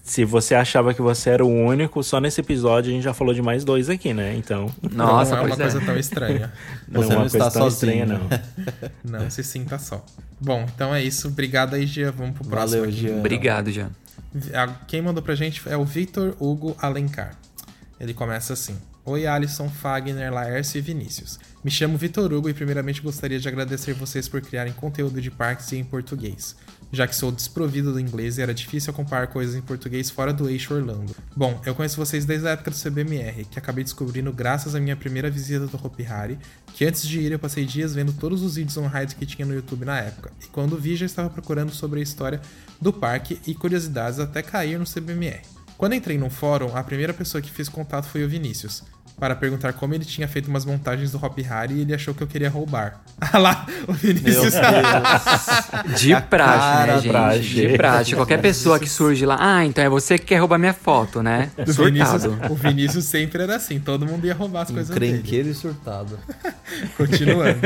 se 0.03 0.25
você 0.25 0.55
achava 0.57 0.93
que 0.93 1.01
você 1.01 1.31
era 1.31 1.45
o 1.45 1.49
único, 1.49 2.03
só 2.03 2.21
nesse 2.21 2.41
episódio 2.41 2.91
a 2.91 2.95
gente 2.95 3.05
já 3.05 3.15
falou 3.15 3.33
de 3.33 3.41
mais 3.41 3.63
dois 3.65 3.89
aqui, 3.89 4.13
né? 4.13 4.35
Então, 4.35 4.75
Nossa, 4.91 5.33
não 5.37 5.39
é 5.39 5.41
uma 5.47 5.55
é. 5.55 5.57
coisa 5.57 5.81
tão 5.81 5.97
estranha. 5.97 6.53
não 6.89 7.03
Você 7.03 7.13
é 7.13 7.15
uma 7.15 7.19
não 7.21 7.27
está 7.27 7.39
coisa 7.39 7.51
tão 7.61 7.71
sozinho. 7.71 8.03
estranha, 8.03 8.21
não. 9.05 9.21
Não 9.21 9.31
se 9.31 9.45
sinta 9.45 9.79
só. 9.79 10.05
Bom, 10.41 10.67
então 10.75 10.93
é 10.95 11.03
isso. 11.03 11.29
Obrigado 11.29 11.75
aí, 11.75 11.87
Gia. 11.87 12.11
Vamos 12.11 12.35
pro 12.37 12.45
próximo. 12.49 12.83
Valeu. 12.85 13.19
Obrigado, 13.19 13.71
Jean. 13.71 13.91
Quem 14.89 15.01
mandou 15.01 15.23
pra 15.23 15.35
gente 15.35 15.63
é 15.67 15.77
o 15.77 15.85
Victor 15.85 16.35
Hugo 16.41 16.77
Alencar. 16.81 17.37
Ele 18.01 18.13
começa 18.15 18.53
assim: 18.53 18.77
Oi, 19.11 19.27
Alisson, 19.27 19.71
Fagner, 19.71 20.31
Laércio 20.31 20.77
e 20.77 20.83
Vinícius. 20.83 21.39
Me 21.65 21.71
chamo 21.71 21.97
Vitor 21.97 22.31
Hugo 22.31 22.51
e 22.51 22.53
primeiramente 22.53 23.01
gostaria 23.01 23.41
de 23.41 23.49
agradecer 23.49 23.95
vocês 23.95 24.29
por 24.29 24.43
criarem 24.43 24.75
conteúdo 24.75 25.19
de 25.19 25.31
parques 25.31 25.73
e 25.73 25.77
em 25.77 25.85
português, 25.85 26.55
já 26.93 27.07
que 27.07 27.17
sou 27.17 27.33
desprovido 27.33 27.91
do 27.91 27.99
inglês 27.99 28.37
e 28.37 28.43
era 28.43 28.53
difícil 28.53 28.93
comparar 28.93 29.29
coisas 29.29 29.57
em 29.57 29.63
português 29.63 30.11
fora 30.11 30.31
do 30.31 30.47
eixo 30.51 30.75
Orlando. 30.75 31.17
Bom, 31.35 31.59
eu 31.65 31.75
conheço 31.75 31.97
vocês 31.97 32.27
desde 32.27 32.49
a 32.49 32.51
época 32.51 32.71
do 32.71 32.77
CBMR, 32.77 33.47
que 33.47 33.59
acabei 33.59 33.83
descobrindo 33.83 34.31
graças 34.31 34.75
à 34.75 34.81
minha 34.81 34.95
primeira 34.95 35.31
visita 35.31 35.67
do 35.67 35.83
Hopi 35.83 36.05
Hari, 36.05 36.39
que 36.75 36.85
antes 36.85 37.09
de 37.09 37.19
ir 37.19 37.33
eu 37.33 37.39
passei 37.39 37.65
dias 37.65 37.95
vendo 37.95 38.13
todos 38.13 38.43
os 38.43 38.57
vídeos 38.57 38.77
on-ride 38.77 39.15
que 39.15 39.25
tinha 39.25 39.47
no 39.47 39.55
YouTube 39.55 39.87
na 39.87 39.99
época, 39.99 40.31
e 40.45 40.49
quando 40.49 40.77
vi 40.77 40.97
já 40.97 41.07
estava 41.07 41.31
procurando 41.31 41.73
sobre 41.73 42.01
a 42.01 42.03
história 42.03 42.43
do 42.79 42.93
parque 42.93 43.41
e 43.47 43.55
curiosidades 43.55 44.21
até 44.21 44.43
cair 44.43 44.79
no 44.79 44.85
CBMR. 44.85 45.41
Quando 45.79 45.95
entrei 45.95 46.19
no 46.19 46.29
fórum, 46.29 46.77
a 46.77 46.83
primeira 46.83 47.15
pessoa 47.15 47.41
que 47.41 47.53
fiz 47.53 47.69
contato 47.69 48.07
foi 48.07 48.25
o 48.25 48.29
Vinícius, 48.29 48.83
para 49.19 49.35
perguntar 49.35 49.73
como 49.73 49.95
ele 49.95 50.05
tinha 50.05 50.29
feito 50.29 50.49
umas 50.49 50.65
montagens 50.65 51.11
do 51.13 51.19
Hop 51.25 51.37
Hari 51.51 51.75
e 51.75 51.81
ele 51.83 51.95
achou 51.95 52.15
que 52.15 52.23
eu 52.23 52.27
queria 52.27 52.49
roubar. 52.51 53.01
Ah 53.21 53.37
lá, 53.37 53.67
o 53.89 53.91
Meu 53.91 53.95
Vinícius. 53.95 54.55
Deus. 54.55 54.55
De 56.01 56.15
A 56.15 56.21
praxe, 56.21 56.59
cara 56.59 56.87
né, 56.95 57.01
gente? 57.01 57.11
praxe. 57.11 57.43
De 57.49 57.77
praxe. 57.77 58.15
Qualquer 58.15 58.41
pessoa 58.41 58.79
que 58.79 58.89
surge 58.89 59.27
lá, 59.27 59.37
ah, 59.41 59.65
então 59.65 59.83
é 59.83 59.89
você 59.89 60.17
que 60.19 60.27
quer 60.27 60.39
roubar 60.39 60.57
minha 60.57 60.73
foto, 60.73 61.21
né? 61.21 61.51
O 61.59 61.73
Vinícius, 61.85 62.23
Surtado. 62.23 62.53
o 62.53 62.55
Vinícius 62.55 63.05
sempre 63.07 63.43
era 63.43 63.57
assim, 63.57 63.81
todo 63.81 64.07
mundo 64.07 64.25
ia 64.25 64.35
roubar 64.35 64.63
as 64.63 64.71
coisas 64.71 64.89
dele. 64.97 65.09
Encrenqueiro 65.17 65.49
e 65.49 65.55
surtado. 65.55 66.17
Continuando. 66.97 67.59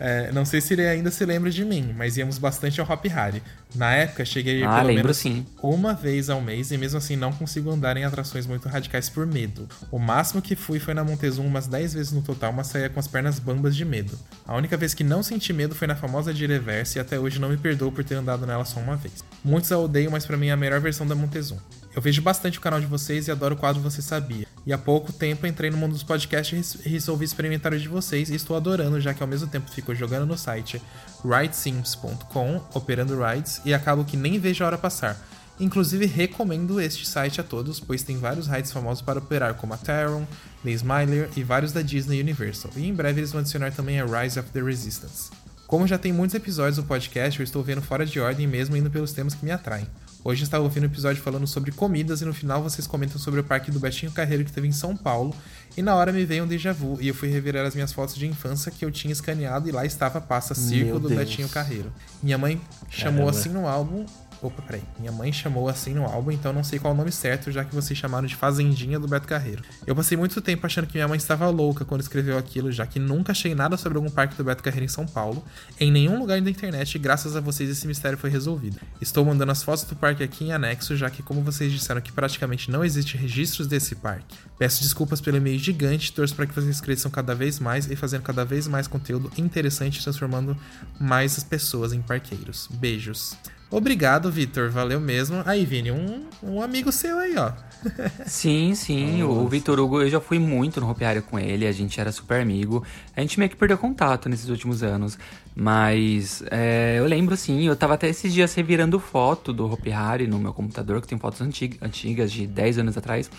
É, 0.00 0.32
não 0.32 0.44
sei 0.44 0.60
se 0.60 0.74
ele 0.74 0.86
ainda 0.86 1.10
se 1.10 1.24
lembra 1.24 1.48
de 1.50 1.64
mim, 1.64 1.94
mas 1.96 2.16
íamos 2.16 2.38
bastante 2.38 2.80
ao 2.80 2.86
Hop 2.90 3.04
Hari. 3.14 3.42
Na 3.74 3.92
época, 3.92 4.24
cheguei 4.24 4.56
a 4.56 4.58
ir 4.58 4.64
Ah, 4.64 4.74
pelo 4.76 4.86
lembro 4.88 5.02
menos 5.04 5.16
sim. 5.16 5.46
uma 5.62 5.94
vez 5.94 6.28
ao 6.28 6.40
mês 6.40 6.70
e 6.72 6.76
mesmo 6.76 6.98
assim 6.98 7.16
não 7.16 7.32
consigo 7.32 7.70
andar 7.70 7.96
em 7.96 8.04
atrações 8.04 8.46
muito 8.46 8.68
radicais 8.68 9.08
por 9.08 9.26
medo. 9.26 9.68
O 9.90 9.98
máximo 9.98 10.42
que 10.42 10.54
fui 10.56 10.71
foi 10.80 10.94
na 10.94 11.04
Montezum 11.04 11.46
umas 11.46 11.66
10 11.66 11.94
vezes 11.94 12.12
no 12.12 12.22
total, 12.22 12.52
mas 12.52 12.68
saía 12.68 12.88
com 12.88 13.00
as 13.00 13.08
pernas 13.08 13.38
bambas 13.38 13.74
de 13.74 13.84
medo. 13.84 14.18
A 14.46 14.56
única 14.56 14.76
vez 14.76 14.94
que 14.94 15.04
não 15.04 15.22
senti 15.22 15.52
medo 15.52 15.74
foi 15.74 15.86
na 15.86 15.96
famosa 15.96 16.32
Direverse 16.32 16.98
e 16.98 17.00
até 17.00 17.18
hoje 17.18 17.40
não 17.40 17.48
me 17.48 17.56
perdoo 17.56 17.90
por 17.90 18.04
ter 18.04 18.14
andado 18.14 18.46
nela 18.46 18.64
só 18.64 18.80
uma 18.80 18.96
vez. 18.96 19.24
Muitos 19.44 19.72
a 19.72 19.78
odeiam, 19.78 20.12
mas 20.12 20.26
pra 20.26 20.36
mim 20.36 20.48
é 20.48 20.52
a 20.52 20.56
melhor 20.56 20.80
versão 20.80 21.06
da 21.06 21.14
Montezum. 21.14 21.58
Eu 21.94 22.00
vejo 22.00 22.22
bastante 22.22 22.58
o 22.58 22.60
canal 22.60 22.80
de 22.80 22.86
vocês 22.86 23.28
e 23.28 23.30
adoro 23.30 23.54
o 23.54 23.58
quadro 23.58 23.82
Você 23.82 24.00
Sabia. 24.00 24.46
E 24.64 24.72
há 24.72 24.78
pouco 24.78 25.12
tempo 25.12 25.46
entrei 25.46 25.70
no 25.70 25.76
mundo 25.76 25.92
dos 25.92 26.02
podcasts 26.02 26.76
e 26.86 26.88
resolvi 26.88 27.24
experimentar 27.24 27.72
o 27.72 27.78
de 27.78 27.88
vocês 27.88 28.30
e 28.30 28.34
estou 28.34 28.56
adorando, 28.56 29.00
já 29.00 29.12
que 29.12 29.22
ao 29.22 29.28
mesmo 29.28 29.48
tempo 29.48 29.70
fico 29.70 29.94
jogando 29.94 30.26
no 30.26 30.38
site 30.38 30.80
ridesims.com, 31.24 32.62
operando 32.72 33.18
rides, 33.22 33.60
e 33.64 33.74
acabo 33.74 34.04
que 34.04 34.16
nem 34.16 34.38
vejo 34.38 34.62
a 34.64 34.68
hora 34.68 34.78
passar. 34.78 35.20
Inclusive 35.60 36.06
recomendo 36.06 36.80
este 36.80 37.06
site 37.06 37.40
a 37.40 37.44
todos, 37.44 37.78
pois 37.78 38.02
tem 38.02 38.18
vários 38.18 38.46
rides 38.46 38.72
famosos 38.72 39.02
para 39.02 39.18
operar, 39.18 39.54
como 39.54 39.74
a 39.74 39.76
Taron, 39.76 40.26
The 40.62 40.70
Smiler 40.70 41.28
e 41.36 41.42
vários 41.42 41.72
da 41.72 41.82
Disney 41.82 42.20
Universal. 42.20 42.70
E 42.76 42.86
em 42.86 42.94
breve 42.94 43.20
eles 43.20 43.32
vão 43.32 43.40
adicionar 43.40 43.72
também 43.72 44.00
a 44.00 44.04
Rise 44.04 44.38
of 44.38 44.50
the 44.50 44.62
Resistance. 44.62 45.30
Como 45.66 45.86
já 45.86 45.96
tem 45.96 46.12
muitos 46.12 46.34
episódios 46.34 46.76
do 46.76 46.82
podcast, 46.84 47.40
eu 47.40 47.44
estou 47.44 47.62
vendo 47.62 47.80
fora 47.80 48.04
de 48.04 48.20
ordem 48.20 48.46
mesmo 48.46 48.76
indo 48.76 48.90
pelos 48.90 49.12
temas 49.12 49.34
que 49.34 49.44
me 49.44 49.50
atraem. 49.50 49.86
Hoje 50.24 50.42
eu 50.42 50.44
estava 50.44 50.62
ouvindo 50.62 50.84
um 50.84 50.86
episódio 50.86 51.20
falando 51.20 51.46
sobre 51.48 51.72
comidas 51.72 52.20
e 52.20 52.24
no 52.24 52.32
final 52.32 52.62
vocês 52.62 52.86
comentam 52.86 53.18
sobre 53.18 53.40
o 53.40 53.44
parque 53.44 53.72
do 53.72 53.80
Betinho 53.80 54.12
Carreiro 54.12 54.44
que 54.44 54.52
teve 54.52 54.68
em 54.68 54.72
São 54.72 54.96
Paulo. 54.96 55.34
E 55.76 55.82
na 55.82 55.96
hora 55.96 56.12
me 56.12 56.24
veio 56.24 56.44
um 56.44 56.46
déjà 56.46 56.72
vu 56.72 56.96
e 57.00 57.08
eu 57.08 57.14
fui 57.14 57.28
revirar 57.28 57.66
as 57.66 57.74
minhas 57.74 57.92
fotos 57.92 58.14
de 58.14 58.26
infância 58.26 58.70
que 58.70 58.84
eu 58.84 58.90
tinha 58.90 59.10
escaneado 59.10 59.68
e 59.68 59.72
lá 59.72 59.84
estava 59.84 60.18
a 60.18 60.20
pasta 60.20 60.54
Circo 60.54 60.90
Meu 60.90 61.00
do 61.00 61.08
Deus. 61.08 61.20
Betinho 61.20 61.48
Carreiro. 61.48 61.92
Minha 62.22 62.38
mãe 62.38 62.60
chamou 62.88 63.24
Caramba. 63.24 63.38
assim 63.38 63.48
no 63.48 63.66
álbum 63.66 64.06
Opa, 64.42 64.60
peraí. 64.60 64.82
Minha 64.98 65.12
mãe 65.12 65.32
chamou 65.32 65.68
assim 65.68 65.94
no 65.94 66.04
álbum, 66.04 66.32
então 66.32 66.52
não 66.52 66.64
sei 66.64 66.80
qual 66.80 66.92
o 66.92 66.96
nome 66.96 67.12
certo, 67.12 67.52
já 67.52 67.64
que 67.64 67.72
vocês 67.72 67.96
chamaram 67.96 68.26
de 68.26 68.34
Fazendinha 68.34 68.98
do 68.98 69.06
Beto 69.06 69.28
Carreiro. 69.28 69.62
Eu 69.86 69.94
passei 69.94 70.18
muito 70.18 70.40
tempo 70.40 70.66
achando 70.66 70.88
que 70.88 70.94
minha 70.94 71.06
mãe 71.06 71.16
estava 71.16 71.48
louca 71.48 71.84
quando 71.84 72.00
escreveu 72.00 72.36
aquilo, 72.36 72.72
já 72.72 72.84
que 72.84 72.98
nunca 72.98 73.30
achei 73.30 73.54
nada 73.54 73.76
sobre 73.76 73.98
algum 73.98 74.10
parque 74.10 74.36
do 74.36 74.42
Beto 74.42 74.60
Carreiro 74.60 74.84
em 74.84 74.88
São 74.88 75.06
Paulo, 75.06 75.44
em 75.78 75.92
nenhum 75.92 76.18
lugar 76.18 76.40
da 76.40 76.50
internet, 76.50 76.92
e 76.92 76.98
graças 76.98 77.36
a 77.36 77.40
vocês 77.40 77.70
esse 77.70 77.86
mistério 77.86 78.18
foi 78.18 78.30
resolvido. 78.30 78.80
Estou 79.00 79.24
mandando 79.24 79.52
as 79.52 79.62
fotos 79.62 79.84
do 79.84 79.94
parque 79.94 80.24
aqui 80.24 80.46
em 80.46 80.52
anexo, 80.52 80.96
já 80.96 81.08
que, 81.08 81.22
como 81.22 81.40
vocês 81.40 81.70
disseram 81.70 82.00
que 82.00 82.10
praticamente 82.10 82.68
não 82.68 82.84
existe 82.84 83.16
registros 83.16 83.68
desse 83.68 83.94
parque. 83.94 84.36
Peço 84.58 84.82
desculpas 84.82 85.20
pelo 85.20 85.36
e-mail 85.36 85.58
gigante, 85.58 86.12
torço 86.12 86.34
para 86.34 86.46
que 86.46 86.54
vocês 86.54 86.80
cresçam 86.80 87.12
cada 87.12 87.32
vez 87.32 87.60
mais 87.60 87.88
e 87.88 87.94
fazendo 87.94 88.22
cada 88.22 88.44
vez 88.44 88.66
mais 88.66 88.88
conteúdo 88.88 89.30
interessante, 89.38 90.02
transformando 90.02 90.56
mais 90.98 91.38
as 91.38 91.44
pessoas 91.44 91.92
em 91.92 92.02
parqueiros. 92.02 92.68
Beijos. 92.72 93.36
Obrigado, 93.72 94.30
Vitor. 94.30 94.70
Valeu 94.70 95.00
mesmo. 95.00 95.42
Aí, 95.46 95.64
Vini, 95.64 95.90
um, 95.90 96.26
um 96.42 96.62
amigo 96.62 96.92
seu 96.92 97.18
aí, 97.18 97.34
ó. 97.38 97.52
Sim, 98.26 98.74
sim. 98.74 99.22
O 99.24 99.48
Vitor 99.48 99.80
Hugo, 99.80 100.02
eu 100.02 100.08
já 100.08 100.20
fui 100.20 100.38
muito 100.38 100.80
no 100.80 100.88
Hopiário 100.88 101.22
com 101.22 101.38
ele, 101.38 101.66
a 101.66 101.72
gente 101.72 102.00
era 102.00 102.12
super 102.12 102.40
amigo. 102.40 102.84
A 103.16 103.20
gente 103.20 103.38
meio 103.38 103.50
que 103.50 103.56
perdeu 103.56 103.76
contato 103.76 104.28
nesses 104.28 104.48
últimos 104.48 104.82
anos. 104.82 105.18
Mas 105.54 106.44
é, 106.50 106.96
eu 106.98 107.06
lembro, 107.06 107.36
sim, 107.36 107.62
eu 107.66 107.74
tava 107.74 107.94
até 107.94 108.08
esses 108.08 108.32
dias 108.32 108.54
revirando 108.54 109.00
foto 109.00 109.52
do 109.52 109.70
Hopi 109.70 109.90
Hari 109.90 110.26
no 110.26 110.38
meu 110.38 110.52
computador, 110.52 111.00
que 111.00 111.08
tem 111.08 111.18
fotos 111.18 111.40
antigas, 111.40 111.78
antigas 111.82 112.30
de 112.30 112.46
10 112.46 112.78
anos 112.78 112.96
atrás. 112.96 113.30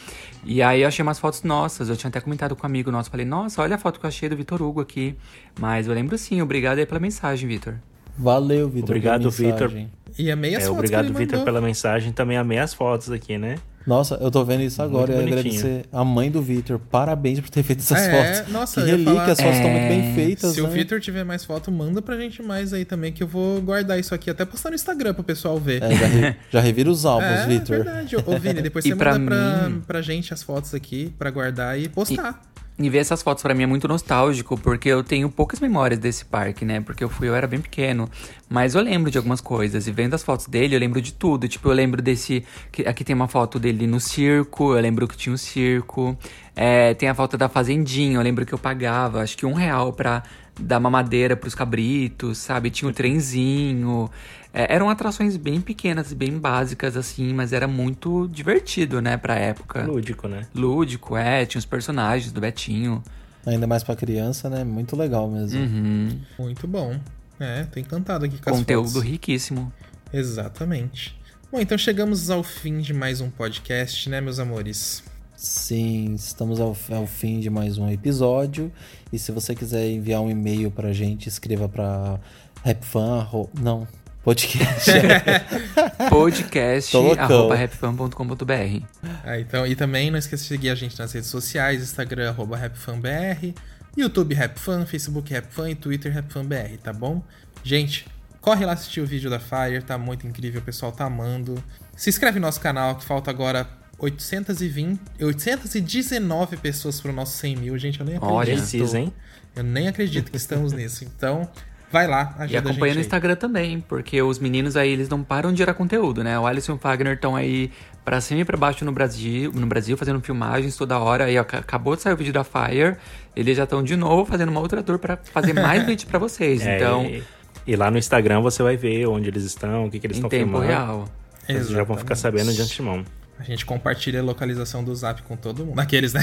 E 0.43 0.61
aí 0.61 0.81
eu 0.81 0.87
achei 0.87 1.03
umas 1.03 1.19
fotos 1.19 1.43
nossas. 1.43 1.87
Eu 1.87 1.95
tinha 1.95 2.09
até 2.09 2.19
comentado 2.19 2.55
com 2.55 2.63
um 2.63 2.69
amigo 2.69 2.91
nosso, 2.91 3.09
falei, 3.09 3.25
nossa, 3.25 3.61
olha 3.61 3.75
a 3.75 3.79
foto 3.79 3.99
que 3.99 4.05
eu 4.05 4.09
achei 4.09 4.27
do 4.27 4.35
Vitor 4.35 4.61
Hugo 4.61 4.81
aqui. 4.81 5.15
Mas 5.59 5.87
eu 5.87 5.93
lembro 5.93 6.17
sim, 6.17 6.41
obrigado 6.41 6.79
aí 6.79 6.85
pela 6.85 6.99
mensagem, 6.99 7.47
Vitor. 7.47 7.75
Valeu, 8.17 8.67
Vitor. 8.69 8.89
Obrigado, 8.89 9.31
Vitor. 9.31 9.71
E 10.17 10.29
amei 10.31 10.51
as 10.55 10.63
É, 10.63 10.65
fotos 10.67 10.79
obrigado, 10.79 11.13
Vitor, 11.13 11.43
pela 11.43 11.59
mensagem. 11.61 12.11
Também 12.11 12.37
amei 12.37 12.59
as 12.59 12.73
fotos 12.73 13.09
aqui, 13.11 13.37
né? 13.37 13.55
Nossa, 13.85 14.15
eu 14.21 14.31
tô 14.31 14.45
vendo 14.45 14.61
isso 14.63 14.81
agora. 14.81 15.11
Muito 15.13 15.21
Eu 15.23 15.27
ia 15.27 15.35
bonitinho. 15.43 15.59
agradecer 15.65 15.89
a 15.91 16.05
mãe 16.05 16.31
do 16.31 16.41
Vitor. 16.41 16.79
Parabéns 16.79 17.41
por 17.41 17.49
ter 17.49 17.63
feito 17.63 17.79
essas 17.79 17.99
É, 18.01 18.11
fotos. 18.37 18.53
nossa, 18.53 18.75
que 18.75 18.79
eu 18.79 18.85
ia 18.85 18.91
relíquia, 18.93 19.13
falar- 19.13 19.31
as 19.33 19.41
fotos 19.41 19.55
estão 19.57 19.69
muito 19.71 19.83
É, 19.83 19.89
bem 19.89 20.15
feitas, 20.15 20.53
Se 20.53 20.61
né? 20.61 20.67
o 20.69 20.71
Vitor 20.71 21.01
tiver 21.01 21.25
mais 21.25 21.43
foto, 21.43 21.69
manda 21.69 22.01
pra 22.01 22.15
gente 22.17 22.41
mais 22.41 22.71
aí 22.71 22.85
também, 22.85 23.11
que 23.11 23.21
eu 23.21 23.27
vou 23.27 23.61
guardar 23.61 23.99
isso 23.99 24.15
aqui, 24.15 24.29
até 24.29 24.45
postar 24.45 24.69
no 24.69 24.75
Instagram 24.75 25.13
pro 25.13 25.23
pessoal 25.23 25.59
ver. 25.59 25.83
É, 25.83 25.93
já, 25.97 26.05
re- 26.07 26.35
já 26.49 26.59
revira 26.61 26.89
os 26.89 27.05
álbuns, 27.05 27.29
É, 27.29 27.45
Vitor. 27.47 27.75
verdade. 27.83 28.15
Ô, 28.15 28.39
Vini, 28.39 28.61
depois 28.61 28.85
E 28.85 28.89
você 28.89 28.95
pra 28.95 29.19
manda 29.19 29.25
pra, 29.35 29.69
mim- 29.69 29.81
pra 29.85 30.01
gente 30.01 30.33
as 30.33 30.41
fotos 30.41 30.73
aqui, 30.73 31.13
pra 31.19 31.29
guardar 31.29 31.77
e 31.77 31.89
postar. 31.89 32.41
E 32.52 32.52
ver 32.77 32.97
essas 32.97 33.21
fotos 33.21 33.43
pra 33.43 33.53
mim 33.53 33.63
é 33.63 33.65
muito 33.65 33.87
nostálgico, 33.87 34.57
porque 34.57 34.89
eu 34.89 35.03
tenho 35.03 35.29
poucas 35.29 35.59
memórias 35.59 35.99
desse 35.99 36.25
parque, 36.25 36.65
né? 36.65 36.81
Porque 36.81 37.03
eu 37.03 37.09
fui, 37.09 37.29
eu 37.29 37.35
era 37.35 37.45
bem 37.45 37.61
pequeno. 37.61 38.09
Mas 38.49 38.73
eu 38.75 38.81
lembro 38.81 39.11
de 39.11 39.17
algumas 39.17 39.41
coisas. 39.41 39.87
E 39.87 39.91
vendo 39.91 40.13
as 40.13 40.23
fotos 40.23 40.47
dele, 40.47 40.75
eu 40.75 40.79
lembro 40.79 41.01
de 41.01 41.13
tudo. 41.13 41.47
Tipo, 41.47 41.69
eu 41.69 41.73
lembro 41.73 42.01
desse. 42.01 42.43
Aqui 42.85 43.03
tem 43.03 43.15
uma 43.15 43.27
foto 43.27 43.59
dele 43.59 43.85
no 43.85 43.99
circo. 43.99 44.75
Eu 44.75 44.81
lembro 44.81 45.07
que 45.07 45.15
tinha 45.15 45.33
um 45.33 45.37
circo. 45.37 46.17
É, 46.55 46.93
tem 46.93 47.09
a 47.09 47.15
foto 47.15 47.37
da 47.37 47.47
fazendinha. 47.47 48.17
Eu 48.17 48.21
lembro 48.21 48.45
que 48.45 48.53
eu 48.53 48.59
pagava, 48.59 49.21
acho 49.21 49.37
que 49.37 49.45
um 49.45 49.53
real 49.53 49.93
pra 49.93 50.23
dar 50.59 50.79
mamadeira 50.79 51.35
pros 51.35 51.55
cabritos, 51.55 52.37
sabe? 52.37 52.69
Tinha 52.69 52.89
o 52.89 52.93
trenzinho. 52.93 54.09
É, 54.53 54.71
eram 54.75 54.87
atrações 54.89 55.35
bem 55.35 55.59
pequenas, 55.59 56.13
bem 56.13 56.37
básicas, 56.37 56.95
assim, 56.95 57.33
mas 57.33 57.51
era 57.51 57.67
muito 57.67 58.27
divertido, 58.31 59.01
né, 59.01 59.17
pra 59.17 59.35
época. 59.35 59.83
Lúdico, 59.83 60.27
né? 60.27 60.45
Lúdico, 60.53 61.17
é, 61.17 61.43
tinha 61.45 61.59
os 61.59 61.65
personagens 61.65 62.31
do 62.31 62.39
Betinho. 62.39 63.03
Ainda 63.45 63.65
mais 63.65 63.83
pra 63.83 63.95
criança, 63.95 64.49
né? 64.49 64.63
Muito 64.63 64.95
legal 64.95 65.29
mesmo. 65.29 65.59
Uhum. 65.59 66.19
Muito 66.39 66.67
bom. 66.67 66.97
É, 67.39 67.63
tô 67.63 67.79
encantado 67.79 68.25
aqui 68.25 68.37
com 68.37 68.49
as 68.51 68.57
Conteúdo 68.57 68.89
fotos. 68.89 69.03
riquíssimo. 69.03 69.73
Exatamente. 70.13 71.19
Bom, 71.51 71.59
então 71.59 71.77
chegamos 71.77 72.29
ao 72.29 72.43
fim 72.43 72.79
de 72.79 72.93
mais 72.93 73.19
um 73.21 73.29
podcast, 73.29 74.09
né, 74.09 74.21
meus 74.21 74.39
amores? 74.39 75.03
Sim, 75.35 76.13
estamos 76.13 76.59
ao, 76.59 76.77
ao 76.91 77.05
fim 77.07 77.39
de 77.39 77.49
mais 77.49 77.77
um 77.77 77.89
episódio. 77.89 78.71
E 79.11 79.19
se 79.19 79.31
você 79.31 79.53
quiser 79.53 79.89
enviar 79.89 80.21
um 80.21 80.29
e-mail 80.29 80.71
pra 80.71 80.93
gente, 80.93 81.27
escreva 81.27 81.67
pra 81.67 82.19
rapfan. 82.63 83.27
Não, 83.59 83.85
podcast. 84.23 84.89
Podcast 86.09 86.95
arroba 86.95 87.55
rapfan.com.br. 87.55 88.85
Ah, 89.23 89.37
então, 89.37 89.67
e 89.67 89.75
também 89.75 90.09
não 90.09 90.17
esqueça 90.17 90.43
de 90.43 90.47
seguir 90.47 90.69
a 90.69 90.75
gente 90.75 90.97
nas 90.97 91.11
redes 91.11 91.29
sociais, 91.29 91.83
Instagram, 91.83 92.29
arroba 92.29 92.55
RapFanBR, 92.55 93.53
YouTube 93.97 94.33
RapFan, 94.33 94.85
Facebook 94.85 95.33
RapFan 95.33 95.71
e 95.71 95.75
Twitter 95.75 96.13
RapFanBR, 96.13 96.77
tá 96.81 96.93
bom? 96.93 97.21
Gente, 97.63 98.07
corre 98.39 98.65
lá 98.65 98.71
assistir 98.71 99.01
o 99.01 99.05
vídeo 99.05 99.29
da 99.29 99.39
Fire, 99.39 99.83
tá 99.85 99.97
muito 99.97 100.25
incrível, 100.25 100.61
o 100.61 100.63
pessoal 100.63 100.93
tá 100.93 101.05
amando. 101.05 101.61
Se 101.95 102.09
inscreve 102.09 102.39
no 102.39 102.45
nosso 102.45 102.61
canal, 102.61 102.95
que 102.95 103.03
falta 103.03 103.29
agora 103.29 103.67
820, 103.99 105.01
819 105.21 106.57
pessoas 106.57 107.01
pro 107.01 107.11
nosso 107.11 107.37
100 107.37 107.55
mil, 107.57 107.77
gente, 107.77 107.99
eu 107.99 108.05
nem 108.05 108.15
acredito. 108.15 108.35
Olha. 108.35 108.55
Precisa, 108.55 108.99
hein? 108.99 109.13
Eu 109.53 109.63
nem 109.63 109.87
acredito 109.87 110.31
que 110.31 110.37
estamos 110.37 110.71
nisso, 110.71 111.03
então 111.03 111.49
vai 111.93 112.07
lá, 112.07 112.33
ajuda 112.39 112.53
E 112.53 112.57
acompanha 112.57 112.95
no. 112.95 112.99
Instagram 112.99 113.35
também, 113.35 113.79
porque 113.87 114.21
os 114.21 114.39
meninos 114.39 114.75
aí, 114.75 114.89
eles 114.91 115.07
não 115.07 115.23
param 115.23 115.51
de 115.53 115.59
gerar 115.59 115.73
conteúdo, 115.75 116.23
né? 116.23 116.37
O 116.37 116.45
Alisson 116.45 116.73
e 116.73 116.75
o 116.75 116.77
Fagner 116.79 117.13
estão 117.13 117.35
aí 117.35 117.71
pra 118.03 118.19
cima 118.19 118.41
e 118.41 118.45
pra 118.45 118.57
baixo 118.57 118.83
no 118.83 118.91
Brasil, 118.91 119.51
no 119.53 119.65
Brasil 119.67 119.95
fazendo 119.95 120.19
filmagens 120.19 120.75
toda 120.75 120.97
hora. 120.99 121.25
Aí 121.25 121.37
ó, 121.37 121.41
ac- 121.41 121.55
acabou 121.55 121.95
de 121.95 122.01
sair 122.01 122.13
o 122.13 122.17
vídeo 122.17 122.33
da 122.33 122.43
Fire, 122.43 122.97
eles 123.35 123.55
já 123.55 123.63
estão 123.63 123.81
de 123.83 123.95
novo 123.95 124.25
fazendo 124.25 124.49
uma 124.49 124.59
outra 124.59 124.81
tour 124.83 124.97
pra 124.99 125.17
fazer 125.31 125.53
mais 125.53 125.83
vídeo 125.87 126.07
pra 126.07 126.17
vocês. 126.19 126.65
É, 126.65 126.75
então, 126.77 127.05
e, 127.05 127.23
e 127.67 127.75
lá 127.75 127.89
no 127.91 127.97
Instagram 127.99 128.41
você 128.41 128.61
vai 128.63 128.75
ver 128.75 129.05
onde 129.07 129.29
eles 129.29 129.43
estão, 129.43 129.85
o 129.85 129.91
que, 129.91 129.99
que 129.99 130.07
eles 130.07 130.17
em 130.17 130.19
estão 130.19 130.29
tempo 130.29 130.45
filmando. 130.51 130.65
real. 130.65 131.05
Vocês 131.45 131.69
já 131.69 131.83
vão 131.83 131.95
ficar 131.97 132.15
sabendo 132.15 132.51
de 132.51 132.61
antemão. 132.61 133.05
A 133.39 133.43
gente 133.43 133.65
compartilha 133.65 134.19
a 134.19 134.23
localização 134.23 134.83
do 134.83 134.95
Zap 134.95 135.21
com 135.23 135.35
todo 135.35 135.65
mundo. 135.65 135.77
Aqueles, 135.79 136.13
né? 136.13 136.21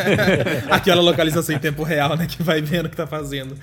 Aquela 0.70 1.02
localização 1.02 1.54
em 1.54 1.58
tempo 1.58 1.82
real, 1.82 2.16
né? 2.16 2.26
Que 2.26 2.42
vai 2.42 2.62
vendo 2.62 2.86
o 2.86 2.88
que 2.88 2.96
tá 2.96 3.06
fazendo. 3.06 3.56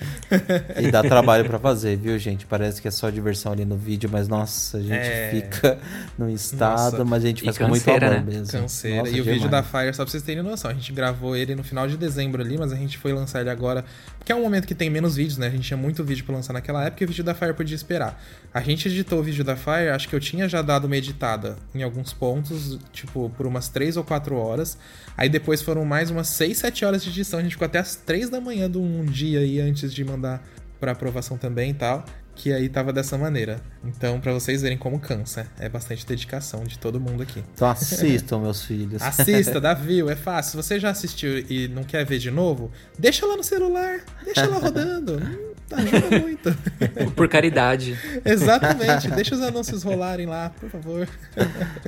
e 0.80 0.90
dá 0.90 1.02
trabalho 1.02 1.44
pra 1.44 1.58
fazer, 1.58 1.96
viu, 1.96 2.16
gente? 2.18 2.46
Parece 2.46 2.80
que 2.82 2.86
é 2.86 2.90
só 2.90 3.10
diversão 3.10 3.52
ali 3.52 3.64
no 3.64 3.76
vídeo, 3.76 4.08
mas 4.12 4.28
nossa, 4.28 4.78
a 4.78 4.80
gente 4.80 4.92
É. 4.92 5.30
fica 5.30 5.78
num 6.18 6.28
estado, 6.28 6.92
Nossa. 6.92 7.04
mas 7.04 7.24
a 7.24 7.26
gente 7.26 7.42
faz 7.42 7.56
com 7.58 7.68
muito 7.68 7.88
amor 7.88 8.00
né? 8.00 8.22
mesmo. 8.24 8.46
Canseira. 8.52 8.98
Nossa, 8.98 9.10
e 9.16 9.20
o 9.20 9.24
vídeo 9.24 9.48
da 9.48 9.60
demais. 9.62 9.84
Fire, 9.84 9.94
só 9.96 10.04
pra 10.04 10.10
vocês 10.10 10.22
terem 10.22 10.42
noção, 10.42 10.70
a 10.70 10.74
gente 10.74 10.92
gravou 10.92 11.34
ele 11.34 11.54
no 11.54 11.64
final 11.64 11.88
de 11.88 11.96
dezembro 11.96 12.42
ali, 12.42 12.58
mas 12.58 12.70
a 12.72 12.76
gente 12.76 12.98
foi 12.98 13.12
lançar 13.12 13.40
ele 13.40 13.50
agora, 13.50 13.84
porque 14.18 14.30
é 14.30 14.34
um 14.36 14.42
momento 14.42 14.66
que 14.66 14.74
tem 14.74 14.90
menos 14.90 15.16
vídeos, 15.16 15.38
né? 15.38 15.46
A 15.46 15.50
gente 15.50 15.66
tinha 15.66 15.76
muito 15.76 16.04
vídeo 16.04 16.24
pra 16.24 16.34
lançar 16.34 16.52
naquela 16.52 16.84
época 16.84 17.02
e 17.02 17.06
o 17.06 17.08
vídeo 17.08 17.24
da 17.24 17.34
Fire 17.34 17.54
podia 17.54 17.74
esperar. 17.74 18.22
A 18.54 18.60
gente 18.60 18.86
editou 18.86 19.18
o 19.18 19.22
vídeo 19.22 19.42
da 19.42 19.56
Fire, 19.56 19.88
acho 19.88 20.08
que 20.08 20.14
eu 20.14 20.20
tinha 20.20 20.48
já 20.48 20.62
dado 20.62 20.84
uma 20.84 20.96
editada 20.96 21.56
em 21.74 21.82
alguns 21.82 22.12
pontos, 22.12 22.78
tipo, 22.92 23.28
por 23.36 23.48
umas 23.48 23.68
3 23.68 23.96
ou 23.96 24.04
4 24.04 24.36
horas. 24.36 24.78
Aí 25.16 25.28
depois 25.28 25.60
foram 25.60 25.84
mais 25.84 26.08
umas 26.08 26.28
6, 26.28 26.58
7 26.58 26.84
horas 26.84 27.02
de 27.02 27.10
edição. 27.10 27.40
A 27.40 27.42
gente 27.42 27.52
ficou 27.52 27.66
até 27.66 27.80
as 27.80 27.96
3 27.96 28.30
da 28.30 28.40
manhã 28.40 28.70
de 28.70 28.78
um 28.78 29.04
dia 29.04 29.40
aí 29.40 29.60
antes 29.60 29.92
de 29.92 30.04
mandar 30.04 30.40
pra 30.78 30.92
aprovação 30.92 31.36
também 31.36 31.72
e 31.72 31.74
tal. 31.74 32.04
Que 32.34 32.52
aí 32.52 32.68
tava 32.68 32.92
dessa 32.92 33.16
maneira. 33.16 33.60
Então, 33.84 34.20
pra 34.20 34.32
vocês 34.32 34.62
verem 34.62 34.76
como 34.76 34.98
cansa. 34.98 35.46
É 35.58 35.68
bastante 35.68 36.06
dedicação 36.06 36.64
de 36.64 36.78
todo 36.78 37.00
mundo 37.00 37.22
aqui. 37.22 37.42
Então 37.54 37.68
assistam, 37.68 38.40
meus 38.40 38.64
filhos. 38.64 39.02
Assista, 39.02 39.60
dá 39.60 39.74
view, 39.74 40.10
é 40.10 40.16
fácil. 40.16 40.50
Se 40.50 40.56
você 40.56 40.80
já 40.80 40.90
assistiu 40.90 41.38
e 41.38 41.68
não 41.68 41.84
quer 41.84 42.04
ver 42.04 42.18
de 42.18 42.30
novo, 42.30 42.70
deixa 42.98 43.26
lá 43.26 43.36
no 43.36 43.44
celular, 43.44 44.00
deixa 44.24 44.46
lá 44.46 44.58
rodando. 44.58 45.20
Hum, 45.74 45.76
ajuda 45.76 46.20
muito. 46.20 47.12
Por 47.16 47.26
caridade. 47.26 47.98
Exatamente, 48.24 49.10
deixa 49.10 49.34
os 49.34 49.40
anúncios 49.40 49.82
rolarem 49.82 50.26
lá, 50.26 50.50
por 50.50 50.68
favor. 50.68 51.08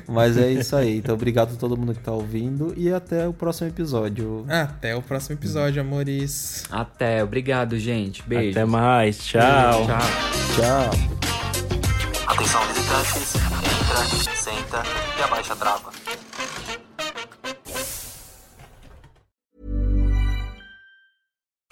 Mas 0.09 0.36
é 0.36 0.51
isso 0.51 0.74
aí. 0.74 0.97
Então, 0.97 1.14
obrigado 1.14 1.53
a 1.53 1.57
todo 1.57 1.76
mundo 1.76 1.94
que 1.94 2.01
tá 2.01 2.12
ouvindo 2.12 2.72
e 2.76 2.90
até 2.90 3.28
o 3.28 3.34
próximo 3.34 3.68
episódio. 3.68 4.47
Até 4.49 4.97
o 4.97 5.03
próximo 5.03 5.36
episódio, 5.36 5.82
amores. 5.82 6.64
Até, 6.70 7.22
obrigado, 7.22 7.78
gente. 7.78 8.22
Beijo. 8.26 8.53
Até 8.53 8.64
mais. 8.64 9.18
Tchau. 9.18 9.86
Tchau. 9.86 10.36
Tchau. 10.55 10.91
Atenção 12.26 12.62
visitantes, 12.66 13.34
entra, 13.37 14.37
senta 14.37 14.82
e 15.18 15.22
abaixa 15.22 15.53
a 15.53 15.57
trava. 15.57 15.91